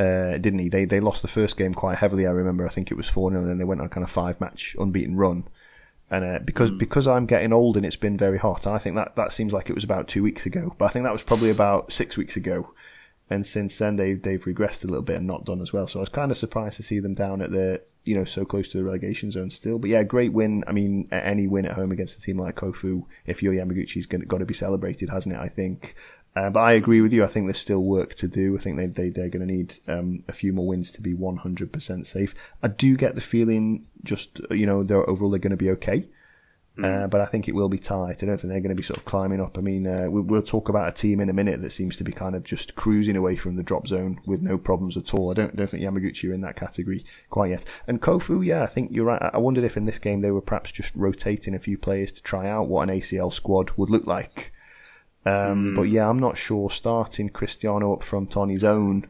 uh, 0.00 0.38
didn't 0.38 0.60
he? 0.60 0.68
They 0.70 0.86
they 0.86 1.00
lost 1.00 1.20
the 1.20 1.28
first 1.28 1.58
game 1.58 1.74
quite 1.74 1.98
heavily. 1.98 2.26
I 2.26 2.30
remember. 2.30 2.64
I 2.64 2.70
think 2.70 2.90
it 2.90 2.96
was 2.96 3.08
four 3.08 3.30
0 3.30 3.42
and 3.42 3.50
then 3.50 3.58
they 3.58 3.64
went 3.64 3.82
on 3.82 3.86
a 3.86 3.90
kind 3.90 4.04
of 4.04 4.10
five 4.10 4.40
match 4.40 4.74
unbeaten 4.78 5.16
run. 5.16 5.46
And 6.10 6.24
uh, 6.24 6.38
because 6.44 6.70
because 6.70 7.06
I'm 7.06 7.26
getting 7.26 7.52
old 7.52 7.76
and 7.76 7.86
it's 7.86 7.96
been 7.96 8.16
very 8.16 8.38
hot, 8.38 8.66
and 8.66 8.74
I 8.74 8.78
think 8.78 8.96
that 8.96 9.14
that 9.16 9.32
seems 9.32 9.52
like 9.52 9.70
it 9.70 9.74
was 9.74 9.84
about 9.84 10.08
two 10.08 10.22
weeks 10.22 10.44
ago. 10.44 10.74
But 10.76 10.86
I 10.86 10.88
think 10.88 11.04
that 11.04 11.12
was 11.12 11.22
probably 11.22 11.50
about 11.50 11.92
six 11.92 12.16
weeks 12.16 12.36
ago. 12.36 12.74
And 13.32 13.46
since 13.46 13.78
then 13.78 13.94
they 13.94 14.14
they've 14.14 14.44
regressed 14.44 14.82
a 14.82 14.88
little 14.88 15.04
bit 15.04 15.16
and 15.16 15.26
not 15.26 15.44
done 15.44 15.62
as 15.62 15.72
well. 15.72 15.86
So 15.86 16.00
I 16.00 16.02
was 16.02 16.08
kind 16.08 16.32
of 16.32 16.36
surprised 16.36 16.76
to 16.78 16.82
see 16.82 16.98
them 16.98 17.14
down 17.14 17.40
at 17.40 17.52
the 17.52 17.80
you 18.04 18.16
know 18.16 18.24
so 18.24 18.44
close 18.44 18.68
to 18.70 18.78
the 18.78 18.84
relegation 18.84 19.30
zone 19.30 19.50
still. 19.50 19.78
But 19.78 19.90
yeah, 19.90 20.02
great 20.02 20.32
win. 20.32 20.64
I 20.66 20.72
mean, 20.72 21.08
any 21.12 21.46
win 21.46 21.66
at 21.66 21.72
home 21.72 21.92
against 21.92 22.18
a 22.18 22.20
team 22.20 22.38
like 22.38 22.56
Kofu, 22.56 23.04
if 23.26 23.40
you're 23.40 23.54
Yamaguchi's 23.54 24.06
got 24.06 24.38
to 24.38 24.44
be 24.44 24.54
celebrated, 24.54 25.10
hasn't 25.10 25.36
it? 25.36 25.40
I 25.40 25.48
think. 25.48 25.94
Uh, 26.36 26.48
but 26.48 26.60
I 26.60 26.72
agree 26.72 27.00
with 27.00 27.12
you. 27.12 27.24
I 27.24 27.26
think 27.26 27.46
there's 27.46 27.58
still 27.58 27.82
work 27.82 28.14
to 28.16 28.28
do. 28.28 28.56
I 28.56 28.60
think 28.60 28.76
they, 28.76 28.86
they, 28.86 29.08
they're 29.08 29.28
going 29.28 29.46
to 29.46 29.52
need 29.52 29.74
um, 29.88 30.22
a 30.28 30.32
few 30.32 30.52
more 30.52 30.66
wins 30.66 30.92
to 30.92 31.02
be 31.02 31.12
100% 31.12 32.06
safe. 32.06 32.34
I 32.62 32.68
do 32.68 32.96
get 32.96 33.16
the 33.16 33.20
feeling 33.20 33.86
just, 34.04 34.40
you 34.50 34.66
know, 34.66 34.82
they're 34.82 35.08
overall 35.08 35.30
they're 35.30 35.40
going 35.40 35.50
to 35.50 35.56
be 35.56 35.70
okay. 35.70 36.08
Uh, 36.82 37.06
but 37.06 37.20
I 37.20 37.26
think 37.26 37.48
it 37.48 37.54
will 37.54 37.68
be 37.68 37.78
tight. 37.78 38.22
I 38.22 38.26
don't 38.26 38.38
think 38.38 38.50
they're 38.50 38.60
going 38.60 38.70
to 38.70 38.74
be 38.74 38.82
sort 38.82 38.96
of 38.96 39.04
climbing 39.04 39.40
up. 39.40 39.58
I 39.58 39.60
mean, 39.60 39.86
uh, 39.86 40.06
we, 40.08 40.20
we'll 40.22 40.42
talk 40.42 40.68
about 40.68 40.88
a 40.88 40.92
team 40.92 41.20
in 41.20 41.28
a 41.28 41.34
minute 41.34 41.60
that 41.60 41.70
seems 41.70 41.96
to 41.98 42.04
be 42.04 42.12
kind 42.12 42.34
of 42.34 42.44
just 42.44 42.74
cruising 42.74 43.16
away 43.16 43.36
from 43.36 43.56
the 43.56 43.62
drop 43.62 43.86
zone 43.86 44.20
with 44.24 44.40
no 44.40 44.56
problems 44.56 44.96
at 44.96 45.12
all. 45.12 45.30
I 45.30 45.34
don't 45.34 45.54
don't 45.56 45.66
think 45.66 45.82
Yamaguchi 45.82 46.30
are 46.30 46.34
in 46.34 46.40
that 46.42 46.56
category 46.56 47.04
quite 47.28 47.50
yet. 47.50 47.64
And 47.86 48.00
Kofu, 48.00 48.44
yeah, 48.44 48.62
I 48.62 48.66
think 48.66 48.90
you're 48.92 49.04
right. 49.04 49.30
I 49.32 49.38
wondered 49.38 49.64
if 49.64 49.76
in 49.76 49.84
this 49.84 49.98
game 49.98 50.20
they 50.22 50.30
were 50.30 50.40
perhaps 50.40 50.72
just 50.72 50.94
rotating 50.94 51.54
a 51.54 51.60
few 51.60 51.76
players 51.76 52.12
to 52.12 52.22
try 52.22 52.48
out 52.48 52.68
what 52.68 52.88
an 52.88 52.98
ACL 52.98 53.32
squad 53.32 53.72
would 53.76 53.90
look 53.90 54.06
like. 54.06 54.52
Um, 55.26 55.74
But 55.74 55.82
yeah, 55.82 56.08
I'm 56.08 56.18
not 56.18 56.38
sure 56.38 56.70
starting 56.70 57.28
Cristiano 57.28 57.92
up 57.92 58.02
front 58.02 58.36
on 58.36 58.48
his 58.48 58.64
own 58.64 59.08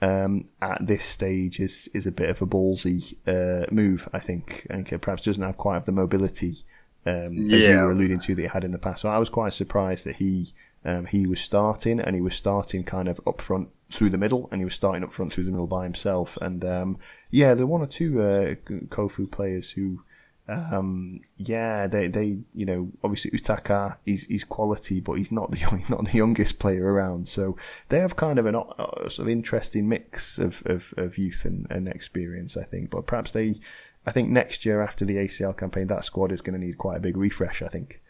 um, 0.00 0.48
at 0.62 0.86
this 0.86 1.04
stage 1.04 1.58
is 1.58 1.88
is 1.92 2.06
a 2.06 2.12
bit 2.12 2.30
of 2.30 2.40
a 2.42 2.46
ballsy 2.46 3.16
uh, 3.26 3.66
move. 3.72 4.08
I 4.12 4.20
think, 4.20 4.66
and 4.70 4.86
perhaps 5.02 5.22
doesn't 5.24 5.42
have 5.42 5.56
quite 5.56 5.84
the 5.84 5.92
mobility 5.92 6.58
um, 7.06 7.50
as 7.50 7.62
you 7.70 7.80
were 7.80 7.90
alluding 7.90 8.20
to 8.20 8.34
that 8.34 8.42
he 8.42 8.48
had 8.48 8.64
in 8.64 8.72
the 8.72 8.78
past. 8.78 9.02
So 9.02 9.08
I 9.08 9.18
was 9.18 9.28
quite 9.28 9.52
surprised 9.52 10.04
that 10.06 10.16
he 10.16 10.52
um, 10.84 11.06
he 11.06 11.26
was 11.26 11.40
starting 11.40 11.98
and 12.00 12.14
he 12.14 12.22
was 12.22 12.34
starting 12.34 12.84
kind 12.84 13.08
of 13.08 13.20
up 13.26 13.40
front 13.40 13.70
through 13.90 14.10
the 14.10 14.18
middle, 14.18 14.48
and 14.52 14.60
he 14.60 14.64
was 14.64 14.74
starting 14.74 15.02
up 15.02 15.12
front 15.12 15.32
through 15.32 15.44
the 15.44 15.50
middle 15.50 15.66
by 15.66 15.82
himself. 15.84 16.38
And 16.40 16.64
um, 16.64 16.98
yeah, 17.30 17.54
there 17.54 17.66
were 17.66 17.72
one 17.72 17.82
or 17.82 17.86
two 17.88 18.22
uh, 18.22 18.54
Kofu 18.88 19.30
players 19.30 19.72
who. 19.72 20.02
Um, 20.48 21.20
yeah, 21.36 21.86
they, 21.86 22.08
they, 22.08 22.38
you 22.54 22.64
know, 22.64 22.90
obviously 23.04 23.30
Utaka 23.32 23.98
is 24.06 24.24
he's 24.24 24.44
quality, 24.44 25.00
but 25.00 25.14
he's 25.14 25.30
not 25.30 25.50
the 25.50 25.58
he's 25.76 25.90
not 25.90 26.06
the 26.06 26.16
youngest 26.16 26.58
player 26.58 26.86
around. 26.86 27.28
So 27.28 27.56
they 27.90 27.98
have 27.98 28.16
kind 28.16 28.38
of 28.38 28.46
an 28.46 28.56
uh, 28.56 29.08
sort 29.08 29.20
of 29.20 29.28
interesting 29.28 29.88
mix 29.88 30.38
of, 30.38 30.62
of, 30.64 30.94
of 30.96 31.18
youth 31.18 31.44
and, 31.44 31.66
and 31.70 31.86
experience, 31.86 32.56
I 32.56 32.64
think. 32.64 32.90
But 32.90 33.06
perhaps 33.06 33.30
they, 33.30 33.60
I 34.06 34.12
think 34.12 34.30
next 34.30 34.64
year 34.64 34.82
after 34.82 35.04
the 35.04 35.16
ACL 35.16 35.56
campaign, 35.56 35.88
that 35.88 36.04
squad 36.04 36.32
is 36.32 36.40
going 36.40 36.58
to 36.58 36.66
need 36.66 36.78
quite 36.78 36.96
a 36.96 37.00
big 37.00 37.16
refresh. 37.16 37.60
I 37.60 37.68
think. 37.68 38.00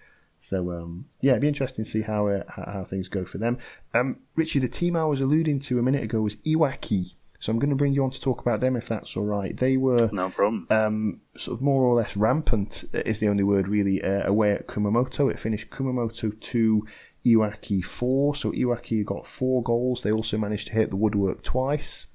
So 0.41 0.71
um, 0.71 1.07
yeah, 1.21 1.33
it'd 1.33 1.43
be 1.43 1.49
interesting 1.49 1.85
to 1.85 1.91
see 1.91 2.03
how, 2.03 2.29
uh, 2.29 2.45
how 2.49 2.71
how 2.71 2.85
things 2.85 3.09
go 3.09 3.25
for 3.25 3.39
them. 3.39 3.59
Um, 3.95 4.21
Richy, 4.37 4.61
the 4.61 4.69
team 4.69 4.95
I 4.95 5.05
was 5.05 5.21
alluding 5.21 5.59
to 5.61 5.79
a 5.81 5.83
minute 5.83 6.05
ago 6.05 6.21
was 6.21 6.37
Iwaki. 6.37 7.15
So 7.41 7.53
I'm 7.53 7.59
going 7.61 7.71
to 7.71 7.77
bring 7.77 7.93
you 7.93 8.03
on 8.03 8.11
to 8.11 8.21
talk 8.21 8.41
about 8.41 8.59
them 8.61 8.75
if 8.75 8.89
that's 8.89 9.17
all 9.17 9.25
right. 9.25 9.57
They 9.57 9.77
were 9.77 10.09
No 10.13 10.29
problem. 10.29 10.67
um, 10.71 11.21
sort 11.37 11.57
of 11.59 11.63
more 11.63 11.83
or 11.85 11.95
less 11.95 12.17
rampant 12.17 12.85
is 12.93 13.21
the 13.21 13.29
only 13.29 13.45
word 13.45 13.69
really 13.69 14.03
uh, 14.03 14.27
away 14.29 14.53
at 14.53 14.67
Kumamoto. 14.67 15.31
It 15.31 15.39
finished 15.39 15.71
Kumamoto 15.71 16.39
2, 16.41 16.87
Iwaki 17.27 17.85
4. 17.85 18.35
So 18.35 18.51
Iwaki 18.53 19.05
got 19.05 19.25
four 19.27 19.63
goals. 19.63 20.03
They 20.03 20.11
also 20.11 20.37
managed 20.37 20.67
to 20.69 20.73
hit 20.75 20.91
the 20.91 20.97
woodwork 20.97 21.43
twice. 21.43 22.07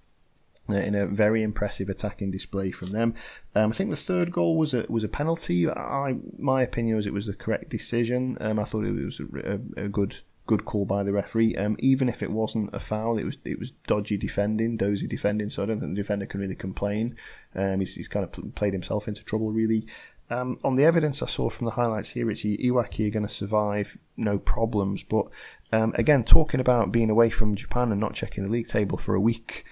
uh, 0.69 0.75
In 0.75 0.93
a 0.95 1.05
very 1.07 1.41
impressive 1.41 1.87
attacking 1.89 2.31
display 2.31 2.71
from 2.71 2.89
them, 2.91 3.13
um, 3.55 3.69
I 3.71 3.73
think 3.73 3.91
the 3.91 3.95
third 3.95 4.31
goal 4.31 4.57
was 4.57 4.73
a 4.73 4.85
was 4.89 5.03
a 5.05 5.09
penalty. 5.09 5.69
I 5.69 6.15
my 6.37 6.63
opinion 6.63 6.97
was 6.97 7.07
it 7.07 7.13
was 7.13 7.27
the 7.27 7.33
correct 7.33 7.69
decision. 7.69 8.37
Um, 8.41 8.59
I 8.59 8.63
thought 8.65 8.85
it 8.85 8.91
was 8.93 9.21
a, 9.21 9.53
a, 9.77 9.85
a 9.85 9.89
good 9.89 10.19
good 10.45 10.65
call 10.65 10.85
by 10.85 11.03
the 11.03 11.13
referee. 11.13 11.55
Um, 11.55 11.75
even 11.79 12.09
if 12.09 12.21
it 12.21 12.31
wasn't 12.31 12.73
a 12.73 12.79
foul, 12.79 13.17
it 13.17 13.23
was 13.23 13.37
it 13.45 13.59
was 13.59 13.71
dodgy 13.87 14.17
defending, 14.17 14.77
dozy 14.77 15.07
defending. 15.07 15.49
So 15.49 15.63
I 15.63 15.65
don't 15.65 15.79
think 15.79 15.91
the 15.91 16.01
defender 16.01 16.25
can 16.25 16.41
really 16.41 16.55
complain. 16.55 17.15
Um, 17.55 17.79
he's, 17.79 17.95
he's 17.95 18.07
kind 18.07 18.23
of 18.23 18.31
pl- 18.31 18.51
played 18.55 18.73
himself 18.73 19.07
into 19.07 19.23
trouble 19.23 19.51
really. 19.51 19.87
Um, 20.29 20.57
on 20.63 20.75
the 20.75 20.85
evidence 20.85 21.21
I 21.21 21.27
saw 21.27 21.49
from 21.49 21.65
the 21.65 21.71
highlights 21.71 22.09
here, 22.09 22.29
it's 22.31 22.43
Iwaki 22.43 23.07
are 23.07 23.11
going 23.11 23.27
to 23.27 23.33
survive 23.33 23.97
no 24.17 24.39
problems. 24.39 25.03
But 25.03 25.27
um, 25.71 25.93
again, 25.95 26.23
talking 26.23 26.59
about 26.59 26.91
being 26.91 27.09
away 27.09 27.29
from 27.29 27.55
Japan 27.55 27.91
and 27.91 27.99
not 27.99 28.13
checking 28.13 28.43
the 28.43 28.49
league 28.49 28.67
table 28.67 28.97
for 28.97 29.15
a 29.15 29.21
week, 29.21 29.65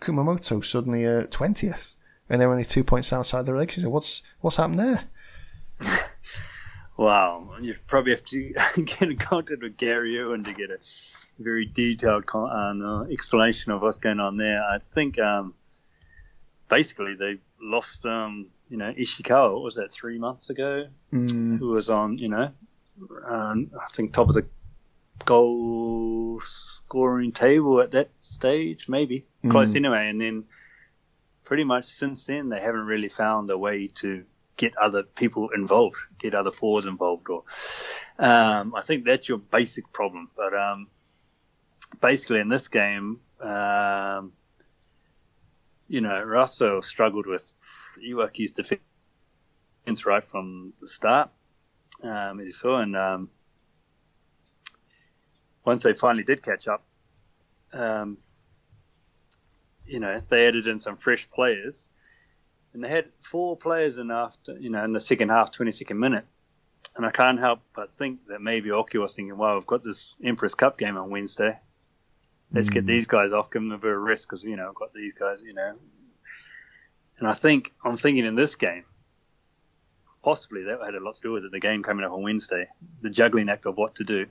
Kumamoto 0.00 0.64
suddenly 0.64 1.06
uh, 1.06 1.26
twentieth, 1.30 1.96
and 2.28 2.40
they're 2.40 2.50
only 2.50 2.64
two 2.64 2.84
points 2.84 3.12
outside 3.12 3.46
the 3.46 3.52
relegation. 3.52 3.90
What's 3.90 4.22
what's 4.40 4.56
happened 4.56 4.80
there? 4.80 5.04
Wow, 6.98 7.54
you 7.60 7.76
probably 7.86 8.10
have 8.12 8.24
to 8.24 8.52
get 8.84 9.02
in 9.02 9.16
contact 9.16 9.62
with 9.62 9.76
Gary 9.76 10.18
Owen 10.20 10.42
to 10.44 10.52
get 10.52 10.70
a 10.70 10.78
very 11.38 11.64
detailed 11.64 12.26
con- 12.26 12.82
uh, 12.82 13.04
explanation 13.04 13.70
of 13.70 13.80
what's 13.80 13.98
going 13.98 14.18
on 14.18 14.36
there. 14.36 14.60
I 14.60 14.78
think 14.94 15.16
um, 15.20 15.54
basically 16.68 17.14
they 17.14 17.38
lost, 17.62 18.04
um, 18.04 18.46
you 18.68 18.76
know, 18.78 18.92
Ishikawa. 18.92 19.54
What 19.54 19.62
was 19.62 19.76
that 19.76 19.92
three 19.92 20.18
months 20.18 20.50
ago? 20.50 20.88
Mm, 21.12 21.60
Who 21.60 21.68
was 21.68 21.88
on, 21.88 22.18
you 22.18 22.30
know, 22.30 22.50
um, 23.24 23.70
I 23.80 23.92
think 23.92 24.12
top 24.12 24.28
of 24.28 24.34
the 24.34 24.46
goal 25.24 26.40
scoring 26.40 27.30
table 27.30 27.80
at 27.80 27.92
that 27.92 28.12
stage, 28.14 28.88
maybe 28.88 29.24
close 29.48 29.72
Mm. 29.72 29.76
anyway. 29.76 30.08
And 30.08 30.20
then 30.20 30.44
pretty 31.44 31.62
much 31.62 31.84
since 31.84 32.26
then 32.26 32.48
they 32.48 32.60
haven't 32.60 32.86
really 32.86 33.08
found 33.08 33.50
a 33.50 33.56
way 33.56 33.86
to 33.86 34.24
get 34.58 34.76
other 34.76 35.02
people 35.02 35.48
involved, 35.54 35.96
get 36.18 36.34
other 36.34 36.50
forwards 36.50 36.86
involved. 36.86 37.30
Or 37.30 37.44
um, 38.18 38.74
I 38.74 38.82
think 38.82 39.06
that's 39.06 39.28
your 39.28 39.38
basic 39.38 39.90
problem. 39.92 40.30
But 40.36 40.54
um, 40.54 40.88
basically 42.00 42.40
in 42.40 42.48
this 42.48 42.68
game, 42.68 43.20
um, 43.40 44.32
you 45.88 46.02
know, 46.02 46.20
Roasso 46.20 46.84
struggled 46.84 47.26
with 47.26 47.50
Iwaki's 48.06 48.52
defense 48.52 48.82
right 50.04 50.22
from 50.22 50.74
the 50.80 50.86
start, 50.86 51.30
um, 52.02 52.40
as 52.40 52.46
you 52.46 52.52
saw, 52.52 52.80
and 52.80 52.94
um, 52.94 53.30
once 55.64 55.82
they 55.82 55.94
finally 55.94 56.24
did 56.24 56.42
catch 56.42 56.68
up, 56.68 56.84
um, 57.72 58.18
you 59.86 60.00
know, 60.00 60.20
they 60.28 60.46
added 60.46 60.66
in 60.66 60.78
some 60.78 60.96
fresh 60.96 61.30
players, 61.30 61.88
and 62.72 62.84
they 62.84 62.88
had 62.88 63.06
four 63.20 63.56
players 63.56 63.98
in 63.98 64.10
after, 64.10 64.56
you 64.58 64.70
know, 64.70 64.84
in 64.84 64.92
the 64.92 65.00
second 65.00 65.30
half, 65.30 65.52
22nd 65.52 65.96
minute. 65.96 66.24
And 66.96 67.06
I 67.06 67.10
can't 67.10 67.38
help 67.38 67.60
but 67.74 67.96
think 67.96 68.26
that 68.28 68.40
maybe 68.40 68.70
Oki 68.70 68.98
was 68.98 69.14
thinking, 69.14 69.36
well, 69.36 69.54
we've 69.54 69.66
got 69.66 69.84
this 69.84 70.14
Empress 70.22 70.54
Cup 70.54 70.78
game 70.78 70.96
on 70.96 71.10
Wednesday. 71.10 71.58
Let's 72.52 72.70
get 72.70 72.86
these 72.86 73.06
guys 73.06 73.32
off, 73.32 73.50
give 73.50 73.62
them 73.62 73.72
a 73.72 73.78
bit 73.78 73.92
of 73.92 74.00
rest 74.00 74.28
because, 74.28 74.42
you 74.42 74.56
know, 74.56 74.68
I've 74.68 74.74
got 74.74 74.94
these 74.94 75.12
guys, 75.12 75.42
you 75.42 75.52
know. 75.52 75.74
And 77.18 77.28
I 77.28 77.34
think, 77.34 77.74
I'm 77.84 77.96
thinking 77.96 78.24
in 78.24 78.36
this 78.36 78.56
game, 78.56 78.84
possibly 80.22 80.64
that 80.64 80.80
had 80.84 80.94
a 80.94 81.00
lot 81.00 81.14
to 81.14 81.20
do 81.20 81.32
with 81.32 81.44
it, 81.44 81.52
the 81.52 81.60
game 81.60 81.82
coming 81.82 82.04
up 82.04 82.12
on 82.12 82.22
Wednesday, 82.22 82.68
the 83.00 83.10
juggling 83.10 83.48
act 83.48 83.66
of 83.66 83.76
what 83.76 83.96
to 83.96 84.04
do. 84.04 84.26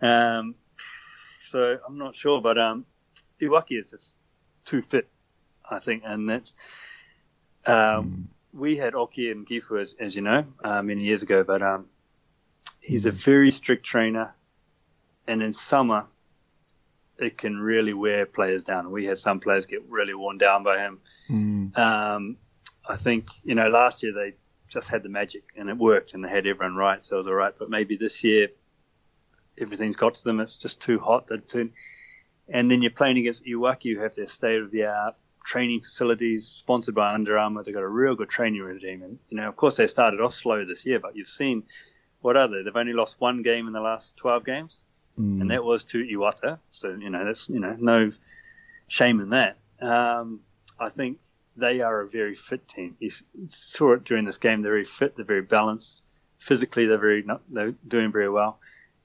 Um, 0.00 0.54
so 1.38 1.78
I'm 1.86 1.98
not 1.98 2.14
sure, 2.14 2.40
but 2.40 2.58
um, 2.58 2.84
Iwaki 3.40 3.78
is 3.78 3.90
just 3.90 4.16
too 4.64 4.82
fit, 4.82 5.08
I 5.68 5.78
think, 5.78 6.02
and 6.04 6.28
that's. 6.28 6.54
Um, 7.66 8.28
We 8.52 8.76
had 8.76 8.94
Oki 8.94 9.30
and 9.30 9.46
Gifu, 9.46 9.80
as, 9.80 9.94
as 9.98 10.14
you 10.14 10.22
know, 10.22 10.44
uh, 10.62 10.82
many 10.82 11.04
years 11.04 11.22
ago, 11.22 11.42
but 11.42 11.62
um, 11.62 11.86
he's 12.80 13.06
a 13.06 13.10
very 13.10 13.50
strict 13.50 13.84
trainer, 13.84 14.34
and 15.26 15.42
in 15.42 15.52
summer, 15.54 16.04
it 17.18 17.38
can 17.38 17.58
really 17.58 17.94
wear 17.94 18.26
players 18.26 18.64
down. 18.64 18.90
We 18.90 19.06
had 19.06 19.16
some 19.16 19.40
players 19.40 19.66
get 19.66 19.84
really 19.88 20.12
worn 20.14 20.38
down 20.38 20.64
by 20.64 20.78
him. 20.78 21.00
mm, 21.30 21.78
Um, 21.78 22.36
I 22.86 22.96
think 22.96 23.28
you 23.44 23.54
know 23.54 23.68
last 23.68 24.02
year 24.02 24.12
they 24.12 24.34
just 24.68 24.90
had 24.90 25.02
the 25.02 25.08
magic 25.08 25.44
and 25.56 25.68
it 25.68 25.76
worked 25.76 26.14
and 26.14 26.24
they 26.24 26.28
had 26.28 26.46
everyone 26.46 26.74
right, 26.74 27.00
so 27.02 27.16
it 27.16 27.18
was 27.18 27.26
all 27.28 27.34
right. 27.34 27.54
But 27.56 27.70
maybe 27.70 27.96
this 27.96 28.24
year 28.24 28.48
everything's 29.56 29.96
got 29.96 30.14
to 30.14 30.24
them. 30.24 30.40
It's 30.40 30.56
just 30.56 30.80
too 30.82 30.98
hot. 30.98 31.30
Too, 31.46 31.70
and 32.48 32.70
then 32.70 32.82
you're 32.82 32.90
playing 32.90 33.18
against 33.18 33.46
Iwaki, 33.46 33.94
who 33.94 34.00
have 34.02 34.14
their 34.14 34.26
state 34.26 34.60
of 34.60 34.70
the 34.70 34.86
art 34.86 35.14
training 35.44 35.80
facilities 35.80 36.46
sponsored 36.46 36.94
by 36.94 37.12
Under 37.12 37.38
Armour. 37.38 37.62
They've 37.62 37.74
got 37.74 37.82
a 37.82 37.88
real 37.88 38.14
good 38.14 38.28
training 38.28 38.62
regime, 38.62 39.02
and 39.02 39.18
you 39.28 39.36
know, 39.36 39.48
of 39.48 39.56
course, 39.56 39.76
they 39.76 39.86
started 39.86 40.20
off 40.20 40.34
slow 40.34 40.64
this 40.64 40.86
year, 40.86 40.98
but 40.98 41.16
you've 41.16 41.28
seen 41.28 41.64
what 42.20 42.36
are 42.36 42.48
they? 42.48 42.62
They've 42.62 42.76
only 42.76 42.92
lost 42.92 43.20
one 43.20 43.42
game 43.42 43.66
in 43.66 43.72
the 43.72 43.80
last 43.80 44.16
12 44.16 44.44
games, 44.44 44.80
mm. 45.18 45.40
and 45.40 45.50
that 45.50 45.64
was 45.64 45.84
to 45.86 45.98
Iwata. 45.98 46.58
So 46.70 46.90
you 46.90 47.10
know, 47.10 47.24
that's 47.24 47.48
you 47.48 47.60
know, 47.60 47.76
no 47.78 48.12
shame 48.86 49.20
in 49.20 49.30
that. 49.30 49.58
Um, 49.80 50.40
I 50.78 50.88
think 50.88 51.18
they 51.56 51.80
are 51.80 52.00
a 52.00 52.08
very 52.08 52.34
fit 52.34 52.66
team. 52.66 52.96
You 52.98 53.10
saw 53.48 53.92
it 53.92 54.04
during 54.04 54.24
this 54.24 54.38
game. 54.38 54.62
They're 54.62 54.72
very 54.72 54.84
fit. 54.84 55.16
They're 55.16 55.24
very 55.24 55.42
balanced. 55.42 56.00
Physically, 56.38 56.86
they're 56.86 56.98
very 56.98 57.24
they're 57.48 57.74
doing 57.86 58.12
very 58.12 58.30
well. 58.30 58.58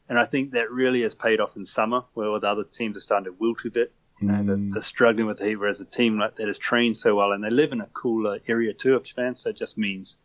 And 0.09 0.17
I 0.17 0.25
think 0.25 0.51
that 0.51 0.71
really 0.71 1.01
has 1.01 1.15
paid 1.15 1.41
off 1.41 1.57
in 1.57 1.65
summer, 1.65 2.03
where 2.13 2.27
all 2.27 2.39
the 2.39 2.49
other 2.49 2.63
teams 2.63 2.97
are 2.97 3.01
starting 3.01 3.25
to 3.25 3.35
wilt 3.37 3.65
a 3.65 3.71
bit. 3.71 3.91
You 4.19 4.27
know, 4.27 4.33
mm. 4.35 4.45
they're, 4.45 4.73
they're, 4.73 4.83
struggling 4.83 5.27
with 5.27 5.39
the 5.39 5.45
heat, 5.45 5.55
whereas 5.57 5.79
a 5.79 5.85
team 5.85 6.17
like 6.17 6.35
that 6.37 6.49
is 6.49 6.57
trained 6.57 6.97
so 6.97 7.15
well, 7.15 7.33
and 7.33 7.43
they 7.43 7.49
live 7.49 7.71
in 7.71 7.81
a 7.81 7.87
cooler 7.87 8.39
area 8.47 8.73
too 8.73 8.95
of 8.95 9.03
Japan. 9.03 9.35
So 9.35 9.49
it 9.49 9.57
just 9.57 9.77
means 9.77 10.17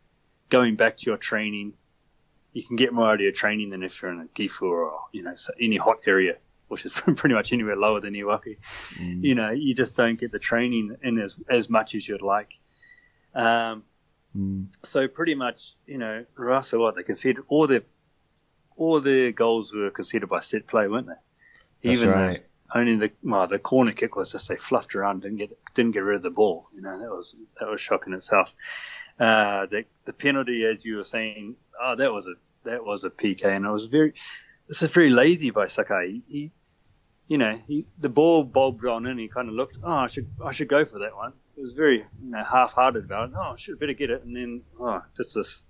going 0.49 0.75
back 0.75 0.97
to 0.97 1.05
your 1.05 1.17
training, 1.17 1.73
you 2.53 2.63
can 2.63 2.75
get 2.75 2.93
more 2.93 3.07
out 3.07 3.15
of 3.15 3.21
your 3.21 3.31
training 3.31 3.69
than 3.69 3.83
if 3.83 4.01
you're 4.01 4.11
in 4.11 4.21
a 4.21 4.25
Gifu 4.25 4.63
or 4.63 4.99
you 5.11 5.23
know 5.23 5.35
any 5.61 5.77
hot 5.77 5.99
area, 6.07 6.37
which 6.69 6.85
is 6.85 6.93
pretty 7.15 7.35
much 7.35 7.53
anywhere 7.53 7.75
lower 7.75 7.99
than 7.99 8.13
Iwaki. 8.13 8.57
Mm. 8.95 9.23
You 9.23 9.35
know, 9.35 9.51
you 9.51 9.75
just 9.75 9.95
don't 9.95 10.19
get 10.19 10.31
the 10.31 10.39
training 10.39 10.95
in 11.03 11.19
as 11.19 11.39
as 11.47 11.69
much 11.69 11.93
as 11.93 12.07
you'd 12.07 12.23
like. 12.23 12.59
Um, 13.35 13.83
mm. 14.35 14.67
So 14.83 15.07
pretty 15.07 15.35
much, 15.35 15.75
you 15.85 15.99
know, 15.99 16.25
Roasso, 16.35 16.79
what 16.79 16.95
they 16.95 17.03
conceded 17.03 17.43
all 17.47 17.67
their 17.67 17.83
all 18.75 19.01
their 19.01 19.31
goals 19.31 19.71
were 19.71 19.91
conceded 19.91 20.29
by 20.29 20.39
set 20.39 20.65
play, 20.65 20.87
weren't 20.87 21.07
they? 21.07 21.89
That's 21.89 22.01
Even 22.01 22.13
right. 22.13 22.43
Only 22.73 22.95
the 22.95 23.11
well, 23.23 23.47
the 23.47 23.59
corner 23.59 23.91
kick 23.91 24.15
was 24.15 24.31
just 24.31 24.49
they 24.49 24.55
fluffed 24.55 24.95
around, 24.95 25.21
didn't 25.21 25.37
get 25.37 25.57
didn't 25.73 25.91
get 25.91 26.03
rid 26.03 26.17
of 26.17 26.23
the 26.23 26.31
ball. 26.31 26.67
You 26.73 26.81
know 26.81 26.99
that 26.99 27.09
was 27.09 27.35
that 27.59 27.69
was 27.69 27.81
shocking 27.81 28.13
itself. 28.13 28.55
Uh, 29.19 29.67
the 29.67 29.85
the 30.05 30.13
penalty, 30.13 30.65
as 30.65 30.83
you 30.85 30.97
were 30.97 31.03
saying, 31.03 31.55
oh, 31.81 31.95
that 31.95 32.11
was 32.11 32.27
a 32.27 32.33
that 32.63 32.83
was 32.83 33.03
a 33.03 33.09
PK, 33.09 33.45
and 33.45 33.65
it 33.65 33.69
was 33.69 33.85
very 33.85 34.13
this 34.67 34.81
is 34.81 34.89
very 34.89 35.09
lazy 35.09 35.51
by 35.51 35.67
Sakai. 35.67 36.21
He, 36.27 36.51
you 37.27 37.37
know, 37.37 37.59
he, 37.67 37.85
the 37.99 38.09
ball 38.09 38.43
bobbed 38.43 38.85
on 38.85 39.05
and 39.05 39.19
he 39.19 39.27
kind 39.27 39.49
of 39.49 39.55
looked, 39.55 39.77
oh, 39.83 39.91
I 39.91 40.07
should 40.07 40.29
I 40.43 40.51
should 40.51 40.67
go 40.67 40.83
for 40.85 40.99
that 40.99 41.15
one. 41.15 41.33
It 41.55 41.61
was 41.61 41.73
very 41.73 41.99
you 41.99 42.31
know, 42.31 42.43
half-hearted 42.43 43.05
about 43.05 43.29
it. 43.29 43.35
Oh, 43.37 43.53
I 43.53 43.55
should 43.55 43.79
better 43.79 43.93
get 43.93 44.09
it, 44.09 44.23
and 44.23 44.35
then 44.35 44.61
oh, 44.79 45.03
just 45.15 45.35
this 45.35 45.61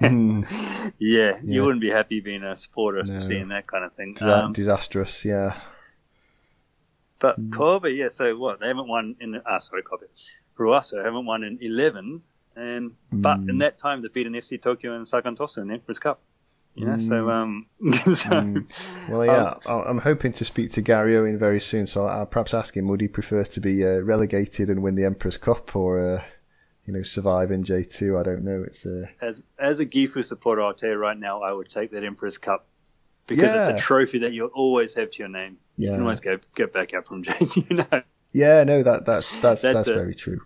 yeah, 0.00 0.42
yeah, 0.98 1.38
you 1.42 1.62
wouldn't 1.62 1.80
be 1.80 1.90
happy 1.90 2.20
being 2.20 2.42
a 2.42 2.56
supporter 2.56 3.02
no. 3.02 3.20
seeing 3.20 3.48
that 3.48 3.66
kind 3.66 3.84
of 3.84 3.92
thing. 3.92 4.16
Um, 4.22 4.52
disastrous, 4.52 5.24
yeah. 5.24 5.58
But 7.22 7.40
mm. 7.40 7.52
Kobe, 7.52 7.92
yeah. 7.92 8.08
So 8.08 8.36
what? 8.36 8.58
They 8.58 8.66
haven't 8.66 8.88
won 8.88 9.14
in. 9.20 9.40
Ah, 9.46 9.58
sorry, 9.58 9.82
Kobe. 9.84 10.06
Roasso 10.58 11.02
haven't 11.04 11.24
won 11.24 11.44
in 11.44 11.56
eleven, 11.62 12.22
and 12.56 12.90
mm. 12.90 13.22
but 13.22 13.38
in 13.38 13.58
that 13.58 13.78
time 13.78 14.02
they 14.02 14.08
beat 14.08 14.26
an 14.26 14.32
FC 14.32 14.60
Tokyo 14.60 14.96
and 14.96 15.08
Sagan 15.08 15.36
Tosu 15.36 15.58
in 15.58 15.68
the 15.68 15.74
Emperor's 15.74 16.00
Cup. 16.00 16.20
You 16.74 16.86
know, 16.86 16.94
mm. 16.94 17.00
so 17.00 17.30
um, 17.30 17.66
so, 17.92 18.30
mm. 18.30 19.08
well, 19.08 19.24
yeah, 19.24 19.54
um, 19.66 19.84
I'm 19.86 19.98
hoping 19.98 20.32
to 20.32 20.44
speak 20.44 20.72
to 20.72 20.82
Gary 20.82 21.16
Owen 21.16 21.38
very 21.38 21.60
soon. 21.60 21.86
So 21.86 22.06
I'll 22.06 22.26
perhaps 22.26 22.54
ask 22.54 22.76
him: 22.76 22.88
Would 22.88 23.00
he 23.00 23.06
prefer 23.06 23.44
to 23.44 23.60
be 23.60 23.86
uh, 23.86 24.00
relegated 24.00 24.68
and 24.68 24.82
win 24.82 24.96
the 24.96 25.04
Emperor's 25.04 25.36
Cup, 25.36 25.76
or 25.76 26.14
uh, 26.16 26.22
you 26.86 26.92
know, 26.92 27.04
survive 27.04 27.52
in 27.52 27.62
J 27.62 27.84
two. 27.84 28.18
I 28.18 28.24
don't 28.24 28.42
know. 28.42 28.64
It's 28.66 28.84
a 28.84 29.08
as 29.20 29.44
as 29.60 29.78
a 29.78 29.86
Gifu 29.86 30.24
supporter, 30.24 30.62
I'll 30.62 30.74
tell 30.74 30.90
you 30.90 30.96
right 30.96 31.16
now, 31.16 31.42
I 31.42 31.52
would 31.52 31.70
take 31.70 31.92
that 31.92 32.02
Emperor's 32.02 32.38
Cup 32.38 32.66
because 33.28 33.54
yeah. 33.54 33.60
it's 33.60 33.68
a 33.68 33.78
trophy 33.78 34.18
that 34.20 34.32
you'll 34.32 34.48
always 34.48 34.94
have 34.94 35.12
to 35.12 35.18
your 35.20 35.28
name. 35.28 35.58
Yeah. 35.76 35.90
You 35.90 35.96
can 35.96 36.02
always 36.02 36.20
go 36.20 36.38
get 36.54 36.72
back 36.72 36.94
up 36.94 37.06
from 37.06 37.22
J. 37.24 37.32
You 37.56 37.76
know. 37.76 38.02
Yeah, 38.32 38.64
no, 38.64 38.82
that 38.82 39.04
that's 39.04 39.32
that's 39.40 39.62
that's, 39.62 39.74
that's 39.74 39.88
very 39.88 40.14
true. 40.14 40.40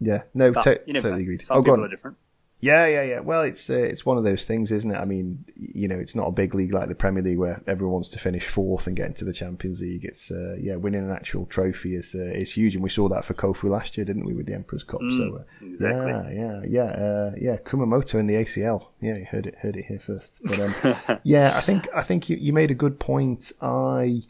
Yeah, 0.00 0.22
no, 0.34 0.52
t- 0.52 0.60
totally 0.60 1.22
agreed. 1.22 1.42
Some 1.42 1.58
oh, 1.58 1.62
people 1.62 1.84
are 1.84 1.88
different. 1.88 2.16
Yeah, 2.62 2.86
yeah, 2.86 3.02
yeah. 3.02 3.20
Well, 3.20 3.42
it's 3.42 3.68
uh, 3.68 3.74
it's 3.74 4.06
one 4.06 4.18
of 4.18 4.22
those 4.22 4.46
things, 4.46 4.70
isn't 4.70 4.92
it? 4.92 4.96
I 4.96 5.04
mean, 5.04 5.44
you 5.56 5.88
know, 5.88 5.98
it's 5.98 6.14
not 6.14 6.28
a 6.28 6.32
big 6.32 6.54
league 6.54 6.72
like 6.72 6.88
the 6.88 6.94
Premier 6.94 7.20
League 7.20 7.38
where 7.38 7.60
everyone 7.66 7.94
wants 7.94 8.08
to 8.10 8.20
finish 8.20 8.46
fourth 8.46 8.86
and 8.86 8.94
get 8.94 9.08
into 9.08 9.24
the 9.24 9.32
Champions 9.32 9.80
League. 9.80 10.04
It's 10.04 10.30
uh, 10.30 10.56
yeah, 10.60 10.76
winning 10.76 11.02
an 11.02 11.10
actual 11.10 11.44
trophy 11.46 11.96
is 11.96 12.14
uh, 12.14 12.22
is 12.22 12.52
huge, 12.52 12.76
and 12.76 12.82
we 12.84 12.88
saw 12.88 13.08
that 13.08 13.24
for 13.24 13.34
Kofu 13.34 13.64
last 13.68 13.98
year, 13.98 14.04
didn't 14.04 14.26
we, 14.26 14.32
with 14.32 14.46
the 14.46 14.54
Emperor's 14.54 14.84
Cup? 14.84 15.00
Mm, 15.00 15.16
so 15.16 15.36
uh, 15.38 15.66
exactly. 15.66 16.36
yeah, 16.36 16.60
yeah, 16.60 16.60
yeah, 16.68 17.04
uh, 17.04 17.32
yeah. 17.36 17.56
Kumamoto 17.56 18.20
in 18.20 18.28
the 18.28 18.34
ACL. 18.34 18.86
Yeah, 19.00 19.16
you 19.16 19.24
heard 19.24 19.48
it 19.48 19.56
heard 19.56 19.76
it 19.76 19.86
here 19.86 19.98
first. 19.98 20.38
But 20.44 20.60
um, 20.60 21.18
yeah, 21.24 21.56
I 21.56 21.60
think 21.62 21.88
I 21.92 22.02
think 22.02 22.30
you, 22.30 22.36
you 22.36 22.52
made 22.52 22.70
a 22.70 22.76
good 22.76 23.00
point. 23.00 23.50
I 23.60 24.22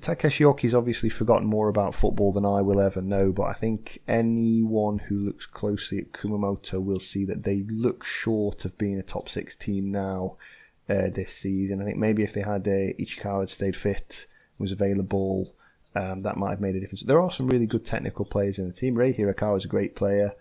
Takeshi 0.00 0.44
Oki's 0.44 0.74
obviously 0.74 1.08
forgotten 1.08 1.48
more 1.48 1.68
about 1.68 1.94
football 1.96 2.30
than 2.30 2.46
I 2.46 2.60
will 2.60 2.80
ever 2.80 3.02
know, 3.02 3.32
but 3.32 3.44
I 3.44 3.54
think 3.54 4.00
anyone 4.06 4.98
who 4.98 5.16
looks 5.18 5.46
closely 5.46 5.98
at 5.98 6.12
Kumamoto 6.12 6.82
will 6.82 7.00
see 7.00 7.24
that 7.24 7.42
they 7.42 7.64
look 7.64 8.04
short 8.04 8.64
of 8.64 8.78
being 8.78 8.98
a 8.98 9.02
top 9.02 9.28
six 9.28 9.56
team 9.56 9.90
now 9.90 10.36
uh, 10.88 11.08
this 11.12 11.32
season. 11.32 11.82
I 11.82 11.84
think 11.84 11.98
maybe 11.98 12.22
if 12.22 12.34
they 12.34 12.42
had 12.42 12.68
uh, 12.68 12.94
Ichikawa 13.00 13.40
had 13.40 13.50
stayed 13.50 13.74
fit, 13.74 14.28
was 14.58 14.70
available, 14.70 15.52
um, 15.96 16.22
that 16.22 16.36
might 16.36 16.50
have 16.50 16.60
made 16.60 16.76
a 16.76 16.80
difference. 16.80 17.02
There 17.02 17.20
are 17.20 17.30
some 17.30 17.48
really 17.48 17.66
good 17.66 17.84
technical 17.84 18.24
players 18.24 18.60
in 18.60 18.68
the 18.68 18.74
team. 18.74 18.94
Rei 18.94 19.12
Hirakawa 19.12 19.56
is 19.56 19.64
a 19.64 19.68
great 19.68 19.96
player 19.96 20.34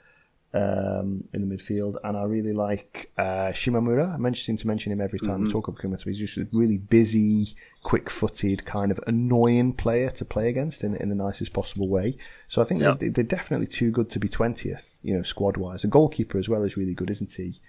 um, 0.54 1.24
in 1.34 1.48
the 1.48 1.56
midfield, 1.56 1.96
and 2.04 2.16
I 2.16 2.24
really 2.24 2.54
like 2.54 3.12
uh, 3.18 3.52
Shimamura. 3.52 4.14
I 4.14 4.18
mentioned 4.18 4.46
seem 4.46 4.58
to 4.58 4.68
mention 4.68 4.92
him 4.92 5.02
every 5.02 5.20
time 5.20 5.30
mm-hmm. 5.30 5.46
we 5.46 5.52
talk 5.52 5.68
about 5.68 5.82
Kumamoto. 5.82 6.06
He's 6.06 6.20
just 6.20 6.38
a 6.38 6.48
really 6.52 6.78
busy, 6.78 7.56
quick-footed, 7.82 8.66
kind 8.66 8.92
of 8.92 9.00
annoying 9.08 9.74
player 9.74 10.10
to 10.12 10.26
play 10.26 10.50
against 10.50 10.84
in, 10.84 10.96
in 10.98 11.10
the 11.10 11.16
nicest 11.16 11.54
possible 11.54 11.88
way. 11.88 12.18
So 12.48 12.62
I 12.62 12.66
think 12.66 12.82
they're, 12.82 12.96
they're, 12.96 13.24
definitely 13.24 13.68
too 13.68 13.90
good 13.90 14.10
to 14.12 14.20
be 14.20 14.30
twentieth, 14.30 15.00
you 15.02 15.16
know, 15.16 15.24
squad-wise. 15.24 15.82
The 15.82 15.88
goalkeeper 15.88 16.38
as 16.38 16.48
well 16.48 16.64
is 16.64 16.78
really 16.78 16.94
good, 16.94 17.10
isn't 17.10 17.32
he? 17.32 17.60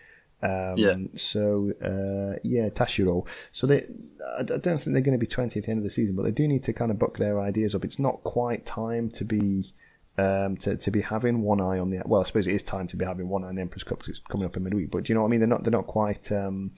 Um, 0.43 0.77
yeah. 0.77 0.97
So 1.17 1.73
uh, 1.83 2.39
yeah, 2.45 2.69
Tashiro. 2.69 3.27
So 3.51 3.67
they, 3.67 3.87
I 4.39 4.43
don't 4.43 4.61
think 4.61 4.93
they're 4.93 5.01
going 5.01 5.13
to 5.13 5.19
be 5.19 5.27
20 5.27 5.59
at 5.59 5.65
the 5.65 5.71
end 5.71 5.79
of 5.79 5.85
the 5.85 5.91
season, 5.91 6.17
but 6.17 6.23
they 6.23 6.33
do 6.33 6.47
need 6.47 6.65
to 6.65 6.75
kind 6.75 6.91
of 6.91 6.99
buck 6.99 7.17
their 7.17 7.41
ideas 7.41 7.75
up. 7.75 7.85
It's 7.85 7.99
not 7.99 8.23
quite 8.25 8.67
time 8.67 9.09
to 9.13 9.25
be 9.25 9.73
um, 10.17 10.57
to, 10.59 10.77
to 10.77 10.91
be 10.91 11.01
having 11.01 11.43
one 11.43 11.61
eye 11.61 11.79
on 11.79 11.91
the 11.91 12.03
well, 12.05 12.21
I 12.21 12.25
suppose 12.25 12.47
it 12.47 12.55
is 12.55 12.63
time 12.63 12.87
to 12.89 12.97
be 12.97 13.05
having 13.05 13.29
one 13.29 13.45
eye 13.45 13.49
on 13.49 13.57
the 13.57 13.63
Emperor's 13.63 13.85
Cup 13.85 13.99
because 13.99 14.11
it's 14.11 14.19
coming 14.19 14.47
up 14.47 14.57
in 14.57 14.65
midweek. 14.65 14.91
But 14.91 15.05
do 15.05 15.13
you 15.13 15.15
know 15.15 15.23
what 15.23 15.29
I 15.29 15.31
mean? 15.31 15.41
They're 15.41 15.49
not 15.49 15.65
they're 15.65 15.73
not 15.73 15.87
quite. 15.87 16.31
Um, 16.31 16.73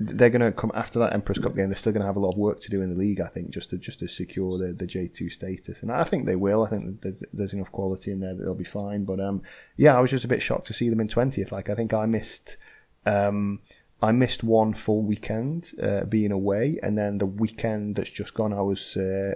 they're 0.00 0.30
going 0.30 0.42
to 0.42 0.50
come 0.50 0.72
after 0.74 0.98
that 0.98 1.12
Emperor's 1.12 1.38
Cup 1.38 1.54
game. 1.54 1.68
They're 1.68 1.76
still 1.76 1.92
going 1.92 2.00
to 2.00 2.06
have 2.06 2.16
a 2.16 2.20
lot 2.20 2.32
of 2.32 2.38
work 2.38 2.60
to 2.60 2.70
do 2.70 2.82
in 2.82 2.90
the 2.90 2.98
league, 2.98 3.20
I 3.20 3.28
think, 3.28 3.50
just 3.50 3.70
to 3.70 3.78
just 3.78 4.00
to 4.00 4.08
secure 4.08 4.58
the, 4.58 4.72
the 4.72 4.86
J 4.86 5.06
two 5.06 5.28
status. 5.28 5.82
And 5.82 5.92
I 5.92 6.04
think 6.04 6.26
they 6.26 6.36
will. 6.36 6.64
I 6.64 6.70
think 6.70 7.02
there's 7.02 7.22
there's 7.32 7.54
enough 7.54 7.70
quality 7.70 8.10
in 8.10 8.20
there 8.20 8.34
that 8.34 8.42
they'll 8.42 8.54
be 8.54 8.64
fine. 8.64 9.04
But 9.04 9.20
um, 9.20 9.42
yeah, 9.76 9.96
I 9.96 10.00
was 10.00 10.10
just 10.10 10.24
a 10.24 10.28
bit 10.28 10.42
shocked 10.42 10.66
to 10.66 10.72
see 10.72 10.88
them 10.88 11.00
in 11.00 11.08
twentieth. 11.08 11.52
Like 11.52 11.70
I 11.70 11.74
think 11.74 11.94
I 11.94 12.06
missed. 12.06 12.56
Um, 13.06 13.60
I 14.00 14.10
missed 14.10 14.42
one 14.42 14.74
full 14.74 15.02
weekend 15.02 15.72
uh, 15.80 16.04
being 16.04 16.32
away, 16.32 16.78
and 16.82 16.98
then 16.98 17.18
the 17.18 17.26
weekend 17.26 17.94
that's 17.94 18.10
just 18.10 18.34
gone, 18.34 18.52
I 18.52 18.60
was 18.60 18.96
uh, 18.96 19.34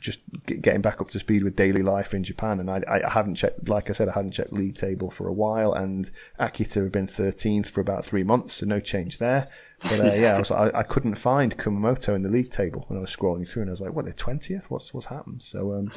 just 0.00 0.20
getting 0.46 0.80
back 0.80 1.00
up 1.00 1.10
to 1.10 1.18
speed 1.18 1.44
with 1.44 1.56
daily 1.56 1.82
life 1.82 2.14
in 2.14 2.24
Japan. 2.24 2.58
And 2.58 2.70
I, 2.70 2.82
I 2.88 3.10
haven't 3.10 3.36
checked, 3.36 3.68
like 3.68 3.90
I 3.90 3.92
said, 3.92 4.08
I 4.08 4.12
hadn't 4.12 4.32
checked 4.32 4.52
league 4.52 4.76
table 4.76 5.10
for 5.10 5.28
a 5.28 5.32
while. 5.32 5.72
And 5.72 6.10
Akita 6.38 6.82
have 6.82 6.92
been 6.92 7.06
13th 7.06 7.66
for 7.66 7.80
about 7.80 8.04
three 8.04 8.24
months, 8.24 8.54
so 8.54 8.66
no 8.66 8.80
change 8.80 9.18
there. 9.18 9.48
But 9.82 10.00
uh, 10.00 10.14
yeah, 10.14 10.36
I, 10.36 10.38
was, 10.38 10.50
I, 10.50 10.70
I, 10.74 10.82
couldn't 10.82 11.14
find 11.14 11.56
Kumamoto 11.56 12.14
in 12.14 12.22
the 12.22 12.28
league 12.28 12.50
table 12.50 12.84
when 12.88 12.98
I 12.98 13.02
was 13.02 13.14
scrolling 13.14 13.48
through, 13.48 13.62
and 13.62 13.70
I 13.70 13.72
was 13.72 13.80
like, 13.80 13.94
"What? 13.94 14.04
They're 14.04 14.14
20th? 14.14 14.64
What's 14.64 14.92
what's 14.92 15.06
happened?" 15.06 15.42
So 15.42 15.72
um, 15.72 15.90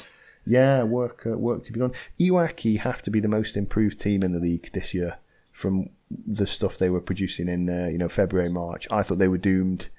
yeah, 0.45 0.84
work 0.84 1.26
uh, 1.26 1.38
work 1.38 1.64
to 1.64 1.74
be 1.74 1.80
done. 1.80 1.91
Iwaki 2.20 2.80
have 2.80 3.01
to 3.04 3.12
be 3.12 3.20
the 3.20 3.28
most 3.28 3.58
improved 3.58 3.99
team 3.99 4.24
in 4.24 4.32
the 4.32 4.39
league 4.39 4.72
this 4.72 4.93
year 4.93 5.18
from 5.51 5.89
the 6.10 6.47
stuff 6.47 6.78
they 6.78 6.89
were 6.89 7.01
producing 7.01 7.49
in 7.49 7.70
uh, 7.70 7.88
you 7.88 7.97
know 7.97 8.08
February 8.08 8.49
March. 8.49 8.88
I 8.89 9.04
thought 9.04 9.20
they 9.20 9.28
were 9.28 9.38
doomed 9.38 9.89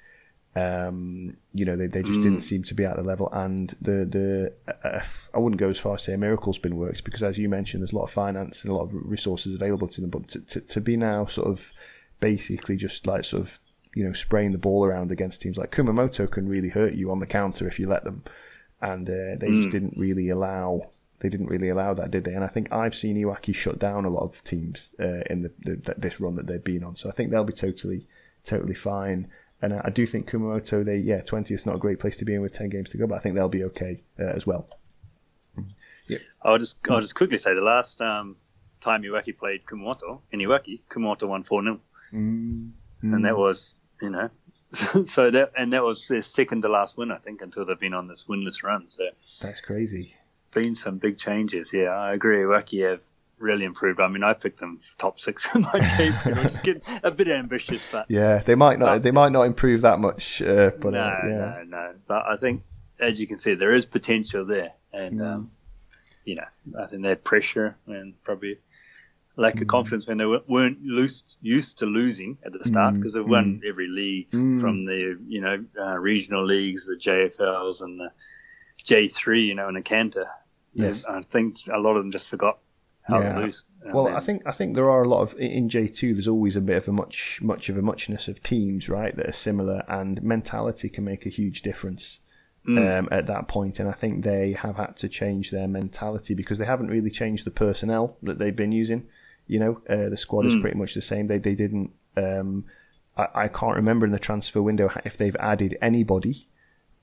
um, 0.55 1.35
you 1.53 1.65
know, 1.65 1.75
they, 1.75 1.87
they 1.87 2.01
just 2.01 2.21
mm. 2.21 2.23
didn't 2.23 2.41
seem 2.41 2.63
to 2.63 2.73
be 2.73 2.85
at 2.85 2.95
the 2.95 3.03
level. 3.03 3.29
And 3.33 3.75
the 3.81 4.05
the 4.05 4.53
uh, 4.83 5.01
I 5.33 5.39
wouldn't 5.39 5.59
go 5.59 5.69
as 5.69 5.77
far 5.77 5.95
as 5.95 6.03
say 6.03 6.13
a 6.13 6.17
miracle's 6.17 6.57
been 6.57 6.77
worked 6.77 7.03
because, 7.03 7.23
as 7.23 7.37
you 7.37 7.49
mentioned, 7.49 7.81
there's 7.81 7.91
a 7.91 7.95
lot 7.95 8.05
of 8.05 8.11
finance 8.11 8.63
and 8.63 8.71
a 8.71 8.75
lot 8.75 8.83
of 8.83 8.93
resources 8.93 9.55
available 9.55 9.87
to 9.89 10.01
them. 10.01 10.09
But 10.09 10.29
to, 10.29 10.41
to, 10.41 10.61
to 10.61 10.81
be 10.81 10.95
now 10.95 11.25
sort 11.25 11.47
of 11.47 11.73
basically 12.21 12.77
just 12.77 13.05
like 13.05 13.25
sort 13.25 13.43
of 13.43 13.59
you 13.95 14.05
know 14.05 14.13
spraying 14.13 14.53
the 14.53 14.57
ball 14.57 14.85
around 14.85 15.11
against 15.11 15.41
teams 15.41 15.57
like 15.57 15.71
Kumamoto 15.71 16.29
can 16.29 16.47
really 16.47 16.69
hurt 16.69 16.93
you 16.93 17.11
on 17.11 17.19
the 17.19 17.27
counter 17.27 17.67
if 17.67 17.79
you 17.79 17.87
let 17.87 18.05
them. 18.05 18.23
And 18.81 19.09
uh, 19.09 19.35
they 19.39 19.47
mm. 19.49 19.57
just 19.57 19.71
didn't 19.71 19.97
really 19.97 20.29
allow 20.29 20.89
they 21.19 21.29
didn't 21.29 21.47
really 21.47 21.69
allow 21.69 21.93
that, 21.93 22.11
did 22.11 22.23
they? 22.23 22.33
And 22.33 22.43
I 22.43 22.47
think 22.47 22.71
I've 22.71 22.95
seen 22.95 23.17
Iwaki 23.17 23.55
shut 23.55 23.79
down 23.79 24.05
a 24.05 24.09
lot 24.09 24.23
of 24.23 24.43
teams 24.43 24.93
uh, 24.99 25.21
in 25.29 25.41
the, 25.41 25.51
the, 25.63 25.95
this 25.97 26.19
run 26.19 26.35
that 26.35 26.45
they've 26.45 26.63
been 26.63 26.83
on. 26.83 26.95
So 26.95 27.09
I 27.09 27.13
think 27.13 27.31
they'll 27.31 27.43
be 27.43 27.53
totally 27.53 28.07
totally 28.43 28.75
fine. 28.75 29.27
And 29.61 29.73
I 29.73 29.89
do 29.89 30.05
think 30.05 30.29
Kumamoto, 30.29 30.83
they 30.83 30.97
yeah, 30.97 31.21
20 31.21 31.53
is 31.53 31.65
not 31.65 31.75
a 31.75 31.79
great 31.79 31.99
place 31.99 32.17
to 32.17 32.25
be 32.25 32.35
in 32.35 32.41
with 32.41 32.53
10 32.53 32.69
games 32.69 32.89
to 32.89 32.97
go, 32.97 33.07
but 33.07 33.15
I 33.15 33.19
think 33.19 33.35
they'll 33.35 33.49
be 33.49 33.63
okay 33.65 34.03
uh, 34.19 34.25
as 34.25 34.45
well. 34.45 34.67
Yeah. 36.07 36.19
I'll 36.41 36.57
just 36.57 36.77
I'll 36.89 37.01
just 37.01 37.15
quickly 37.15 37.37
say 37.37 37.55
the 37.55 37.61
last 37.61 37.99
um, 38.01 38.35
time 38.79 39.01
Iwaki 39.01 39.35
played 39.37 39.65
Kumamoto 39.65 40.21
in 40.31 40.39
Iwaki, 40.39 40.81
Kumamoto 40.89 41.27
won 41.27 41.43
4 41.43 41.63
0. 41.63 41.79
Mm. 42.13 42.71
And 43.01 43.25
that 43.25 43.37
was, 43.37 43.77
you 44.01 44.09
know, 44.09 44.29
so 45.05 45.31
that 45.31 45.51
and 45.57 45.73
that 45.73 45.83
was 45.83 46.07
their 46.07 46.21
second 46.21 46.61
to 46.61 46.69
last 46.69 46.97
win, 46.97 47.11
I 47.11 47.17
think, 47.17 47.41
until 47.41 47.65
they've 47.65 47.79
been 47.79 47.93
on 47.93 48.07
this 48.07 48.25
winless 48.25 48.63
run. 48.63 48.89
So 48.89 49.03
that's 49.41 49.61
crazy. 49.61 50.15
Been 50.51 50.75
some 50.75 50.97
big 50.97 51.17
changes. 51.17 51.71
Yeah, 51.73 51.89
I 51.89 52.13
agree. 52.13 52.39
Iwaki 52.39 52.89
have 52.89 53.01
really 53.39 53.65
improved. 53.65 53.99
I 53.99 54.07
mean, 54.07 54.23
I 54.23 54.33
picked 54.33 54.59
them 54.59 54.79
top 54.97 55.19
six 55.19 55.47
in 55.55 55.61
my 55.61 55.79
team, 55.79 56.13
which 56.13 56.61
getting 56.63 56.81
a 57.03 57.11
bit 57.11 57.27
ambitious, 57.27 57.85
but 57.91 58.05
yeah, 58.09 58.39
they 58.39 58.55
might 58.55 58.79
not. 58.79 58.85
But, 58.85 59.03
they 59.03 59.11
might 59.11 59.31
not 59.31 59.43
improve 59.43 59.81
that 59.81 59.99
much. 59.99 60.41
Uh, 60.41 60.71
but 60.79 60.93
no, 60.93 60.99
uh, 60.99 61.19
yeah. 61.23 61.29
no, 61.29 61.63
no. 61.67 61.93
But 62.07 62.25
I 62.27 62.37
think, 62.37 62.63
as 62.99 63.19
you 63.19 63.27
can 63.27 63.37
see, 63.37 63.55
there 63.55 63.71
is 63.71 63.85
potential 63.85 64.45
there, 64.45 64.73
and 64.93 65.19
mm. 65.19 65.25
um, 65.25 65.51
you 66.23 66.35
know, 66.35 66.45
I 66.79 66.87
think 66.87 67.03
they 67.03 67.09
had 67.09 67.23
pressure 67.23 67.77
and 67.87 68.21
probably 68.23 68.57
lack 69.37 69.55
of 69.55 69.61
mm. 69.61 69.67
confidence 69.67 70.07
when 70.07 70.17
they 70.17 70.25
weren't 70.25 70.81
loose, 70.81 71.35
used 71.41 71.79
to 71.79 71.85
losing 71.85 72.37
at 72.45 72.53
the 72.53 72.63
start 72.63 72.95
because 72.95 73.13
mm. 73.13 73.15
they've 73.15 73.29
won 73.29 73.61
mm. 73.61 73.69
every 73.69 73.87
league 73.87 74.31
from 74.31 74.85
the 74.85 75.19
you 75.27 75.41
know 75.41 75.63
uh, 75.79 75.97
regional 75.97 76.45
leagues, 76.45 76.85
the 76.85 76.95
JFLs 76.95 77.81
and 77.81 77.99
the 77.99 78.11
J3, 78.83 79.45
you 79.45 79.55
know, 79.55 79.67
and 79.67 79.77
the 79.77 79.81
Canter. 79.81 80.27
Yes, 80.73 81.05
I 81.05 81.21
think 81.21 81.55
a 81.73 81.79
lot 81.79 81.91
of 81.91 82.03
them 82.03 82.11
just 82.11 82.29
forgot 82.29 82.59
how 83.05 83.19
yeah. 83.19 83.35
to 83.35 83.41
lose. 83.41 83.63
Well, 83.93 84.05
then, 84.05 84.15
I 84.15 84.19
think 84.19 84.41
I 84.45 84.51
think 84.51 84.75
there 84.75 84.89
are 84.89 85.03
a 85.03 85.07
lot 85.07 85.21
of 85.21 85.35
in 85.39 85.69
J 85.69 85.87
two. 85.87 86.13
There's 86.13 86.27
always 86.27 86.55
a 86.55 86.61
bit 86.61 86.77
of 86.77 86.87
a 86.87 86.91
much 86.91 87.39
much 87.41 87.69
of 87.69 87.77
a 87.77 87.81
muchness 87.81 88.27
of 88.27 88.41
teams, 88.41 88.89
right, 88.89 89.15
that 89.15 89.27
are 89.27 89.33
similar, 89.33 89.83
and 89.87 90.21
mentality 90.23 90.89
can 90.89 91.03
make 91.03 91.25
a 91.25 91.29
huge 91.29 91.61
difference. 91.61 92.19
Mm. 92.67 92.99
Um, 92.99 93.07
at 93.11 93.27
that 93.27 93.47
point. 93.47 93.79
and 93.79 93.87
I 93.87 93.91
think 93.91 94.23
they 94.23 94.53
have 94.53 94.77
had 94.77 94.95
to 94.97 95.07
change 95.07 95.51
their 95.51 95.67
mentality 95.67 96.33
because 96.33 96.57
they 96.57 96.65
haven't 96.65 96.87
really 96.87 97.11
changed 97.11 97.45
the 97.45 97.51
personnel 97.51 98.17
that 98.23 98.39
they've 98.39 98.55
been 98.55 98.71
using. 98.71 99.07
You 99.45 99.59
know, 99.59 99.81
uh, 99.87 100.09
the 100.09 100.17
squad 100.17 100.45
mm. 100.45 100.47
is 100.47 100.55
pretty 100.55 100.75
much 100.75 100.95
the 100.95 101.01
same. 101.01 101.27
They 101.27 101.37
they 101.37 101.53
didn't. 101.53 101.91
Um, 102.17 102.65
I, 103.15 103.27
I 103.35 103.47
can't 103.49 103.75
remember 103.75 104.07
in 104.07 104.11
the 104.11 104.17
transfer 104.17 104.63
window 104.63 104.89
if 105.05 105.15
they've 105.15 105.35
added 105.39 105.77
anybody, 105.79 106.47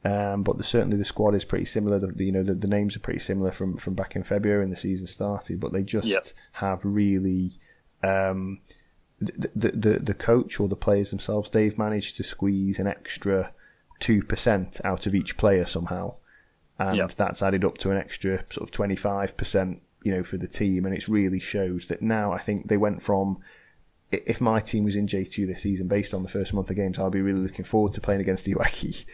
um, 0.05 0.43
but 0.43 0.57
the, 0.57 0.65
certainly 0.65 0.97
the 0.97 1.05
squad 1.05 1.35
is 1.35 1.45
pretty 1.45 1.65
similar. 1.65 1.99
The, 1.99 2.25
you 2.25 2.33
know, 2.33 2.43
the, 2.43 2.55
the, 2.55 2.67
names 2.67 2.97
are 2.97 3.01
pretty 3.01 3.21
similar 3.21 3.53
from, 3.53 3.77
from 3.77 3.95
back 3.95 4.17
in 4.17 4.23
February 4.23 4.61
when 4.61 4.71
the 4.71 4.77
season 4.77 5.07
started. 5.07 5.61
But 5.61 5.73
they 5.73 5.83
just 5.83 6.07
yep. 6.07 6.27
have 6.53 6.85
really 6.85 7.53
um, 8.03 8.61
the, 9.21 9.51
the, 9.55 9.69
the 9.71 9.99
the 10.01 10.15
coach 10.15 10.59
or 10.59 10.69
the 10.69 10.77
players 10.77 11.11
themselves. 11.11 11.51
They've 11.51 11.77
managed 11.79 12.17
to 12.17 12.25
squeeze 12.25 12.79
an 12.79 12.87
extra 12.87 13.53
two 14.01 14.23
percent 14.23 14.81
out 14.85 15.07
of 15.07 15.15
each 15.15 15.37
player 15.37 15.65
somehow, 15.65 16.17
and 16.79 16.97
yep. 16.97 17.13
that's 17.13 17.43
added 17.43 17.65
up 17.65 17.79
to 17.79 17.91
an 17.91 17.97
extra 17.97 18.39
sort 18.51 18.63
of 18.63 18.71
twenty 18.73 18.97
five 18.97 19.37
percent 19.37 19.83
you 20.05 20.13
know, 20.13 20.23
for 20.23 20.37
the 20.37 20.49
team, 20.49 20.85
and 20.85 20.95
it 20.95 21.09
really 21.09 21.39
shows 21.39 21.89
that 21.89 22.03
now 22.03 22.33
I 22.33 22.39
think 22.39 22.69
they 22.69 22.77
went 22.77 23.03
from. 23.03 23.39
If 24.11 24.43
my 24.43 24.61
team 24.61 24.85
was 24.85 24.95
in 24.95 25.07
J2 25.07 25.47
this 25.47 25.63
season, 25.63 25.89
based 25.89 26.13
on 26.13 26.23
the 26.23 26.29
first 26.29 26.53
month 26.53 26.69
of 26.69 26.77
games, 26.77 26.99
I'll 26.99 27.09
be 27.09 27.23
really 27.23 27.41
looking 27.41 27.65
forward 27.65 27.95
to 27.95 28.01
playing 28.03 28.21
against 28.21 28.45
Iwaki. 28.47 29.07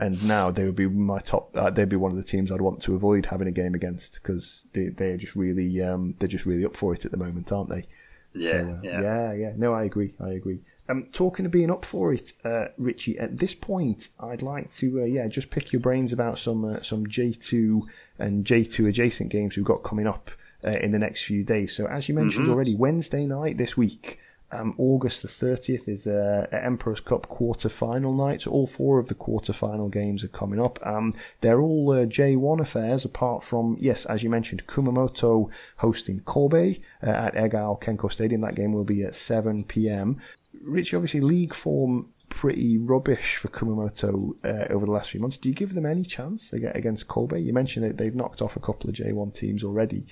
And 0.00 0.22
now 0.26 0.50
they 0.50 0.64
would 0.64 0.74
be 0.74 0.88
my 0.88 1.20
top. 1.20 1.56
Uh, 1.56 1.70
they'd 1.70 1.88
be 1.88 1.96
one 1.96 2.10
of 2.10 2.16
the 2.16 2.24
teams 2.24 2.50
I'd 2.50 2.60
want 2.60 2.82
to 2.82 2.94
avoid 2.94 3.26
having 3.26 3.46
a 3.46 3.52
game 3.52 3.74
against 3.74 4.14
because 4.14 4.66
they 4.72 4.88
they're 4.88 5.16
just 5.16 5.36
really 5.36 5.80
um, 5.82 6.14
they're 6.18 6.28
just 6.28 6.46
really 6.46 6.64
up 6.64 6.76
for 6.76 6.92
it 6.94 7.04
at 7.04 7.12
the 7.12 7.16
moment, 7.16 7.52
aren't 7.52 7.70
they? 7.70 7.86
Yeah, 8.34 8.50
so, 8.50 8.58
uh, 8.58 8.80
yeah, 8.82 9.00
yeah, 9.00 9.32
yeah. 9.34 9.52
No, 9.56 9.72
I 9.72 9.84
agree. 9.84 10.14
I 10.18 10.30
agree. 10.30 10.58
Um, 10.88 11.06
talking 11.12 11.46
of 11.46 11.52
being 11.52 11.70
up 11.70 11.84
for 11.84 12.12
it, 12.12 12.32
uh, 12.44 12.66
Richy. 12.78 13.20
At 13.20 13.38
this 13.38 13.54
point, 13.54 14.10
I'd 14.20 14.42
like 14.42 14.72
to, 14.74 15.02
uh, 15.02 15.04
yeah, 15.04 15.28
just 15.28 15.50
pick 15.50 15.72
your 15.72 15.80
brains 15.80 16.12
about 16.12 16.38
some 16.38 16.64
uh, 16.64 16.80
some 16.80 17.06
J 17.06 17.32
two 17.32 17.86
and 18.18 18.44
J2 18.44 18.88
adjacent 18.88 19.30
games 19.30 19.56
we've 19.56 19.64
got 19.64 19.82
coming 19.82 20.06
up 20.06 20.30
uh, 20.64 20.70
in 20.70 20.92
the 20.92 20.98
next 20.98 21.24
few 21.24 21.42
days. 21.42 21.74
So, 21.74 21.86
as 21.86 22.08
you 22.08 22.14
mentioned 22.14 22.44
mm-hmm. 22.44 22.54
already, 22.54 22.74
Wednesday 22.74 23.26
night 23.26 23.56
this 23.56 23.76
week, 23.76 24.18
um, 24.54 24.74
August 24.78 25.22
the 25.22 25.28
30th, 25.28 25.88
is 25.88 26.06
uh, 26.06 26.46
Emperor's 26.52 27.00
Cup 27.00 27.28
quarter 27.28 27.68
final 27.68 28.12
night. 28.12 28.42
So, 28.42 28.50
all 28.50 28.66
four 28.66 28.98
of 28.98 29.08
the 29.08 29.14
quarter 29.14 29.52
final 29.52 29.88
games 29.88 30.24
are 30.24 30.28
coming 30.28 30.60
up. 30.60 30.78
Um, 30.86 31.14
they're 31.40 31.60
all 31.60 31.90
uh, 31.90 32.06
J1 32.06 32.60
affairs, 32.60 33.04
apart 33.04 33.42
from, 33.42 33.76
yes, 33.80 34.04
as 34.06 34.22
you 34.22 34.30
mentioned, 34.30 34.66
Kumamoto 34.66 35.50
hosting 35.78 36.20
Kobe 36.20 36.78
uh, 37.02 37.10
at 37.10 37.34
Egao 37.34 37.80
Kenko 37.80 38.10
Stadium. 38.10 38.40
That 38.42 38.54
game 38.54 38.72
will 38.72 38.84
be 38.84 39.02
at 39.02 39.14
7 39.14 39.64
pm. 39.64 40.20
Rich, 40.62 40.94
obviously, 40.94 41.20
league 41.20 41.54
form 41.54 42.10
pretty 42.28 42.78
rubbish 42.78 43.36
for 43.36 43.48
Kumamoto 43.48 44.34
uh, 44.44 44.72
over 44.72 44.86
the 44.86 44.92
last 44.92 45.10
few 45.10 45.20
months. 45.20 45.36
Do 45.36 45.48
you 45.48 45.54
give 45.54 45.74
them 45.74 45.86
any 45.86 46.04
chance 46.04 46.52
against 46.52 47.06
Kobe? 47.06 47.40
You 47.40 47.52
mentioned 47.52 47.86
that 47.86 47.96
they've 47.96 48.14
knocked 48.14 48.42
off 48.42 48.56
a 48.56 48.60
couple 48.60 48.90
of 48.90 48.96
J1 48.96 49.34
teams 49.34 49.62
already. 49.62 50.06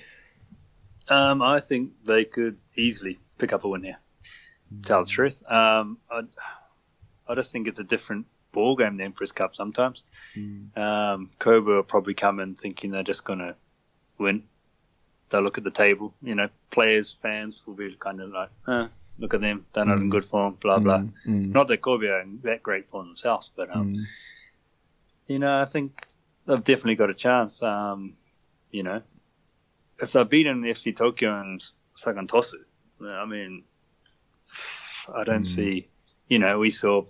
Um, 1.09 1.41
I 1.41 1.59
think 1.59 1.91
they 2.05 2.23
could 2.23 2.57
easily 2.75 3.19
pick 3.37 3.51
up 3.51 3.65
a 3.65 3.67
win 3.67 3.83
here. 3.83 3.97
Tell 4.81 5.03
the 5.03 5.09
truth, 5.09 5.43
um, 5.49 5.97
I, 6.09 6.21
I 7.27 7.35
just 7.35 7.51
think 7.51 7.67
it's 7.67 7.79
a 7.79 7.83
different 7.83 8.25
ball 8.51 8.75
game 8.75 8.97
than 8.97 9.05
Empress 9.05 9.31
Cup 9.31 9.55
sometimes. 9.55 10.03
Mm. 10.35 10.77
Um, 10.77 11.29
Kobe 11.39 11.71
will 11.71 11.83
probably 11.83 12.13
come 12.13 12.39
in 12.39 12.55
thinking 12.55 12.91
they're 12.91 13.03
just 13.03 13.25
going 13.25 13.39
to 13.39 13.55
win. 14.17 14.43
They'll 15.29 15.41
look 15.41 15.57
at 15.57 15.63
the 15.63 15.71
table, 15.71 16.13
you 16.21 16.35
know, 16.35 16.49
players, 16.71 17.11
fans 17.11 17.63
will 17.65 17.73
be 17.73 17.93
kind 17.95 18.21
of 18.21 18.29
like, 18.29 18.49
eh, 18.67 18.87
look 19.17 19.33
at 19.33 19.41
them, 19.41 19.65
they're 19.73 19.85
not 19.85 19.97
mm. 19.97 20.01
in 20.01 20.09
good 20.09 20.25
form, 20.25 20.57
blah 20.59 20.79
blah. 20.79 20.99
Mm. 21.27 21.51
Not 21.51 21.67
that 21.67 21.81
Kobe 21.81 22.07
are 22.07 22.21
in 22.21 22.39
that 22.43 22.61
great 22.61 22.87
form 22.87 23.07
themselves, 23.07 23.51
but 23.55 23.75
um, 23.75 23.95
mm. 23.95 24.01
you 25.27 25.39
know, 25.39 25.59
I 25.59 25.65
think 25.65 26.07
they've 26.45 26.63
definitely 26.63 26.95
got 26.95 27.09
a 27.09 27.15
chance. 27.15 27.63
Um, 27.63 28.13
you 28.69 28.83
know, 28.83 29.01
if 29.99 30.11
they're 30.11 30.25
beating 30.25 30.61
FC 30.61 30.95
Tokyo 30.95 31.39
and 31.39 31.63
Sagan 31.95 32.27
Tosu, 32.27 32.63
I 33.01 33.25
mean, 33.25 33.63
I 35.15 35.23
don't 35.23 35.43
mm. 35.43 35.47
see. 35.47 35.87
You 36.27 36.39
know, 36.39 36.59
we 36.59 36.69
saw. 36.69 37.05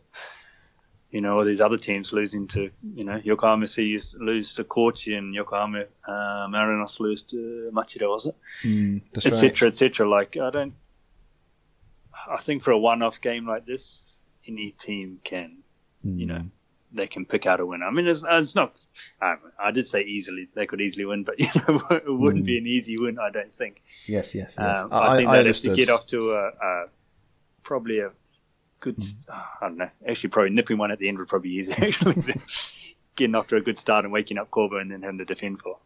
You 1.11 1.21
know, 1.21 1.37
all 1.37 1.43
these 1.43 1.61
other 1.61 1.77
teams 1.77 2.11
losing 2.11 2.47
to, 2.47 2.71
you 2.81 3.03
know, 3.03 3.13
Yokohama 3.23 3.67
C 3.67 3.83
used 3.83 4.13
to 4.13 4.17
lose 4.17 4.55
to 4.55 4.63
Kochi 4.63 5.13
and 5.13 5.31
Yokohama 5.35 5.83
uh, 6.07 6.47
Marinos 6.47 6.99
lose 6.99 7.21
to 7.25 7.69
Machida, 7.71 8.09
was 8.09 8.25
it? 8.25 8.35
Mm, 8.63 9.03
etc. 9.15 9.67
etc. 9.67 10.09
Like, 10.09 10.37
I 10.37 10.49
don't, 10.49 10.73
I 12.27 12.37
think 12.37 12.63
for 12.63 12.71
a 12.71 12.79
one-off 12.79 13.21
game 13.21 13.45
like 13.45 13.63
this, 13.63 14.23
any 14.47 14.71
team 14.71 15.19
can, 15.23 15.57
mm. 16.05 16.17
you 16.17 16.25
know, 16.25 16.39
hmm. 16.39 16.47
they 16.91 17.07
can 17.07 17.25
pick 17.25 17.45
out 17.45 17.59
a 17.59 17.65
winner. 17.65 17.85
I 17.85 17.91
mean, 17.91 18.07
it's, 18.07 18.23
it's 18.27 18.55
not. 18.55 18.83
I, 19.21 19.35
I, 19.59 19.71
did 19.71 19.87
say 19.87 20.01
easily 20.01 20.47
they 20.53 20.65
could 20.65 20.81
easily 20.81 21.05
win, 21.05 21.23
but 21.23 21.39
you 21.39 21.47
know, 21.67 21.81
it 21.91 22.03
wouldn't 22.07 22.43
mm. 22.43 22.47
be 22.47 22.57
an 22.57 22.67
easy 22.67 22.97
win. 22.97 23.19
I 23.19 23.29
don't 23.29 23.53
think. 23.53 23.83
Yes, 24.07 24.35
yes, 24.35 24.55
yes. 24.57 24.79
Um, 24.79 24.89
I, 24.91 25.13
I, 25.13 25.17
think 25.17 25.29
that 25.31 25.47
if 25.47 25.61
to 25.61 25.75
get 25.75 25.89
off 25.89 26.05
to 26.07 26.31
a, 26.31 26.47
a 26.47 26.85
probably 27.63 27.99
a 27.99 28.11
good, 28.79 28.97
mm. 28.97 29.15
I 29.29 29.67
don't 29.67 29.77
know, 29.77 29.89
actually 30.07 30.29
probably 30.29 30.51
nipping 30.51 30.77
one 30.77 30.91
at 30.91 30.99
the 30.99 31.07
end 31.07 31.17
would 31.17 31.27
probably 31.27 31.49
be 31.49 31.55
easier. 31.55 31.75
Actually, 31.81 32.35
getting 33.15 33.35
off 33.35 33.47
to 33.47 33.55
a 33.55 33.61
good 33.61 33.77
start 33.77 34.05
and 34.05 34.13
waking 34.13 34.37
up 34.37 34.51
Kobe 34.51 34.77
and 34.77 34.91
then 34.91 35.01
having 35.01 35.19
to 35.19 35.25
defend 35.25 35.59
for. 35.59 35.77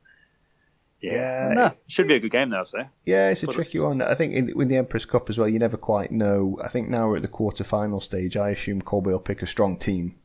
Yeah, 0.99 1.51
no, 1.53 1.71
should 1.87 2.07
be 2.07 2.15
a 2.15 2.19
good 2.19 2.31
game 2.31 2.49
though. 2.49 2.63
So 2.63 2.79
yeah, 3.05 3.29
it's 3.29 3.43
a 3.43 3.47
tricky 3.47 3.77
one. 3.77 4.01
I 4.01 4.15
think 4.15 4.33
in, 4.33 4.57
with 4.57 4.67
the 4.67 4.77
Empress 4.77 5.05
Cup 5.05 5.29
as 5.29 5.37
well, 5.37 5.47
you 5.47 5.59
never 5.59 5.77
quite 5.77 6.11
know. 6.11 6.59
I 6.63 6.69
think 6.69 6.89
now 6.89 7.07
we're 7.07 7.17
at 7.17 7.21
the 7.21 7.27
quarter 7.27 7.63
final 7.63 8.01
stage. 8.01 8.35
I 8.35 8.49
assume 8.49 8.81
Kobe 8.81 9.11
will 9.11 9.19
pick 9.19 9.43
a 9.43 9.45
strong 9.45 9.77
team, 9.77 10.15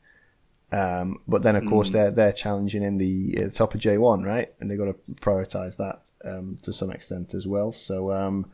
um, 0.71 1.19
but 1.27 1.43
then 1.43 1.55
of 1.55 1.65
course 1.67 1.89
mm. 1.89 1.93
they're 1.93 2.11
they're 2.11 2.33
challenging 2.33 2.81
in 2.81 2.97
the, 2.97 3.43
uh, 3.45 3.49
top 3.49 3.75
of 3.75 3.81
J 3.81 3.99
one, 3.99 4.23
right? 4.23 4.51
And 4.59 4.71
they've 4.71 4.79
got 4.79 4.85
to 4.85 4.95
prioritise 5.21 5.77
that 5.77 6.01
um, 6.25 6.57
to 6.63 6.73
some 6.73 6.89
extent 6.89 7.35
as 7.35 7.45
well. 7.45 7.71
So 7.71 8.11
um, 8.11 8.51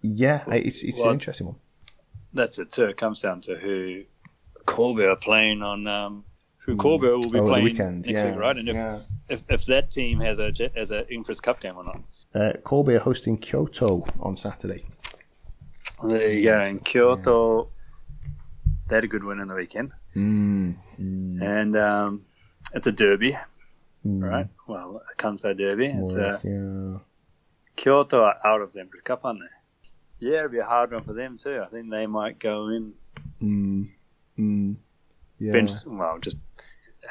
yeah, 0.00 0.44
it's 0.46 0.84
it's 0.84 0.98
well, 0.98 1.08
an 1.08 1.14
interesting 1.14 1.48
one. 1.48 1.56
That's 2.34 2.58
it 2.58 2.72
too. 2.72 2.86
It 2.86 2.96
comes 2.96 3.20
down 3.20 3.42
to 3.42 3.56
who 3.56 4.04
Kobe 4.64 5.04
are 5.06 5.16
playing 5.16 5.62
on 5.62 5.86
um, 5.86 6.24
who 6.64 6.76
Kobe 6.76 7.08
will 7.08 7.30
be 7.30 7.40
oh, 7.40 7.48
playing 7.48 7.64
weekend. 7.64 8.06
next 8.06 8.18
yeah. 8.18 8.30
week, 8.30 8.38
right? 8.38 8.56
And 8.56 8.68
if, 8.68 8.74
yeah. 8.74 8.98
if, 9.28 9.42
if 9.48 9.66
that 9.66 9.90
team 9.90 10.20
has 10.20 10.38
a 10.38 10.52
has 10.76 10.92
a 10.92 11.10
Empress 11.10 11.40
Cup 11.40 11.60
game 11.60 11.76
or 11.76 11.84
not. 11.84 12.00
Uh, 12.34 12.52
Kobe 12.62 12.94
are 12.94 13.00
hosting 13.00 13.36
Kyoto 13.36 14.04
on 14.20 14.36
Saturday. 14.36 14.86
There 16.04 16.32
you 16.32 16.44
go. 16.44 16.62
In 16.62 16.80
Kyoto, 16.80 17.64
yeah. 17.64 18.30
they 18.88 18.96
had 18.96 19.04
a 19.04 19.08
good 19.08 19.24
win 19.24 19.40
in 19.40 19.48
the 19.48 19.54
weekend, 19.54 19.92
mm, 20.16 20.74
mm. 20.98 21.42
and 21.42 21.76
um, 21.76 22.24
it's 22.74 22.86
a 22.86 22.92
derby, 22.92 23.36
mm. 24.04 24.22
right? 24.22 24.46
Well, 24.66 25.02
a 25.10 25.16
Kansai 25.16 25.56
derby. 25.56 25.86
It's 25.86 26.14
a, 26.14 26.40
yeah. 26.42 26.98
Kyoto 27.76 28.22
are 28.22 28.36
out 28.44 28.62
of 28.62 28.72
the 28.72 28.80
Empress 28.80 29.02
Cup, 29.02 29.24
aren't 29.24 29.40
they? 29.40 29.46
Yeah, 30.22 30.38
it'd 30.38 30.52
be 30.52 30.58
a 30.58 30.64
hard 30.64 30.92
one 30.92 31.02
for 31.02 31.12
them 31.12 31.36
too. 31.36 31.60
I 31.60 31.66
think 31.66 31.90
they 31.90 32.06
might 32.06 32.38
go 32.38 32.68
in. 32.68 32.92
Mm. 33.42 33.88
Mm. 34.38 34.76
Yeah. 35.40 35.52
Bench, 35.52 35.72
well, 35.84 36.16
just 36.20 36.36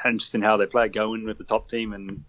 interesting 0.02 0.40
how 0.40 0.56
they 0.56 0.64
play. 0.64 0.88
Go 0.88 1.12
in 1.12 1.26
with 1.26 1.36
the 1.36 1.44
top 1.44 1.68
team 1.68 1.92
and 1.92 2.24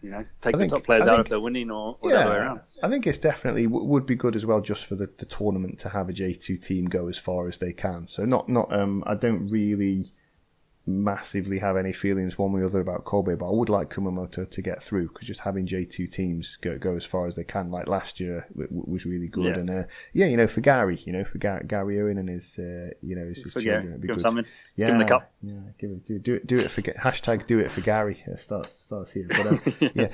you 0.00 0.10
know 0.10 0.24
take 0.40 0.56
the 0.56 0.68
top 0.68 0.84
players 0.84 1.08
out 1.08 1.18
if 1.18 1.28
they're 1.28 1.40
winning 1.40 1.72
or, 1.72 1.98
or 2.00 2.10
yeah, 2.10 2.18
the 2.18 2.22
other 2.22 2.30
way 2.30 2.36
around. 2.36 2.60
I 2.84 2.88
think 2.88 3.04
it's 3.04 3.18
definitely 3.18 3.66
would 3.66 4.06
be 4.06 4.14
good 4.14 4.36
as 4.36 4.46
well 4.46 4.60
just 4.60 4.86
for 4.86 4.94
the, 4.94 5.10
the 5.18 5.26
tournament 5.26 5.80
to 5.80 5.88
have 5.88 6.08
a 6.08 6.12
J 6.12 6.34
two 6.34 6.56
team 6.56 6.84
go 6.84 7.08
as 7.08 7.18
far 7.18 7.48
as 7.48 7.58
they 7.58 7.72
can. 7.72 8.06
So 8.06 8.24
not 8.24 8.48
not 8.48 8.72
um 8.72 9.02
I 9.08 9.16
don't 9.16 9.48
really 9.48 10.12
massively 10.88 11.58
have 11.58 11.76
any 11.76 11.92
feelings 11.92 12.38
one 12.38 12.52
way 12.52 12.60
or 12.62 12.66
other 12.66 12.80
about 12.80 13.04
Kobe, 13.04 13.34
but 13.34 13.48
I 13.48 13.50
would 13.52 13.68
like 13.68 13.92
Kumamoto 13.92 14.48
to 14.48 14.62
get 14.62 14.82
through 14.82 15.08
because 15.08 15.26
just 15.26 15.40
having 15.40 15.66
J2 15.66 16.10
teams 16.12 16.56
go, 16.60 16.78
go 16.78 16.94
as 16.94 17.04
far 17.04 17.26
as 17.26 17.34
they 17.36 17.44
can, 17.44 17.70
like 17.70 17.88
last 17.88 18.20
year, 18.20 18.46
w- 18.50 18.68
w- 18.68 18.84
was 18.86 19.04
really 19.04 19.28
good. 19.28 19.46
Yeah. 19.46 19.60
And 19.60 19.70
uh, 19.70 19.82
yeah, 20.12 20.26
you 20.26 20.36
know, 20.36 20.46
for 20.46 20.60
Gary, 20.60 21.00
you 21.04 21.12
know, 21.12 21.24
for 21.24 21.38
Gary, 21.38 21.64
Gary 21.66 22.00
Owen 22.00 22.18
and 22.18 22.28
his, 22.28 22.58
uh, 22.58 22.90
you 23.02 23.16
know, 23.16 23.26
his, 23.26 23.42
his 23.42 23.52
children, 23.54 23.80
Gary, 23.82 23.88
it'd 23.90 24.00
be 24.00 24.08
give 24.08 24.16
him 24.16 24.20
something. 24.20 24.46
Yeah, 24.76 24.86
Give 24.86 24.94
him 24.94 24.98
the 24.98 25.04
cup. 25.06 25.32
Yeah, 25.42 25.52
give 25.78 25.90
it, 25.90 26.06
do, 26.06 26.18
do 26.18 26.34
it, 26.34 26.46
do 26.46 26.56
it 26.58 26.70
for 26.70 26.82
hashtag 26.82 27.46
do 27.46 27.58
it 27.58 27.70
for 27.70 27.80
Gary. 27.80 28.22
Uh, 28.30 28.36
starts 28.36 28.72
starts 28.72 29.12
here, 29.12 29.26
but 29.28 29.46
uh, 29.46 29.58
yeah, 29.94 30.08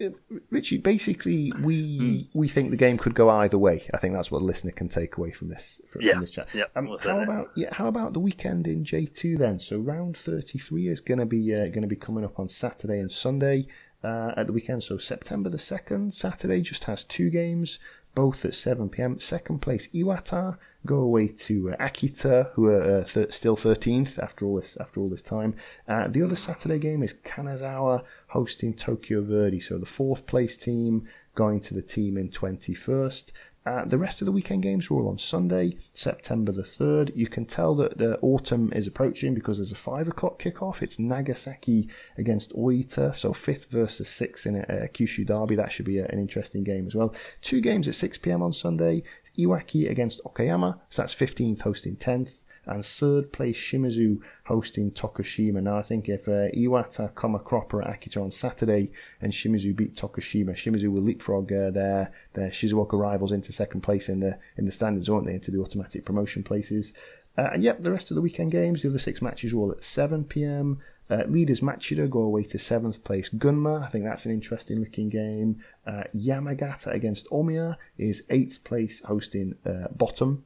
Uh, 0.00 0.10
Richy. 0.52 0.82
Basically, 0.82 1.52
we 1.62 2.28
we 2.34 2.48
think 2.48 2.70
the 2.70 2.76
game 2.76 2.98
could 2.98 3.14
go 3.14 3.28
either 3.28 3.58
way. 3.58 3.86
I 3.92 3.98
think 3.98 4.14
that's 4.14 4.30
what 4.30 4.38
the 4.40 4.44
listener 4.44 4.72
can 4.72 4.88
take 4.88 5.16
away 5.16 5.30
from 5.32 5.48
this 5.48 5.80
from, 5.86 6.02
Yeah, 6.02 6.12
from 6.12 6.20
this 6.22 6.30
chat. 6.30 6.48
yeah, 6.54 6.64
Um, 6.76 6.86
we'll 6.88 6.98
how 6.98 7.16
that. 7.16 7.22
about 7.24 7.50
yeah? 7.56 7.74
How 7.74 7.86
about 7.88 8.12
the 8.14 8.20
weekend 8.20 8.66
in 8.66 8.84
J 8.84 9.06
two 9.06 9.36
then? 9.36 9.58
So 9.58 9.78
round 9.78 10.07
thirty 10.16 10.58
three 10.58 10.88
is 10.88 11.00
going 11.00 11.18
to 11.18 11.26
be 11.26 11.54
uh, 11.54 11.68
going 11.68 11.82
to 11.82 11.88
be 11.88 11.96
coming 11.96 12.24
up 12.24 12.38
on 12.38 12.48
Saturday 12.48 13.00
and 13.00 13.10
Sunday 13.10 13.66
uh, 14.02 14.32
at 14.36 14.46
the 14.46 14.52
weekend. 14.52 14.82
So 14.82 14.98
September 14.98 15.50
the 15.50 15.58
second, 15.58 16.14
Saturday 16.14 16.60
just 16.60 16.84
has 16.84 17.04
two 17.04 17.30
games, 17.30 17.78
both 18.14 18.44
at 18.44 18.54
seven 18.54 18.88
pm. 18.88 19.20
Second 19.20 19.60
place 19.60 19.88
Iwata 19.88 20.58
go 20.86 20.96
away 20.96 21.28
to 21.28 21.72
uh, 21.72 21.76
Akita, 21.76 22.52
who 22.52 22.66
are 22.66 23.00
uh, 23.00 23.04
th- 23.04 23.32
still 23.32 23.56
thirteenth 23.56 24.18
after 24.18 24.46
all 24.46 24.56
this 24.60 24.76
after 24.78 25.00
all 25.00 25.08
this 25.08 25.22
time. 25.22 25.54
Uh, 25.86 26.08
the 26.08 26.22
other 26.22 26.36
Saturday 26.36 26.78
game 26.78 27.02
is 27.02 27.14
Kanazawa 27.14 28.04
hosting 28.28 28.74
Tokyo 28.74 29.22
Verdy. 29.22 29.62
So 29.62 29.78
the 29.78 29.86
fourth 29.86 30.26
place 30.26 30.56
team 30.56 31.08
going 31.34 31.60
to 31.60 31.74
the 31.74 31.82
team 31.82 32.16
in 32.16 32.30
twenty 32.30 32.74
first. 32.74 33.32
Uh, 33.66 33.84
the 33.84 33.98
rest 33.98 34.22
of 34.22 34.26
the 34.26 34.32
weekend 34.32 34.62
games 34.62 34.90
are 34.90 34.94
all 34.94 35.08
on 35.08 35.18
Sunday, 35.18 35.76
September 35.92 36.52
the 36.52 36.62
3rd. 36.62 37.14
You 37.14 37.26
can 37.26 37.44
tell 37.44 37.74
that 37.74 37.98
the 37.98 38.18
autumn 38.20 38.72
is 38.72 38.86
approaching 38.86 39.34
because 39.34 39.58
there's 39.58 39.72
a 39.72 39.76
5 39.76 40.08
o'clock 40.08 40.38
kickoff. 40.38 40.80
It's 40.80 40.98
Nagasaki 40.98 41.88
against 42.16 42.54
Oita, 42.54 43.14
so 43.14 43.32
5th 43.32 43.68
versus 43.68 44.08
6th 44.08 44.46
in 44.46 44.56
a, 44.56 44.84
a 44.84 44.88
Kyushu 44.88 45.26
derby. 45.26 45.56
That 45.56 45.70
should 45.70 45.84
be 45.84 45.98
a, 45.98 46.06
an 46.06 46.18
interesting 46.18 46.64
game 46.64 46.86
as 46.86 46.94
well. 46.94 47.14
Two 47.42 47.60
games 47.60 47.88
at 47.88 47.94
6pm 47.94 48.40
on 48.40 48.52
Sunday. 48.52 49.02
Iwaki 49.38 49.88
against 49.88 50.22
Okayama, 50.24 50.80
so 50.88 51.02
that's 51.02 51.14
15th 51.14 51.60
hosting 51.60 51.96
10th 51.96 52.44
and 52.68 52.84
third 52.84 53.32
place 53.32 53.58
Shimizu 53.58 54.20
hosting 54.44 54.90
Tokushima. 54.90 55.62
Now 55.62 55.78
I 55.78 55.82
think 55.82 56.08
if 56.08 56.28
uh, 56.28 56.50
Iwata 56.54 57.14
come 57.14 57.38
cropper 57.38 57.82
Akita 57.82 58.22
on 58.22 58.30
Saturday 58.30 58.92
and 59.20 59.32
Shimizu 59.32 59.74
beat 59.74 59.94
Tokushima, 59.94 60.50
Shimizu 60.50 60.88
will 60.88 61.02
leapfrog 61.02 61.52
uh, 61.52 61.70
their 61.70 62.12
their 62.34 62.50
Shizuoka 62.50 62.98
rivals 62.98 63.32
into 63.32 63.52
second 63.52 63.82
place 63.82 64.08
in 64.08 64.20
the 64.20 64.38
in 64.56 64.64
the 64.64 64.72
standards, 64.72 65.10
won't 65.10 65.26
they? 65.26 65.34
Into 65.34 65.50
the 65.50 65.60
automatic 65.60 66.04
promotion 66.04 66.42
places. 66.42 66.92
Uh, 67.36 67.50
and 67.52 67.62
yep, 67.62 67.80
the 67.80 67.92
rest 67.92 68.10
of 68.10 68.16
the 68.16 68.20
weekend 68.20 68.50
games, 68.50 68.82
the 68.82 68.88
other 68.88 68.98
six 68.98 69.22
matches 69.22 69.52
are 69.52 69.58
all 69.58 69.70
at 69.70 69.82
7 69.82 70.24
p.m. 70.24 70.80
Uh, 71.10 71.24
leaders 71.26 71.60
Machida 71.60 72.08
go 72.10 72.20
away 72.20 72.42
to 72.44 72.58
seventh 72.58 73.02
place 73.02 73.30
Gunma. 73.30 73.82
I 73.82 73.86
think 73.86 74.04
that's 74.04 74.26
an 74.26 74.32
interesting 74.32 74.80
looking 74.80 75.08
game. 75.08 75.62
Uh, 75.86 76.04
Yamagata 76.14 76.88
against 76.88 77.28
Omiya 77.30 77.76
is 77.96 78.24
eighth 78.28 78.62
place 78.64 79.02
hosting 79.04 79.54
uh, 79.64 79.88
bottom. 79.90 80.44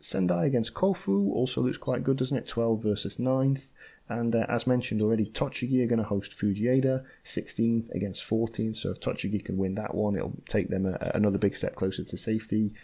Sendai 0.00 0.46
against 0.46 0.74
Kofu 0.74 1.30
also 1.30 1.60
looks 1.60 1.76
quite 1.76 2.02
good, 2.02 2.16
doesn't 2.16 2.36
it? 2.36 2.46
12 2.46 2.82
versus 2.82 3.16
9th. 3.16 3.66
And 4.08 4.34
uh, 4.34 4.44
as 4.48 4.66
mentioned 4.66 5.02
already, 5.02 5.26
Tochigi 5.26 5.84
are 5.84 5.86
going 5.86 6.00
to 6.00 6.04
host 6.04 6.32
Fujieda, 6.32 7.04
16th 7.24 7.90
against 7.90 8.28
14th. 8.28 8.76
So 8.76 8.90
if 8.90 9.00
Tochigi 9.00 9.44
can 9.44 9.56
win 9.56 9.76
that 9.76 9.94
one, 9.94 10.16
it'll 10.16 10.36
take 10.48 10.68
them 10.68 10.86
a, 10.86 11.12
another 11.14 11.38
big 11.38 11.54
step 11.54 11.76
closer 11.76 12.02
to 12.02 12.16
safety. 12.16 12.74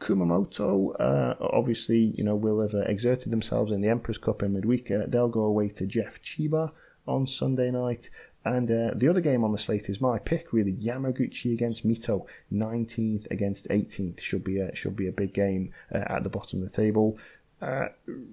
Kumamoto, 0.00 0.94
uh, 1.00 1.34
obviously, 1.40 2.12
you 2.18 2.24
know, 2.24 2.36
will 2.36 2.60
have 2.60 2.74
uh, 2.74 2.80
exerted 2.80 3.32
themselves 3.32 3.72
in 3.72 3.80
the 3.80 3.88
Emperor's 3.88 4.18
Cup 4.18 4.42
in 4.42 4.52
midweek. 4.52 4.90
Uh, 4.90 5.04
they'll 5.06 5.28
go 5.28 5.44
away 5.44 5.68
to 5.70 5.86
JEF 5.86 6.20
Chiba 6.20 6.72
on 7.06 7.26
Sunday 7.26 7.70
night. 7.70 8.10
And 8.44 8.70
uh, 8.70 8.90
the 8.94 9.08
other 9.08 9.22
game 9.22 9.42
on 9.42 9.52
the 9.52 9.58
slate 9.58 9.88
is 9.88 10.00
my 10.00 10.18
pick, 10.18 10.52
really. 10.52 10.74
Yamaguchi 10.74 11.52
against 11.54 11.86
Mito, 11.86 12.26
19th 12.52 13.30
against 13.30 13.68
18th. 13.68 14.20
Should 14.20 14.44
be 14.44 14.60
a, 14.60 14.74
should 14.74 14.96
be 14.96 15.08
a 15.08 15.12
big 15.12 15.32
game 15.32 15.72
uh, 15.92 16.04
at 16.06 16.24
the 16.24 16.28
bottom 16.28 16.62
of 16.62 16.70
the 16.70 16.76
table. 16.76 17.18
Uh, 17.62 17.88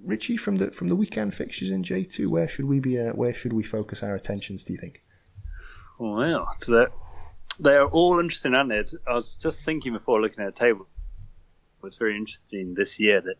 Richy, 0.05 0.37
from 0.37 0.57
the 0.57 0.71
from 0.71 0.89
the 0.89 0.95
weekend 0.95 1.33
fixtures 1.33 1.71
in 1.71 1.83
J 1.83 2.03
two, 2.03 2.29
where 2.29 2.49
should 2.49 2.65
we 2.65 2.81
be? 2.81 2.99
Uh, 2.99 3.13
where 3.13 3.33
should 3.33 3.53
we 3.53 3.63
focus 3.63 4.03
our 4.03 4.13
attentions? 4.13 4.65
Do 4.65 4.73
you 4.73 4.79
think? 4.79 5.01
Well, 5.97 6.53
so 6.57 6.87
they 7.59 7.75
are 7.75 7.87
all 7.87 8.19
interesting, 8.19 8.55
aren't 8.55 8.69
they? 8.69 8.83
I 9.07 9.13
was 9.13 9.37
just 9.37 9.63
thinking 9.63 9.93
before 9.93 10.19
looking 10.19 10.43
at 10.43 10.53
the 10.53 10.59
table. 10.59 10.87
It's 11.83 11.97
very 11.97 12.17
interesting 12.17 12.73
this 12.73 12.99
year 12.99 13.21
that 13.21 13.35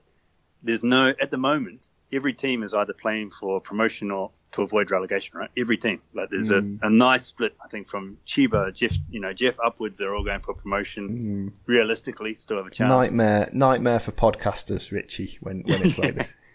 there's 0.63 0.83
no 0.83 1.13
at 1.19 1.31
the 1.31 1.37
moment. 1.37 1.81
Every 2.13 2.33
team 2.33 2.63
is 2.63 2.73
either 2.73 2.93
playing 2.93 3.31
for 3.31 3.59
promotion 3.59 4.11
or 4.11 4.31
to 4.51 4.61
avoid 4.63 4.91
relegation, 4.91 5.37
right? 5.37 5.49
Every 5.57 5.77
team. 5.77 6.01
Like 6.13 6.29
there's 6.29 6.51
Mm. 6.51 6.81
a, 6.81 6.87
a 6.87 6.89
nice 6.89 7.25
split, 7.25 7.55
I 7.63 7.67
think, 7.69 7.87
from 7.87 8.17
Chiba, 8.27 8.73
Jeff, 8.73 8.95
you 9.09 9.19
know, 9.21 9.31
Jeff 9.33 9.57
upwards. 9.63 9.99
They're 9.99 10.13
all 10.15 10.23
going 10.25 10.41
for 10.41 10.53
promotion. 10.53 11.53
Realistically, 11.65 12.35
still 12.35 12.57
have 12.57 12.67
a 12.67 12.69
chance. 12.71 12.89
Nightmare, 12.89 13.49
nightmare 13.53 13.99
for 13.99 14.11
podcasters, 14.11 14.91
Richy. 14.91 15.37
When 15.41 15.59
when 15.65 15.81
it's 15.83 15.97
like 15.97 16.15
this. 16.15 16.35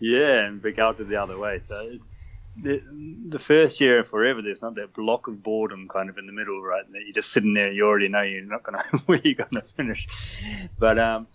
Yeah, 0.00 0.44
and 0.44 0.60
big 0.60 0.78
out 0.80 0.98
the 0.98 1.16
other 1.16 1.38
way. 1.38 1.60
So 1.60 1.76
it's, 1.90 2.06
the 2.60 2.82
the 3.28 3.38
first 3.38 3.80
year 3.80 4.02
forever, 4.02 4.42
there's 4.42 4.60
not 4.60 4.74
that 4.74 4.92
block 4.92 5.26
of 5.28 5.42
boredom 5.42 5.88
kind 5.88 6.10
of 6.10 6.18
in 6.18 6.26
the 6.26 6.32
middle, 6.32 6.60
right? 6.60 6.84
That 6.92 7.00
you're 7.04 7.14
just 7.14 7.32
sitting 7.32 7.54
there, 7.54 7.72
you 7.72 7.86
already 7.86 8.08
know 8.08 8.20
you're 8.22 8.42
not 8.42 8.62
gonna 8.64 8.82
where 9.06 9.20
you're 9.24 9.34
gonna 9.34 9.62
finish. 9.62 10.06
But 10.78 10.98
um, 10.98 11.26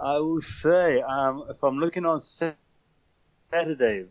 I 0.00 0.18
will 0.18 0.40
say, 0.40 1.02
um, 1.02 1.44
if 1.50 1.62
I'm 1.62 1.78
looking 1.78 2.06
on 2.06 2.20
Saturday, 3.50 4.06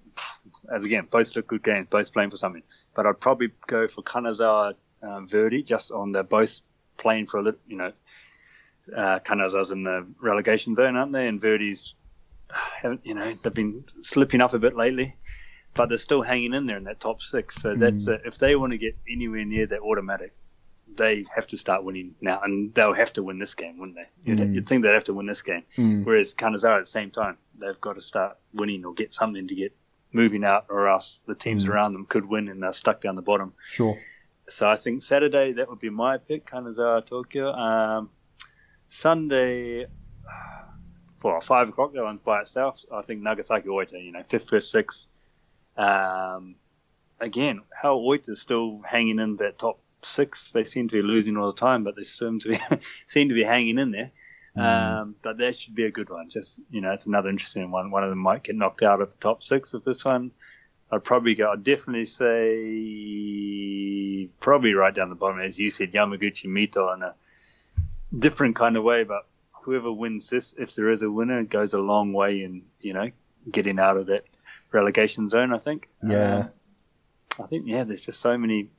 as 0.71 0.83
again, 0.85 1.07
both 1.09 1.35
look 1.35 1.47
good 1.47 1.63
games, 1.63 1.87
both 1.89 2.13
playing 2.13 2.29
for 2.29 2.37
something. 2.37 2.63
But 2.95 3.07
I'd 3.07 3.19
probably 3.19 3.49
go 3.67 3.87
for 3.87 4.01
Kanazawa 4.01 4.75
um, 5.01 5.27
Verdy, 5.27 5.65
just 5.65 5.91
on 5.91 6.11
they're 6.11 6.23
both 6.23 6.61
playing 6.97 7.25
for 7.27 7.39
a 7.39 7.43
little, 7.43 7.59
you 7.67 7.77
know. 7.77 7.91
Uh, 8.95 9.19
Kanazawa's 9.19 9.71
in 9.71 9.83
the 9.83 10.05
relegation 10.21 10.75
zone, 10.75 10.95
aren't 10.97 11.13
they? 11.13 11.27
And 11.27 11.41
Verdy's 11.41 11.93
haven't 12.81 13.05
you 13.05 13.13
know 13.13 13.33
they've 13.33 13.53
been 13.53 13.83
slipping 14.01 14.41
up 14.41 14.53
a 14.53 14.59
bit 14.59 14.75
lately, 14.75 15.15
but 15.73 15.89
they're 15.89 15.97
still 15.97 16.21
hanging 16.21 16.53
in 16.53 16.65
there 16.65 16.77
in 16.77 16.83
that 16.85 16.99
top 16.99 17.21
six. 17.21 17.55
So 17.55 17.75
that's 17.75 18.07
uh, 18.07 18.17
if 18.25 18.37
they 18.37 18.55
want 18.55 18.71
to 18.73 18.77
get 18.77 18.97
anywhere 19.09 19.45
near 19.45 19.65
that 19.67 19.79
automatic, 19.81 20.33
they 20.95 21.25
have 21.33 21.47
to 21.47 21.57
start 21.57 21.83
winning 21.83 22.15
now, 22.21 22.41
and 22.43 22.73
they'll 22.73 22.93
have 22.93 23.13
to 23.13 23.23
win 23.23 23.39
this 23.39 23.55
game, 23.55 23.77
wouldn't 23.79 23.97
they? 23.97 24.07
You'd, 24.29 24.39
Mm. 24.39 24.53
you'd 24.53 24.67
think 24.67 24.83
they'd 24.83 24.93
have 24.93 25.05
to 25.05 25.13
win 25.13 25.25
this 25.25 25.41
game. 25.41 25.63
Mm. 25.77 26.05
Whereas 26.05 26.35
Kanazawa 26.35 26.75
at 26.77 26.81
the 26.81 26.85
same 26.85 27.09
time, 27.09 27.37
they've 27.57 27.79
got 27.81 27.93
to 27.93 28.01
start 28.01 28.37
winning 28.53 28.85
or 28.85 28.93
get 28.93 29.13
something 29.13 29.47
to 29.47 29.55
get 29.55 29.73
moving 30.13 30.43
out, 30.43 30.65
or 30.69 30.87
else 30.87 31.21
the 31.25 31.35
teams 31.35 31.65
Mm. 31.65 31.69
around 31.69 31.93
them 31.93 32.05
could 32.05 32.25
win 32.25 32.47
and 32.47 32.61
they're 32.63 32.71
stuck 32.73 33.01
down 33.01 33.15
the 33.15 33.21
bottom. 33.21 33.53
Sure. 33.67 33.97
So 34.47 34.69
I 34.69 34.75
think 34.75 35.01
Saturday 35.01 35.53
that 35.53 35.69
would 35.69 35.79
be 35.79 35.89
my 35.89 36.17
pick, 36.17 36.45
Kanazawa 36.45 37.05
Tokyo. 37.05 37.51
Um, 37.51 38.09
Sunday, 38.87 39.85
for 41.17 41.41
five 41.41 41.69
o'clock, 41.69 41.93
that 41.93 42.03
one's 42.03 42.21
by 42.21 42.41
itself. 42.41 42.83
I 42.91 43.01
think 43.01 43.21
Nagasaki 43.21 43.67
Oita, 43.69 44.03
you 44.03 44.11
know, 44.11 44.23
fifth, 44.27 44.49
first, 44.49 44.71
sixth. 44.71 45.07
Um, 45.77 46.55
again, 47.19 47.61
how 47.73 47.97
Oita's 47.97 48.41
still 48.41 48.81
hanging 48.85 49.19
in 49.19 49.37
that 49.37 49.57
top 49.57 49.79
six. 50.03 50.51
They 50.51 50.65
seem 50.65 50.89
to 50.89 50.93
be 50.95 51.01
losing 51.01 51.37
all 51.37 51.47
the 51.47 51.57
time, 51.57 51.83
but 51.83 51.95
they 51.95 52.03
seem 52.03 52.39
to 52.39 52.49
be 52.49 52.59
seem 53.07 53.29
to 53.29 53.35
be 53.35 53.43
hanging 53.43 53.79
in 53.79 53.91
there. 53.91 54.11
Um, 54.55 55.15
but 55.23 55.39
that 55.39 55.55
should 55.55 55.73
be 55.73 55.85
a 55.85 55.91
good 55.91 56.09
one. 56.09 56.29
Just 56.29 56.61
you 56.69 56.81
know, 56.81 56.91
it's 56.91 57.07
another 57.07 57.29
interesting 57.29 57.71
one. 57.71 57.89
One 57.91 58.03
of 58.03 58.09
them 58.09 58.19
might 58.19 58.43
get 58.43 58.55
knocked 58.55 58.83
out 58.83 59.01
of 59.01 59.09
the 59.09 59.17
top 59.19 59.41
six 59.41 59.73
of 59.73 59.83
this 59.83 60.05
one. 60.05 60.31
I'd 60.91 61.03
probably 61.03 61.33
go. 61.33 61.51
I'd 61.51 61.63
definitely 61.63 62.05
say 62.05 62.29
probably 64.39 64.73
right 64.73 64.93
down 64.93 65.09
the 65.09 65.15
bottom, 65.15 65.39
as 65.39 65.57
you 65.57 65.71
said, 65.71 65.91
Yamaguchi 65.91 66.45
Mito 66.45 66.93
in 66.95 67.01
a 67.01 67.15
different 68.17 68.55
kind 68.55 68.77
of 68.77 68.83
way. 68.83 69.03
But 69.03 69.25
whoever 69.63 69.91
wins 69.91 70.29
this, 70.29 70.53
if 70.57 70.75
there 70.75 70.91
is 70.91 71.01
a 71.01 71.09
winner, 71.09 71.43
goes 71.43 71.73
a 71.73 71.79
long 71.79 72.13
way 72.13 72.43
in 72.43 72.65
you 72.79 72.93
know 72.93 73.09
getting 73.49 73.79
out 73.79 73.97
of 73.97 74.05
that 74.05 74.25
relegation 74.71 75.29
zone. 75.29 75.51
I 75.51 75.57
think. 75.57 75.89
Yeah. 76.03 76.35
Um, 76.35 76.49
I 77.43 77.47
think 77.47 77.63
yeah. 77.65 77.85
There's 77.85 78.05
just 78.05 78.19
so 78.19 78.37
many, 78.37 78.69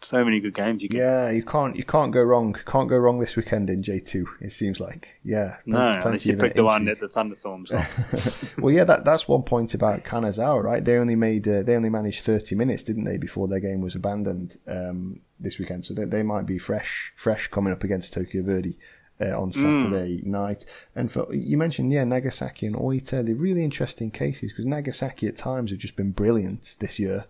so 0.00 0.24
many 0.24 0.38
good 0.40 0.54
games 0.54 0.82
you 0.82 0.88
can. 0.88 0.98
Yeah, 0.98 1.30
you 1.30 1.42
can't 1.42 1.76
you 1.76 1.84
can't 1.84 2.12
go 2.12 2.22
wrong. 2.22 2.56
Can't 2.66 2.88
go 2.88 2.96
wrong 2.96 3.18
this 3.18 3.36
weekend 3.36 3.68
in 3.68 3.82
J 3.82 3.98
two. 3.98 4.28
It 4.40 4.52
seems 4.52 4.80
like 4.80 5.18
yeah. 5.24 5.56
No, 5.66 6.00
unless 6.04 6.24
you 6.26 6.36
pick 6.36 6.54
the 6.54 6.64
one 6.64 6.84
that 6.84 7.00
the 7.00 7.08
thunderstorms. 7.08 7.72
well, 8.58 8.72
yeah, 8.72 8.84
that 8.84 9.04
that's 9.04 9.26
one 9.26 9.42
point 9.42 9.74
about 9.74 10.04
Kanazawa, 10.04 10.62
right? 10.62 10.84
They 10.84 10.96
only 10.96 11.16
made 11.16 11.48
uh, 11.48 11.62
they 11.62 11.74
only 11.74 11.90
managed 11.90 12.24
thirty 12.24 12.54
minutes, 12.54 12.84
didn't 12.84 13.04
they, 13.04 13.18
before 13.18 13.48
their 13.48 13.60
game 13.60 13.80
was 13.80 13.94
abandoned 13.94 14.58
um, 14.66 15.20
this 15.40 15.58
weekend? 15.58 15.84
So 15.84 15.94
they, 15.94 16.04
they 16.04 16.22
might 16.22 16.46
be 16.46 16.58
fresh 16.58 17.12
fresh 17.16 17.48
coming 17.48 17.72
up 17.72 17.84
against 17.84 18.12
Tokyo 18.12 18.42
Verdy. 18.42 18.76
Uh, 19.20 19.36
on 19.36 19.50
Saturday 19.50 20.22
night, 20.24 20.64
and 20.94 21.10
for 21.10 21.34
you 21.34 21.58
mentioned, 21.58 21.90
yeah, 21.90 22.04
Nagasaki 22.04 22.68
and 22.68 22.76
Oita, 22.76 23.26
they're 23.26 23.34
really 23.34 23.64
interesting 23.64 24.12
cases 24.12 24.52
because 24.52 24.64
Nagasaki 24.64 25.26
at 25.26 25.36
times 25.36 25.72
have 25.72 25.80
just 25.80 25.96
been 25.96 26.12
brilliant 26.12 26.76
this 26.78 27.00
year, 27.00 27.24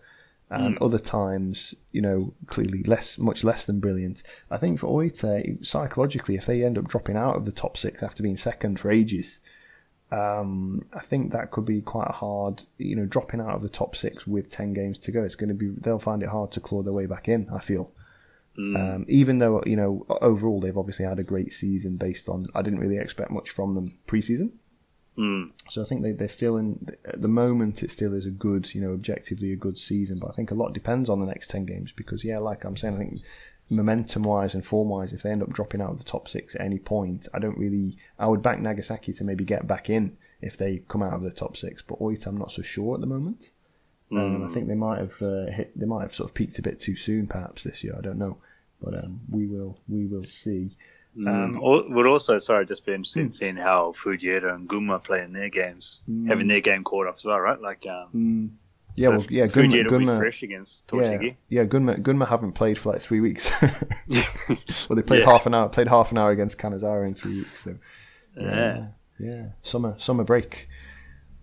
and 0.51 0.79
other 0.79 0.99
times, 0.99 1.75
you 1.93 2.01
know, 2.01 2.33
clearly 2.47 2.83
less, 2.85 3.19
much 3.19 3.45
less 3.45 3.67
than 3.67 3.81
brilliant. 3.81 4.23
I 4.51 4.57
think 4.57 4.79
for 4.79 4.87
Oita, 4.87 5.65
psychologically, 5.65 6.37
if 6.37 6.47
they 6.47 6.65
end 6.65 6.79
up 6.79 6.89
dropping 6.89 7.17
out 7.17 7.37
of 7.37 7.45
the 7.45 7.53
top 7.53 7.77
six 7.77 8.03
after 8.03 8.23
being 8.23 8.37
second 8.37 8.81
for 8.81 8.91
ages, 8.91 9.41
Um, 10.11 10.87
I 10.95 11.01
think 11.01 11.33
that 11.33 11.51
could 11.51 11.67
be 11.67 11.83
quite 11.83 12.11
hard. 12.11 12.63
You 12.79 12.97
know, 12.97 13.05
dropping 13.05 13.43
out 13.43 13.55
of 13.57 13.63
the 13.63 13.69
top 13.69 13.95
six 13.95 14.27
with 14.27 14.51
ten 14.51 14.73
games 14.73 14.99
to 15.01 15.13
go, 15.13 15.23
it's 15.23 15.35
going 15.35 15.51
to 15.51 15.55
be. 15.55 15.69
They'll 15.69 15.99
find 15.99 16.23
it 16.23 16.31
hard 16.31 16.51
to 16.53 16.61
claw 16.61 16.83
their 16.83 16.95
way 16.95 17.07
back 17.07 17.29
in. 17.29 17.49
I 17.53 17.61
feel. 17.61 17.93
Um, 18.77 19.05
even 19.07 19.39
though 19.39 19.63
you 19.67 19.77
know 19.77 20.05
overall 20.23 20.61
they've 20.61 20.77
obviously 20.77 21.05
had 21.05 21.19
a 21.21 21.25
great 21.25 21.53
season 21.53 21.97
based 21.97 22.29
on 22.29 22.47
I 22.57 22.63
didn't 22.63 22.81
really 22.81 22.97
expect 22.99 23.31
much 23.31 23.51
from 23.51 23.75
them 23.75 23.99
preseason. 24.07 24.53
Mm. 25.19 25.51
So 25.69 25.83
I 25.83 25.85
think 25.85 26.03
they, 26.03 26.13
they're 26.13 26.29
still 26.29 26.57
in 26.57 26.87
at 27.05 27.21
the 27.21 27.29
moment. 27.29 27.83
It 27.83 27.91
still 27.91 28.15
is 28.15 28.27
a 28.27 28.31
good, 28.31 28.73
you 28.75 28.81
know, 28.81 28.93
objectively 28.93 29.53
a 29.53 29.57
good 29.57 29.77
season. 29.77 30.19
But 30.21 30.31
I 30.31 30.33
think 30.33 30.51
a 30.51 30.55
lot 30.55 30.73
depends 30.73 31.09
on 31.09 31.21
the 31.21 31.27
next 31.27 31.49
ten 31.49 31.65
games 31.65 31.93
because 31.93 32.25
yeah, 32.25 32.39
like 32.39 32.65
I'm 32.65 32.77
saying, 32.77 32.95
I 32.95 32.99
think 32.99 33.21
momentum 33.69 34.23
wise 34.23 34.55
and 34.55 34.65
form 34.65 34.89
wise, 34.89 35.13
if 35.13 35.23
they 35.23 35.31
end 35.31 35.43
up 35.43 35.53
dropping 35.53 35.83
out 35.83 35.91
of 35.91 35.99
the 35.99 36.05
top 36.05 36.29
six 36.29 36.55
at 36.55 36.61
any 36.61 36.79
point, 36.79 37.27
I 37.35 37.41
don't 37.41 37.59
really. 37.59 37.97
I 38.19 38.27
would 38.27 38.43
back 38.43 38.61
Nagasaki 38.61 39.13
to 39.15 39.25
maybe 39.25 39.45
get 39.45 39.67
back 39.67 39.91
in 39.91 40.17
if 40.41 40.57
they 40.57 40.85
come 40.89 41.03
out 41.03 41.15
of 41.15 41.23
the 41.23 41.33
top 41.33 41.57
six. 41.57 41.83
But 41.83 41.99
Oita, 41.99 42.29
I'm 42.29 42.39
not 42.39 42.53
so 42.53 42.63
sure 42.63 42.95
at 42.95 43.01
the 43.01 43.07
moment. 43.07 43.51
Um, 44.11 44.45
I 44.45 44.49
think 44.49 44.69
they 44.69 44.75
might 44.75 45.01
have 45.01 45.21
uh, 45.21 45.51
hit. 45.51 45.79
They 45.79 45.85
might 45.85 46.03
have 46.03 46.15
sort 46.15 46.31
of 46.31 46.35
peaked 46.35 46.59
a 46.59 46.63
bit 46.63 46.81
too 46.81 46.97
soon, 46.97 47.27
perhaps 47.27 47.65
this 47.65 47.85
year. 47.85 47.95
I 47.99 48.01
don't 48.01 48.19
know, 48.19 48.39
but 48.81 48.95
um, 48.95 49.21
we 49.29 49.47
will. 49.47 49.77
We 49.89 50.07
will 50.07 50.25
see. 50.25 50.77
Um, 51.27 51.59
would 51.61 52.07
also, 52.07 52.39
sorry, 52.39 52.65
just 52.67 52.87
be 52.87 52.93
interested 52.93 53.21
in 53.21 53.31
seeing 53.33 53.57
how 53.57 53.91
Fujieda 53.93 54.55
and 54.55 54.69
Gunma 54.69 55.03
play 55.03 55.23
in 55.23 55.33
their 55.33 55.49
games, 55.49 56.05
having 56.29 56.47
their 56.47 56.61
game 56.61 56.85
caught 56.85 57.07
up 57.09 57.17
as 57.17 57.25
well, 57.25 57.41
right? 57.41 57.61
Like, 57.61 57.85
um, 57.87 58.57
Yeah, 58.95 59.07
so 59.09 59.11
well, 59.13 59.27
yeah, 59.31 59.47
Gunma, 59.47 59.71
Fujieda 59.73 59.91
will 59.91 59.99
be 59.99 60.05
Gunma, 60.07 60.19
fresh 60.19 60.43
against 60.45 60.85
yeah, 60.93 61.01
Tochigi. 61.01 61.37
yeah, 61.49 61.65
Gunma, 61.65 62.01
Gunma 62.03 62.29
haven't 62.29 62.53
played 62.53 62.79
for 62.79 62.93
like 62.93 63.01
three 63.01 63.21
weeks. 63.21 63.51
well, 64.89 64.97
they 64.97 65.03
played 65.03 65.21
Yeah. 65.21 65.27
half 65.27 65.47
an 65.47 65.55
hour. 65.55 65.69
Played 65.69 65.89
half 65.89 66.13
an 66.13 66.19
hour 66.19 66.31
against 66.31 66.59
Kanazawa 66.59 67.07
in 67.07 67.15
three 67.15 67.39
weeks. 67.39 67.65
So 67.65 67.79
Yeah. 68.37 68.87
yeah, 69.19 69.47
summer 69.63 69.95
summer 69.99 70.23
break. 70.25 70.69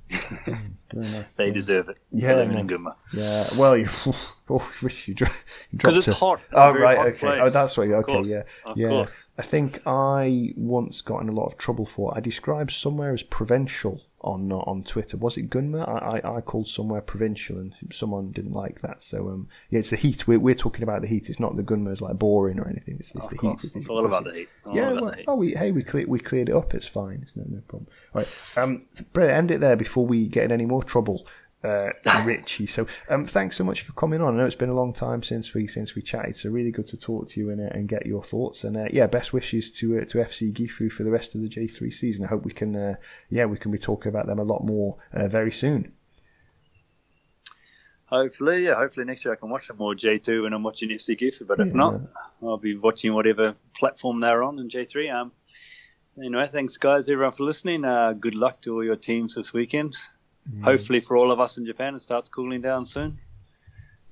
Very 0.09 0.57
nice. 0.93 1.33
They 1.33 1.51
deserve 1.51 1.89
it. 1.89 1.97
Yeah, 2.11 2.29
for 2.31 2.35
living 2.37 2.57
in 2.59 2.67
Gunma. 2.67 2.95
Yeah, 3.13 3.43
well, 3.59 3.75
you, 3.77 3.87
oh, 4.49 4.71
Rich, 4.81 5.07
you, 5.07 5.13
dro- 5.13 5.27
you 5.71 5.77
dropped 5.79 5.95
Because 5.95 5.97
it's 5.97 6.07
a- 6.07 6.13
hot. 6.13 6.39
It's 6.39 6.49
Oh 6.53 6.73
right, 6.73 6.97
hot 6.97 7.07
okay. 7.07 7.17
place. 7.17 7.41
Oh, 7.43 7.49
that's 7.49 7.77
right. 7.77 7.89
Okay, 7.91 8.13
course, 8.13 8.29
yeah, 8.29 8.43
of 8.65 8.77
yeah. 8.77 8.87
course. 8.89 9.29
I 9.37 9.41
think 9.41 9.81
I 9.85 10.53
once 10.55 11.01
got 11.01 11.21
in 11.21 11.29
a 11.29 11.33
lot 11.33 11.45
of 11.47 11.57
trouble 11.57 11.85
for. 11.85 12.15
I 12.15 12.19
described 12.19 12.71
somewhere 12.71 13.13
as 13.13 13.23
provincial 13.23 14.01
on 14.25 14.51
uh, 14.51 14.57
on 14.57 14.83
Twitter. 14.83 15.15
Was 15.17 15.37
it 15.37 15.49
Gunma? 15.49 15.87
I, 15.87 16.19
I 16.19 16.37
I 16.37 16.41
called 16.41 16.67
somewhere 16.67 17.01
provincial, 17.01 17.57
and 17.57 17.73
someone 17.91 18.31
didn't 18.31 18.53
like 18.53 18.81
that. 18.81 19.01
So 19.01 19.29
um, 19.29 19.47
yeah, 19.69 19.79
it's 19.79 19.91
the 19.91 19.95
heat. 19.95 20.27
We're, 20.27 20.39
we're 20.39 20.55
talking 20.55 20.83
about 20.83 21.01
the 21.01 21.07
heat. 21.07 21.29
It's 21.29 21.39
not 21.39 21.55
the 21.55 21.63
Gunma's 21.63 22.01
like 22.01 22.17
boring 22.17 22.59
or 22.59 22.67
anything. 22.67 22.97
It's, 22.99 23.11
it's 23.15 23.27
the 23.27 23.37
heat. 23.37 23.63
It's, 23.63 23.75
It's 23.75 23.89
all 23.89 24.05
about 24.05 24.25
the 24.25 24.33
heat. 24.33 24.49
All 24.65 24.75
Yeah, 24.75 24.91
about 24.91 25.03
well, 25.03 25.15
oh, 25.27 25.35
we, 25.35 25.51
hey, 25.53 25.71
we 25.71 25.83
cleared 25.83 26.09
we 26.09 26.19
cleared 26.19 26.49
it 26.49 26.55
up. 26.55 26.73
It's 26.73 26.87
fine. 26.87 27.19
It's 27.21 27.37
no 27.37 27.43
no 27.47 27.61
problem. 27.67 27.87
All 28.13 28.21
right, 28.21 28.57
um, 28.57 28.85
Brett, 29.13 29.29
end 29.29 29.51
it 29.51 29.61
there 29.61 29.75
before 29.75 30.05
we 30.05 30.27
get 30.27 30.45
in 30.45 30.51
any 30.51 30.65
more 30.65 30.83
trouble. 30.83 31.27
Uh, 31.65 31.91
Richy, 32.23 32.69
so 32.69 32.85
um, 33.09 33.25
thanks 33.25 33.55
so 33.55 33.63
much 33.63 33.81
for 33.81 33.93
coming 33.93 34.21
on. 34.21 34.35
I 34.35 34.37
know 34.37 34.45
it's 34.45 34.53
been 34.55 34.69
a 34.69 34.73
long 34.75 34.93
time 34.93 35.23
since 35.23 35.53
we 35.53 35.65
since 35.67 35.95
we 35.95 36.01
chatted, 36.01 36.35
so 36.35 36.49
really 36.49 36.71
good 36.71 36.87
to 36.87 36.97
talk 36.97 37.29
to 37.29 37.39
you 37.39 37.49
and, 37.49 37.59
uh, 37.59 37.69
and 37.71 37.87
get 37.87 38.05
your 38.05 38.23
thoughts. 38.23 38.63
And 38.63 38.77
uh, 38.77 38.87
yeah, 38.93 39.07
best 39.07 39.33
wishes 39.33 39.71
to 39.71 39.97
uh, 39.99 40.05
to 40.05 40.19
FC 40.19 40.53
Gifu 40.53 40.91
for 40.91 41.03
the 41.03 41.11
rest 41.11 41.33
of 41.33 41.41
the 41.41 41.49
J 41.49 41.65
three 41.67 41.91
season. 41.91 42.25
I 42.25 42.27
hope 42.27 42.45
we 42.45 42.51
can 42.51 42.75
uh, 42.75 42.95
yeah 43.29 43.45
we 43.45 43.57
can 43.57 43.71
be 43.71 43.77
talking 43.77 44.09
about 44.09 44.27
them 44.27 44.39
a 44.39 44.43
lot 44.43 44.63
more 44.63 44.97
uh, 45.13 45.27
very 45.27 45.51
soon. 45.51 45.93
Hopefully, 48.05 48.65
yeah. 48.65 48.75
Hopefully 48.75 49.05
next 49.05 49.25
year 49.25 49.33
I 49.33 49.37
can 49.37 49.49
watch 49.49 49.65
some 49.65 49.77
more 49.77 49.95
J2 49.95 50.43
when 50.43 50.53
I'm 50.53 50.61
watching 50.63 50.89
FC 50.89 51.19
Gifu. 51.19 51.47
But 51.47 51.59
if 51.59 51.67
Yeah. 51.67 51.73
not, 51.73 52.01
I'll 52.41 52.57
be 52.57 52.75
watching 52.77 53.13
whatever 53.15 53.55
platform 53.73 54.19
they're 54.19 54.43
on 54.43 54.59
in 54.59 54.69
J3. 54.69 55.11
Um, 55.13 55.31
anyway, 56.17 56.47
thanks 56.47 56.77
guys, 56.77 57.09
everyone 57.09 57.31
for 57.31 57.43
listening. 57.45 57.83
Uh, 57.83 58.13
good 58.13 58.35
luck 58.35 58.61
to 58.61 58.75
all 58.75 58.83
your 58.83 58.95
teams 58.95 59.33
this 59.35 59.53
weekend. 59.53 59.95
Hopefully 60.63 60.99
for 60.99 61.17
all 61.17 61.31
of 61.31 61.39
us 61.39 61.57
in 61.57 61.65
Japan, 61.65 61.95
it 61.95 62.01
starts 62.01 62.29
cooling 62.29 62.61
down 62.61 62.85
soon. 62.85 63.17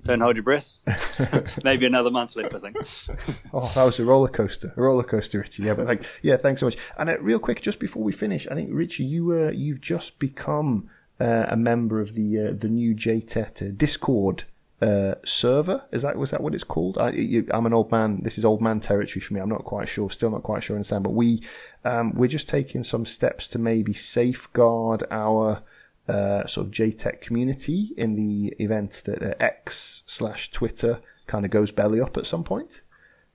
Don't 0.04 0.20
hold 0.20 0.36
your 0.36 0.44
breath. 0.44 1.60
Maybe 1.64 1.86
another 1.86 2.12
month 2.12 2.36
left, 2.36 2.54
I 2.54 2.60
think. 2.60 2.78
Oh, 3.54 3.72
that 3.76 3.84
was 3.84 4.00
a 4.00 4.06
roller 4.06 4.28
coaster, 4.28 4.74
a 4.76 4.82
roller 4.82 5.04
coaster, 5.04 5.44
Richy. 5.44 5.64
Yeah, 5.64 5.76
but 5.76 5.86
like, 5.86 6.04
yeah, 6.24 6.38
thanks 6.38 6.60
so 6.60 6.66
much. 6.66 6.76
And 6.98 7.10
uh, 7.10 7.20
real 7.20 7.40
quick, 7.40 7.62
just 7.62 7.80
before 7.80 8.04
we 8.04 8.12
finish, 8.12 8.48
I 8.48 8.56
think 8.56 8.72
Richy, 8.72 9.08
you 9.08 9.32
uh, 9.32 9.52
you've 9.52 9.80
just 9.80 10.18
become 10.18 10.90
uh, 11.20 11.46
a 11.48 11.56
member 11.56 12.02
of 12.02 12.16
the 12.16 12.40
uh, 12.40 12.54
the 12.58 12.68
new 12.68 12.96
JTET 12.96 13.62
uh, 13.62 13.74
Discord 13.78 14.46
uh, 14.82 15.16
server. 15.24 15.86
Is 15.92 16.02
that 16.02 16.18
was 16.18 16.32
that 16.32 16.42
what 16.42 16.56
it's 16.56 16.64
called? 16.64 16.98
I, 16.98 17.12
you, 17.12 17.48
I'm 17.52 17.68
an 17.68 17.74
old 17.74 17.92
man. 17.92 18.24
This 18.24 18.38
is 18.38 18.44
old 18.44 18.62
man 18.62 18.80
territory 18.80 19.22
for 19.22 19.36
me. 19.36 19.40
I'm 19.40 19.50
not 19.50 19.64
quite 19.64 19.88
sure. 19.88 20.10
Still 20.10 20.32
not 20.32 20.44
quite 20.44 20.64
sure. 20.64 20.76
I 20.76 20.78
understand. 20.78 21.04
But 21.04 21.14
we 21.14 21.42
um, 21.86 22.14
we're 22.14 22.28
just 22.28 22.50
taking 22.50 22.84
some 22.84 23.06
steps 23.06 23.48
to 23.50 23.60
maybe 23.60 23.94
safeguard 23.94 25.04
our 25.12 25.62
uh, 26.08 26.46
sort 26.48 26.68
of 26.68 26.74
JTET 26.74 27.22
community 27.22 27.90
in 27.98 28.16
the 28.16 28.54
event 28.60 29.04
that 29.06 29.22
uh, 29.22 29.34
X 29.40 30.04
slash 30.06 30.52
Twitter 30.52 31.02
kind 31.28 31.46
of 31.46 31.52
goes 31.52 31.72
belly 31.72 32.02
up 32.02 32.18
at 32.18 32.26
some 32.26 32.44
point. 32.44 32.82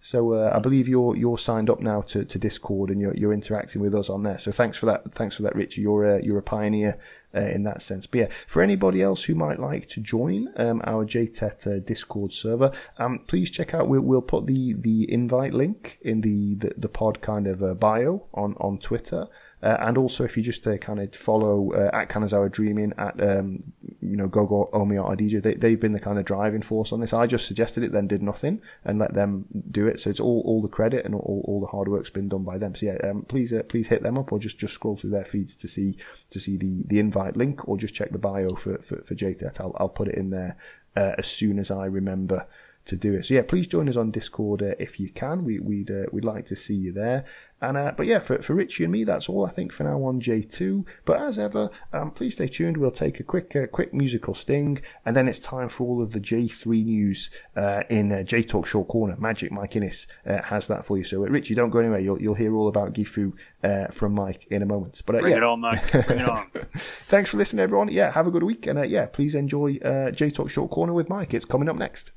So 0.00 0.32
uh, 0.32 0.52
I 0.54 0.60
believe 0.60 0.86
you're 0.86 1.16
you're 1.16 1.38
signed 1.38 1.68
up 1.68 1.80
now 1.80 2.02
to, 2.02 2.24
to 2.24 2.38
Discord 2.38 2.90
and 2.90 3.00
you're 3.00 3.14
you're 3.16 3.32
interacting 3.32 3.82
with 3.82 3.94
us 3.94 4.08
on 4.08 4.22
there. 4.22 4.38
So 4.38 4.52
thanks 4.52 4.76
for 4.76 4.86
that. 4.86 5.12
Thanks 5.12 5.34
for 5.36 5.42
that, 5.42 5.54
Richy. 5.54 5.78
You're 5.78 6.04
a, 6.04 6.22
you're 6.22 6.38
a 6.38 6.42
pioneer 6.42 7.00
uh, 7.34 7.40
in 7.40 7.64
that 7.64 7.82
sense. 7.82 8.06
But 8.06 8.18
yeah, 8.18 8.28
for 8.46 8.62
anybody 8.62 9.02
else 9.02 9.24
who 9.24 9.34
might 9.34 9.58
like 9.58 9.88
to 9.88 10.00
join 10.00 10.52
um, 10.56 10.82
our 10.84 11.04
JTET 11.04 11.66
uh, 11.66 11.78
Discord 11.80 12.32
server, 12.32 12.70
um, 12.98 13.24
please 13.26 13.50
check 13.50 13.74
out. 13.74 13.88
We'll, 13.88 14.02
we'll 14.02 14.22
put 14.22 14.46
the 14.46 14.74
the 14.74 15.12
invite 15.12 15.52
link 15.52 15.98
in 16.02 16.20
the 16.20 16.54
the, 16.54 16.74
the 16.76 16.88
pod 16.88 17.20
kind 17.20 17.48
of 17.48 17.60
uh, 17.60 17.74
bio 17.74 18.26
on 18.32 18.54
on 18.60 18.78
Twitter. 18.78 19.26
Uh, 19.62 19.76
and 19.80 19.98
also, 19.98 20.24
if 20.24 20.36
you 20.36 20.42
just 20.42 20.66
uh, 20.66 20.76
kind 20.78 21.00
of 21.00 21.14
follow 21.14 21.72
uh, 21.72 21.90
at 21.92 22.08
Kanazawa 22.08 22.50
Dreaming, 22.50 22.92
at 22.96 23.20
um, 23.20 23.58
you 24.00 24.16
know 24.16 24.28
Gogo 24.28 24.70
Omi 24.72 24.96
or 24.96 25.16
DJ, 25.16 25.42
they, 25.42 25.54
they've 25.54 25.80
been 25.80 25.92
the 25.92 26.00
kind 26.00 26.18
of 26.18 26.24
driving 26.24 26.62
force 26.62 26.92
on 26.92 27.00
this. 27.00 27.12
I 27.12 27.26
just 27.26 27.46
suggested 27.46 27.82
it, 27.82 27.90
then 27.90 28.06
did 28.06 28.22
nothing, 28.22 28.60
and 28.84 28.98
let 28.98 29.14
them 29.14 29.46
do 29.70 29.88
it. 29.88 29.98
So 30.00 30.10
it's 30.10 30.20
all, 30.20 30.42
all 30.44 30.62
the 30.62 30.68
credit 30.68 31.04
and 31.04 31.14
all, 31.14 31.42
all 31.46 31.60
the 31.60 31.66
hard 31.66 31.88
work's 31.88 32.10
been 32.10 32.28
done 32.28 32.44
by 32.44 32.58
them. 32.58 32.74
So 32.74 32.86
yeah, 32.86 32.98
um, 33.08 33.22
please 33.22 33.52
uh, 33.52 33.64
please 33.64 33.88
hit 33.88 34.02
them 34.02 34.16
up 34.16 34.30
or 34.30 34.38
just, 34.38 34.58
just 34.58 34.74
scroll 34.74 34.96
through 34.96 35.10
their 35.10 35.24
feeds 35.24 35.54
to 35.56 35.68
see 35.68 35.96
to 36.30 36.38
see 36.38 36.56
the, 36.56 36.84
the 36.86 37.00
invite 37.00 37.36
link, 37.36 37.68
or 37.68 37.76
just 37.76 37.94
check 37.94 38.10
the 38.10 38.18
bio 38.18 38.50
for 38.50 38.78
for, 38.78 39.02
for 39.02 39.14
JTET. 39.14 39.60
I'll 39.60 39.74
I'll 39.80 39.88
put 39.88 40.08
it 40.08 40.14
in 40.14 40.30
there 40.30 40.56
uh, 40.96 41.14
as 41.18 41.26
soon 41.26 41.58
as 41.58 41.70
I 41.70 41.86
remember 41.86 42.46
to 42.88 42.96
do 42.96 43.14
it. 43.14 43.24
So 43.24 43.34
yeah, 43.34 43.42
please 43.42 43.66
join 43.66 43.88
us 43.88 43.96
on 43.96 44.10
Discord 44.10 44.62
uh, 44.62 44.74
if 44.78 44.98
you 44.98 45.10
can. 45.10 45.44
We, 45.44 45.60
we'd 45.60 45.90
uh, 45.90 46.06
we'd 46.10 46.24
like 46.24 46.46
to 46.46 46.56
see 46.56 46.74
you 46.74 46.92
there. 46.92 47.24
And 47.60 47.76
uh, 47.76 47.92
but 47.96 48.06
yeah, 48.06 48.20
for, 48.20 48.40
for 48.40 48.54
Richy 48.54 48.84
and 48.84 48.92
me, 48.92 49.02
that's 49.02 49.28
all 49.28 49.44
I 49.44 49.50
think 49.50 49.72
for 49.72 49.82
now 49.82 50.04
on 50.04 50.20
J 50.20 50.42
two. 50.42 50.86
But 51.04 51.20
as 51.20 51.38
ever, 51.38 51.70
um, 51.92 52.12
please 52.12 52.34
stay 52.34 52.46
tuned. 52.46 52.76
We'll 52.76 52.92
take 52.92 53.18
a 53.18 53.24
quick 53.24 53.56
uh, 53.56 53.66
quick 53.66 53.92
musical 53.92 54.32
sting, 54.34 54.80
and 55.04 55.16
then 55.16 55.26
it's 55.26 55.40
time 55.40 55.68
for 55.68 55.84
all 55.84 56.00
of 56.00 56.12
the 56.12 56.20
J 56.20 56.46
three 56.46 56.84
news 56.84 57.30
uh, 57.56 57.82
in 57.90 58.12
uh, 58.12 58.22
J 58.22 58.44
Talk 58.44 58.66
Short 58.66 58.86
Corner. 58.86 59.16
Magic 59.18 59.50
Mike 59.50 59.74
Innes 59.74 60.06
uh, 60.24 60.42
has 60.42 60.68
that 60.68 60.84
for 60.84 60.96
you. 60.98 61.04
So 61.04 61.24
uh, 61.24 61.28
Richy, 61.28 61.56
don't 61.56 61.70
go 61.70 61.80
anywhere. 61.80 61.98
You'll 61.98 62.22
you'll 62.22 62.34
hear 62.34 62.54
all 62.54 62.68
about 62.68 62.92
Gifu 62.92 63.32
uh, 63.64 63.88
from 63.88 64.14
Mike 64.14 64.46
in 64.50 64.62
a 64.62 64.66
moment. 64.66 65.02
But 65.04 65.16
uh, 65.16 65.20
Bring 65.20 65.32
yeah, 65.32 65.38
it 65.38 65.42
on, 65.42 65.60
Mike. 65.60 65.90
Bring 65.90 66.20
it 66.20 66.28
on. 66.28 66.48
thanks 67.08 67.30
for 67.30 67.38
listening, 67.38 67.62
everyone. 67.62 67.88
Yeah, 67.88 68.12
have 68.12 68.28
a 68.28 68.30
good 68.30 68.44
week, 68.44 68.68
and 68.68 68.78
uh, 68.78 68.82
yeah, 68.82 69.06
please 69.06 69.34
enjoy 69.34 69.78
uh, 69.84 70.12
J 70.12 70.30
Talk 70.30 70.48
Short 70.48 70.70
Corner 70.70 70.92
with 70.92 71.08
Mike. 71.08 71.34
It's 71.34 71.44
coming 71.44 71.68
up 71.68 71.76
next. 71.76 72.12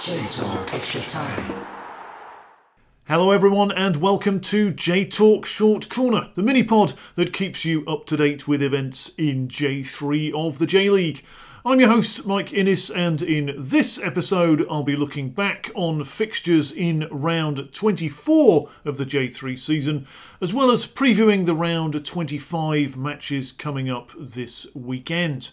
J 0.00 0.26
Talk 0.26 0.74
Extra 0.74 1.02
Time. 1.02 1.79
Hello, 3.10 3.32
everyone, 3.32 3.72
and 3.72 3.96
welcome 3.96 4.38
to 4.38 4.70
J 4.70 5.04
Talk 5.04 5.44
Short 5.44 5.88
Corner, 5.88 6.30
the 6.36 6.44
mini 6.44 6.62
pod 6.62 6.92
that 7.16 7.32
keeps 7.32 7.64
you 7.64 7.84
up 7.86 8.06
to 8.06 8.16
date 8.16 8.46
with 8.46 8.62
events 8.62 9.10
in 9.18 9.48
J3 9.48 10.32
of 10.32 10.60
the 10.60 10.66
J 10.66 10.90
League. 10.90 11.24
I'm 11.66 11.80
your 11.80 11.88
host, 11.88 12.24
Mike 12.24 12.52
Innes, 12.52 12.88
and 12.88 13.20
in 13.20 13.56
this 13.58 13.98
episode, 13.98 14.64
I'll 14.70 14.84
be 14.84 14.94
looking 14.94 15.30
back 15.30 15.72
on 15.74 16.04
fixtures 16.04 16.70
in 16.70 17.08
round 17.10 17.72
24 17.72 18.68
of 18.84 18.96
the 18.96 19.04
J3 19.04 19.58
season, 19.58 20.06
as 20.40 20.54
well 20.54 20.70
as 20.70 20.86
previewing 20.86 21.46
the 21.46 21.54
round 21.56 22.06
25 22.06 22.96
matches 22.96 23.50
coming 23.50 23.90
up 23.90 24.12
this 24.16 24.68
weekend. 24.72 25.50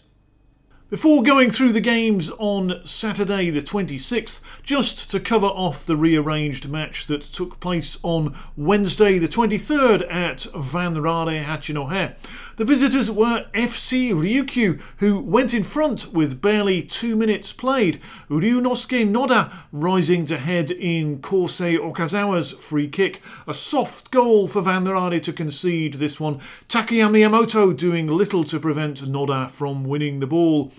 Before 0.90 1.22
going 1.22 1.50
through 1.50 1.72
the 1.72 1.82
games 1.82 2.30
on 2.38 2.80
Saturday 2.82 3.50
the 3.50 3.60
26th, 3.60 4.40
just 4.62 5.10
to 5.10 5.20
cover 5.20 5.48
off 5.48 5.84
the 5.84 5.98
rearranged 5.98 6.70
match 6.70 7.04
that 7.08 7.20
took 7.20 7.60
place 7.60 7.98
on 8.02 8.34
Wednesday 8.56 9.18
the 9.18 9.28
23rd 9.28 10.10
at 10.10 10.38
Vanraure 10.54 11.44
Hachinohe. 11.44 12.14
The 12.56 12.64
visitors 12.64 13.10
were 13.10 13.44
FC 13.52 14.14
Ryukyu, 14.14 14.80
who 14.96 15.20
went 15.20 15.52
in 15.52 15.62
front 15.62 16.14
with 16.14 16.40
barely 16.40 16.82
two 16.82 17.16
minutes 17.16 17.52
played. 17.52 18.00
Ryunosuke 18.30 19.10
Noda 19.10 19.52
rising 19.70 20.24
to 20.24 20.38
head 20.38 20.70
in 20.70 21.18
Kosei 21.18 21.78
Okazawa's 21.78 22.52
free 22.52 22.88
kick. 22.88 23.20
A 23.46 23.52
soft 23.52 24.10
goal 24.10 24.48
for 24.48 24.62
Vanraure 24.62 25.20
to 25.20 25.34
concede 25.34 25.94
this 25.94 26.18
one. 26.18 26.40
Takuya 26.66 27.10
Miyamoto 27.10 27.76
doing 27.76 28.06
little 28.06 28.42
to 28.44 28.58
prevent 28.58 29.02
Noda 29.02 29.50
from 29.50 29.84
winning 29.84 30.20
the 30.20 30.26
ball. 30.26 30.72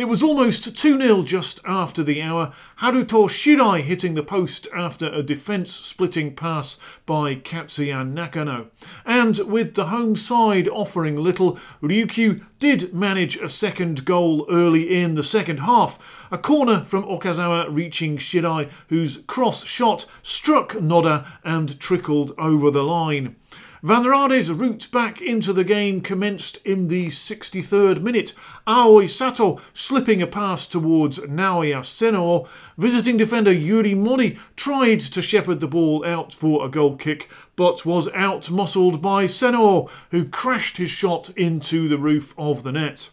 It 0.00 0.08
was 0.08 0.22
almost 0.22 0.74
2 0.74 0.98
0 0.98 1.22
just 1.24 1.60
after 1.66 2.02
the 2.02 2.22
hour, 2.22 2.54
Haruto 2.78 3.28
Shirai 3.28 3.82
hitting 3.82 4.14
the 4.14 4.22
post 4.22 4.66
after 4.74 5.12
a 5.12 5.22
defence 5.22 5.72
splitting 5.72 6.34
pass 6.34 6.78
by 7.04 7.34
Katsuya 7.34 8.10
Nakano. 8.10 8.70
And 9.04 9.36
with 9.40 9.74
the 9.74 9.88
home 9.88 10.16
side 10.16 10.68
offering 10.68 11.16
little, 11.16 11.58
Ryukyu 11.82 12.42
did 12.58 12.94
manage 12.94 13.36
a 13.36 13.50
second 13.50 14.06
goal 14.06 14.46
early 14.50 14.88
in 14.88 15.16
the 15.16 15.22
second 15.22 15.60
half. 15.60 15.98
A 16.30 16.38
corner 16.38 16.82
from 16.86 17.04
Okazawa 17.04 17.66
reaching 17.68 18.16
Shirai, 18.16 18.70
whose 18.88 19.18
cross 19.26 19.66
shot 19.66 20.06
struck 20.22 20.72
Noda 20.72 21.26
and 21.44 21.78
trickled 21.78 22.32
over 22.38 22.70
the 22.70 22.84
line. 22.84 23.36
Vanraure's 23.82 24.52
route 24.52 24.88
back 24.92 25.22
into 25.22 25.54
the 25.54 25.64
game 25.64 26.02
commenced 26.02 26.58
in 26.66 26.88
the 26.88 27.06
63rd 27.06 28.02
minute. 28.02 28.34
Aoi 28.66 29.06
Sato 29.06 29.58
slipping 29.72 30.20
a 30.20 30.26
pass 30.26 30.66
towards 30.66 31.18
Naoya 31.20 31.80
Senoo. 31.80 32.46
Visiting 32.76 33.16
defender 33.16 33.52
Yuri 33.52 33.94
Mori 33.94 34.38
tried 34.54 35.00
to 35.00 35.22
shepherd 35.22 35.60
the 35.60 35.66
ball 35.66 36.04
out 36.04 36.34
for 36.34 36.62
a 36.62 36.68
goal 36.68 36.94
kick, 36.94 37.30
but 37.56 37.86
was 37.86 38.10
out 38.12 38.50
muscled 38.50 39.00
by 39.00 39.24
Senoo, 39.24 39.88
who 40.10 40.28
crashed 40.28 40.76
his 40.76 40.90
shot 40.90 41.30
into 41.30 41.88
the 41.88 41.98
roof 41.98 42.34
of 42.36 42.62
the 42.64 42.72
net. 42.72 43.08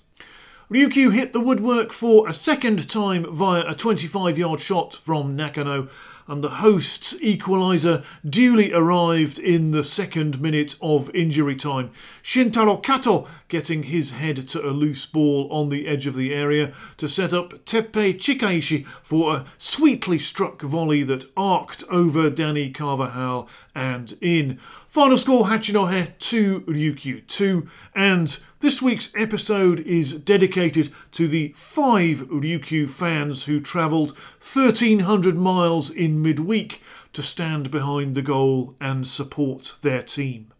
Ryukyu 0.69 1.13
hit 1.13 1.31
the 1.31 1.39
woodwork 1.39 1.93
for 1.93 2.27
a 2.27 2.33
second 2.33 2.89
time 2.89 3.25
via 3.33 3.65
a 3.65 3.73
25 3.73 4.37
yard 4.37 4.59
shot 4.59 4.93
from 4.93 5.33
Nakano, 5.33 5.87
and 6.27 6.43
the 6.43 6.49
hosts' 6.49 7.13
equaliser 7.15 8.03
duly 8.27 8.73
arrived 8.73 9.39
in 9.39 9.71
the 9.71 9.83
second 9.83 10.41
minute 10.41 10.75
of 10.81 11.13
injury 11.15 11.55
time. 11.55 11.91
Shintaro 12.21 12.81
Kato 12.83 13.27
getting 13.47 13.83
his 13.83 14.11
head 14.11 14.47
to 14.47 14.65
a 14.65 14.71
loose 14.71 15.05
ball 15.05 15.47
on 15.51 15.69
the 15.69 15.87
edge 15.87 16.05
of 16.07 16.15
the 16.15 16.33
area 16.33 16.73
to 16.97 17.07
set 17.07 17.33
up 17.33 17.51
Teppei 17.65 18.13
Chikaishi 18.13 18.85
for 19.01 19.35
a 19.35 19.45
sweetly 19.57 20.19
struck 20.19 20.61
volley 20.61 21.03
that 21.03 21.25
arced 21.35 21.83
over 21.89 22.29
Danny 22.29 22.69
Carvajal 22.71 23.47
and 23.73 24.17
in. 24.21 24.57
Final 24.87 25.17
score 25.17 25.45
Hachinohe 25.45 26.17
2, 26.17 26.61
Ryukyu 26.61 27.25
2, 27.27 27.67
and 27.95 28.39
this 28.59 28.81
week's 28.81 29.11
episode 29.15 29.79
is 29.81 30.13
dedicated 30.13 30.91
to 31.11 31.27
the 31.27 31.53
five 31.55 32.27
Ryukyu 32.29 32.89
fans 32.89 33.45
who 33.45 33.59
travelled 33.59 34.11
1300 34.39 35.37
miles 35.37 35.89
in 35.91 36.21
midweek 36.21 36.81
to 37.13 37.21
stand 37.21 37.71
behind 37.71 38.15
the 38.15 38.21
goal 38.21 38.75
and 38.81 39.07
support 39.07 39.75
their 39.81 40.01
team. 40.01 40.51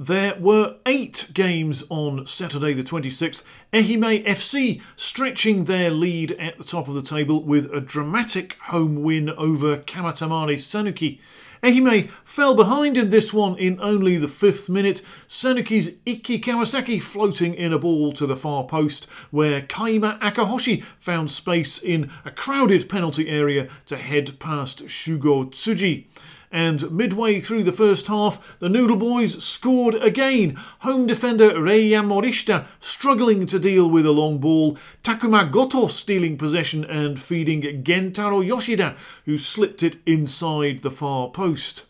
There 0.00 0.36
were 0.38 0.76
eight 0.86 1.26
games 1.34 1.82
on 1.88 2.24
Saturday 2.24 2.72
the 2.72 2.84
26th. 2.84 3.42
Ehime 3.72 4.24
FC 4.24 4.80
stretching 4.94 5.64
their 5.64 5.90
lead 5.90 6.30
at 6.38 6.56
the 6.56 6.62
top 6.62 6.86
of 6.86 6.94
the 6.94 7.02
table 7.02 7.42
with 7.42 7.68
a 7.74 7.80
dramatic 7.80 8.56
home 8.60 9.02
win 9.02 9.30
over 9.30 9.76
Kamatamare 9.76 10.54
Sanuki. 10.54 11.18
Ehime 11.64 12.08
fell 12.22 12.54
behind 12.54 12.96
in 12.96 13.08
this 13.08 13.34
one 13.34 13.58
in 13.58 13.80
only 13.80 14.16
the 14.16 14.28
fifth 14.28 14.68
minute. 14.68 15.02
Sanuki's 15.28 15.96
Iki 16.06 16.42
Kawasaki 16.42 17.02
floating 17.02 17.52
in 17.54 17.72
a 17.72 17.78
ball 17.80 18.12
to 18.12 18.24
the 18.24 18.36
far 18.36 18.62
post, 18.62 19.06
where 19.32 19.62
Kaima 19.62 20.20
Akahoshi 20.20 20.84
found 21.00 21.28
space 21.28 21.76
in 21.76 22.08
a 22.24 22.30
crowded 22.30 22.88
penalty 22.88 23.28
area 23.28 23.68
to 23.86 23.96
head 23.96 24.38
past 24.38 24.86
Shugo 24.86 25.46
Tsuji. 25.46 26.06
And 26.50 26.90
midway 26.90 27.40
through 27.40 27.64
the 27.64 27.72
first 27.72 28.06
half, 28.06 28.58
the 28.58 28.68
Noodle 28.68 28.96
Boys 28.96 29.44
scored 29.44 29.94
again. 29.96 30.58
Home 30.80 31.06
defender 31.06 31.50
Reiya 31.50 32.02
Morishita 32.02 32.66
struggling 32.80 33.44
to 33.46 33.58
deal 33.58 33.90
with 33.90 34.06
a 34.06 34.12
long 34.12 34.38
ball. 34.38 34.78
Takuma 35.02 35.50
Goto 35.50 35.88
stealing 35.88 36.38
possession 36.38 36.84
and 36.84 37.20
feeding 37.20 37.82
Gentaro 37.82 38.46
Yoshida, 38.46 38.96
who 39.26 39.36
slipped 39.36 39.82
it 39.82 39.96
inside 40.06 40.80
the 40.80 40.90
far 40.90 41.28
post. 41.30 41.84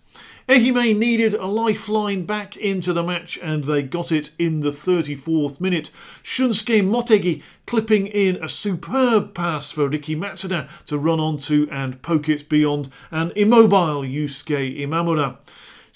Ehime 0.49 0.97
needed 0.97 1.35
a 1.35 1.45
lifeline 1.45 2.25
back 2.25 2.57
into 2.57 2.95
the 2.95 3.03
match 3.03 3.39
and 3.43 3.65
they 3.65 3.83
got 3.83 4.11
it 4.11 4.31
in 4.39 4.61
the 4.61 4.71
34th 4.71 5.61
minute. 5.61 5.91
Shunsuke 6.25 6.83
Motegi 6.83 7.43
clipping 7.67 8.07
in 8.07 8.43
a 8.43 8.49
superb 8.49 9.35
pass 9.35 9.71
for 9.71 9.91
Riki 9.91 10.17
Matsuda 10.17 10.67
to 10.87 10.97
run 10.97 11.21
onto 11.21 11.69
and 11.71 12.01
poke 12.01 12.31
it 12.31 12.49
beyond 12.49 12.91
an 13.11 13.31
immobile 13.37 14.01
Yusuke 14.01 14.81
Imamura. 14.81 15.37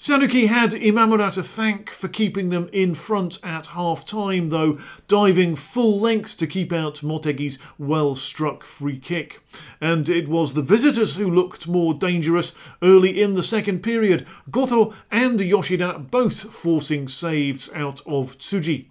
Sanuki 0.03 0.47
had 0.47 0.71
Imamura 0.71 1.31
to 1.31 1.41
thank 1.41 1.89
for 1.89 2.09
keeping 2.09 2.49
them 2.49 2.69
in 2.73 2.93
front 2.93 3.39
at 3.41 3.67
half 3.67 4.05
time, 4.05 4.49
though, 4.49 4.77
diving 5.07 5.55
full 5.55 5.97
length 5.97 6.35
to 6.39 6.45
keep 6.45 6.73
out 6.73 6.95
Motegi's 6.95 7.57
well 7.79 8.13
struck 8.13 8.63
free 8.63 8.99
kick. 8.99 9.39
And 9.79 10.09
it 10.09 10.27
was 10.27 10.55
the 10.55 10.61
visitors 10.61 11.15
who 11.15 11.31
looked 11.31 11.69
more 11.69 11.93
dangerous 11.93 12.53
early 12.81 13.21
in 13.21 13.35
the 13.35 13.43
second 13.43 13.79
period, 13.79 14.27
Goto 14.51 14.93
and 15.09 15.39
Yoshida 15.39 15.99
both 15.99 16.53
forcing 16.53 17.07
saves 17.07 17.69
out 17.73 18.01
of 18.05 18.37
Tsuji. 18.37 18.87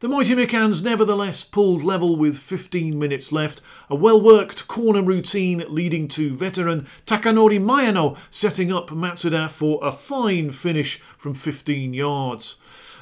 The 0.00 0.08
Mighty 0.08 0.34
Mikans 0.34 0.82
nevertheless 0.82 1.44
pulled 1.44 1.82
level 1.82 2.16
with 2.16 2.38
15 2.38 2.98
minutes 2.98 3.32
left, 3.32 3.60
a 3.90 3.94
well 3.94 4.18
worked 4.18 4.66
corner 4.66 5.02
routine 5.02 5.62
leading 5.68 6.08
to 6.08 6.34
veteran 6.34 6.86
Takanori 7.06 7.60
Mayano 7.60 8.16
setting 8.30 8.72
up 8.72 8.88
Matsuda 8.88 9.50
for 9.50 9.78
a 9.82 9.92
fine 9.92 10.52
finish 10.52 11.02
from 11.18 11.34
15 11.34 11.92
yards. 11.92 12.56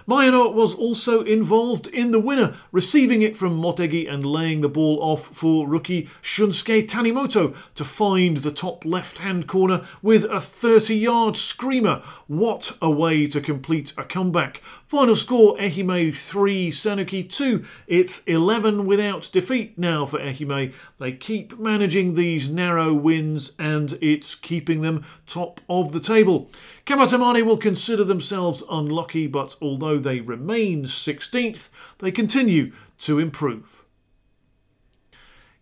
Mayano 0.09 0.51
was 0.55 0.75
also 0.75 1.23
involved 1.23 1.87
in 1.89 2.13
the 2.13 2.19
winner, 2.19 2.55
receiving 2.73 3.21
it 3.21 3.37
from 3.37 3.61
Motegi 3.61 4.11
and 4.11 4.25
laying 4.25 4.63
the 4.63 4.69
ball 4.71 4.99
off 5.03 5.27
for 5.27 5.69
rookie 5.69 6.09
Shunsuke 6.23 6.89
Tanimoto 6.89 7.55
to 7.75 7.85
find 7.85 8.39
the 8.39 8.51
top 8.51 8.87
left 8.87 9.19
hand 9.19 9.47
corner 9.47 9.85
with 10.01 10.25
a 10.25 10.41
30 10.41 10.97
yard 10.97 11.37
screamer. 11.37 12.03
What 12.27 12.75
a 12.81 12.91
way 12.91 13.27
to 13.27 13.43
complete 13.43 13.93
a 13.99 14.03
comeback! 14.03 14.63
Final 14.87 15.15
score 15.15 15.59
Ehime 15.59 16.15
3, 16.15 16.71
Sanuki 16.71 17.29
2. 17.29 17.63
It's 17.87 18.23
11 18.25 18.87
without 18.87 19.29
defeat 19.31 19.79
now 19.79 20.07
for 20.07 20.19
Ehime. 20.19 20.73
They 20.97 21.13
keep 21.13 21.59
managing 21.59 22.15
these 22.15 22.49
narrow 22.49 22.95
wins 22.95 23.53
and 23.59 23.99
it's 24.01 24.35
keeping 24.35 24.81
them 24.81 25.05
top 25.27 25.61
of 25.69 25.93
the 25.93 26.01
table. 26.01 26.51
Kamatamare 26.89 27.43
will 27.43 27.59
consider 27.59 28.03
themselves 28.03 28.62
unlucky, 28.70 29.26
but 29.26 29.55
although 29.61 29.99
they 29.99 30.20
remain 30.20 30.84
16th, 30.84 31.68
they 31.99 32.11
continue 32.11 32.72
to 33.01 33.18
improve. 33.18 33.84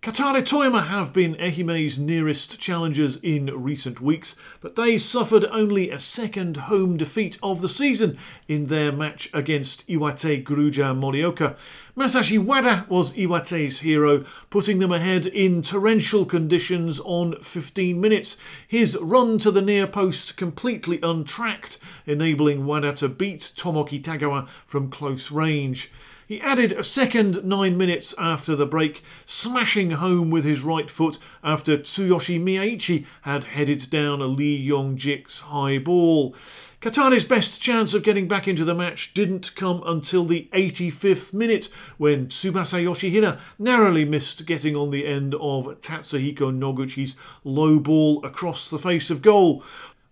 Kataller 0.06 0.40
Toyama 0.40 0.86
have 0.86 1.12
been 1.12 1.34
Ehime's 1.34 1.98
nearest 1.98 2.60
challengers 2.60 3.16
in 3.24 3.46
recent 3.46 4.00
weeks, 4.00 4.36
but 4.60 4.76
they 4.76 4.98
suffered 4.98 5.44
only 5.46 5.90
a 5.90 5.98
second 5.98 6.56
home 6.56 6.96
defeat 6.96 7.36
of 7.42 7.60
the 7.60 7.68
season 7.68 8.16
in 8.46 8.66
their 8.66 8.92
match 8.92 9.28
against 9.34 9.84
Iwate 9.88 10.44
Grulla 10.44 10.94
Morioka. 10.94 11.56
Masashi 11.96 12.38
Wada 12.38 12.86
was 12.88 13.14
Iwate's 13.14 13.80
hero, 13.80 14.24
putting 14.48 14.78
them 14.78 14.92
ahead 14.92 15.26
in 15.26 15.60
torrential 15.60 16.24
conditions 16.24 17.00
on 17.00 17.34
15 17.42 18.00
minutes. 18.00 18.36
His 18.68 18.96
run 19.02 19.38
to 19.38 19.50
the 19.50 19.60
near 19.60 19.88
post 19.88 20.36
completely 20.36 21.00
untracked, 21.02 21.80
enabling 22.06 22.64
Wada 22.64 22.92
to 22.92 23.08
beat 23.08 23.40
Tomoki 23.56 24.00
Tagawa 24.00 24.46
from 24.66 24.88
close 24.88 25.32
range. 25.32 25.90
He 26.26 26.40
added 26.40 26.72
a 26.72 26.82
second 26.82 27.44
nine 27.44 27.78
minutes 27.78 28.12
after 28.18 28.56
the 28.56 28.66
break, 28.66 29.04
smashing 29.26 29.92
home 29.92 30.28
with 30.28 30.44
his 30.44 30.60
right 30.60 30.90
foot 30.90 31.18
after 31.44 31.78
Tsuyoshi 31.78 32.42
Miyaichi 32.42 33.06
had 33.22 33.44
headed 33.44 33.88
down 33.90 34.20
a 34.20 34.26
Lee 34.26 34.56
Yong 34.56 34.96
Jik's 34.96 35.42
high 35.42 35.78
ball. 35.78 36.34
Kataller's 36.80 37.24
best 37.24 37.62
chance 37.62 37.94
of 37.94 38.02
getting 38.02 38.26
back 38.26 38.48
into 38.48 38.64
the 38.64 38.74
match 38.74 39.14
didn't 39.14 39.54
come 39.54 39.84
until 39.86 40.24
the 40.24 40.48
85th 40.52 41.32
minute 41.32 41.68
when 41.96 42.26
Tsubasa 42.26 42.82
Yoshihira 42.82 43.38
narrowly 43.56 44.04
missed 44.04 44.46
getting 44.46 44.74
on 44.74 44.90
the 44.90 45.06
end 45.06 45.32
of 45.36 45.80
Tatsuhiko 45.80 46.50
Noguchi's 46.52 47.14
low 47.44 47.78
ball 47.78 48.24
across 48.24 48.68
the 48.68 48.80
face 48.80 49.10
of 49.10 49.22
goal. 49.22 49.62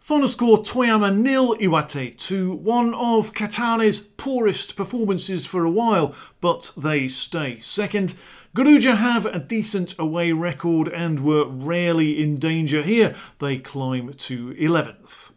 Final 0.05 0.29
score 0.29 0.59
Toyama 0.59 1.17
nil 1.17 1.57
Iwate 1.57 2.15
2, 2.19 2.53
one 2.57 2.93
of 2.93 3.33
Kataller's 3.33 4.01
poorest 4.01 4.77
performances 4.77 5.47
for 5.47 5.65
a 5.65 5.71
while, 5.71 6.15
but 6.43 6.73
they 6.77 7.09
stay 7.09 7.59
second. 7.59 8.15
Grulla 8.55 8.97
have 8.97 9.25
a 9.25 9.39
decent 9.39 9.99
away 9.99 10.31
record 10.33 10.89
and 10.89 11.25
were 11.25 11.47
rarely 11.47 12.23
in 12.23 12.37
danger 12.37 12.83
here. 12.83 13.15
They 13.39 13.57
climb 13.57 14.13
to 14.13 14.53
11th. 14.53 15.31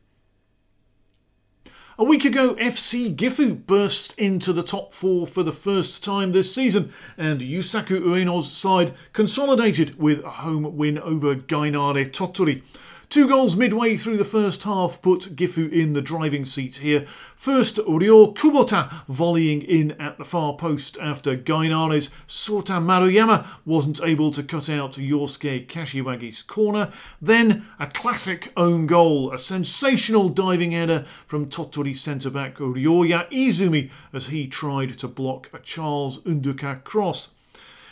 A 1.97 2.03
week 2.03 2.25
ago, 2.25 2.53
FC 2.55 3.15
Gifu 3.15 3.65
burst 3.65 4.19
into 4.19 4.51
the 4.51 4.63
top 4.63 4.91
four 4.91 5.25
for 5.25 5.43
the 5.43 5.53
first 5.53 6.03
time 6.03 6.33
this 6.33 6.53
season, 6.53 6.91
and 7.17 7.39
Yusaku 7.39 8.01
Ueno's 8.01 8.51
side 8.51 8.93
consolidated 9.13 9.97
with 9.97 10.21
a 10.25 10.29
home 10.29 10.75
win 10.75 10.99
over 10.99 11.35
Gainare 11.35 12.05
Tottori. 12.05 12.63
Two 13.09 13.29
goals 13.29 13.55
midway 13.55 13.95
through 13.95 14.17
the 14.17 14.25
first 14.25 14.63
half 14.63 15.01
put 15.01 15.33
Gifu 15.33 15.71
in 15.71 15.93
the 15.93 16.01
driving 16.01 16.43
seat 16.43 16.77
here. 16.77 17.05
First, 17.37 17.77
Ryo 17.87 18.33
Kubota 18.33 18.89
volleying 19.07 19.63
in 19.63 19.91
at 19.93 20.17
the 20.17 20.25
far 20.25 20.57
post 20.57 20.97
after 21.01 21.37
Gainare's 21.37 22.09
Sota 22.27 22.83
Maruyama 22.83 23.47
wasn't 23.65 24.03
able 24.03 24.31
to 24.31 24.43
cut 24.43 24.67
out 24.69 24.93
Yosuke 24.93 25.67
Kashiwagi's 25.67 26.43
corner. 26.43 26.91
Then, 27.21 27.65
a 27.79 27.87
classic 27.87 28.51
own 28.57 28.87
goal, 28.87 29.31
a 29.31 29.39
sensational 29.39 30.27
diving 30.27 30.71
header 30.71 31.05
from 31.27 31.47
Tottori 31.47 31.95
centre 31.95 32.29
back 32.29 32.55
Ryoya 32.55 33.31
Izumi 33.31 33.89
as 34.11 34.27
he 34.27 34.47
tried 34.47 34.99
to 34.99 35.07
block 35.07 35.49
a 35.53 35.59
Charles 35.59 36.21
Unduka 36.23 36.83
cross. 36.83 37.29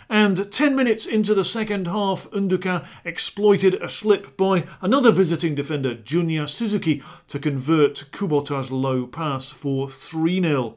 And 0.09 0.51
10 0.51 0.75
minutes 0.75 1.05
into 1.05 1.33
the 1.33 1.45
second 1.45 1.87
half, 1.87 2.29
Unduka 2.31 2.85
exploited 3.03 3.75
a 3.75 3.89
slip 3.89 4.37
by 4.37 4.65
another 4.81 5.11
visiting 5.11 5.55
defender, 5.55 5.95
Junya 5.95 6.47
Suzuki, 6.47 7.01
to 7.27 7.39
convert 7.39 8.05
Kubota's 8.11 8.71
low 8.71 9.07
pass 9.07 9.51
for 9.51 9.89
3 9.89 10.41
0. 10.41 10.75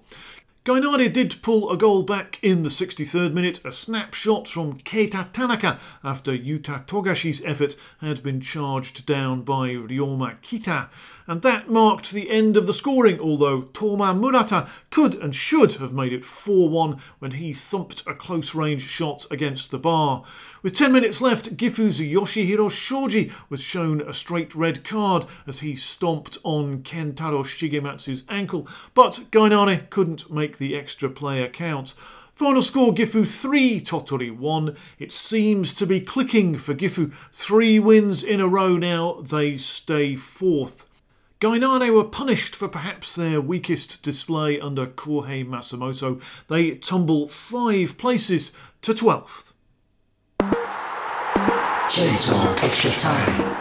Gainare 0.64 1.10
did 1.10 1.40
pull 1.40 1.70
a 1.70 1.78
goal 1.78 2.02
back 2.02 2.38
in 2.42 2.62
the 2.62 2.68
63rd 2.68 3.32
minute, 3.32 3.58
a 3.64 3.72
snapshot 3.72 4.46
from 4.46 4.76
Keita 4.76 5.32
Tanaka 5.32 5.78
after 6.04 6.36
Yuta 6.36 6.86
Togashi's 6.86 7.42
effort 7.44 7.74
had 8.02 8.22
been 8.22 8.40
charged 8.40 9.06
down 9.06 9.42
by 9.42 9.70
Ryoma 9.70 10.38
Kita. 10.42 10.88
And 11.28 11.42
that 11.42 11.68
marked 11.68 12.10
the 12.10 12.30
end 12.30 12.56
of 12.56 12.66
the 12.66 12.72
scoring, 12.72 13.20
although 13.20 13.62
Toma 13.74 14.14
Murata 14.14 14.66
could 14.88 15.14
and 15.14 15.34
should 15.34 15.74
have 15.74 15.92
made 15.92 16.14
it 16.14 16.24
4 16.24 16.70
1 16.70 16.98
when 17.18 17.32
he 17.32 17.52
thumped 17.52 18.02
a 18.06 18.14
close 18.14 18.54
range 18.54 18.88
shot 18.88 19.26
against 19.30 19.70
the 19.70 19.78
bar. 19.78 20.24
With 20.62 20.74
10 20.74 20.90
minutes 20.90 21.20
left, 21.20 21.54
Gifu's 21.58 22.00
Yoshihiro 22.00 22.70
Shoji 22.70 23.30
was 23.50 23.62
shown 23.62 24.00
a 24.00 24.14
straight 24.14 24.54
red 24.54 24.84
card 24.84 25.26
as 25.46 25.60
he 25.60 25.76
stomped 25.76 26.38
on 26.44 26.82
Kentaro 26.82 27.44
Shigematsu's 27.44 28.24
ankle, 28.30 28.66
but 28.94 29.26
Gainare 29.30 29.90
couldn't 29.90 30.32
make 30.32 30.56
the 30.56 30.74
extra 30.74 31.10
player 31.10 31.46
count. 31.46 31.90
Final 32.34 32.62
score 32.62 32.94
Gifu 32.94 33.28
3, 33.28 33.82
Tottori 33.82 34.34
1. 34.34 34.76
It 34.98 35.12
seems 35.12 35.74
to 35.74 35.84
be 35.84 36.00
clicking 36.00 36.56
for 36.56 36.72
Gifu. 36.72 37.12
Three 37.32 37.78
wins 37.78 38.22
in 38.22 38.40
a 38.40 38.48
row 38.48 38.78
now, 38.78 39.20
they 39.20 39.58
stay 39.58 40.16
fourth. 40.16 40.87
Gainare 41.40 41.94
were 41.94 42.02
punished 42.02 42.56
for 42.56 42.66
perhaps 42.66 43.14
their 43.14 43.40
weakest 43.40 44.02
display 44.02 44.58
under 44.58 44.86
Kohei 44.86 45.46
Masamoto. 45.46 46.20
They 46.48 46.72
tumble 46.72 47.28
five 47.28 47.96
places 47.96 48.50
to 48.82 48.92
12th. 48.92 49.52
J-Talk 51.94 52.64
Extra 52.64 52.90
Time. 52.90 53.56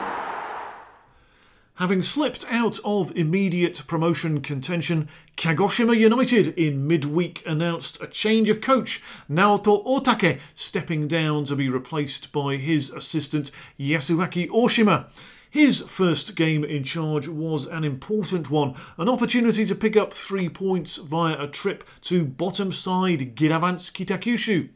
Having 1.76 2.02
slipped 2.02 2.46
out 2.50 2.80
of 2.84 3.16
immediate 3.16 3.84
promotion 3.86 4.42
contention, 4.42 5.08
Kagoshima 5.36 5.96
United 5.96 6.58
in 6.58 6.88
midweek 6.88 7.44
announced 7.46 8.02
a 8.02 8.08
change 8.08 8.50
of 8.50 8.60
coach, 8.60 9.04
Naoto 9.30 9.86
Otake 9.86 10.40
stepping 10.56 11.08
down 11.08 11.46
to 11.46 11.56
be 11.56 11.70
replaced 11.70 12.32
by 12.32 12.56
his 12.56 12.90
assistant 12.90 13.52
Yasuaki 13.80 14.50
Oshima. 14.50 15.06
His 15.50 15.82
first 15.82 16.36
game 16.36 16.64
in 16.64 16.84
charge 16.84 17.28
was 17.28 17.66
an 17.66 17.84
important 17.84 18.52
one, 18.52 18.76
an 18.98 19.08
opportunity 19.08 19.66
to 19.66 19.76
pick 19.76 19.96
up 19.96 20.12
three 20.12 20.50
points 20.50 20.98
via 20.98 21.42
a 21.42 21.48
trip 21.48 21.86
to 22.02 22.26
bottom 22.26 22.72
side 22.72 23.36
Giravanz 23.36 23.92
Kitakyushu. 23.92 24.70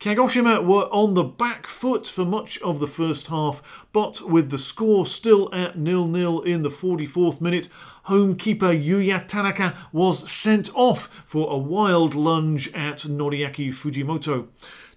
Kagoshima 0.00 0.64
were 0.64 0.88
on 0.90 1.12
the 1.12 1.22
back 1.22 1.66
foot 1.66 2.06
for 2.06 2.24
much 2.24 2.58
of 2.62 2.80
the 2.80 2.88
first 2.88 3.26
half, 3.26 3.86
but 3.92 4.22
with 4.22 4.50
the 4.50 4.56
score 4.56 5.04
still 5.04 5.54
at 5.54 5.78
nil-nil 5.78 6.40
in 6.40 6.62
the 6.62 6.70
44th 6.70 7.40
minute, 7.42 7.68
home 8.04 8.34
keeper 8.34 8.72
Yuya 8.72 9.28
Tanaka 9.28 9.76
was 9.92 10.30
sent 10.30 10.74
off 10.74 11.22
for 11.26 11.52
a 11.52 11.58
wild 11.58 12.14
lunge 12.14 12.72
at 12.72 13.00
Noriaki 13.00 13.68
Fujimoto. 13.68 14.48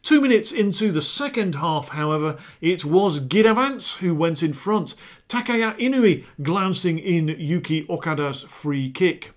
Two 0.04 0.20
minutes 0.20 0.52
into 0.52 0.92
the 0.92 1.02
second 1.02 1.56
half, 1.56 1.88
however, 1.88 2.38
it 2.60 2.84
was 2.84 3.22
Giravanz 3.22 4.00
who 4.00 4.14
went 4.14 4.44
in 4.44 4.52
front, 4.52 4.96
Takaya 5.30 5.80
Inui 5.80 6.26
glancing 6.42 7.00
in 7.00 7.30
Yuki 7.40 7.86
Okada's 7.88 8.44
free 8.44 8.92
kick. 8.92 9.32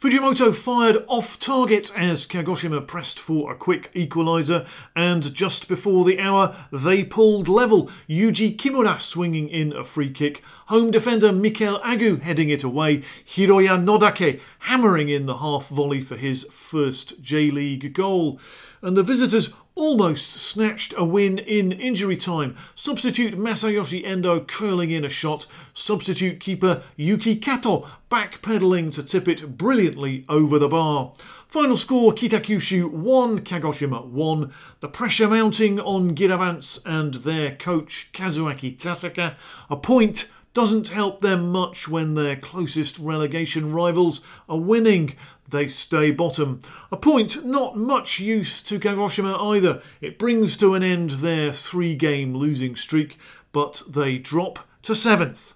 Fujimoto 0.00 0.54
fired 0.54 1.04
off 1.08 1.38
target 1.38 1.92
as 1.94 2.26
Kagoshima 2.26 2.86
pressed 2.86 3.18
for 3.18 3.52
a 3.52 3.54
quick 3.54 3.92
equaliser, 3.92 4.66
and 4.94 5.34
just 5.34 5.68
before 5.68 6.06
the 6.06 6.20
hour, 6.20 6.56
they 6.72 7.04
pulled 7.04 7.46
level. 7.46 7.90
Yuji 8.08 8.56
Kimura 8.56 8.98
swinging 8.98 9.48
in 9.48 9.74
a 9.74 9.84
free 9.84 10.10
kick, 10.10 10.42
home 10.68 10.90
defender 10.90 11.32
Mikel 11.32 11.80
Agu 11.80 12.20
heading 12.20 12.48
it 12.48 12.64
away, 12.64 13.02
Hiroya 13.26 13.78
Nodake 13.78 14.40
hammering 14.60 15.10
in 15.10 15.26
the 15.26 15.38
half 15.38 15.68
volley 15.68 16.00
for 16.00 16.16
his 16.16 16.44
first 16.44 17.20
J 17.22 17.50
League 17.50 17.92
goal. 17.92 18.40
And 18.82 18.96
the 18.96 19.02
visitors 19.02 19.52
almost 19.76 20.32
snatched 20.32 20.94
a 20.96 21.04
win 21.04 21.38
in 21.38 21.70
injury 21.70 22.16
time. 22.16 22.56
Substitute 22.74 23.36
Masayoshi 23.36 24.04
Endo 24.04 24.40
curling 24.40 24.90
in 24.90 25.04
a 25.04 25.08
shot. 25.08 25.46
Substitute 25.74 26.40
keeper 26.40 26.82
Yuki 26.96 27.36
Kato 27.36 27.88
backpedaling 28.10 28.92
to 28.94 29.02
tip 29.02 29.28
it 29.28 29.56
brilliantly 29.56 30.24
over 30.28 30.58
the 30.58 30.68
bar. 30.68 31.12
Final 31.46 31.76
score 31.76 32.12
Kitakyushu 32.12 32.90
1, 32.90 33.40
Kagoshima 33.40 34.04
1. 34.06 34.52
The 34.80 34.88
pressure 34.88 35.28
mounting 35.28 35.78
on 35.78 36.14
Giravanz 36.14 36.80
and 36.84 37.14
their 37.14 37.54
coach 37.54 38.08
Kazuaki 38.12 38.76
Tasaka. 38.76 39.36
A 39.70 39.76
point 39.76 40.28
doesn't 40.56 40.88
help 40.88 41.20
them 41.20 41.52
much 41.52 41.86
when 41.86 42.14
their 42.14 42.34
closest 42.34 42.98
relegation 42.98 43.74
rivals 43.74 44.22
are 44.48 44.58
winning 44.58 45.14
they 45.48 45.68
stay 45.68 46.10
bottom. 46.10 46.60
A 46.92 46.96
point 46.96 47.44
not 47.44 47.76
much 47.76 48.20
use 48.20 48.62
to 48.62 48.78
Kagoshima 48.78 49.40
either. 49.54 49.82
It 50.00 50.18
brings 50.18 50.56
to 50.58 50.74
an 50.74 50.82
end 50.82 51.10
their 51.10 51.52
three 51.52 51.94
game 51.94 52.36
losing 52.36 52.76
streak, 52.76 53.18
but 53.52 53.82
they 53.88 54.18
drop 54.18 54.60
to 54.82 54.94
seventh. 54.94 55.55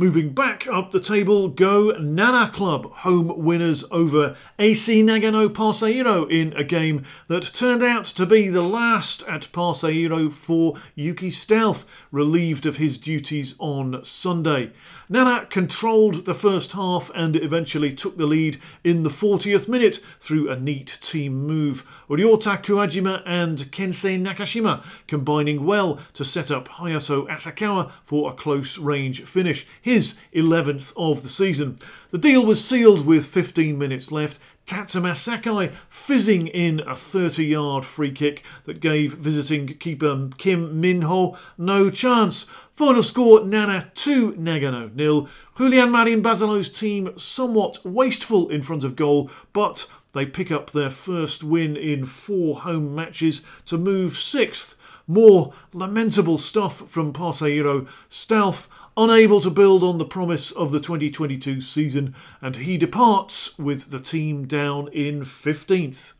Moving 0.00 0.28
back 0.28 0.68
up 0.68 0.92
the 0.92 1.00
table 1.00 1.48
go 1.48 1.90
Nara 1.98 2.48
Club, 2.50 2.88
home 2.98 3.36
winners 3.36 3.84
over 3.90 4.36
AC 4.56 5.02
Nagano 5.02 5.52
Parceiro 5.52 6.24
in 6.30 6.52
a 6.52 6.62
game 6.62 7.04
that 7.26 7.42
turned 7.52 7.82
out 7.82 8.04
to 8.04 8.24
be 8.24 8.46
the 8.46 8.62
last 8.62 9.24
at 9.26 9.50
Parceiro 9.50 10.30
for 10.30 10.76
Yuki 10.94 11.30
Stealth, 11.30 11.84
relieved 12.12 12.64
of 12.64 12.76
his 12.76 12.96
duties 12.96 13.56
on 13.58 14.04
Sunday. 14.04 14.70
Nara 15.08 15.46
controlled 15.46 16.26
the 16.26 16.34
first 16.34 16.72
half 16.72 17.10
and 17.12 17.34
eventually 17.34 17.92
took 17.92 18.18
the 18.18 18.26
lead 18.26 18.58
in 18.84 19.02
the 19.02 19.10
40th 19.10 19.66
minute 19.66 19.98
through 20.20 20.48
a 20.48 20.60
neat 20.60 20.98
team 21.00 21.44
move. 21.44 21.84
Ryota 22.08 22.62
Kuwajima 22.62 23.22
and 23.26 23.58
Kensei 23.72 24.20
Nakashima 24.20 24.84
combining 25.08 25.64
well 25.64 25.98
to 26.14 26.24
set 26.24 26.50
up 26.52 26.68
Hayato 26.68 27.26
Asakawa 27.26 27.90
for 28.04 28.30
a 28.30 28.34
close 28.34 28.78
range 28.78 29.22
finish, 29.24 29.66
his 29.88 30.14
11th 30.34 30.92
of 30.96 31.22
the 31.22 31.28
season. 31.28 31.78
The 32.10 32.18
deal 32.18 32.44
was 32.44 32.64
sealed 32.64 33.06
with 33.06 33.26
15 33.26 33.78
minutes 33.78 34.12
left 34.12 34.38
Tatsuma 34.68 35.14
Sakai 35.14 35.72
fizzing 35.88 36.48
in 36.48 36.80
a 36.80 36.94
30 36.94 37.42
yard 37.42 37.86
free 37.86 38.12
kick 38.12 38.42
that 38.66 38.80
gave 38.80 39.14
visiting 39.14 39.66
keeper 39.66 40.28
Kim 40.36 40.78
Minho 40.78 41.38
no 41.56 41.88
chance. 41.88 42.42
Final 42.74 43.02
score 43.02 43.46
Nara 43.46 43.90
2 43.94 44.34
Nagano 44.34 44.94
nil. 44.94 45.26
Julian 45.56 45.90
Marin 45.90 46.20
Basilo's 46.20 46.68
team 46.68 47.16
somewhat 47.16 47.78
wasteful 47.82 48.50
in 48.50 48.60
front 48.60 48.84
of 48.84 48.94
goal, 48.94 49.30
but 49.54 49.86
they 50.12 50.26
pick 50.26 50.52
up 50.52 50.70
their 50.72 50.90
first 50.90 51.42
win 51.42 51.74
in 51.74 52.04
four 52.04 52.60
home 52.60 52.94
matches 52.94 53.40
to 53.64 53.78
move 53.78 54.18
sixth. 54.18 54.74
More 55.06 55.54
lamentable 55.72 56.36
stuff 56.36 56.90
from 56.90 57.14
Parceiro. 57.14 57.88
Stealth 58.10 58.68
unable 58.98 59.40
to 59.40 59.48
build 59.48 59.84
on 59.84 59.98
the 59.98 60.04
promise 60.04 60.50
of 60.50 60.72
the 60.72 60.80
2022 60.80 61.60
season, 61.60 62.14
and 62.42 62.56
he 62.56 62.76
departs 62.76 63.56
with 63.56 63.90
the 63.90 64.00
team 64.00 64.44
down 64.44 64.88
in 64.88 65.20
15th. 65.20 66.14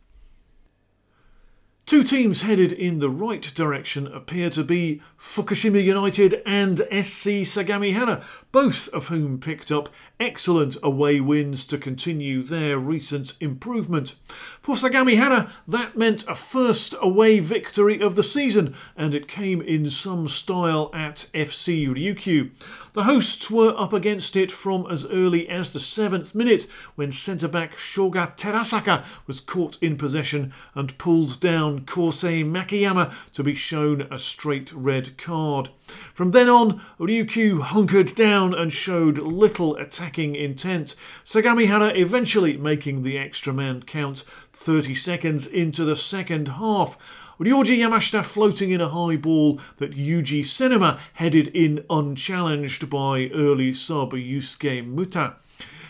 Two 1.86 2.04
teams 2.04 2.42
headed 2.42 2.70
in 2.70 3.00
the 3.00 3.10
right 3.10 3.50
direction 3.54 4.06
appear 4.06 4.48
to 4.50 4.62
be 4.62 5.02
Fukushima 5.18 5.82
United 5.82 6.40
and 6.46 6.78
SC 6.78 7.42
Sagamihara, 7.44 8.22
both 8.50 8.88
of 8.88 9.08
whom 9.08 9.38
picked 9.38 9.70
up 9.70 9.88
excellent 10.18 10.76
away 10.82 11.20
wins 11.20 11.66
to 11.66 11.78
continue 11.78 12.42
their 12.42 12.78
recent 12.78 13.34
improvement. 13.40 14.14
For 14.60 14.74
Sagamihara, 14.74 15.50
that 15.66 15.96
meant 15.96 16.26
a 16.26 16.34
first 16.34 16.94
away 17.00 17.40
victory 17.40 18.00
of 18.00 18.14
the 18.16 18.22
season, 18.22 18.74
and 18.96 19.14
it 19.14 19.28
came 19.28 19.60
in 19.60 19.90
some 19.90 20.28
style 20.28 20.90
at 20.94 21.28
FC 21.34 21.86
Ryukyu. 21.88 22.50
The 22.94 23.04
hosts 23.04 23.50
were 23.50 23.74
up 23.78 23.92
against 23.92 24.34
it 24.34 24.50
from 24.50 24.86
as 24.90 25.06
early 25.06 25.48
as 25.48 25.72
the 25.72 25.78
seventh 25.78 26.34
minute 26.34 26.66
when 26.96 27.12
centre 27.12 27.46
back 27.46 27.76
Shoga 27.76 28.36
Terasaka 28.36 29.04
was 29.26 29.40
caught 29.40 29.80
in 29.80 29.96
possession 29.96 30.52
and 30.74 30.96
pulled 30.98 31.38
down 31.38 31.82
Kosei 31.82 32.44
Makiyama 32.44 33.12
to 33.32 33.44
be 33.44 33.54
shown 33.54 34.08
a 34.10 34.18
straight 34.18 34.72
red 34.72 35.16
card. 35.16 35.68
From 36.12 36.32
then 36.32 36.48
on, 36.48 36.80
Ryukyu 36.98 37.60
hunkered 37.60 38.14
down 38.14 38.37
and 38.38 38.72
showed 38.72 39.18
little 39.18 39.74
attacking 39.76 40.36
intent. 40.36 40.94
Sagamihara 41.24 41.96
eventually 41.96 42.56
making 42.56 43.02
the 43.02 43.18
extra 43.18 43.52
man 43.52 43.82
count 43.82 44.24
30 44.52 44.94
seconds 44.94 45.46
into 45.46 45.84
the 45.84 45.96
second 45.96 46.48
half. 46.48 46.96
Ryoji 47.40 47.78
Yamashita 47.78 48.24
floating 48.24 48.70
in 48.70 48.80
a 48.80 48.88
high 48.88 49.16
ball 49.16 49.60
that 49.78 49.90
Yuji 49.90 50.44
Senuma 50.44 50.98
headed 51.14 51.48
in 51.48 51.84
unchallenged 51.90 52.88
by 52.88 53.28
early 53.34 53.72
sub 53.72 54.12
Yusuke 54.12 54.86
Muta. 54.86 55.34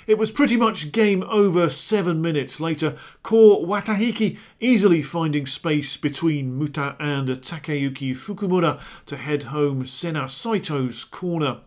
It 0.06 0.16
was 0.16 0.32
pretty 0.32 0.56
much 0.56 0.90
game 0.90 1.22
over 1.24 1.68
seven 1.68 2.22
minutes 2.22 2.60
later. 2.60 2.96
Ko 3.22 3.62
Watahiki 3.62 4.38
easily 4.58 5.02
finding 5.02 5.44
space 5.44 5.98
between 5.98 6.58
Muta 6.58 6.96
and 6.98 7.28
Takayuki 7.28 8.16
Fukumura 8.16 8.80
to 9.04 9.18
head 9.18 9.42
home 9.44 9.84
Sena 9.84 10.22
Saito's 10.22 11.04
corner. 11.04 11.58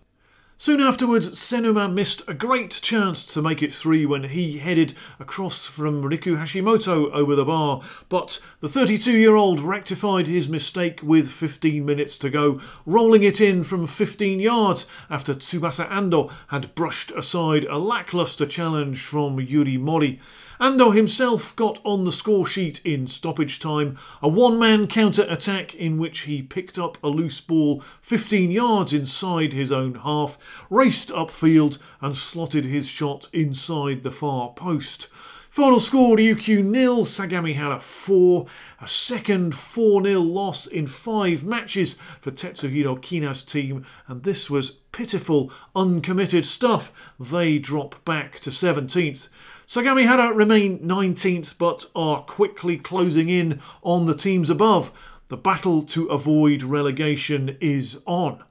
Soon 0.61 0.79
afterwards, 0.79 1.39
Senuma 1.39 1.89
missed 1.89 2.21
a 2.27 2.35
great 2.35 2.69
chance 2.69 3.25
to 3.33 3.41
make 3.41 3.63
it 3.63 3.73
three 3.73 4.05
when 4.05 4.25
he 4.25 4.59
headed 4.59 4.93
across 5.19 5.65
from 5.65 6.03
Riku 6.03 6.37
Hashimoto 6.37 7.11
over 7.11 7.35
the 7.35 7.45
bar, 7.45 7.81
but 8.09 8.39
the 8.59 8.69
32 8.69 9.11
year 9.11 9.35
old 9.35 9.59
rectified 9.59 10.27
his 10.27 10.49
mistake 10.49 10.99
with 11.01 11.31
15 11.31 11.83
minutes 11.83 12.19
to 12.19 12.29
go, 12.29 12.61
rolling 12.85 13.23
it 13.23 13.41
in 13.41 13.63
from 13.63 13.87
15 13.87 14.39
yards 14.39 14.85
after 15.09 15.33
Tsubasa 15.33 15.89
Ando 15.89 16.31
had 16.49 16.75
brushed 16.75 17.09
aside 17.13 17.63
a 17.63 17.79
lacklustre 17.79 18.45
challenge 18.45 19.01
from 19.01 19.39
Yuri 19.39 19.77
Mori. 19.77 20.19
Ando 20.61 20.93
himself 20.93 21.55
got 21.55 21.79
on 21.83 22.03
the 22.03 22.11
score 22.11 22.45
sheet 22.45 22.81
in 22.85 23.07
stoppage 23.07 23.57
time, 23.57 23.97
a 24.21 24.29
one 24.29 24.59
man 24.59 24.85
counter 24.85 25.25
attack 25.27 25.73
in 25.73 25.97
which 25.97 26.19
he 26.19 26.43
picked 26.43 26.77
up 26.77 26.99
a 27.03 27.07
loose 27.07 27.41
ball 27.41 27.79
15 28.03 28.51
yards 28.51 28.93
inside 28.93 29.53
his 29.53 29.71
own 29.71 29.95
half, 29.95 30.37
raced 30.69 31.09
upfield, 31.09 31.79
and 31.99 32.15
slotted 32.15 32.65
his 32.65 32.87
shot 32.87 33.27
inside 33.33 34.03
the 34.03 34.11
far 34.11 34.53
post. 34.53 35.07
Final 35.49 35.79
score 35.79 36.15
Ryukyu 36.15 36.63
nil, 36.63 37.05
Sagamihara 37.05 37.81
4. 37.81 38.45
A 38.81 38.87
second 38.87 39.55
4 39.55 40.03
0 40.03 40.19
loss 40.21 40.67
in 40.67 40.85
five 40.85 41.43
matches 41.43 41.97
for 42.21 42.29
Tetsuhiro 42.29 43.01
Kina's 43.01 43.41
team, 43.41 43.83
and 44.07 44.21
this 44.23 44.49
was 44.49 44.71
pitiful, 44.91 45.51
uncommitted 45.75 46.45
stuff. 46.45 46.93
They 47.19 47.57
drop 47.57 48.05
back 48.05 48.39
to 48.41 48.51
17th. 48.51 49.27
Sagamihara 49.71 50.35
remain 50.35 50.79
19th 50.79 51.57
but 51.57 51.85
are 51.95 52.23
quickly 52.23 52.75
closing 52.75 53.29
in 53.29 53.61
on 53.81 54.05
the 54.05 54.13
teams 54.13 54.49
above. 54.49 54.91
The 55.27 55.37
battle 55.37 55.83
to 55.83 56.07
avoid 56.07 56.61
relegation 56.61 57.55
is 57.61 57.97
on. 58.05 58.43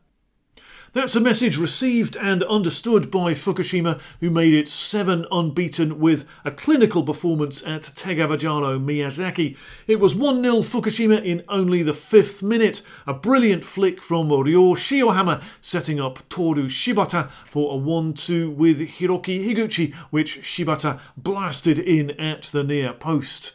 That's 0.93 1.15
a 1.15 1.21
message 1.21 1.57
received 1.57 2.17
and 2.17 2.43
understood 2.43 3.13
by 3.13 3.33
Fukushima, 3.33 4.01
who 4.19 4.29
made 4.29 4.53
it 4.53 4.67
seven 4.67 5.25
unbeaten 5.31 6.01
with 6.01 6.27
a 6.45 6.51
clinical 6.51 7.05
performance 7.05 7.63
at 7.65 7.83
Tegevajaro 7.83 8.85
Miyazaki. 8.85 9.57
It 9.87 10.01
was 10.01 10.17
1 10.17 10.43
0 10.43 10.57
Fukushima 10.57 11.25
in 11.25 11.45
only 11.49 11.85
the 11.85 11.95
fifth 11.95 12.43
minute. 12.43 12.83
A 13.07 13.15
brilliant 13.15 13.65
flick 13.65 14.03
from 14.03 14.31
Ryo 14.31 14.75
Shiohama 14.75 15.41
setting 15.63 16.01
up 16.01 16.29
Toru 16.29 16.67
Shibata 16.67 17.31
for 17.47 17.73
a 17.75 17.77
1 17.77 18.15
2 18.15 18.51
with 18.51 18.81
Hiroki 18.81 19.47
Higuchi, 19.47 19.95
which 20.11 20.41
Shibata 20.41 20.99
blasted 21.17 21.79
in 21.79 22.11
at 22.19 22.43
the 22.51 22.65
near 22.65 22.93
post. 22.95 23.53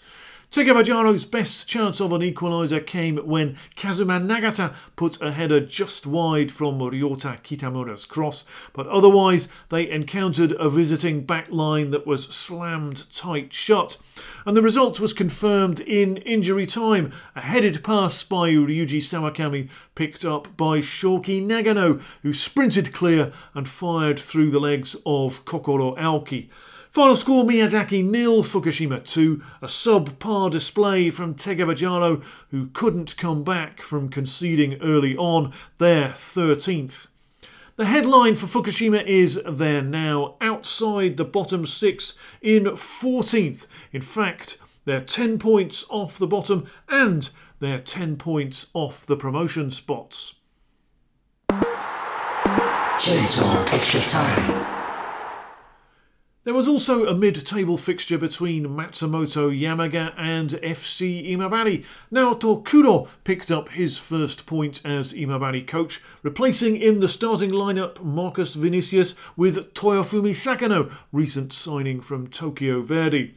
Tegevajaro's 0.52 1.26
best 1.26 1.68
chance 1.68 2.00
of 2.00 2.14
an 2.14 2.22
equaliser 2.22 2.86
came 2.86 3.18
when 3.18 3.58
Kazuma 3.76 4.20
Nagata 4.20 4.74
put 4.96 5.22
a 5.22 5.32
header 5.32 5.60
just 5.60 6.08
wide 6.08 6.52
from 6.52 6.80
Ryota 6.80 7.42
Kitamura's 7.42 8.06
cross, 8.06 8.46
but 8.72 8.88
otherwise 8.88 9.48
they 9.70 9.90
encountered 9.90 10.54
a 10.54 10.70
visiting 10.70 11.26
back 11.26 11.52
line 11.52 11.92
that 11.92 12.08
was 12.08 12.26
slammed 12.26 13.12
tight 13.12 13.54
shut. 13.54 13.98
And 14.46 14.56
the 14.56 14.62
result 14.62 15.00
was 15.00 15.12
confirmed 15.12 15.82
in 15.82 16.18
injury 16.18 16.66
time. 16.66 17.12
A 17.36 17.42
headed 17.42 17.84
pass 17.84 18.24
by 18.24 18.52
Ryuji 18.52 19.02
Sawakami 19.02 19.70
picked 19.94 20.24
up 20.24 20.56
by 20.56 20.80
Shoki 20.80 21.46
Nagano, 21.46 22.02
who 22.22 22.32
sprinted 22.32 22.94
clear 22.94 23.34
and 23.54 23.68
fired 23.68 24.20
through 24.20 24.52
the 24.52 24.60
legs 24.60 24.96
of 25.06 25.44
Kokoro 25.44 25.96
Aoki. 25.96 26.50
Final 26.96 27.18
score 27.18 27.44
Miyazaki 27.44 28.02
nil, 28.06 28.42
Fukushima 28.42 29.04
2. 29.04 29.44
A 29.62 29.66
subpar 29.66 30.50
display 30.50 31.10
from 31.10 31.36
Tegevajaro, 31.36 32.24
who 32.52 32.68
couldn't 32.68 33.18
come 33.18 33.44
back 33.44 33.82
from 33.82 34.08
conceding 34.08 34.82
early 34.82 35.14
on, 35.18 35.52
their 35.78 36.08
13th. 36.08 37.08
The 37.76 37.84
headline 37.84 38.38
for 38.38 38.46
Fukushima 38.46 39.04
is 39.04 39.42
they're 39.46 39.82
now 39.82 40.38
outside 40.40 41.18
the 41.18 41.26
bottom 41.26 41.66
six 41.66 42.14
in 42.42 42.64
14th. 42.64 43.68
In 43.92 44.02
fact, 44.02 44.58
they're 44.86 45.02
10 45.02 45.38
points 45.38 45.86
off 45.90 46.18
the 46.18 46.28
bottom 46.28 46.66
and 46.88 47.30
they're 47.60 47.80
10 47.80 48.16
points 48.16 48.68
off 48.74 49.06
the 49.06 49.18
promotion 49.18 49.70
spots. 49.70 50.36
Extra 53.02 54.00
Time. 54.00 54.75
There 56.46 56.54
was 56.54 56.68
also 56.68 57.08
a 57.08 57.16
mid 57.16 57.44
table 57.48 57.76
fixture 57.76 58.20
between 58.20 58.68
Matsumoto 58.68 59.50
Yamaga 59.50 60.14
and 60.16 60.52
FC 60.52 61.32
Imabari. 61.32 61.84
Naoto 62.12 62.64
Kuro 62.64 63.08
picked 63.24 63.50
up 63.50 63.70
his 63.70 63.98
first 63.98 64.46
point 64.46 64.80
as 64.86 65.12
Imabari 65.12 65.66
coach, 65.66 66.04
replacing 66.22 66.78
in 66.78 67.00
the 67.00 67.10
starting 67.10 67.50
lineup 67.50 68.00
Marcus 68.04 68.54
Vinicius 68.54 69.16
with 69.36 69.74
Toyofumi 69.74 70.36
Sakano, 70.36 70.94
recent 71.12 71.52
signing 71.52 72.00
from 72.00 72.28
Tokyo 72.28 72.84
Verdy. 72.84 73.32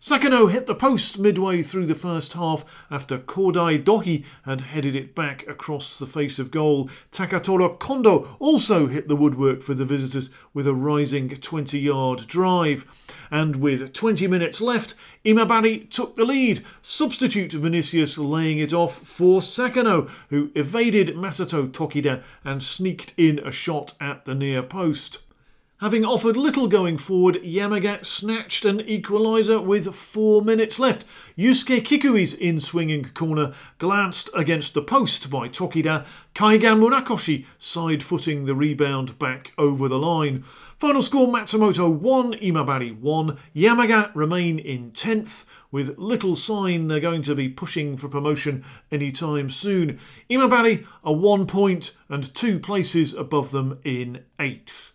Sakano 0.00 0.48
hit 0.48 0.68
the 0.68 0.76
post 0.76 1.18
midway 1.18 1.60
through 1.60 1.86
the 1.86 1.94
first 1.96 2.34
half 2.34 2.64
after 2.88 3.18
Kodai 3.18 3.82
Dohi 3.82 4.24
had 4.44 4.60
headed 4.60 4.94
it 4.94 5.12
back 5.12 5.44
across 5.48 5.98
the 5.98 6.06
face 6.06 6.38
of 6.38 6.52
goal. 6.52 6.88
Takatora 7.10 7.76
Kondo 7.80 8.36
also 8.38 8.86
hit 8.86 9.08
the 9.08 9.16
woodwork 9.16 9.60
for 9.60 9.74
the 9.74 9.84
visitors 9.84 10.30
with 10.54 10.68
a 10.68 10.72
rising 10.72 11.28
20 11.28 11.80
yard 11.80 12.28
drive. 12.28 12.84
And 13.28 13.56
with 13.56 13.92
20 13.92 14.28
minutes 14.28 14.60
left, 14.60 14.94
Imabari 15.24 15.90
took 15.90 16.14
the 16.14 16.24
lead. 16.24 16.64
Substitute 16.80 17.52
Vinicius 17.52 18.16
laying 18.16 18.58
it 18.58 18.72
off 18.72 18.98
for 18.98 19.40
Sakano, 19.40 20.08
who 20.30 20.52
evaded 20.54 21.16
Masato 21.16 21.66
Tokida 21.66 22.22
and 22.44 22.62
sneaked 22.62 23.14
in 23.16 23.40
a 23.40 23.50
shot 23.50 23.94
at 24.00 24.26
the 24.26 24.36
near 24.36 24.62
post. 24.62 25.18
Having 25.80 26.04
offered 26.04 26.36
little 26.36 26.66
going 26.66 26.98
forward, 26.98 27.36
Yamaga 27.36 28.04
snatched 28.04 28.64
an 28.64 28.78
equaliser 28.78 29.64
with 29.64 29.94
four 29.94 30.42
minutes 30.42 30.80
left. 30.80 31.04
Yusuke 31.36 31.82
Kikui's 31.82 32.34
in 32.34 32.58
swinging 32.58 33.04
corner 33.04 33.52
glanced 33.78 34.28
against 34.34 34.74
the 34.74 34.82
post 34.82 35.30
by 35.30 35.48
Tokida, 35.48 36.04
Kaiga 36.34 36.76
Munakoshi 36.76 37.46
side 37.58 38.02
footing 38.02 38.44
the 38.44 38.56
rebound 38.56 39.20
back 39.20 39.52
over 39.56 39.86
the 39.86 40.00
line. 40.00 40.42
Final 40.78 41.00
score 41.00 41.28
Matsumoto 41.28 41.88
1, 41.88 42.32
Imabari 42.32 42.98
1. 42.98 43.38
Yamaga 43.54 44.10
remain 44.16 44.58
in 44.58 44.90
10th 44.90 45.44
with 45.70 45.96
little 45.96 46.34
sign 46.34 46.88
they're 46.88 46.98
going 46.98 47.22
to 47.22 47.36
be 47.36 47.48
pushing 47.48 47.96
for 47.96 48.08
promotion 48.08 48.64
anytime 48.90 49.48
soon. 49.48 50.00
Imabari 50.28 50.84
are 51.04 51.14
one 51.14 51.46
point 51.46 51.94
and 52.08 52.34
two 52.34 52.58
places 52.58 53.14
above 53.14 53.52
them 53.52 53.78
in 53.84 54.24
8th. 54.40 54.90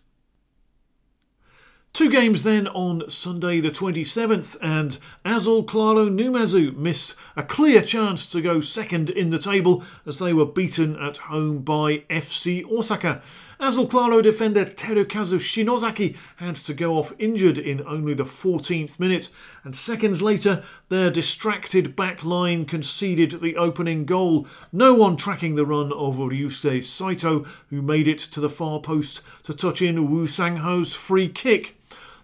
Two 1.94 2.10
games 2.10 2.42
then 2.42 2.66
on 2.66 3.08
Sunday 3.08 3.60
the 3.60 3.70
27th, 3.70 4.56
and 4.60 4.98
Azul 5.24 5.62
Claro 5.62 6.06
Numazu 6.06 6.76
missed 6.76 7.14
a 7.36 7.44
clear 7.44 7.82
chance 7.82 8.26
to 8.32 8.42
go 8.42 8.60
second 8.60 9.10
in 9.10 9.30
the 9.30 9.38
table 9.38 9.84
as 10.04 10.18
they 10.18 10.32
were 10.32 10.44
beaten 10.44 10.96
at 10.96 11.18
home 11.18 11.60
by 11.60 11.98
FC 12.10 12.68
Osaka. 12.68 13.22
Azul 13.60 13.86
Claro 13.86 14.20
defender 14.20 14.64
Terukazu 14.64 15.38
Shinozaki 15.38 16.16
had 16.38 16.56
to 16.56 16.74
go 16.74 16.98
off 16.98 17.12
injured 17.20 17.58
in 17.58 17.80
only 17.86 18.12
the 18.12 18.24
14th 18.24 18.98
minute, 18.98 19.30
and 19.62 19.76
seconds 19.76 20.20
later, 20.20 20.64
their 20.88 21.12
distracted 21.12 21.94
back 21.94 22.24
line 22.24 22.64
conceded 22.64 23.40
the 23.40 23.56
opening 23.56 24.04
goal. 24.04 24.48
No 24.72 24.94
one 24.94 25.16
tracking 25.16 25.54
the 25.54 25.64
run 25.64 25.92
of 25.92 26.16
Ryusei 26.16 26.82
Saito, 26.82 27.46
who 27.70 27.80
made 27.80 28.08
it 28.08 28.18
to 28.18 28.40
the 28.40 28.50
far 28.50 28.80
post 28.80 29.20
to 29.44 29.54
touch 29.54 29.80
in 29.80 30.10
Wu 30.10 30.26
Sangho's 30.26 30.92
free 30.92 31.28
kick. 31.28 31.76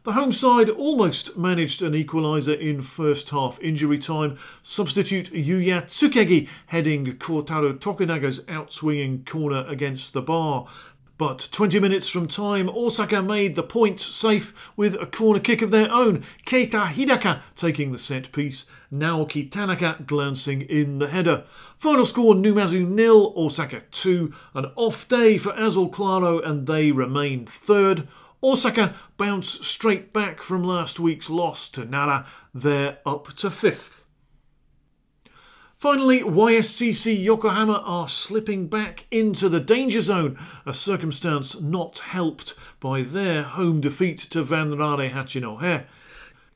The 0.02 0.12
home 0.14 0.32
side 0.32 0.70
almost 0.70 1.36
managed 1.36 1.82
an 1.82 1.93
equaliser 1.93 2.59
in 2.59 2.81
first 2.81 3.28
half 3.28 3.60
injury 3.60 3.98
time. 3.98 4.39
Substitute 4.62 5.31
Yuya 5.31 5.82
Tsukegi 5.82 6.48
heading 6.68 7.05
Kotaro 7.18 7.78
Tokunaga's 7.78 8.40
outswinging 8.44 9.27
corner 9.27 9.62
against 9.68 10.14
the 10.14 10.22
bar. 10.22 10.66
But 11.18 11.51
20 11.52 11.81
minutes 11.81 12.09
from 12.09 12.28
time, 12.28 12.70
Osaka 12.70 13.20
made 13.20 13.56
the 13.56 13.62
point 13.62 14.01
safe 14.01 14.72
with 14.74 14.94
a 14.94 15.05
corner 15.05 15.39
kick 15.39 15.60
of 15.60 15.70
their 15.70 15.93
own. 15.93 16.24
Keita 16.47 16.86
Hidaka 16.86 17.43
taking 17.55 17.93
the 17.93 17.98
set 17.98 18.32
piece, 18.32 18.64
Naoki 18.90 19.51
Tanaka 19.51 20.02
glancing 20.06 20.62
in 20.62 20.98
the 20.98 21.09
header. 21.09 21.44
Final 21.77 22.06
score 22.06 22.32
Numazu 22.32 22.89
nil, 22.89 23.35
Osaka 23.36 23.82
2. 23.90 24.32
An 24.55 24.72
off 24.77 25.06
day 25.09 25.36
for 25.36 25.52
Azul 25.52 25.90
Claro 25.90 26.40
and 26.40 26.66
they 26.66 26.90
remain 26.90 27.44
third. 27.44 28.09
Osaka 28.43 28.95
bounce 29.17 29.67
straight 29.67 30.12
back 30.12 30.41
from 30.41 30.65
last 30.65 30.99
week's 30.99 31.29
loss 31.29 31.69
to 31.71 31.85
Nara. 31.85 32.27
They're 32.55 32.99
up 33.05 33.35
to 33.37 33.51
fifth. 33.51 34.05
Finally, 35.77 36.21
YSCC 36.21 37.23
Yokohama 37.23 37.83
are 37.87 38.07
slipping 38.09 38.69
back 38.69 39.07
into 39.11 39.49
the 39.49 39.61
danger 39.61 40.03
zone, 40.03 40.37
a 40.67 40.75
circumstance 40.75 41.59
not 41.59 42.01
helped 42.01 42.55
by 42.81 43.01
their 43.01 43.43
home 43.43 43.81
defeat 43.81 44.19
to 44.19 44.43
Vanraure 44.43 45.11
Hachinohe. 45.11 45.87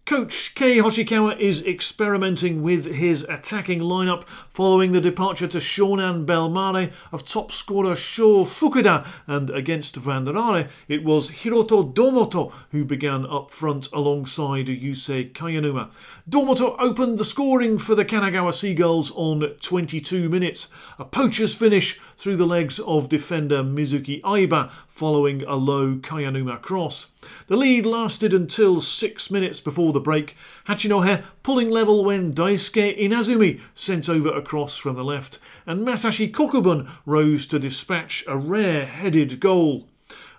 Coach 0.06 0.54
Kei 0.54 0.76
Hoshikawa 0.76 1.38
is 1.38 1.64
experimenting 1.64 2.62
with 2.62 2.96
his 2.96 3.24
attacking 3.24 3.80
lineup 3.80 4.24
following 4.50 4.92
the 4.92 5.00
departure 5.00 5.46
to 5.46 5.56
Shonan 5.56 6.26
Bellmare 6.26 6.92
of 7.10 7.24
top 7.24 7.52
scorer 7.52 7.96
Sho 7.96 8.44
Fukuda 8.44 9.06
and 9.26 9.48
against 9.48 9.96
Vanraure 9.96 10.68
it 10.88 11.04
was 11.04 11.30
Hiroto 11.30 11.94
Domoto 11.94 12.52
who 12.70 12.84
began 12.84 13.24
up 13.24 13.50
front 13.50 13.90
alongside 13.94 14.66
Yusei 14.66 15.32
Kayanuma. 15.32 15.88
Domoto 16.28 16.76
opened 16.78 17.16
the 17.16 17.24
scoring 17.24 17.78
for 17.78 17.94
the 17.94 18.04
Kanagawa 18.04 18.52
Seagulls 18.52 19.10
on 19.12 19.40
22 19.62 20.28
minutes, 20.28 20.68
a 20.98 21.06
poacher's 21.06 21.54
finish 21.54 21.98
through 22.16 22.36
the 22.36 22.46
legs 22.46 22.78
of 22.80 23.08
defender 23.08 23.62
Mizuki 23.62 24.20
Aiba 24.22 24.70
following 24.86 25.42
a 25.44 25.56
low 25.56 25.96
Kayanuma 25.96 26.60
cross. 26.60 27.08
The 27.46 27.56
lead 27.56 27.86
lasted 27.86 28.32
until 28.32 28.80
six 28.80 29.30
minutes 29.30 29.60
before 29.60 29.92
the 29.92 30.00
break, 30.00 30.36
Hachinohe 30.68 31.22
pulling 31.42 31.70
level 31.70 32.04
when 32.04 32.32
Daisuke 32.32 32.98
Inazumi 32.98 33.60
sent 33.74 34.08
over 34.08 34.28
a 34.28 34.42
cross 34.42 34.76
from 34.76 34.96
the 34.96 35.04
left, 35.04 35.38
and 35.66 35.86
Masashi 35.86 36.30
Kokubun 36.30 36.88
rose 37.06 37.46
to 37.46 37.58
dispatch 37.58 38.24
a 38.26 38.36
rare 38.36 38.86
headed 38.86 39.40
goal. 39.40 39.88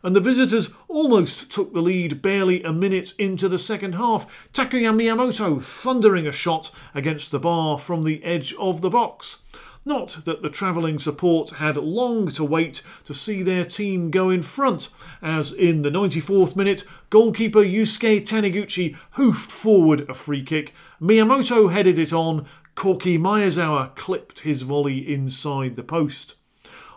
And 0.04 0.16
the 0.16 0.22
visitors 0.22 0.70
almost 0.88 1.52
took 1.52 1.74
the 1.74 1.82
lead 1.82 2.22
barely 2.22 2.62
a 2.62 2.72
minute 2.72 3.14
into 3.18 3.50
the 3.50 3.58
second 3.58 3.96
half. 3.96 4.28
Takuya 4.54 4.94
Miyamoto 4.94 5.64
thundering 5.64 6.28
a 6.28 6.32
shot 6.32 6.70
against 6.94 7.32
the 7.32 7.40
bar 7.40 7.80
from 7.80 8.04
the 8.04 8.24
edge 8.24 8.54
of 8.60 8.82
the 8.82 8.92
box. 8.92 9.38
Not 9.88 10.22
that 10.26 10.42
the 10.42 10.50
travelling 10.50 10.98
support 10.98 11.52
had 11.52 11.78
long 11.78 12.30
to 12.30 12.44
wait 12.44 12.82
to 13.04 13.14
see 13.14 13.44
their 13.44 13.64
team 13.64 14.10
go 14.10 14.32
in 14.32 14.42
front, 14.42 14.90
as 15.22 15.54
in 15.54 15.84
the 15.84 15.92
94th 15.92 16.56
minute, 16.56 16.86
goalkeeper 17.12 17.60
Yusuke 17.60 18.28
Taniguchi 18.28 18.98
hoofed 19.12 19.52
forward 19.52 20.10
a 20.10 20.16
free 20.16 20.42
kick. 20.42 20.74
Miyamoto 21.00 21.72
headed 21.72 22.00
it 22.00 22.12
on, 22.12 22.48
Corky 22.74 23.20
Maezawa 23.20 23.96
clipped 23.96 24.40
his 24.40 24.64
volley 24.64 25.14
inside 25.14 25.76
the 25.76 25.84
post. 25.84 26.34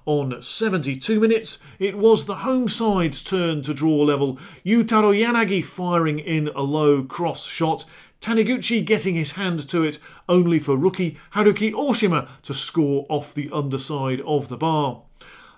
On 0.07 0.41
72 0.41 1.21
minutes, 1.21 1.59
it 1.79 1.99
was 1.99 2.25
the 2.25 2.37
home 2.37 2.69
side's 2.69 3.23
turn 3.23 3.61
to 3.65 3.75
draw 3.75 3.99
level. 3.99 4.39
Yutaro 4.65 5.13
Yanagi 5.13 5.63
firing 5.63 6.19
in 6.19 6.49
a 6.57 6.63
low 6.63 7.03
cross 7.03 7.45
shot 7.45 7.85
Taniguchi 8.21 8.85
getting 8.85 9.15
his 9.15 9.33
hand 9.33 9.69
to 9.69 9.85
it, 9.85 9.99
only 10.29 10.59
for 10.59 10.77
rookie 10.77 11.17
Haruki 11.35 11.73
Oshima 11.73 12.29
to 12.43 12.55
score 12.55 13.07
off 13.09 13.35
the 13.35 13.49
underside 13.53 14.21
of 14.23 14.49
the 14.49 14.57
bar. 14.57 15.03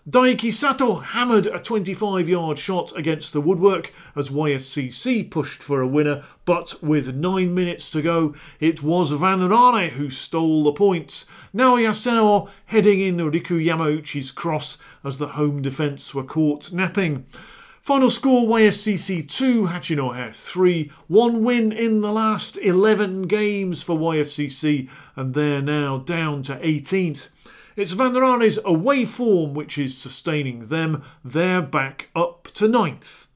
Daiki 0.08 0.50
Sato 0.50 0.94
hammered 0.94 1.46
a 1.46 1.58
25 1.58 2.26
yard 2.26 2.58
shot 2.58 2.96
against 2.96 3.34
the 3.34 3.40
woodwork 3.40 3.92
as 4.16 4.30
YSCC 4.30 5.30
pushed 5.30 5.62
for 5.62 5.82
a 5.82 5.86
winner, 5.86 6.24
but 6.46 6.82
with 6.82 7.14
nine 7.14 7.54
minutes 7.54 7.90
to 7.90 8.00
go, 8.00 8.34
it 8.60 8.82
was 8.82 9.12
Vanraure 9.12 9.90
who 9.90 10.08
stole 10.08 10.64
the 10.64 10.72
points. 10.72 11.26
Now 11.52 11.76
Senao 11.76 12.48
heading 12.64 13.00
in 13.00 13.18
Riku 13.18 13.62
Yamauchi's 13.62 14.32
cross 14.32 14.78
as 15.04 15.18
the 15.18 15.28
home 15.28 15.60
defence 15.60 16.14
were 16.14 16.24
caught 16.24 16.72
napping. 16.72 17.26
Final 17.90 18.08
score 18.08 18.46
YSCC 18.46 19.28
2, 19.28 19.66
Hachinohe 19.66 20.32
3. 20.32 20.92
One 21.08 21.42
win 21.42 21.72
in 21.72 22.02
the 22.02 22.12
last 22.12 22.56
11 22.56 23.22
games 23.22 23.82
for 23.82 23.96
YSCC, 23.96 24.88
and 25.16 25.34
they're 25.34 25.60
now 25.60 25.98
down 25.98 26.44
to 26.44 26.54
18th. 26.58 27.30
It's 27.74 27.92
Vanraure's 27.92 28.60
away 28.64 29.04
form 29.04 29.54
which 29.54 29.76
is 29.76 29.98
sustaining 29.98 30.66
them. 30.66 31.02
They're 31.24 31.60
back 31.60 32.10
up 32.14 32.44
to 32.54 32.66
9th. 32.68 33.26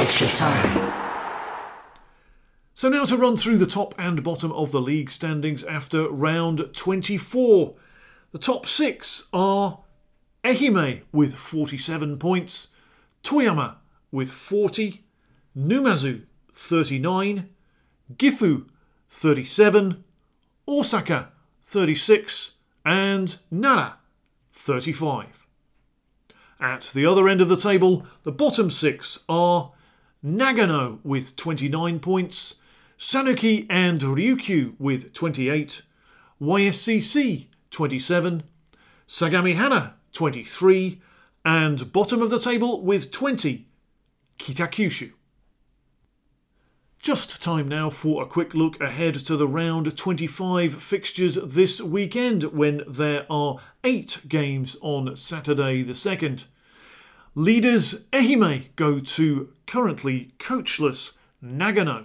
extra 0.00 0.28
time. 0.28 0.92
So 2.76 2.88
now 2.88 3.04
to 3.06 3.16
run 3.16 3.36
through 3.36 3.58
the 3.58 3.66
top 3.66 3.96
and 3.98 4.22
bottom 4.22 4.52
of 4.52 4.70
the 4.70 4.80
league 4.80 5.10
standings 5.10 5.64
after 5.64 6.08
round 6.08 6.72
24. 6.72 7.74
The 8.30 8.38
top 8.38 8.68
six 8.68 9.24
are 9.32 9.80
Ehime 10.44 11.02
with 11.12 11.34
47 11.36 12.18
points, 12.18 12.68
Toyama 13.22 13.76
with 14.10 14.30
40, 14.30 15.04
Numazu 15.56 16.22
39, 16.52 17.48
Gifu 18.16 18.66
37, 19.08 20.02
Osaka 20.66 21.28
36, 21.62 22.52
and 22.84 23.36
Nara 23.52 23.98
35. 24.52 25.46
At 26.58 26.90
the 26.94 27.06
other 27.06 27.28
end 27.28 27.40
of 27.40 27.48
the 27.48 27.56
table, 27.56 28.06
the 28.24 28.32
bottom 28.32 28.70
six 28.70 29.20
are 29.28 29.72
Nagano 30.24 30.98
with 31.04 31.36
29 31.36 32.00
points, 32.00 32.56
Sanuki 32.98 33.66
and 33.70 34.00
Ryukyu 34.00 34.74
with 34.78 35.12
28, 35.12 35.82
YSCC 36.40 37.46
27, 37.70 38.42
Sagamihara 39.06 39.92
23, 40.12 41.00
and 41.44 41.92
bottom 41.92 42.22
of 42.22 42.30
the 42.30 42.38
table 42.38 42.82
with 42.82 43.10
20, 43.10 43.66
Kitakyushu. 44.38 45.12
Just 47.02 47.42
time 47.42 47.66
now 47.66 47.90
for 47.90 48.22
a 48.22 48.26
quick 48.26 48.54
look 48.54 48.80
ahead 48.80 49.14
to 49.14 49.36
the 49.36 49.48
round 49.48 49.96
25 49.96 50.80
fixtures 50.80 51.34
this 51.34 51.80
weekend 51.80 52.44
when 52.44 52.82
there 52.86 53.26
are 53.28 53.58
eight 53.82 54.20
games 54.28 54.76
on 54.80 55.16
Saturday 55.16 55.82
the 55.82 55.94
2nd. 55.94 56.44
Leaders 57.34 57.94
Ehime 58.12 58.66
go 58.76 59.00
to 59.00 59.52
currently 59.66 60.32
coachless 60.38 61.12
Nagano. 61.42 62.04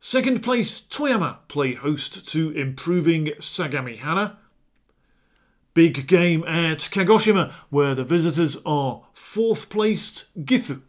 Second 0.00 0.42
place 0.42 0.80
Toyama 0.80 1.38
play 1.48 1.74
host 1.74 2.26
to 2.30 2.50
improving 2.52 3.26
Sagamihara. 3.38 4.36
Big 5.74 6.06
game 6.06 6.44
at 6.44 6.78
Kagoshima, 6.80 7.50
where 7.70 7.94
the 7.94 8.04
visitors 8.04 8.58
are 8.66 9.02
fourth 9.14 9.70
placed 9.70 10.26
Gifu. 10.44 10.82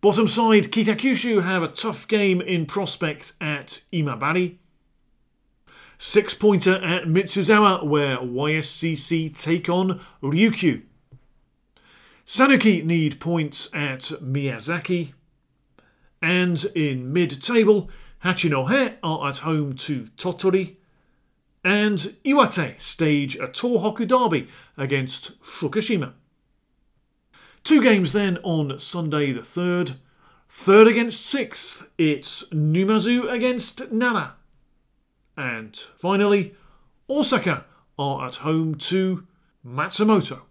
Bottom 0.00 0.26
side 0.26 0.64
Kitakyushu 0.64 1.42
have 1.42 1.62
a 1.62 1.68
tough 1.68 2.08
game 2.08 2.40
in 2.40 2.66
prospect 2.66 3.32
at 3.40 3.82
Imabari. 3.92 4.56
Six 5.98 6.34
pointer 6.34 6.74
at 6.84 7.04
Mitsuzawa, 7.04 7.84
where 7.86 8.18
YSCC 8.18 9.40
take 9.40 9.68
on 9.68 10.00
Ryukyu. 10.22 10.82
Sanuki 12.26 12.84
need 12.84 13.20
points 13.20 13.68
at 13.72 14.00
Miyazaki. 14.20 15.12
And 16.20 16.64
in 16.74 17.12
mid 17.12 17.40
table, 17.42 17.88
Hachinohe 18.24 18.96
are 19.02 19.28
at 19.28 19.38
home 19.38 19.74
to 19.74 20.04
Tottori 20.16 20.76
and 21.64 21.98
Iwate 22.24 22.78
stage 22.80 23.36
a 23.36 23.48
Tohoku 23.48 24.06
derby 24.06 24.48
against 24.76 25.42
Fukushima. 25.42 26.12
Two 27.64 27.82
games 27.82 28.12
then 28.12 28.38
on 28.42 28.78
Sunday 28.78 29.32
the 29.32 29.40
3rd. 29.40 29.96
Third 30.50 30.86
against 30.86 31.24
sixth, 31.24 31.88
it's 31.96 32.44
Numazu 32.50 33.32
against 33.32 33.90
Nara. 33.90 34.34
And 35.36 35.74
finally, 35.96 36.54
Osaka 37.08 37.64
are 37.98 38.26
at 38.26 38.36
home 38.36 38.74
to 38.76 39.26
Matsumoto. 39.66 40.42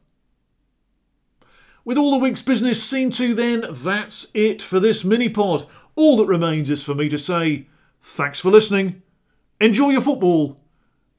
With 1.85 1.97
all 1.97 2.11
the 2.11 2.17
week's 2.17 2.41
business 2.41 2.83
seen 2.83 3.11
to, 3.11 3.33
then, 3.33 3.65
that's 3.69 4.27
it 4.33 4.61
for 4.61 4.79
this 4.79 5.03
mini 5.03 5.29
pod. 5.29 5.67
All 5.95 6.17
that 6.17 6.25
remains 6.25 6.69
is 6.69 6.81
for 6.81 6.95
me 6.95 7.07
to 7.09 7.17
say 7.17 7.67
thanks 8.01 8.39
for 8.39 8.49
listening, 8.49 9.03
enjoy 9.61 9.91
your 9.91 10.01
football, 10.01 10.59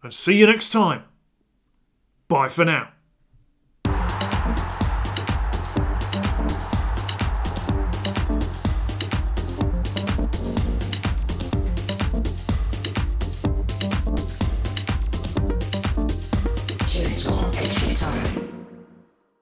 and 0.05 0.15
see 0.15 0.39
you 0.39 0.47
next 0.47 0.71
time. 0.71 1.03
Bye 2.29 2.49
for 2.49 2.65
now. 2.65 2.94